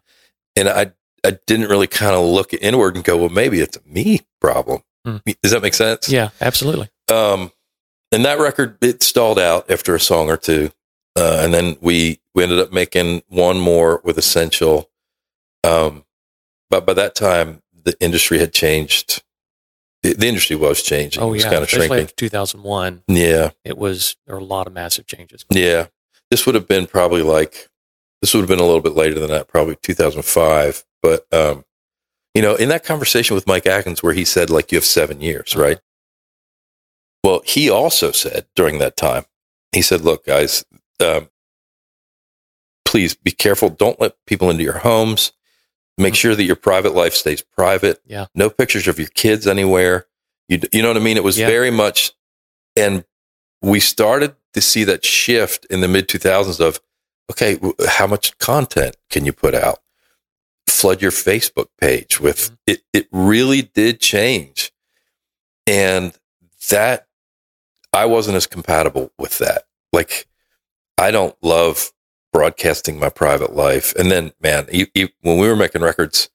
and 0.55 0.69
I 0.69 0.93
I 1.23 1.37
didn't 1.45 1.69
really 1.69 1.87
kind 1.87 2.15
of 2.15 2.25
look 2.25 2.53
inward 2.53 2.95
and 2.95 3.03
go, 3.03 3.17
well, 3.17 3.29
maybe 3.29 3.59
it's 3.59 3.77
a 3.77 3.81
me 3.85 4.21
problem. 4.39 4.81
Hmm. 5.05 5.17
Does 5.43 5.51
that 5.51 5.61
make 5.61 5.73
sense? 5.73 6.09
Yeah, 6.09 6.29
absolutely. 6.39 6.89
Um, 7.11 7.51
and 8.11 8.25
that 8.25 8.39
record 8.39 8.77
it 8.81 9.03
stalled 9.03 9.39
out 9.39 9.69
after 9.69 9.95
a 9.95 9.99
song 9.99 10.29
or 10.29 10.37
two, 10.37 10.71
uh, 11.15 11.39
and 11.41 11.53
then 11.53 11.77
we 11.81 12.19
we 12.33 12.43
ended 12.43 12.59
up 12.59 12.71
making 12.71 13.23
one 13.27 13.59
more 13.59 14.01
with 14.03 14.17
Essential. 14.17 14.89
Um, 15.63 16.05
but 16.69 16.85
by 16.85 16.93
that 16.93 17.15
time, 17.15 17.61
the 17.83 17.95
industry 17.99 18.39
had 18.39 18.53
changed. 18.53 19.23
The, 20.03 20.13
the 20.13 20.27
industry 20.27 20.55
was 20.55 20.81
changing. 20.81 21.21
Oh 21.21 21.27
it 21.27 21.31
was 21.31 21.43
yeah, 21.43 21.49
kind 21.51 21.63
of 21.63 21.69
shrinking. 21.69 22.09
Two 22.15 22.29
thousand 22.29 22.63
one. 22.63 23.03
Yeah, 23.07 23.51
it 23.63 23.77
was 23.77 24.15
there 24.25 24.35
were 24.35 24.41
a 24.41 24.45
lot 24.45 24.67
of 24.67 24.73
massive 24.73 25.05
changes. 25.05 25.45
Yeah, 25.49 25.87
this 26.29 26.45
would 26.45 26.55
have 26.55 26.67
been 26.67 26.87
probably 26.87 27.21
like 27.21 27.69
this 28.21 28.33
would 28.33 28.41
have 28.41 28.49
been 28.49 28.59
a 28.59 28.65
little 28.65 28.81
bit 28.81 28.93
later 28.93 29.19
than 29.19 29.29
that, 29.29 29.47
probably 29.47 29.75
two 29.75 29.93
thousand 29.93 30.23
five. 30.23 30.83
But 31.03 31.25
um, 31.31 31.65
you 32.33 32.41
know, 32.41 32.55
in 32.55 32.69
that 32.69 32.83
conversation 32.83 33.35
with 33.35 33.47
Mike 33.47 33.67
Atkins, 33.67 34.01
where 34.01 34.13
he 34.13 34.25
said 34.25 34.49
like 34.49 34.71
you 34.71 34.77
have 34.77 34.85
seven 34.85 35.21
years, 35.21 35.53
uh-huh. 35.53 35.63
right? 35.63 35.79
Well, 37.23 37.41
he 37.45 37.69
also 37.69 38.11
said 38.11 38.47
during 38.55 38.79
that 38.79 38.97
time, 38.97 39.25
he 39.71 39.83
said, 39.83 40.01
"Look, 40.01 40.25
guys, 40.25 40.65
um, 40.99 41.29
please 42.85 43.15
be 43.15 43.31
careful. 43.31 43.69
Don't 43.69 44.01
let 44.01 44.15
people 44.25 44.49
into 44.49 44.63
your 44.63 44.79
homes. 44.79 45.31
Make 46.01 46.13
mm-hmm. 46.13 46.17
sure 46.17 46.35
that 46.35 46.43
your 46.43 46.55
private 46.55 46.95
life 46.95 47.13
stays 47.13 47.41
private. 47.41 48.01
Yeah. 48.05 48.27
No 48.33 48.49
pictures 48.49 48.87
of 48.87 48.97
your 48.97 49.09
kids 49.09 49.47
anywhere. 49.47 50.07
You, 50.47 50.59
you 50.71 50.81
know 50.81 50.89
what 50.89 50.97
I 50.97 51.01
mean? 51.01 51.17
It 51.17 51.23
was 51.23 51.37
yeah. 51.37 51.47
very 51.47 51.71
much, 51.71 52.11
and 52.75 53.05
we 53.61 53.79
started 53.79 54.35
to 54.53 54.61
see 54.61 54.83
that 54.85 55.05
shift 55.05 55.65
in 55.69 55.81
the 55.81 55.87
mid 55.87 56.07
2000s 56.07 56.59
of, 56.59 56.79
okay, 57.31 57.57
how 57.87 58.07
much 58.07 58.37
content 58.37 58.97
can 59.09 59.25
you 59.25 59.33
put 59.33 59.53
out? 59.53 59.79
Flood 60.67 61.01
your 61.01 61.11
Facebook 61.11 61.67
page 61.79 62.19
with 62.19 62.45
mm-hmm. 62.45 62.55
it. 62.67 62.81
It 62.93 63.07
really 63.11 63.61
did 63.61 63.99
change, 63.99 64.71
and 65.67 66.13
that 66.69 67.07
I 67.93 68.05
wasn't 68.05 68.37
as 68.37 68.47
compatible 68.47 69.11
with 69.17 69.37
that. 69.37 69.63
Like, 69.93 70.27
I 70.97 71.11
don't 71.11 71.35
love 71.41 71.91
broadcasting 72.31 72.99
my 72.99 73.09
private 73.09 73.55
life. 73.55 73.93
And 73.95 74.09
then, 74.11 74.31
man, 74.41 74.67
you, 74.71 74.87
you, 74.93 75.09
when 75.21 75.37
we 75.37 75.47
were 75.47 75.55
making 75.55 75.81
records, 75.81 76.29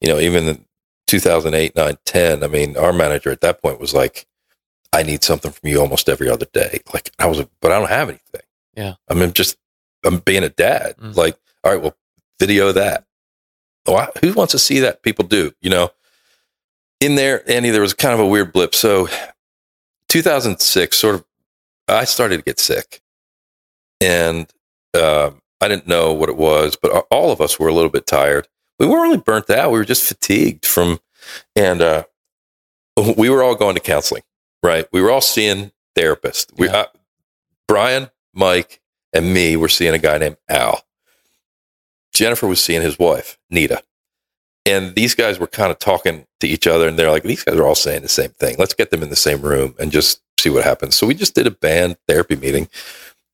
you 0.00 0.08
know, 0.08 0.18
even 0.18 0.44
in 0.48 0.64
2008, 1.06 1.76
9, 1.76 1.98
10, 2.04 2.44
I 2.44 2.46
mean, 2.48 2.76
our 2.76 2.92
manager 2.92 3.30
at 3.30 3.40
that 3.42 3.62
point 3.62 3.80
was 3.80 3.94
like, 3.94 4.26
I 4.92 5.02
need 5.02 5.22
something 5.22 5.50
from 5.50 5.68
you 5.68 5.80
almost 5.80 6.08
every 6.08 6.28
other 6.28 6.46
day. 6.52 6.80
Like, 6.92 7.10
I 7.18 7.26
was, 7.26 7.44
but 7.60 7.72
I 7.72 7.78
don't 7.78 7.88
have 7.88 8.08
anything. 8.08 8.42
Yeah. 8.76 8.94
I 9.08 9.14
mean, 9.14 9.32
just, 9.32 9.56
I'm 10.04 10.18
being 10.18 10.44
a 10.44 10.48
dad. 10.48 10.96
Mm. 10.96 11.16
Like, 11.16 11.36
all 11.64 11.72
right, 11.72 11.82
well, 11.82 11.96
video 12.38 12.72
that. 12.72 13.04
Oh, 13.86 13.96
I, 13.96 14.08
who 14.20 14.32
wants 14.32 14.52
to 14.52 14.58
see 14.58 14.80
that? 14.80 15.02
People 15.02 15.26
do, 15.26 15.52
you 15.60 15.70
know. 15.70 15.90
In 17.00 17.14
there, 17.14 17.48
Andy, 17.50 17.70
there 17.70 17.82
was 17.82 17.94
kind 17.94 18.14
of 18.14 18.20
a 18.20 18.26
weird 18.26 18.52
blip. 18.52 18.74
So 18.74 19.08
2006, 20.08 20.96
sort 20.96 21.16
of, 21.16 21.24
I 21.88 22.04
started 22.04 22.38
to 22.38 22.42
get 22.42 22.58
sick, 22.58 23.00
and 24.00 24.50
uh, 24.96 25.32
I 25.60 25.68
didn't 25.68 25.86
know 25.86 26.12
what 26.12 26.28
it 26.28 26.36
was, 26.36 26.76
but 26.76 27.06
all 27.10 27.30
of 27.30 27.40
us 27.40 27.58
were 27.58 27.68
a 27.68 27.74
little 27.74 27.90
bit 27.90 28.06
tired. 28.06 28.48
We 28.78 28.86
weren't 28.86 29.02
really 29.02 29.16
burnt 29.18 29.50
out; 29.50 29.72
we 29.72 29.78
were 29.78 29.84
just 29.84 30.06
fatigued 30.06 30.66
from, 30.66 31.00
and 31.54 31.80
uh, 31.80 32.04
we 33.16 33.30
were 33.30 33.42
all 33.42 33.54
going 33.54 33.74
to 33.74 33.80
counseling. 33.80 34.22
Right, 34.62 34.86
we 34.92 35.00
were 35.00 35.10
all 35.10 35.20
seeing 35.20 35.70
therapists. 35.96 36.46
We, 36.58 36.68
uh, 36.68 36.86
Brian, 37.68 38.10
Mike, 38.34 38.80
and 39.12 39.32
me 39.32 39.56
were 39.56 39.68
seeing 39.68 39.94
a 39.94 39.98
guy 39.98 40.18
named 40.18 40.38
Al. 40.48 40.82
Jennifer 42.12 42.46
was 42.46 42.62
seeing 42.62 42.82
his 42.82 42.98
wife, 42.98 43.38
Nita. 43.50 43.82
And 44.64 44.94
these 44.94 45.14
guys 45.14 45.38
were 45.38 45.46
kind 45.46 45.70
of 45.70 45.78
talking 45.78 46.26
to 46.40 46.48
each 46.48 46.66
other, 46.66 46.88
and 46.88 46.98
they're 46.98 47.10
like, 47.10 47.22
these 47.22 47.44
guys 47.44 47.54
are 47.56 47.66
all 47.66 47.74
saying 47.74 48.02
the 48.02 48.08
same 48.08 48.30
thing. 48.30 48.56
Let's 48.58 48.74
get 48.74 48.90
them 48.90 49.02
in 49.02 49.10
the 49.10 49.16
same 49.16 49.42
room 49.42 49.74
and 49.78 49.92
just 49.92 50.22
see 50.38 50.50
what 50.50 50.64
happens. 50.64 50.96
So 50.96 51.06
we 51.06 51.14
just 51.14 51.34
did 51.34 51.46
a 51.46 51.52
band 51.52 51.96
therapy 52.08 52.34
meeting. 52.36 52.68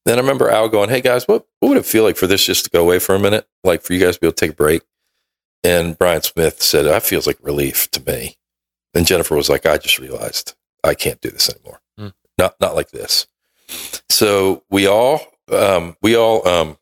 Then 0.04 0.18
I 0.18 0.20
remember 0.20 0.50
Al 0.50 0.68
going, 0.68 0.90
Hey 0.90 1.00
guys, 1.00 1.26
what, 1.28 1.46
what 1.60 1.70
would 1.70 1.78
it 1.78 1.86
feel 1.86 2.04
like 2.04 2.16
for 2.16 2.26
this 2.26 2.44
just 2.44 2.64
to 2.64 2.70
go 2.70 2.82
away 2.82 2.98
for 2.98 3.14
a 3.14 3.20
minute? 3.20 3.46
Like 3.64 3.82
for 3.82 3.92
you 3.92 4.00
guys 4.00 4.16
to 4.16 4.20
be 4.20 4.26
able 4.26 4.34
to 4.34 4.46
take 4.46 4.52
a 4.52 4.56
break? 4.56 4.82
And 5.64 5.96
Brian 5.96 6.22
Smith 6.22 6.60
said, 6.60 6.82
That 6.82 7.02
feels 7.02 7.26
like 7.26 7.38
relief 7.40 7.90
to 7.92 8.02
me. 8.02 8.36
And 8.94 9.06
Jennifer 9.06 9.36
was 9.36 9.48
like, 9.48 9.64
I 9.64 9.78
just 9.78 9.98
realized 9.98 10.54
I 10.84 10.94
can't 10.94 11.20
do 11.20 11.30
this 11.30 11.48
anymore. 11.48 11.80
Mm. 11.98 12.12
Not 12.38 12.56
not 12.60 12.74
like 12.74 12.90
this. 12.90 13.26
So 14.10 14.64
we 14.70 14.86
all 14.86 15.20
um, 15.50 15.96
we 16.02 16.16
all 16.16 16.46
um, 16.46 16.76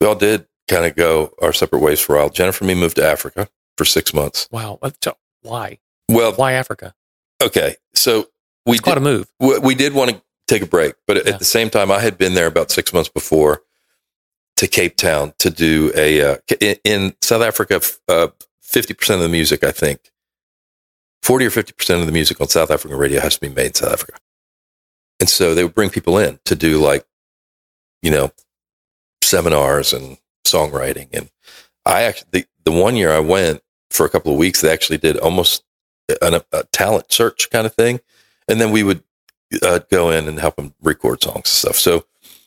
we 0.00 0.06
all 0.06 0.14
did 0.14 0.46
kind 0.68 0.84
of 0.84 0.96
go 0.96 1.34
our 1.40 1.52
separate 1.52 1.80
ways 1.80 2.00
for 2.00 2.16
a 2.16 2.20
while. 2.20 2.30
Jennifer 2.30 2.64
and 2.64 2.68
me 2.68 2.80
moved 2.80 2.96
to 2.96 3.06
Africa 3.06 3.48
for 3.76 3.84
six 3.84 4.12
months. 4.12 4.48
Wow. 4.50 4.78
Why? 5.42 5.78
Well, 6.08 6.32
why 6.32 6.52
Africa? 6.52 6.94
Okay. 7.42 7.76
So 7.94 8.28
we 8.66 8.76
it's 8.76 8.80
quite 8.80 8.94
did, 8.94 9.02
a 9.02 9.04
move. 9.04 9.30
We, 9.40 9.58
we, 9.58 9.74
did 9.74 9.94
want 9.94 10.10
to 10.10 10.22
take 10.46 10.62
a 10.62 10.66
break, 10.66 10.94
but 11.06 11.16
yeah. 11.16 11.32
at 11.32 11.38
the 11.38 11.44
same 11.44 11.70
time, 11.70 11.90
I 11.90 12.00
had 12.00 12.18
been 12.18 12.34
there 12.34 12.46
about 12.46 12.70
six 12.70 12.92
months 12.92 13.08
before 13.08 13.62
to 14.56 14.68
Cape 14.68 14.96
Town 14.96 15.32
to 15.38 15.50
do 15.50 15.92
a, 15.96 16.20
uh, 16.20 16.36
in, 16.60 16.76
in, 16.84 17.16
South 17.20 17.42
Africa, 17.42 17.80
uh, 18.08 18.28
50% 18.64 19.14
of 19.14 19.20
the 19.20 19.28
music, 19.28 19.64
I 19.64 19.72
think, 19.72 20.12
40 21.22 21.46
or 21.46 21.50
50% 21.50 22.00
of 22.00 22.06
the 22.06 22.12
music 22.12 22.40
on 22.40 22.48
South 22.48 22.70
African 22.70 22.98
radio 22.98 23.20
has 23.20 23.34
to 23.34 23.40
be 23.40 23.48
made 23.48 23.66
in 23.66 23.74
South 23.74 23.92
Africa. 23.92 24.18
And 25.20 25.28
so 25.28 25.54
they 25.54 25.64
would 25.64 25.74
bring 25.74 25.90
people 25.90 26.18
in 26.18 26.38
to 26.44 26.54
do 26.54 26.78
like, 26.78 27.06
you 28.02 28.10
know, 28.10 28.32
seminars 29.22 29.92
and 29.92 30.18
songwriting. 30.46 31.08
And 31.12 31.30
I 31.86 32.02
actually, 32.02 32.28
the, 32.32 32.46
the 32.64 32.72
one 32.72 32.96
year 32.96 33.10
I 33.10 33.20
went 33.20 33.62
for 33.90 34.04
a 34.04 34.10
couple 34.10 34.32
of 34.32 34.38
weeks, 34.38 34.60
they 34.60 34.72
actually 34.72 34.98
did 34.98 35.16
almost 35.18 35.64
a, 36.20 36.42
a 36.52 36.64
talent 36.72 37.12
search 37.12 37.48
kind 37.50 37.66
of 37.66 37.74
thing. 37.74 38.00
And 38.48 38.60
then 38.60 38.70
we 38.70 38.82
would 38.82 39.02
uh, 39.62 39.80
go 39.90 40.10
in 40.10 40.28
and 40.28 40.38
help 40.38 40.56
them 40.56 40.74
record 40.82 41.22
songs 41.22 41.36
and 41.36 41.46
stuff. 41.46 41.76
So 41.76 42.06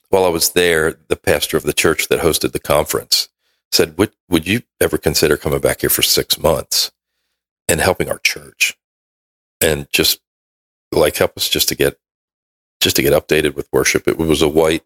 while 0.10 0.26
I 0.26 0.30
was 0.30 0.51
there, 0.51 0.97
the 1.08 1.16
pastor 1.16 1.58
of 1.58 1.64
the 1.64 1.74
church 1.74 2.08
that 2.08 2.22
hosted 2.22 2.51
the 2.51 2.60
conference 2.60 3.30
said, 3.72 3.97
would, 3.97 4.12
would 4.30 4.47
you 4.47 4.62
ever 4.80 4.97
consider 4.97 5.38
coming 5.38 5.60
back 5.60 5.82
here 5.82 5.89
for 5.89 6.01
six 6.01 6.39
months 6.39 6.91
and 7.68 7.82
helping 7.82 8.10
our 8.10 8.20
church 8.20 8.78
and 9.62 9.88
just 9.91 10.22
like 10.91 11.18
help 11.18 11.36
us 11.36 11.49
just 11.49 11.68
to 11.70 11.76
get, 11.76 11.99
just 12.80 12.95
to 12.95 13.01
get 13.01 13.14
updated 13.14 13.55
with 13.55 13.68
worship? 13.72 14.08
It 14.08 14.18
was 14.18 14.41
a 14.41 14.47
white, 14.47 14.84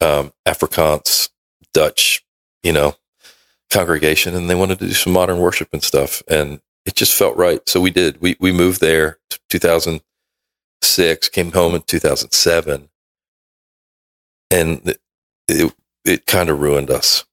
um, 0.00 0.32
Afrikaans, 0.46 1.30
Dutch 1.72 2.24
you 2.62 2.72
know, 2.72 2.94
congregation 3.70 4.34
and 4.34 4.50
they 4.50 4.54
wanted 4.54 4.78
to 4.80 4.86
do 4.86 4.92
some 4.92 5.12
modern 5.12 5.38
worship 5.38 5.68
and 5.72 5.82
stuff. 5.82 6.22
And 6.28 6.60
it 6.86 6.94
just 6.94 7.16
felt 7.16 7.36
right. 7.36 7.66
So 7.68 7.80
we 7.80 7.90
did. 7.90 8.20
We, 8.20 8.36
we 8.40 8.52
moved 8.52 8.80
there 8.80 9.18
2006, 10.80 11.28
came 11.28 11.52
home 11.52 11.74
in 11.74 11.82
2007. 11.82 12.88
And 14.50 14.88
it, 14.88 14.98
it, 15.48 15.74
it 16.04 16.26
kind 16.26 16.48
of 16.48 16.60
ruined 16.60 16.90
us. 16.90 17.24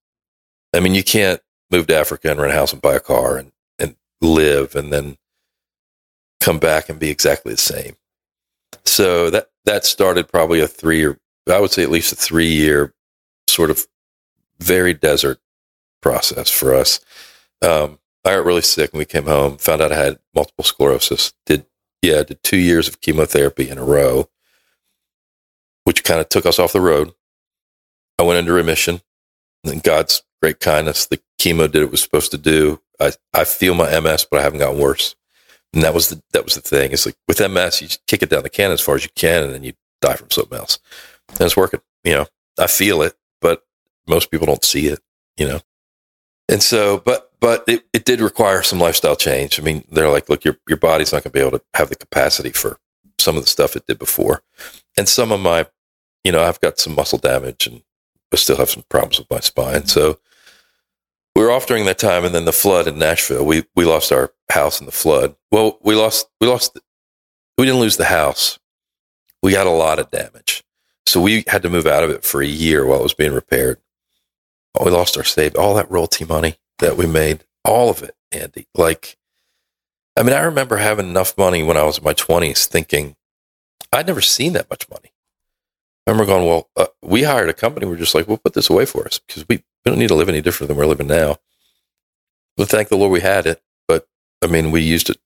I 0.73 0.79
mean, 0.79 0.93
you 0.93 1.03
can't 1.03 1.41
move 1.71 1.87
to 1.87 1.97
Africa 1.97 2.29
and 2.29 2.39
rent 2.39 2.53
a 2.53 2.55
house 2.55 2.73
and 2.73 2.81
buy 2.81 2.95
a 2.95 2.99
car 2.99 3.37
and, 3.37 3.51
and 3.79 3.95
live 4.21 4.75
and 4.75 4.91
then 4.93 5.17
come 6.39 6.59
back 6.59 6.89
and 6.89 6.99
be 6.99 7.09
exactly 7.09 7.53
the 7.53 7.57
same. 7.57 7.95
So 8.85 9.29
that, 9.31 9.49
that 9.65 9.85
started 9.85 10.27
probably 10.27 10.59
a 10.59 10.67
three 10.67 10.97
year, 10.97 11.19
I 11.49 11.59
would 11.59 11.71
say 11.71 11.83
at 11.83 11.91
least 11.91 12.13
a 12.13 12.15
three 12.15 12.49
year 12.49 12.93
sort 13.47 13.71
of 13.71 13.87
very 14.59 14.93
desert 14.93 15.39
process 16.01 16.49
for 16.49 16.73
us. 16.73 16.99
Um, 17.61 17.99
I 18.23 18.35
got 18.35 18.45
really 18.45 18.61
sick 18.61 18.91
and 18.91 18.99
we 18.99 19.05
came 19.05 19.25
home, 19.25 19.57
found 19.57 19.81
out 19.81 19.91
I 19.91 19.95
had 19.95 20.19
multiple 20.35 20.63
sclerosis. 20.63 21.33
Did, 21.45 21.65
yeah, 22.01 22.23
did 22.23 22.43
two 22.43 22.57
years 22.57 22.87
of 22.87 23.01
chemotherapy 23.01 23.69
in 23.69 23.77
a 23.77 23.83
row, 23.83 24.29
which 25.83 26.03
kind 26.03 26.19
of 26.19 26.29
took 26.29 26.45
us 26.45 26.59
off 26.59 26.73
the 26.73 26.81
road. 26.81 27.13
I 28.19 28.23
went 28.23 28.39
into 28.39 28.53
remission 28.53 29.01
and 29.63 29.83
God's 29.83 30.23
great 30.41 30.59
kindness, 30.59 31.05
the 31.05 31.19
chemo 31.39 31.71
did 31.71 31.75
what 31.75 31.87
it 31.87 31.91
was 31.91 32.01
supposed 32.01 32.31
to 32.31 32.37
do. 32.37 32.81
I, 32.99 33.11
I 33.33 33.43
feel 33.43 33.73
my 33.73 33.99
MS, 33.99 34.27
but 34.29 34.39
I 34.39 34.43
haven't 34.43 34.59
gotten 34.59 34.79
worse. 34.79 35.15
And 35.73 35.83
that 35.83 35.93
was 35.93 36.09
the, 36.09 36.21
that 36.31 36.43
was 36.43 36.55
the 36.55 36.61
thing. 36.61 36.91
It's 36.91 37.05
like 37.05 37.15
with 37.27 37.39
MS, 37.39 37.81
you 37.81 37.87
kick 38.07 38.23
it 38.23 38.29
down 38.29 38.43
the 38.43 38.49
can 38.49 38.71
as 38.71 38.81
far 38.81 38.95
as 38.95 39.03
you 39.03 39.09
can 39.15 39.43
and 39.43 39.53
then 39.53 39.63
you 39.63 39.73
die 40.01 40.15
from 40.15 40.31
something 40.31 40.57
else. 40.57 40.79
And 41.29 41.41
it's 41.41 41.57
working, 41.57 41.81
you 42.03 42.13
know, 42.13 42.25
I 42.57 42.67
feel 42.67 43.01
it, 43.01 43.13
but 43.41 43.63
most 44.07 44.31
people 44.31 44.47
don't 44.47 44.63
see 44.63 44.87
it, 44.87 44.99
you 45.35 45.47
know? 45.47 45.59
And 46.49 46.63
so, 46.63 46.99
but, 46.99 47.26
but 47.39 47.63
it, 47.67 47.85
it 47.93 48.05
did 48.05 48.21
require 48.21 48.63
some 48.63 48.79
lifestyle 48.79 49.15
change. 49.15 49.59
I 49.59 49.63
mean, 49.63 49.83
they're 49.91 50.09
like, 50.09 50.29
look, 50.29 50.43
your, 50.43 50.57
your 50.67 50.77
body's 50.77 51.13
not 51.13 51.23
going 51.23 51.31
to 51.31 51.39
be 51.39 51.45
able 51.45 51.57
to 51.59 51.63
have 51.75 51.89
the 51.89 51.95
capacity 51.95 52.51
for 52.51 52.79
some 53.19 53.37
of 53.37 53.43
the 53.43 53.49
stuff 53.49 53.75
it 53.75 53.85
did 53.87 53.99
before. 53.99 54.41
And 54.97 55.07
some 55.07 55.31
of 55.31 55.39
my, 55.39 55.67
you 56.23 56.31
know, 56.31 56.43
I've 56.43 56.59
got 56.61 56.79
some 56.79 56.95
muscle 56.95 57.19
damage 57.19 57.67
and 57.67 57.83
I 58.33 58.37
still 58.37 58.57
have 58.57 58.69
some 58.69 58.83
problems 58.89 59.19
with 59.19 59.29
my 59.29 59.39
spine. 59.39 59.81
Mm-hmm. 59.81 59.87
So 59.87 60.19
we 61.35 61.43
were 61.43 61.51
off 61.51 61.67
during 61.67 61.85
that 61.85 61.99
time, 61.99 62.25
and 62.25 62.33
then 62.33 62.45
the 62.45 62.51
flood 62.51 62.87
in 62.87 62.97
Nashville. 62.97 63.45
We 63.45 63.63
we 63.75 63.85
lost 63.85 64.11
our 64.11 64.33
house 64.49 64.79
in 64.79 64.87
the 64.87 64.91
flood. 64.91 65.35
Well, 65.51 65.77
we 65.83 65.93
lost 65.93 66.27
we 66.41 66.47
lost 66.47 66.79
we 67.59 67.65
didn't 67.65 67.79
lose 67.79 67.97
the 67.97 68.05
house. 68.05 68.57
We 69.43 69.51
got 69.51 69.67
a 69.67 69.71
lot 69.71 69.99
of 69.99 70.09
damage, 70.09 70.63
so 71.05 71.21
we 71.21 71.43
had 71.45 71.61
to 71.61 71.69
move 71.69 71.85
out 71.85 72.03
of 72.03 72.09
it 72.09 72.25
for 72.25 72.41
a 72.41 72.47
year 72.47 72.87
while 72.87 73.01
it 73.01 73.03
was 73.03 73.13
being 73.13 73.33
repaired. 73.33 73.77
We 74.83 74.89
lost 74.89 75.15
our 75.15 75.23
save, 75.23 75.55
all 75.55 75.75
that 75.75 75.91
royalty 75.91 76.25
money 76.25 76.57
that 76.79 76.97
we 76.97 77.05
made, 77.05 77.43
all 77.65 77.89
of 77.89 78.03
it, 78.03 78.15
Andy. 78.31 78.67
Like, 78.75 79.17
I 80.17 80.23
mean, 80.23 80.33
I 80.33 80.41
remember 80.41 80.77
having 80.77 81.07
enough 81.09 81.37
money 81.37 81.63
when 81.63 81.77
I 81.77 81.83
was 81.83 81.97
in 81.99 82.03
my 82.03 82.13
twenties, 82.13 82.65
thinking 82.65 83.15
I'd 83.91 84.07
never 84.07 84.21
seen 84.21 84.53
that 84.53 84.69
much 84.69 84.89
money. 84.89 85.11
I 86.05 86.11
remember 86.11 86.25
going, 86.31 86.45
well, 86.47 86.69
uh, 86.77 86.87
we 87.01 87.23
hired 87.23 87.49
a 87.49 87.53
company. 87.53 87.85
We're 87.85 87.97
just 87.97 88.15
like, 88.15 88.27
we'll 88.27 88.37
put 88.37 88.53
this 88.53 88.69
away 88.69 88.85
for 88.85 89.05
us 89.05 89.19
because 89.19 89.45
we, 89.49 89.57
we 89.57 89.63
don't 89.91 89.99
need 89.99 90.07
to 90.07 90.15
live 90.15 90.29
any 90.29 90.41
different 90.41 90.69
than 90.69 90.77
we're 90.77 90.85
living 90.85 91.07
now. 91.07 91.37
But 92.55 92.69
thank 92.69 92.87
the 92.89 92.97
Lord 92.97 93.11
we 93.11 93.19
had 93.21 93.45
it. 93.45 93.61
But 93.87 94.07
I 94.43 94.47
mean, 94.47 94.71
we 94.71 94.81
used 94.81 95.09
it. 95.09 95.17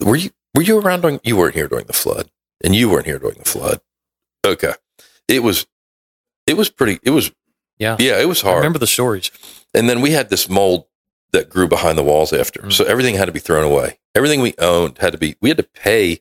Were 0.00 0.16
you 0.16 0.30
were 0.54 0.62
you 0.62 0.78
around 0.80 1.02
during? 1.02 1.20
You 1.22 1.36
weren't 1.36 1.54
here 1.54 1.68
during 1.68 1.86
the 1.86 1.92
flood, 1.92 2.30
and 2.64 2.74
you 2.74 2.88
weren't 2.88 3.06
here 3.06 3.18
during 3.18 3.38
the 3.38 3.44
flood. 3.44 3.80
Okay, 4.46 4.72
it 5.28 5.42
was 5.42 5.66
it 6.46 6.56
was 6.56 6.70
pretty. 6.70 6.98
It 7.02 7.10
was 7.10 7.30
Yeah. 7.78 7.96
yeah, 8.00 8.18
it 8.20 8.26
was 8.26 8.42
I 8.42 8.46
hard. 8.48 8.58
remember 8.58 8.78
the 8.78 8.86
stories. 8.86 9.30
And 9.78 9.88
then 9.88 10.00
we 10.00 10.10
had 10.10 10.28
this 10.28 10.48
mold 10.48 10.86
that 11.30 11.48
grew 11.48 11.68
behind 11.68 11.96
the 11.96 12.02
walls 12.02 12.32
after. 12.32 12.60
Mm. 12.62 12.72
So 12.72 12.84
everything 12.84 13.14
had 13.14 13.26
to 13.26 13.32
be 13.32 13.38
thrown 13.38 13.64
away. 13.64 14.00
Everything 14.16 14.40
we 14.40 14.54
owned 14.58 14.98
had 14.98 15.12
to 15.12 15.18
be, 15.18 15.36
we 15.40 15.50
had 15.50 15.58
to 15.58 15.62
pay 15.62 16.20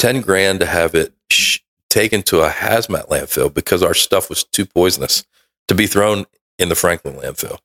10 0.00 0.22
grand 0.22 0.58
to 0.58 0.66
have 0.66 0.94
it 0.96 1.14
sh- 1.30 1.60
taken 1.88 2.22
to 2.24 2.40
a 2.40 2.50
hazmat 2.50 3.08
landfill 3.08 3.54
because 3.54 3.82
our 3.84 3.94
stuff 3.94 4.28
was 4.28 4.42
too 4.42 4.66
poisonous 4.66 5.24
to 5.68 5.74
be 5.74 5.86
thrown 5.86 6.26
in 6.58 6.68
the 6.68 6.74
Franklin 6.74 7.14
landfill. 7.14 7.58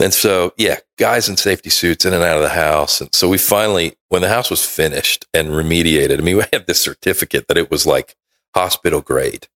And 0.00 0.14
so, 0.14 0.54
yeah, 0.56 0.78
guys 0.96 1.28
in 1.28 1.36
safety 1.36 1.68
suits 1.68 2.06
in 2.06 2.14
and 2.14 2.24
out 2.24 2.36
of 2.36 2.42
the 2.42 2.48
house. 2.48 3.02
And 3.02 3.14
so 3.14 3.28
we 3.28 3.36
finally, 3.36 3.96
when 4.08 4.22
the 4.22 4.30
house 4.30 4.50
was 4.50 4.64
finished 4.64 5.26
and 5.34 5.48
remediated, 5.48 6.18
I 6.18 6.22
mean, 6.22 6.36
we 6.38 6.44
had 6.52 6.66
this 6.66 6.80
certificate 6.80 7.48
that 7.48 7.58
it 7.58 7.70
was 7.70 7.86
like 7.86 8.16
hospital 8.54 9.02
grade. 9.02 9.48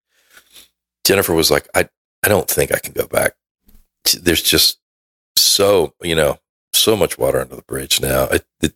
Jennifer 1.05 1.33
was 1.33 1.51
like, 1.51 1.67
I, 1.75 1.89
I 2.23 2.29
don't 2.29 2.49
think 2.49 2.73
I 2.73 2.79
can 2.79 2.93
go 2.93 3.07
back. 3.07 3.37
There's 4.13 4.43
just 4.43 4.79
so, 5.37 5.95
you 6.03 6.15
know, 6.15 6.39
so 6.73 6.97
much 6.97 7.19
water 7.19 7.41
under 7.41 7.57
the 7.57 7.63
bridge 7.63 8.01
now. 8.01 8.25
It, 8.25 8.45
it, 8.61 8.75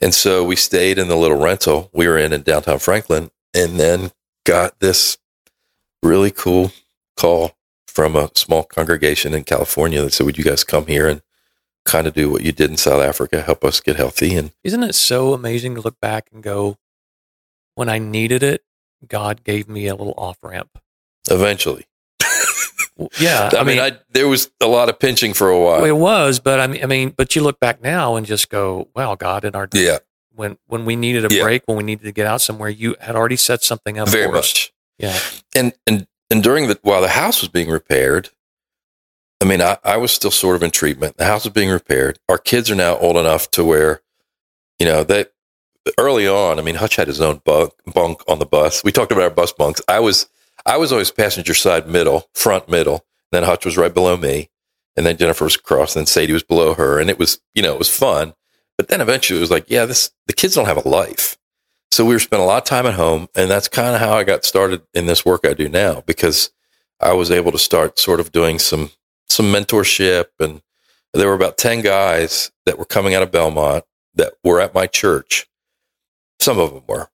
and 0.00 0.14
so 0.14 0.44
we 0.44 0.56
stayed 0.56 0.98
in 0.98 1.08
the 1.08 1.16
little 1.16 1.38
rental 1.38 1.90
we 1.92 2.06
were 2.08 2.18
in 2.18 2.32
in 2.32 2.42
downtown 2.42 2.78
Franklin 2.78 3.30
and 3.54 3.78
then 3.78 4.12
got 4.44 4.80
this 4.80 5.18
really 6.02 6.30
cool 6.30 6.72
call 7.16 7.52
from 7.86 8.16
a 8.16 8.30
small 8.34 8.64
congregation 8.64 9.34
in 9.34 9.44
California 9.44 10.02
that 10.02 10.12
said, 10.12 10.26
Would 10.26 10.38
you 10.38 10.44
guys 10.44 10.64
come 10.64 10.86
here 10.86 11.06
and 11.08 11.22
kind 11.84 12.06
of 12.06 12.14
do 12.14 12.30
what 12.30 12.42
you 12.42 12.52
did 12.52 12.70
in 12.70 12.76
South 12.76 13.02
Africa, 13.02 13.42
help 13.42 13.64
us 13.64 13.80
get 13.80 13.96
healthy? 13.96 14.34
And 14.34 14.52
Isn't 14.64 14.82
it 14.82 14.94
so 14.94 15.34
amazing 15.34 15.74
to 15.74 15.80
look 15.80 16.00
back 16.00 16.28
and 16.32 16.42
go, 16.42 16.78
when 17.74 17.88
I 17.88 17.98
needed 17.98 18.42
it, 18.42 18.64
God 19.06 19.44
gave 19.44 19.68
me 19.68 19.86
a 19.86 19.94
little 19.94 20.14
off 20.16 20.38
ramp. 20.42 20.78
eventually, 21.30 21.86
Yeah, 23.18 23.50
I, 23.58 23.64
mean, 23.64 23.78
I, 23.80 23.98
there 24.10 24.28
was 24.28 24.50
a 24.60 24.66
lot 24.66 24.88
of 24.88 24.98
pinching 24.98 25.32
for 25.32 25.48
a 25.50 25.58
while. 25.58 25.84
it 25.84 25.96
was, 25.96 26.38
but 26.40 26.60
I 26.60 26.66
mean, 26.66 26.82
I 26.82 26.86
mean, 26.86 27.10
but 27.16 27.34
you 27.34 27.42
look 27.42 27.58
back 27.58 27.82
now 27.82 28.16
and 28.16 28.26
just 28.26 28.48
go, 28.50 28.88
"Wow, 28.94 29.14
God!" 29.14 29.44
In 29.44 29.54
our 29.54 29.68
yeah, 29.72 29.98
when 30.34 30.58
when 30.66 30.84
we 30.84 30.94
needed 30.96 31.24
a 31.30 31.34
Yeah. 31.34 31.42
break, 31.42 31.62
when 31.66 31.76
we 31.78 31.84
needed 31.84 32.04
to 32.04 32.12
get 32.12 32.26
out 32.26 32.40
somewhere, 32.40 32.68
you 32.68 32.96
had 33.00 33.16
already 33.16 33.36
set 33.36 33.62
something 33.62 33.98
up. 33.98 34.08
very 34.08 34.26
for 34.30 34.36
us. 34.36 34.52
much. 34.52 34.72
Yeah, 34.98 35.18
and 35.56 35.72
and 35.86 36.06
and 36.30 36.42
during 36.42 36.68
the 36.68 36.78
while 36.82 37.00
the 37.00 37.08
house 37.08 37.40
was 37.40 37.48
being 37.48 37.70
repaired, 37.70 38.28
I 39.40 39.44
mean, 39.46 39.60
I, 39.62 39.78
I 39.82 39.96
was 39.96 40.12
still 40.12 40.30
sort 40.30 40.54
of 40.56 40.62
in 40.62 40.70
treatment. 40.70 41.16
The 41.16 41.24
house 41.24 41.44
was 41.44 41.52
being 41.52 41.70
repaired. 41.70 42.18
Our 42.28 42.38
kids 42.38 42.70
are 42.70 42.74
now 42.76 42.96
old 42.98 43.16
enough 43.16 43.50
to 43.52 43.64
where, 43.64 44.02
you 44.78 44.86
know, 44.86 45.02
they 45.02 45.24
early 45.98 46.28
on. 46.28 46.58
I 46.58 46.62
mean, 46.62 46.76
Hutch 46.76 46.94
had 46.96 47.08
his 47.08 47.20
own 47.20 47.40
bunk, 47.44 47.72
bunk 47.92 48.22
on 48.28 48.38
the 48.38 48.46
bus. 48.46 48.84
We 48.84 48.92
talked 48.92 49.10
about 49.10 49.24
our 49.24 49.30
bus 49.30 49.52
bunks. 49.52 49.82
I 49.88 49.98
was 49.98 50.28
I 50.64 50.76
was 50.76 50.92
always 50.92 51.10
passenger 51.10 51.54
side 51.54 51.88
middle, 51.88 52.28
front 52.34 52.68
middle. 52.68 53.04
Then 53.30 53.42
Hutch 53.44 53.64
was 53.64 53.76
right 53.76 53.92
below 53.92 54.16
me, 54.16 54.50
and 54.96 55.06
then 55.06 55.16
Jennifer 55.16 55.44
was 55.44 55.56
across, 55.56 55.96
and 55.96 56.00
then 56.00 56.06
Sadie 56.06 56.32
was 56.32 56.42
below 56.42 56.74
her, 56.74 56.98
and 56.98 57.08
it 57.10 57.18
was 57.18 57.40
you 57.54 57.62
know 57.62 57.72
it 57.72 57.78
was 57.78 57.94
fun. 57.94 58.34
But 58.76 58.88
then 58.88 59.00
eventually 59.00 59.38
it 59.38 59.42
was 59.42 59.50
like, 59.50 59.68
yeah, 59.68 59.84
this 59.86 60.10
the 60.26 60.32
kids 60.32 60.54
don't 60.54 60.66
have 60.66 60.84
a 60.84 60.88
life. 60.88 61.38
So 61.90 62.06
we 62.06 62.14
were 62.14 62.20
spending 62.20 62.44
a 62.44 62.48
lot 62.48 62.62
of 62.62 62.68
time 62.68 62.86
at 62.86 62.94
home, 62.94 63.28
and 63.34 63.50
that's 63.50 63.68
kind 63.68 63.94
of 63.94 64.00
how 64.00 64.14
I 64.14 64.24
got 64.24 64.44
started 64.44 64.82
in 64.94 65.06
this 65.06 65.26
work 65.26 65.46
I 65.46 65.52
do 65.52 65.68
now 65.68 66.02
because 66.06 66.50
I 67.00 67.12
was 67.12 67.30
able 67.30 67.52
to 67.52 67.58
start 67.58 67.98
sort 67.98 68.20
of 68.20 68.32
doing 68.32 68.58
some 68.58 68.90
some 69.28 69.52
mentorship, 69.52 70.26
and 70.40 70.62
there 71.12 71.28
were 71.28 71.34
about 71.34 71.58
ten 71.58 71.80
guys 71.80 72.50
that 72.66 72.78
were 72.78 72.84
coming 72.84 73.14
out 73.14 73.22
of 73.22 73.30
Belmont 73.30 73.84
that 74.14 74.34
were 74.44 74.60
at 74.60 74.74
my 74.74 74.86
church. 74.86 75.46
Some 76.40 76.58
of 76.58 76.72
them 76.72 76.84
were, 76.86 77.08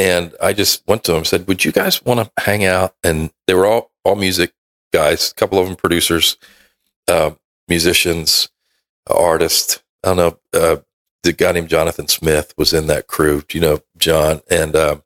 and 0.00 0.34
I 0.42 0.54
just 0.54 0.82
went 0.88 1.04
to 1.04 1.12
them 1.12 1.18
and 1.18 1.26
said, 1.26 1.46
"Would 1.46 1.62
you 1.62 1.72
guys 1.72 2.02
want 2.02 2.20
to 2.20 2.42
hang 2.42 2.64
out?" 2.64 2.96
And 3.04 3.30
they 3.46 3.52
were 3.52 3.66
all 3.66 3.90
all 4.02 4.16
music 4.16 4.54
guys, 4.94 5.30
a 5.30 5.34
couple 5.34 5.58
of 5.58 5.66
them 5.66 5.76
producers, 5.76 6.38
uh, 7.06 7.32
musicians, 7.68 8.48
artists. 9.06 9.82
I 10.02 10.14
don't 10.14 10.16
know. 10.16 10.38
Uh, 10.58 10.76
the 11.22 11.34
guy 11.34 11.52
named 11.52 11.68
Jonathan 11.68 12.08
Smith 12.08 12.54
was 12.56 12.72
in 12.72 12.86
that 12.86 13.08
crew. 13.08 13.42
Do 13.46 13.58
you 13.58 13.62
know 13.62 13.80
John? 13.98 14.40
And 14.50 14.74
um, 14.74 15.02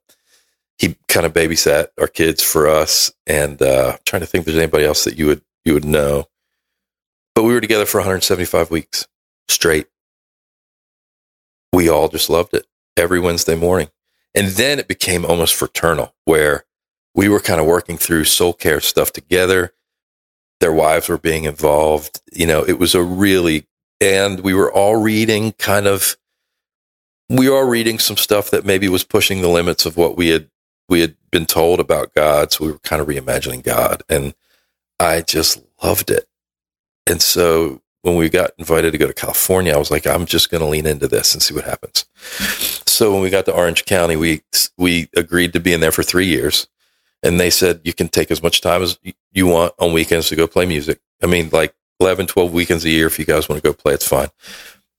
he 0.77 0.95
kind 1.09 1.25
of 1.25 1.33
babysat 1.33 1.87
our 1.99 2.07
kids 2.07 2.41
for 2.41 2.69
us. 2.69 3.11
And 3.27 3.61
uh, 3.61 3.97
trying 4.05 4.21
to 4.21 4.25
think 4.25 4.43
if 4.43 4.45
there's 4.45 4.57
anybody 4.57 4.85
else 4.85 5.03
that 5.03 5.17
you 5.17 5.25
would 5.25 5.41
you 5.65 5.73
would 5.73 5.83
know. 5.83 6.29
But 7.33 7.43
we 7.43 7.53
were 7.53 7.59
together 7.59 7.85
for 7.85 7.97
175 7.97 8.71
weeks 8.71 9.07
straight. 9.49 9.87
We 11.73 11.89
all 11.89 12.07
just 12.07 12.29
loved 12.29 12.53
it 12.53 12.65
every 12.95 13.19
Wednesday 13.19 13.55
morning. 13.55 13.89
And 14.35 14.49
then 14.49 14.79
it 14.79 14.87
became 14.87 15.25
almost 15.25 15.55
fraternal, 15.55 16.13
where 16.25 16.65
we 17.13 17.29
were 17.29 17.39
kind 17.39 17.61
of 17.61 17.65
working 17.65 17.97
through 17.97 18.25
soul 18.25 18.53
care 18.53 18.81
stuff 18.81 19.13
together. 19.13 19.73
Their 20.59 20.73
wives 20.73 21.07
were 21.07 21.17
being 21.17 21.45
involved. 21.45 22.21
You 22.33 22.45
know, 22.45 22.63
it 22.65 22.77
was 22.77 22.93
a 22.93 23.01
really, 23.01 23.65
and 24.01 24.41
we 24.41 24.53
were 24.53 24.71
all 24.71 24.97
reading 24.97 25.53
kind 25.53 25.87
of, 25.87 26.17
we 27.29 27.49
all 27.49 27.63
reading 27.63 27.97
some 27.97 28.17
stuff 28.17 28.51
that 28.51 28.65
maybe 28.65 28.89
was 28.89 29.05
pushing 29.05 29.41
the 29.41 29.47
limits 29.47 29.85
of 29.85 29.95
what 29.95 30.17
we 30.17 30.29
had, 30.29 30.49
we 30.89 30.99
had 30.99 31.15
been 31.31 31.45
told 31.45 31.79
about 31.79 32.13
God. 32.13 32.51
So 32.51 32.65
we 32.65 32.71
were 32.73 32.79
kind 32.79 33.01
of 33.01 33.07
reimagining 33.07 33.63
God. 33.63 34.03
And 34.09 34.35
I 34.99 35.21
just 35.21 35.63
loved 35.81 36.11
it. 36.11 36.27
And 37.07 37.21
so 37.21 37.81
when 38.05 38.15
we 38.15 38.29
got 38.29 38.51
invited 38.59 38.91
to 38.91 38.99
go 38.99 39.07
to 39.07 39.13
California, 39.13 39.73
I 39.73 39.77
was 39.77 39.89
like, 39.89 40.05
I'm 40.05 40.27
just 40.27 40.51
going 40.51 40.61
to 40.61 40.67
lean 40.67 40.85
into 40.85 41.07
this 41.07 41.33
and 41.33 41.41
see 41.41 41.55
what 41.55 41.65
happens. 41.65 42.05
So 42.85 43.11
when 43.11 43.23
we 43.23 43.31
got 43.31 43.45
to 43.45 43.53
Orange 43.53 43.85
County, 43.85 44.15
we 44.15 44.41
we 44.77 45.09
agreed 45.15 45.53
to 45.53 45.59
be 45.59 45.73
in 45.73 45.79
there 45.79 45.91
for 45.91 46.03
three 46.03 46.27
years, 46.27 46.67
and 47.23 47.39
they 47.39 47.49
said 47.49 47.81
you 47.83 47.93
can 47.93 48.07
take 48.07 48.29
as 48.29 48.43
much 48.43 48.61
time 48.61 48.83
as 48.83 48.99
you 49.31 49.47
want 49.47 49.73
on 49.79 49.91
weekends 49.91 50.29
to 50.29 50.35
go 50.35 50.45
play 50.45 50.67
music. 50.67 50.99
I 51.23 51.25
mean, 51.25 51.49
like 51.51 51.73
11, 51.99 52.27
12 52.27 52.53
weekends 52.53 52.85
a 52.85 52.89
year. 52.89 53.07
If 53.07 53.17
you 53.17 53.25
guys 53.25 53.49
want 53.49 53.61
to 53.61 53.67
go 53.67 53.73
play, 53.73 53.95
it's 53.95 54.07
fine. 54.07 54.27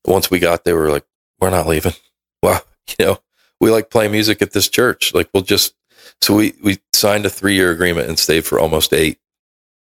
Once 0.05 0.29
we 0.29 0.41
got 0.41 0.65
there, 0.65 0.75
we 0.75 0.83
were 0.83 0.91
like, 0.91 1.07
we're 1.41 1.51
not 1.51 1.69
leaving. 1.69 1.95
Wow, 2.43 2.61
you 2.99 3.05
know, 3.05 3.19
we 3.61 3.71
like 3.71 3.91
playing 3.91 4.13
music 4.13 4.43
at 4.43 4.53
this 4.53 4.69
church. 4.69 5.15
Like 5.15 5.29
we'll 5.33 5.43
just 5.43 5.75
so 6.21 6.37
we 6.37 6.53
we 6.63 6.79
signed 6.93 7.25
a 7.25 7.31
three 7.31 7.55
year 7.55 7.71
agreement 7.71 8.09
and 8.09 8.19
stayed 8.19 8.45
for 8.45 8.61
almost 8.61 8.93
eight. 8.93 9.19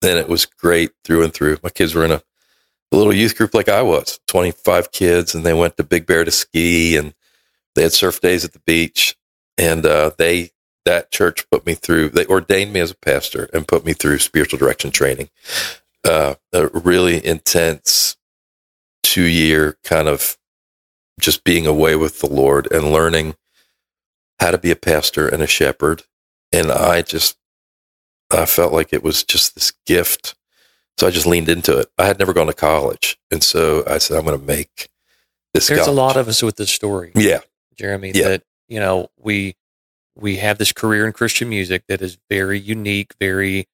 And 0.04 0.20
it 0.20 0.30
was 0.30 0.46
great 0.46 0.92
through 1.04 1.24
and 1.24 1.34
through. 1.34 1.58
My 1.64 1.72
kids 1.72 1.96
were 1.96 2.06
in 2.06 2.12
a 2.12 2.22
a 2.94 2.96
little 2.96 3.14
youth 3.14 3.36
group 3.36 3.54
like 3.54 3.68
I 3.68 3.82
was, 3.82 4.20
25 4.28 4.92
kids, 4.92 5.34
and 5.34 5.44
they 5.44 5.54
went 5.54 5.78
to 5.78 5.84
Big 5.84 6.06
Bear 6.06 6.24
to 6.24 6.32
ski 6.32 6.96
and 6.96 7.14
they 7.76 7.84
had 7.84 7.92
surf 7.92 8.22
days 8.22 8.46
at 8.46 8.54
the 8.54 8.60
beach. 8.60 9.18
And 9.58 9.86
uh, 9.86 10.12
they, 10.18 10.52
that 10.86 11.12
church 11.12 11.50
put 11.50 11.66
me 11.66 11.74
through, 11.74 12.10
they 12.10 12.26
ordained 12.28 12.72
me 12.72 12.80
as 12.80 12.92
a 12.92 12.96
pastor 12.96 13.50
and 13.54 13.68
put 13.68 13.86
me 13.86 13.94
through 13.94 14.20
spiritual 14.20 14.60
direction 14.60 14.92
training. 14.92 15.30
Uh, 16.04 16.36
a 16.52 16.68
really 16.68 17.26
intense 17.26 18.18
two 19.02 19.24
year 19.24 19.78
kind 19.84 20.08
of 20.08 20.38
just 21.20 21.44
being 21.44 21.66
away 21.66 21.96
with 21.96 22.20
the 22.20 22.30
Lord 22.30 22.72
and 22.72 22.92
learning 22.92 23.36
how 24.40 24.52
to 24.52 24.58
be 24.58 24.72
a 24.72 24.76
pastor 24.76 25.28
and 25.28 25.42
a 25.42 25.48
shepherd. 25.48 26.04
And 26.52 26.72
I 26.72 27.02
just, 27.02 27.38
I 28.30 28.46
felt 28.46 28.74
like 28.74 28.94
it 28.94 29.04
was 29.04 29.24
just 29.24 29.56
this 29.56 29.72
gift 29.86 30.36
so 30.98 31.08
I 31.08 31.12
just 31.12 31.26
leaned 31.26 31.50
into 31.50 31.78
it. 31.80 31.88
I 31.98 32.06
had 32.06 32.20
never 32.20 32.34
gone 32.34 32.48
to 32.48 32.54
college. 32.54 33.18
And 33.32 33.44
so 33.44 33.84
I 33.88 33.98
said, 33.98 34.18
I'm 34.18 34.26
going 34.26 34.40
to 34.40 34.46
make 34.46 34.90
this 35.54 35.68
there's 35.68 35.88
a 35.88 35.92
lot 35.92 36.18
of 36.18 36.28
us 36.28 36.42
with 36.42 36.56
this 36.56 36.72
story. 36.72 37.12
Yeah. 37.16 37.40
Jeromy, 37.76 38.14
Yeah. 38.16 38.30
that 38.30 38.44
you 38.68 38.80
know 38.80 39.10
we 39.18 39.56
we 40.16 40.38
have 40.38 40.58
this 40.58 40.72
career 40.72 41.06
in 41.06 41.14
Christian 41.14 41.50
music 41.50 41.84
that 41.88 42.02
is 42.02 42.18
very 42.30 42.60
unique, 42.60 43.14
very 43.20 43.68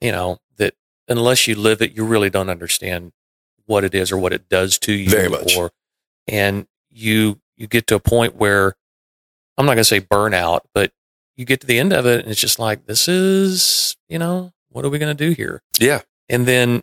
you 0.00 0.12
know 0.12 0.38
that 0.56 0.74
unless 1.08 1.46
you 1.46 1.54
live 1.54 1.80
it, 1.82 1.94
you 1.96 2.04
really 2.04 2.30
don't 2.30 2.48
understand 2.50 3.12
what 3.66 3.84
it 3.84 3.94
is 3.94 4.12
or 4.12 4.18
what 4.18 4.32
it 4.32 4.48
does 4.48 4.78
to 4.80 4.92
you. 4.92 5.10
Very 5.10 5.28
much. 5.28 5.56
Or 5.56 5.70
and 6.28 6.66
you 6.90 7.40
you 7.56 7.66
get 7.66 7.86
to 7.88 7.94
a 7.94 8.00
point 8.00 8.36
where 8.36 8.74
I'm 9.58 9.64
not 9.66 9.72
going 9.74 9.78
to 9.78 9.84
say 9.84 10.00
burnout, 10.00 10.60
but 10.74 10.92
you 11.36 11.44
get 11.44 11.60
to 11.62 11.66
the 11.66 11.78
end 11.78 11.92
of 11.92 12.06
it 12.06 12.20
and 12.20 12.30
it's 12.30 12.40
just 12.40 12.58
like 12.58 12.86
this 12.86 13.08
is 13.08 13.96
you 14.08 14.18
know 14.18 14.52
what 14.70 14.84
are 14.84 14.88
we 14.90 14.98
going 14.98 15.14
to 15.14 15.26
do 15.26 15.32
here? 15.32 15.62
Yeah. 15.78 16.02
And 16.28 16.46
then 16.46 16.82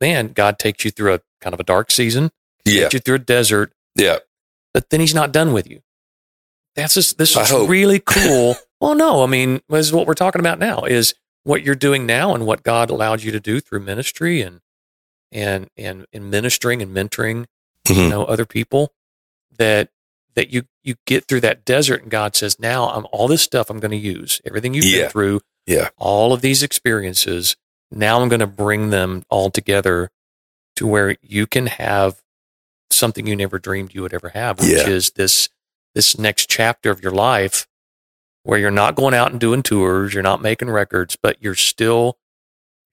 man, 0.00 0.28
God 0.28 0.58
takes 0.58 0.84
you 0.84 0.90
through 0.90 1.14
a 1.14 1.20
kind 1.40 1.54
of 1.54 1.60
a 1.60 1.64
dark 1.64 1.90
season, 1.90 2.30
Yeah. 2.64 2.82
takes 2.82 2.94
you 2.94 3.00
through 3.00 3.14
a 3.16 3.20
desert, 3.20 3.72
Yeah. 3.94 4.18
but 4.74 4.90
then 4.90 5.00
he's 5.00 5.14
not 5.14 5.32
done 5.32 5.52
with 5.52 5.68
you. 5.70 5.80
That's 6.74 6.94
just, 6.94 7.16
this 7.18 7.36
I 7.36 7.42
is 7.42 7.50
hope. 7.50 7.68
really 7.70 7.98
cool. 8.04 8.56
well, 8.80 8.94
no, 8.94 9.22
I 9.22 9.26
mean, 9.26 9.60
this 9.68 9.86
is 9.86 9.92
what 9.92 10.06
we're 10.06 10.14
talking 10.14 10.40
about 10.40 10.58
now 10.58 10.82
is 10.84 11.14
what 11.44 11.62
you're 11.62 11.74
doing 11.74 12.04
now 12.06 12.34
and 12.34 12.44
what 12.46 12.62
God 12.62 12.90
allowed 12.90 13.22
you 13.22 13.32
to 13.32 13.40
do 13.40 13.60
through 13.60 13.80
ministry 13.80 14.42
and, 14.42 14.60
and, 15.32 15.70
and, 15.76 16.04
and 16.12 16.30
ministering 16.30 16.82
and 16.82 16.94
mentoring, 16.94 17.46
you 17.88 17.94
Mhm. 17.94 18.10
know, 18.10 18.24
other 18.24 18.44
people 18.44 18.92
that, 19.56 19.88
that 20.34 20.50
you, 20.50 20.64
you 20.82 20.96
get 21.06 21.26
through 21.26 21.40
that 21.40 21.64
desert 21.64 22.02
and 22.02 22.10
God 22.10 22.36
says, 22.36 22.60
now 22.60 22.90
I'm 22.90 23.06
all 23.10 23.26
this 23.28 23.40
stuff 23.42 23.70
I'm 23.70 23.80
going 23.80 23.92
to 23.92 23.96
use, 23.96 24.42
everything 24.44 24.74
you've 24.74 24.84
Yeah. 24.84 25.02
been 25.04 25.10
through, 25.10 25.40
Yeah. 25.66 25.88
all 25.96 26.34
of 26.34 26.42
these 26.42 26.62
experiences. 26.62 27.56
Now 27.90 28.20
I'm 28.20 28.28
going 28.28 28.40
to 28.40 28.46
bring 28.46 28.90
them 28.90 29.22
all 29.28 29.50
together 29.50 30.10
to 30.76 30.86
where 30.86 31.16
you 31.22 31.46
can 31.46 31.66
have 31.66 32.22
something 32.90 33.26
you 33.26 33.36
never 33.36 33.58
dreamed 33.58 33.94
you 33.94 34.02
would 34.02 34.14
ever 34.14 34.30
have, 34.30 34.60
which 34.60 34.68
Yeah. 34.70 34.88
is 34.88 35.10
this 35.12 35.48
this 35.94 36.18
next 36.18 36.50
chapter 36.50 36.90
of 36.90 37.02
your 37.02 37.12
life 37.12 37.66
where 38.42 38.58
you're 38.58 38.70
not 38.70 38.94
going 38.94 39.14
out 39.14 39.30
and 39.30 39.40
doing 39.40 39.62
tours, 39.62 40.12
you're 40.12 40.22
not 40.22 40.42
making 40.42 40.68
records, 40.68 41.16
but 41.20 41.42
you're 41.42 41.54
still 41.54 42.18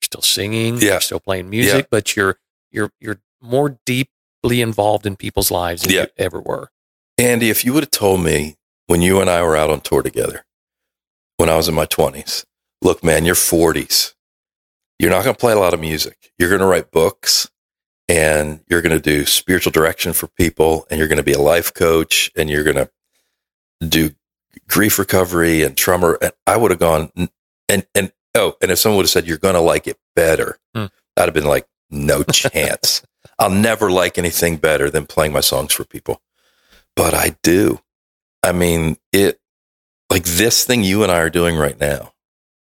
you're 0.00 0.06
still 0.06 0.22
singing, 0.22 0.78
Yeah. 0.78 0.92
you're 0.92 1.00
still 1.00 1.20
playing 1.20 1.50
music, 1.50 1.88
but 1.90 2.16
you're 2.16 2.38
you're 2.70 2.90
you're 3.00 3.20
more 3.42 3.78
deeply 3.84 4.60
involved 4.62 5.06
in 5.06 5.16
people's 5.16 5.50
lives 5.50 5.82
than 5.82 5.92
Yeah. 5.92 6.02
you 6.02 6.08
ever 6.16 6.40
were. 6.40 6.70
Andy, 7.18 7.50
if 7.50 7.64
you 7.64 7.72
would 7.74 7.82
have 7.84 7.90
told 7.90 8.22
me 8.22 8.56
when 8.86 9.02
you 9.02 9.20
and 9.20 9.28
I 9.30 9.42
were 9.42 9.56
out 9.56 9.70
on 9.70 9.80
tour 9.80 10.02
together, 10.02 10.44
when 11.36 11.48
I 11.50 11.56
was 11.56 11.68
in 11.68 11.74
my 11.74 11.86
20s, 11.86 12.44
look, 12.82 13.04
man, 13.04 13.24
you're 13.24 13.34
40s. 13.36 14.13
You're 14.98 15.10
not 15.10 15.24
going 15.24 15.34
to 15.34 15.40
play 15.40 15.52
a 15.52 15.58
lot 15.58 15.74
of 15.74 15.80
music. 15.80 16.32
You're 16.38 16.48
going 16.48 16.60
to 16.60 16.66
write 16.66 16.90
books 16.90 17.50
and 18.08 18.60
you're 18.68 18.82
going 18.82 18.96
to 18.96 19.00
do 19.00 19.24
spiritual 19.24 19.72
direction 19.72 20.12
for 20.12 20.28
people 20.28 20.86
and 20.90 20.98
you're 20.98 21.08
going 21.08 21.18
to 21.18 21.22
be 21.24 21.32
a 21.32 21.40
life 21.40 21.72
coach 21.74 22.30
and 22.36 22.48
you're 22.48 22.64
going 22.64 22.76
to 22.76 22.90
do 23.86 24.10
grief 24.68 24.98
recovery 24.98 25.62
and 25.62 25.76
trauma. 25.76 26.16
And 26.20 26.32
I 26.46 26.56
would 26.56 26.70
have 26.70 26.80
gone 26.80 27.10
and, 27.68 27.86
and, 27.94 28.12
oh, 28.34 28.54
and 28.60 28.70
if 28.70 28.78
someone 28.78 28.98
would 28.98 29.04
have 29.04 29.10
said, 29.10 29.26
you're 29.26 29.38
going 29.38 29.54
to 29.54 29.60
like 29.60 29.86
it 29.86 29.98
better, 30.14 30.58
Hmm. 30.74 30.86
I'd 31.16 31.24
have 31.26 31.34
been 31.34 31.44
like, 31.44 31.66
no 31.90 32.22
chance. 32.32 33.02
I'll 33.38 33.50
never 33.50 33.90
like 33.90 34.18
anything 34.18 34.56
better 34.58 34.90
than 34.90 35.06
playing 35.06 35.32
my 35.32 35.40
songs 35.40 35.72
for 35.72 35.84
people 35.84 36.20
but 36.96 37.14
I 37.14 37.36
do. 37.42 37.80
I 38.42 38.52
mean, 38.52 38.96
it 39.12 39.40
like 40.10 40.24
this 40.24 40.64
thing 40.64 40.84
you 40.84 41.02
and 41.02 41.10
I 41.10 41.18
are 41.18 41.30
doing 41.30 41.56
right 41.56 41.78
now. 41.78 42.12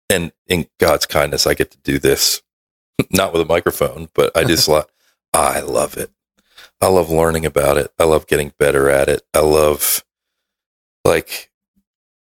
And 0.09 0.31
in 0.47 0.67
God's 0.79 1.05
kindness, 1.05 1.45
I 1.45 1.53
get 1.53 1.71
to 1.71 1.77
do 1.79 1.99
this, 1.99 2.41
not 3.11 3.33
with 3.33 3.41
a 3.41 3.45
microphone, 3.45 4.09
but 4.13 4.35
I 4.35 4.43
just 4.43 4.67
love, 4.67 4.87
I 5.33 5.59
love 5.61 5.97
it. 5.97 6.11
I 6.81 6.87
love 6.87 7.09
learning 7.09 7.45
about 7.45 7.77
it. 7.77 7.91
I 7.99 8.05
love 8.05 8.27
getting 8.27 8.53
better 8.57 8.89
at 8.89 9.09
it. 9.09 9.21
I 9.33 9.41
love, 9.41 10.03
like, 11.03 11.51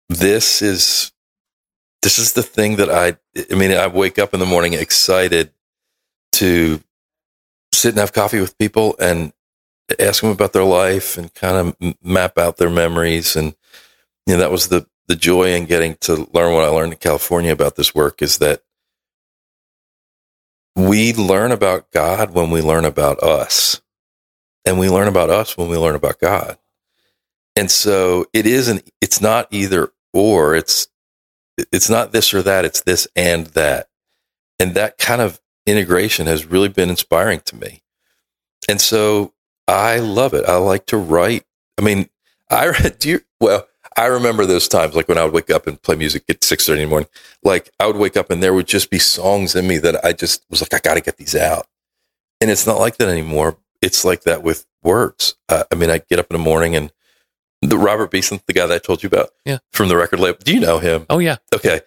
this 0.08 0.62
is, 0.62 1.12
this 2.02 2.18
is 2.18 2.34
the 2.34 2.42
thing 2.42 2.76
that 2.76 2.88
I, 2.88 3.16
I 3.50 3.54
mean, 3.54 3.72
I 3.72 3.88
wake 3.88 4.18
up 4.18 4.32
in 4.32 4.40
the 4.40 4.46
morning 4.46 4.74
excited 4.74 5.50
to 6.32 6.80
sit 7.72 7.90
and 7.90 7.98
have 7.98 8.12
coffee 8.12 8.40
with 8.40 8.58
people 8.58 8.94
and 9.00 9.32
ask 9.98 10.22
them 10.22 10.30
about 10.30 10.52
their 10.52 10.64
life 10.64 11.18
and 11.18 11.34
kind 11.34 11.56
of 11.56 11.94
map 12.02 12.38
out 12.38 12.56
their 12.56 12.70
memories 12.70 13.36
and 13.36 13.54
you 14.26 14.34
know 14.34 14.38
that 14.38 14.50
was 14.50 14.68
the 14.68 14.86
the 15.06 15.16
joy 15.16 15.54
in 15.54 15.66
getting 15.66 15.96
to 16.00 16.28
learn 16.32 16.54
what 16.54 16.64
I 16.64 16.68
learned 16.68 16.92
in 16.92 16.98
California 16.98 17.52
about 17.52 17.76
this 17.76 17.94
work 17.94 18.22
is 18.22 18.38
that 18.38 18.62
we 20.76 21.12
learn 21.12 21.52
about 21.52 21.90
God 21.90 22.32
when 22.32 22.50
we 22.50 22.60
learn 22.60 22.84
about 22.84 23.22
us 23.22 23.80
and 24.64 24.78
we 24.78 24.88
learn 24.88 25.08
about 25.08 25.30
us 25.30 25.56
when 25.56 25.68
we 25.68 25.76
learn 25.76 25.94
about 25.94 26.18
God 26.18 26.58
and 27.54 27.70
so 27.70 28.26
it 28.32 28.46
isn't 28.46 28.90
it's 29.00 29.20
not 29.20 29.46
either 29.50 29.92
or 30.12 30.54
it's 30.56 30.88
it's 31.70 31.88
not 31.88 32.12
this 32.12 32.34
or 32.34 32.42
that 32.42 32.64
it's 32.64 32.80
this 32.80 33.06
and 33.14 33.46
that 33.48 33.88
and 34.58 34.74
that 34.74 34.98
kind 34.98 35.20
of 35.20 35.40
integration 35.66 36.26
has 36.26 36.46
really 36.46 36.68
been 36.68 36.90
inspiring 36.90 37.40
to 37.40 37.56
me 37.56 37.82
and 38.68 38.80
so 38.80 39.32
I 39.68 39.98
love 39.98 40.34
it. 40.34 40.44
I 40.46 40.56
like 40.56 40.86
to 40.86 40.96
write. 40.96 41.44
I 41.78 41.82
mean, 41.82 42.08
I 42.50 42.72
do. 42.98 43.08
You, 43.08 43.20
well, 43.40 43.66
I 43.96 44.06
remember 44.06 44.44
those 44.46 44.66
times, 44.68 44.94
like 44.94 45.08
when 45.08 45.18
I 45.18 45.24
would 45.24 45.32
wake 45.32 45.50
up 45.50 45.66
and 45.66 45.80
play 45.80 45.94
music 45.96 46.24
at 46.28 46.42
six 46.42 46.66
thirty 46.66 46.82
in 46.82 46.88
the 46.88 46.90
morning. 46.90 47.08
Like 47.42 47.70
I 47.78 47.86
would 47.86 47.96
wake 47.96 48.16
up 48.16 48.30
and 48.30 48.42
there 48.42 48.54
would 48.54 48.66
just 48.66 48.90
be 48.90 48.98
songs 48.98 49.54
in 49.54 49.66
me 49.66 49.78
that 49.78 50.04
I 50.04 50.12
just 50.12 50.44
was 50.50 50.60
like, 50.60 50.74
I 50.74 50.78
got 50.80 50.94
to 50.94 51.00
get 51.00 51.16
these 51.16 51.34
out. 51.36 51.66
And 52.40 52.50
it's 52.50 52.66
not 52.66 52.78
like 52.78 52.96
that 52.96 53.08
anymore. 53.08 53.58
It's 53.80 54.04
like 54.04 54.22
that 54.22 54.42
with 54.42 54.66
words. 54.82 55.36
Uh, 55.48 55.64
I 55.70 55.74
mean, 55.76 55.90
I 55.90 55.98
get 55.98 56.18
up 56.18 56.26
in 56.30 56.34
the 56.36 56.42
morning 56.42 56.74
and 56.74 56.92
the 57.62 57.78
Robert 57.78 58.10
Beeson, 58.10 58.40
the 58.46 58.52
guy 58.52 58.66
that 58.66 58.74
I 58.74 58.78
told 58.78 59.02
you 59.02 59.06
about, 59.06 59.30
Yeah. 59.44 59.58
from 59.72 59.88
the 59.88 59.96
record 59.96 60.20
label. 60.20 60.38
Do 60.42 60.52
you 60.52 60.60
know 60.60 60.78
him? 60.78 61.06
Oh 61.08 61.18
yeah. 61.18 61.36
Okay, 61.54 61.80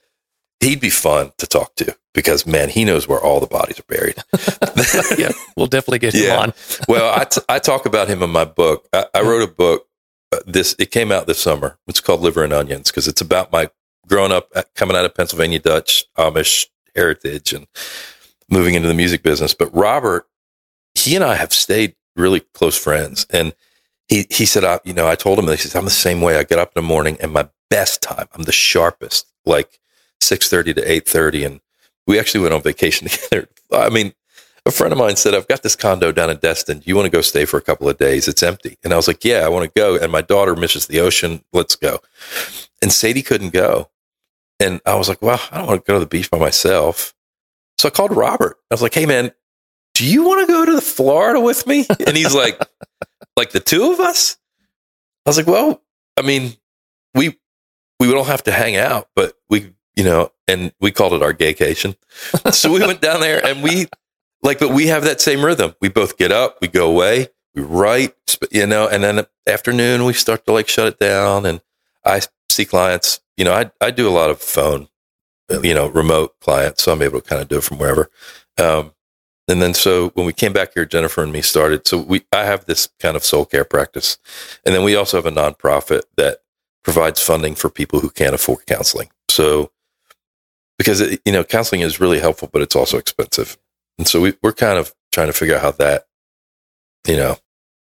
he'd 0.61 0.79
be 0.79 0.89
fun 0.89 1.31
to 1.37 1.45
talk 1.45 1.75
to 1.75 1.95
because 2.13 2.45
man, 2.47 2.69
he 2.69 2.83
knows 2.85 3.07
where 3.07 3.19
all 3.19 3.39
the 3.39 3.47
bodies 3.47 3.79
are 3.79 3.83
buried. 3.83 4.15
yeah. 5.19 5.31
We'll 5.55 5.67
definitely 5.67 5.99
get 5.99 6.13
him 6.15 6.23
Yeah. 6.23 6.39
on. 6.39 6.53
well, 6.87 7.13
I, 7.19 7.25
t- 7.25 7.41
I 7.49 7.59
talk 7.59 7.85
about 7.85 8.07
him 8.07 8.23
in 8.23 8.29
my 8.29 8.45
book. 8.45 8.87
I, 8.93 9.05
I 9.13 9.21
wrote 9.21 9.47
a 9.47 9.51
book. 9.51 9.87
Uh, 10.31 10.39
This 10.45 10.75
it 10.79 10.91
came 10.91 11.11
out 11.11 11.27
this 11.27 11.39
summer. 11.41 11.79
It's 11.87 11.99
called 12.01 12.21
Liver 12.21 12.43
and 12.43 12.53
Onions 12.53 12.91
because 12.91 13.07
it's 13.07 13.21
about 13.21 13.51
my 13.51 13.69
growing 14.07 14.31
up, 14.31 14.49
uh, 14.55 14.63
coming 14.75 14.95
out 14.97 15.05
of 15.05 15.15
Pennsylvania 15.15 15.59
Dutch 15.59 16.05
Amish 16.17 16.67
heritage 16.95 17.53
and 17.53 17.67
moving 18.49 18.75
into 18.75 18.87
the 18.87 18.93
music 18.93 19.23
business. 19.23 19.53
But 19.53 19.73
Robert, 19.75 20.27
he 20.95 21.15
and 21.15 21.23
I 21.23 21.35
have 21.35 21.53
stayed 21.53 21.95
really 22.15 22.41
close 22.41 22.77
friends, 22.77 23.25
and 23.29 23.53
he 24.07 24.25
he 24.29 24.45
said, 24.45 24.63
I, 24.63 24.79
you 24.83 24.93
know, 24.93 25.07
I 25.07 25.15
told 25.15 25.39
him, 25.39 25.47
he 25.47 25.57
says, 25.57 25.75
I'm 25.75 25.85
the 25.85 25.91
same 25.91 26.21
way. 26.21 26.37
I 26.37 26.43
get 26.43 26.59
up 26.59 26.73
in 26.75 26.83
the 26.83 26.87
morning, 26.87 27.17
and 27.21 27.31
my 27.31 27.49
best 27.69 28.01
time, 28.01 28.27
I'm 28.33 28.43
the 28.43 28.51
sharpest, 28.51 29.27
like 29.45 29.79
six 30.21 30.49
thirty 30.49 30.73
to 30.73 30.91
eight 30.91 31.07
thirty, 31.07 31.43
and 31.43 31.61
we 32.07 32.19
actually 32.19 32.41
went 32.41 32.53
on 32.53 32.61
vacation 32.61 33.07
together. 33.09 33.49
I 33.71 33.89
mean, 33.89 34.13
a 34.67 34.71
friend 34.71 34.91
of 34.91 34.99
mine 34.99 35.15
said, 35.15 35.33
I've 35.33 35.47
got 35.47 35.63
this 35.63 35.75
condo 35.75 36.11
down 36.11 36.29
in 36.29 36.37
Destin. 36.37 36.81
You 36.85 36.95
want 36.95 37.05
to 37.05 37.11
go 37.11 37.21
stay 37.21 37.45
for 37.45 37.57
a 37.57 37.61
couple 37.61 37.89
of 37.89 37.97
days? 37.97 38.27
It's 38.27 38.43
empty. 38.43 38.77
And 38.83 38.93
I 38.93 38.97
was 38.97 39.07
like, 39.07 39.23
Yeah, 39.23 39.39
I 39.39 39.49
want 39.49 39.65
to 39.65 39.79
go. 39.79 39.97
And 39.97 40.11
my 40.11 40.21
daughter 40.21 40.55
misses 40.55 40.87
the 40.87 40.99
ocean. 40.99 41.43
Let's 41.53 41.75
go. 41.75 41.99
And 42.81 42.91
Sadie 42.91 43.23
couldn't 43.23 43.53
go. 43.53 43.89
And 44.59 44.81
I 44.85 44.95
was 44.95 45.09
like, 45.09 45.21
Well, 45.21 45.41
I 45.51 45.57
don't 45.57 45.67
want 45.67 45.85
to 45.85 45.89
go 45.89 45.95
to 45.95 45.99
the 45.99 46.05
beach 46.05 46.29
by 46.29 46.37
myself. 46.37 47.13
So 47.77 47.87
I 47.87 47.91
called 47.91 48.15
Robert. 48.15 48.57
I 48.69 48.73
was 48.73 48.81
like, 48.81 48.93
Hey, 48.93 49.05
man, 49.05 49.31
do 49.93 50.05
you 50.05 50.25
want 50.25 50.45
to 50.45 50.53
go 50.53 50.65
to 50.65 50.75
the 50.75 50.81
Florida 50.81 51.39
with 51.39 51.65
me? 51.65 51.85
And 52.05 52.17
he's 52.17 52.35
like, 52.35 52.59
Like 53.37 53.51
the 53.51 53.59
two 53.59 53.91
of 53.91 53.99
us? 53.99 54.37
I 55.25 55.29
was 55.29 55.37
like, 55.37 55.47
Well, 55.47 55.81
I 56.17 56.23
mean, 56.23 56.53
we 57.15 57.37
we 57.99 58.11
don't 58.11 58.27
have 58.27 58.43
to 58.43 58.51
hang 58.51 58.75
out, 58.75 59.09
but 59.15 59.33
we, 59.49 59.73
you 59.95 60.03
know, 60.03 60.31
and 60.47 60.71
we 60.79 60.91
called 60.91 61.13
it 61.13 61.23
our 61.23 61.33
gaycation. 61.33 61.95
so 62.51 62.71
we 62.71 62.79
went 62.79 63.01
down 63.01 63.21
there 63.21 63.43
and 63.43 63.63
we 63.63 63.87
like, 64.47 64.59
but 64.59 64.71
we 64.71 64.87
have 64.87 65.03
that 65.03 65.21
same 65.21 65.43
rhythm. 65.43 65.75
We 65.81 65.89
both 65.89 66.17
get 66.17 66.31
up, 66.31 66.59
we 66.61 66.69
go 66.69 66.89
away, 66.89 67.27
we 67.53 67.61
write, 67.61 68.15
you 68.49 68.65
know, 68.65 68.87
and 68.87 69.03
then 69.03 69.25
afternoon 69.45 70.05
we 70.05 70.13
start 70.13 70.45
to 70.45 70.53
like 70.53 70.69
shut 70.69 70.87
it 70.87 70.99
down. 70.99 71.45
And 71.45 71.61
I 72.05 72.21
see 72.49 72.65
clients, 72.65 73.19
you 73.35 73.43
know, 73.43 73.53
I, 73.53 73.69
I 73.81 73.91
do 73.91 74.07
a 74.07 74.09
lot 74.09 74.29
of 74.29 74.39
phone, 74.39 74.87
you 75.49 75.73
know, 75.73 75.87
remote 75.87 76.39
clients. 76.39 76.83
So 76.83 76.93
I'm 76.93 77.01
able 77.01 77.19
to 77.19 77.27
kind 77.27 77.41
of 77.41 77.49
do 77.49 77.57
it 77.57 77.63
from 77.63 77.77
wherever. 77.77 78.09
Um, 78.57 78.93
and 79.49 79.61
then 79.61 79.73
so 79.73 80.09
when 80.09 80.25
we 80.25 80.33
came 80.33 80.53
back 80.53 80.73
here, 80.73 80.85
Jennifer 80.85 81.23
and 81.23 81.31
me 81.31 81.41
started. 81.41 81.85
So 81.85 81.97
we, 81.97 82.23
I 82.31 82.45
have 82.45 82.65
this 82.65 82.87
kind 82.99 83.17
of 83.17 83.25
soul 83.25 83.45
care 83.45 83.65
practice. 83.65 84.17
And 84.65 84.73
then 84.73 84.83
we 84.83 84.95
also 84.95 85.17
have 85.17 85.25
a 85.25 85.31
nonprofit 85.31 86.03
that 86.15 86.39
provides 86.83 87.21
funding 87.21 87.55
for 87.55 87.69
people 87.69 87.99
who 87.99 88.09
can't 88.09 88.35
afford 88.35 88.65
counseling. 88.65 89.09
So, 89.29 89.71
because 90.77 91.01
it, 91.01 91.21
you 91.25 91.33
know, 91.33 91.43
counseling 91.43 91.81
is 91.81 91.99
really 91.99 92.19
helpful, 92.19 92.49
but 92.51 92.61
it's 92.61 92.75
also 92.75 92.97
expensive. 92.97 93.57
And 93.97 94.07
so 94.07 94.21
we, 94.21 94.33
we're 94.43 94.53
kind 94.53 94.77
of 94.77 94.93
trying 95.11 95.27
to 95.27 95.33
figure 95.33 95.55
out 95.55 95.61
how 95.61 95.71
that, 95.71 96.05
you 97.07 97.17
know, 97.17 97.37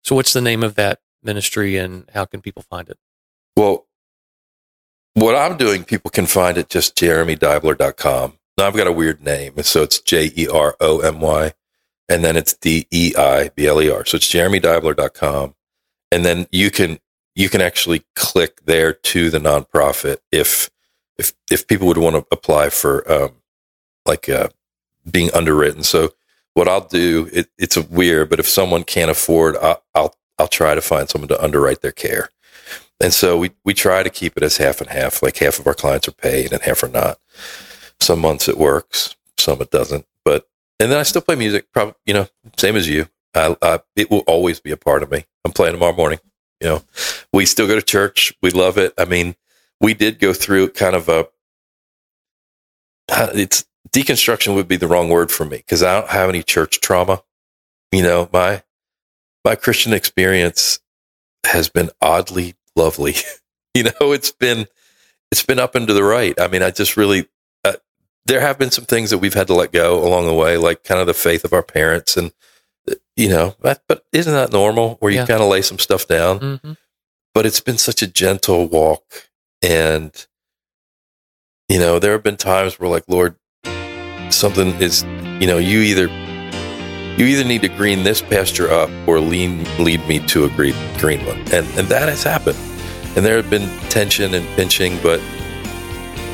So 0.03 0.15
what's 0.15 0.34
the 0.34 0.41
name 0.41 0.64
of 0.64 0.76
that 0.76 0.99
ministry 1.24 1.78
and 1.78 2.10
how 2.14 2.26
can 2.26 2.41
people 2.41 2.64
find 2.64 2.90
it? 2.90 2.98
well, 3.56 3.86
what 5.15 5.36
I'm 5.36 5.57
doing, 5.57 5.84
people 5.84 6.11
can 6.11 6.28
find 6.28 6.60
it 6.60 6.69
just 6.69 6.95
jeromydeibler.com. 6.95 8.38
Now 8.57 8.68
I've 8.68 8.76
got 8.76 8.86
a 8.86 8.91
weird 8.91 9.24
name. 9.24 9.53
and 9.57 9.65
So 9.65 9.82
it's 9.82 9.99
J 9.99 10.32
E 10.38 10.48
R 10.48 10.76
O 10.80 10.99
M 10.99 11.19
Y 11.19 11.53
and 12.07 12.24
then 12.24 12.38
it's 12.38 12.53
D 12.53 12.86
E 12.91 13.14
I 13.18 13.49
B 13.49 13.65
L 13.65 13.82
E 13.82 13.90
R. 13.90 14.06
So 14.06 14.18
it's 14.18 14.32
jeromydeibler.com. 14.32 15.56
And 16.11 16.24
then 16.24 16.45
you 16.52 16.69
can, 16.69 16.99
you 17.36 17.49
can 17.49 17.61
actually 17.61 18.06
click 18.15 18.64
there 18.65 18.94
to 18.94 19.30
the 19.32 19.40
nonprofit 19.40 20.18
if, 20.32 20.69
if, 21.18 21.34
if 21.49 21.68
people 21.68 21.88
would 21.88 21.98
want 21.98 22.15
to 22.15 22.26
apply 22.32 22.69
for, 22.69 23.11
um, 23.11 23.32
like, 24.06 24.30
uh, 24.30 24.49
being 25.09 25.34
underwritten. 25.34 25.84
So 25.84 26.13
what 26.53 26.67
I'll 26.67 26.88
do, 26.88 27.29
it, 27.31 27.49
it's 27.57 27.77
weird, 27.77 28.29
but 28.29 28.39
if 28.39 28.47
someone 28.47 28.84
can't 28.84 29.11
afford, 29.11 29.57
I'll, 29.57 29.84
I'll, 29.93 30.15
I'll 30.39 30.47
try 30.47 30.75
to 30.75 30.81
find 30.81 31.09
someone 31.09 31.29
to 31.29 31.43
underwrite 31.43 31.81
their 31.81 31.91
care. 31.91 32.29
And 32.99 33.13
so 33.13 33.38
we, 33.38 33.51
we 33.63 33.73
try 33.73 34.01
to 34.01 34.09
keep 34.09 34.35
it 34.38 34.43
as 34.43 34.57
half 34.57 34.81
and 34.81 34.89
half, 34.89 35.21
like 35.21 35.38
half 35.38 35.59
of 35.59 35.67
our 35.67 35.75
clients 35.75 36.07
are 36.07 36.13
paid 36.13 36.51
and 36.51 36.61
half 36.63 36.81
are 36.84 36.88
not. 36.88 37.19
Some 37.99 38.19
months 38.19 38.47
it 38.47 38.57
works, 38.57 39.15
some 39.38 39.61
it 39.61 39.71
doesn't. 39.71 40.05
But 40.25 40.47
and 40.79 40.91
then 40.91 40.97
I 40.97 41.03
still 41.03 41.21
play 41.21 41.35
music. 41.35 41.71
Probably, 41.71 41.93
you 42.05 42.13
know, 42.13 42.27
same 42.57 42.75
as 42.75 42.88
you. 42.89 43.07
I, 43.35 43.55
I, 43.61 43.79
it 43.95 44.09
will 44.09 44.23
always 44.27 44.59
be 44.59 44.71
a 44.71 44.77
part 44.77 45.03
of 45.03 45.11
me. 45.11 45.25
I'm 45.45 45.51
playing 45.51 45.73
tomorrow 45.73 45.95
morning. 45.95 46.19
You 46.59 46.69
know, 46.69 46.84
we 47.31 47.45
still 47.45 47.67
go 47.67 47.75
to 47.75 47.81
church. 47.81 48.34
We 48.41 48.49
love 48.49 48.77
it. 48.79 48.93
I 48.97 49.05
mean, 49.05 49.35
we 49.79 49.93
did 49.93 50.19
go 50.19 50.34
through 50.34 50.69
kind 50.69 50.95
of 50.95 51.07
a. 51.07 51.27
Uh, 53.09 53.29
it's 53.34 53.65
deconstruction 53.91 54.55
would 54.55 54.68
be 54.68 54.77
the 54.77 54.88
wrong 54.88 55.09
word 55.09 55.31
for 55.31 55.45
me 55.45 55.57
because 55.57 55.84
I 55.84 55.99
don't 55.99 56.09
have 56.09 56.30
any 56.30 56.43
church 56.43 56.80
trauma. 56.81 57.22
You 57.91 58.03
know, 58.03 58.30
my 58.31 58.64
my 59.43 59.55
Christian 59.55 59.93
experience 59.93 60.80
has 61.45 61.69
been 61.69 61.89
oddly 62.01 62.55
lovely. 62.76 63.15
you 63.73 63.84
know, 63.84 64.11
it's 64.11 64.31
been 64.31 64.68
it's 65.31 65.43
been 65.43 65.59
up 65.59 65.76
and 65.76 65.88
to 65.88 65.93
the 65.93 66.03
right. 66.03 66.39
I 66.39 66.47
mean, 66.47 66.64
I 66.64 66.72
just 66.72 66.97
really 66.97 67.27
uh, 67.64 67.76
there 68.26 68.41
have 68.41 68.57
been 68.57 68.72
some 68.72 68.85
things 68.85 69.09
that 69.09 69.19
we've 69.19 69.34
had 69.34 69.47
to 69.47 69.53
let 69.53 69.72
go 69.72 70.05
along 70.05 70.26
the 70.26 70.34
way, 70.34 70.57
like 70.57 70.84
kind 70.84 71.01
of 71.01 71.07
the 71.07 71.14
faith 71.14 71.43
of 71.43 71.53
our 71.53 71.64
parents, 71.64 72.18
and 72.18 72.31
uh, 72.89 72.95
you 73.15 73.30
know, 73.30 73.55
but, 73.61 73.84
but 73.88 74.03
isn't 74.11 74.34
that 74.34 74.51
normal 74.51 74.95
where 74.95 75.11
you 75.11 75.19
yeah. 75.19 75.26
kind 75.26 75.41
of 75.41 75.49
lay 75.49 75.61
some 75.61 75.80
stuff 75.80 76.07
down? 76.07 76.39
Mm-hmm. 76.39 76.72
But 77.34 77.45
it's 77.45 77.59
been 77.59 77.77
such 77.77 78.01
a 78.01 78.07
gentle 78.07 78.68
walk, 78.68 79.30
and 79.61 80.27
you 81.69 81.80
know, 81.80 81.99
there 81.99 82.14
have 82.14 82.23
been 82.23 82.38
times 82.38 82.80
where, 82.80 82.89
like, 82.89 83.03
Lord, 83.07 83.35
something 84.29 84.69
is, 84.81 85.03
you 85.39 85.47
know, 85.47 85.57
you 85.57 85.79
either 85.79 86.07
you 87.17 87.25
either 87.25 87.43
need 87.43 87.63
to 87.63 87.69
green 87.69 88.03
this 88.03 88.21
pasture 88.21 88.69
up 88.69 88.91
or 89.07 89.19
lean, 89.19 89.63
lead 89.83 90.07
me 90.07 90.19
to 90.27 90.45
a 90.45 90.49
green, 90.49 90.75
green 90.99 91.25
one. 91.25 91.39
And, 91.51 91.65
and 91.75 91.87
that 91.87 92.09
has 92.09 92.21
happened. 92.21 92.57
And 93.15 93.25
there 93.25 93.37
have 93.37 93.49
been 93.49 93.67
tension 93.89 94.35
and 94.35 94.45
pinching, 94.49 95.01
but 95.01 95.19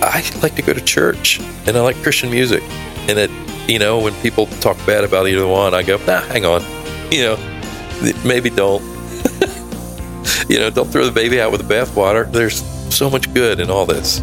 I 0.01 0.21
like 0.41 0.55
to 0.55 0.61
go 0.61 0.73
to 0.73 0.81
church 0.81 1.39
and 1.65 1.77
I 1.77 1.81
like 1.81 1.95
Christian 2.03 2.29
music. 2.29 2.61
And 3.07 3.17
it, 3.17 3.31
you 3.69 3.79
know, 3.79 3.97
when 3.99 4.13
people 4.15 4.47
talk 4.47 4.75
bad 4.85 5.05
about 5.05 5.25
either 5.25 5.47
one, 5.47 5.73
I 5.73 5.83
go, 5.83 5.95
nah, 6.05 6.19
hang 6.19 6.43
on. 6.43 6.61
You 7.09 7.23
know, 7.23 8.15
maybe 8.25 8.49
don't. 8.49 8.81
you 10.49 10.59
know, 10.59 10.69
don't 10.69 10.89
throw 10.89 11.05
the 11.05 11.13
baby 11.13 11.39
out 11.39 11.53
with 11.53 11.65
the 11.65 11.73
bathwater. 11.73 12.29
There's 12.29 12.61
so 12.93 13.09
much 13.09 13.33
good 13.33 13.61
in 13.61 13.69
all 13.69 13.85
this. 13.85 14.19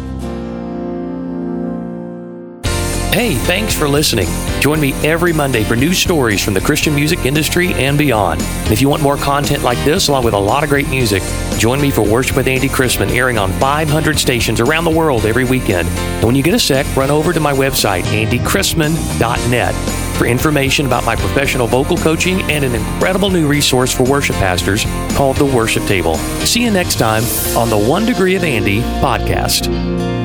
Hey, 3.11 3.35
thanks 3.35 3.75
for 3.75 3.89
listening. 3.89 4.29
Join 4.61 4.79
me 4.79 4.93
every 5.03 5.33
Monday 5.33 5.65
for 5.65 5.75
new 5.75 5.93
stories 5.93 6.41
from 6.41 6.53
the 6.53 6.61
Christian 6.61 6.95
music 6.95 7.25
industry 7.25 7.73
and 7.73 7.97
beyond. 7.97 8.41
And 8.41 8.71
if 8.71 8.79
you 8.79 8.87
want 8.87 9.03
more 9.03 9.17
content 9.17 9.63
like 9.63 9.77
this, 9.83 10.07
along 10.07 10.23
with 10.23 10.33
a 10.33 10.39
lot 10.39 10.63
of 10.63 10.69
great 10.69 10.87
music, 10.87 11.21
join 11.57 11.81
me 11.81 11.91
for 11.91 12.03
Worship 12.03 12.37
with 12.37 12.47
Andy 12.47 12.69
Chrisman, 12.69 13.09
airing 13.09 13.37
on 13.37 13.51
500 13.59 14.17
stations 14.17 14.61
around 14.61 14.85
the 14.85 14.91
world 14.91 15.25
every 15.25 15.43
weekend. 15.43 15.89
And 15.89 16.23
when 16.23 16.35
you 16.35 16.41
get 16.41 16.53
a 16.53 16.59
sec, 16.59 16.85
run 16.95 17.11
over 17.11 17.33
to 17.33 17.41
my 17.41 17.51
website, 17.51 18.03
andychrisman.net, 18.03 19.75
for 20.17 20.25
information 20.25 20.85
about 20.85 21.03
my 21.03 21.17
professional 21.17 21.67
vocal 21.67 21.97
coaching 21.97 22.41
and 22.43 22.63
an 22.63 22.75
incredible 22.75 23.29
new 23.29 23.45
resource 23.45 23.93
for 23.93 24.03
worship 24.03 24.37
pastors 24.37 24.85
called 25.17 25.35
The 25.35 25.45
Worship 25.45 25.83
Table. 25.83 26.15
See 26.45 26.63
you 26.63 26.71
next 26.71 26.97
time 26.97 27.23
on 27.57 27.69
the 27.69 27.77
One 27.77 28.05
Degree 28.05 28.35
of 28.35 28.45
Andy 28.45 28.79
podcast. 29.01 30.20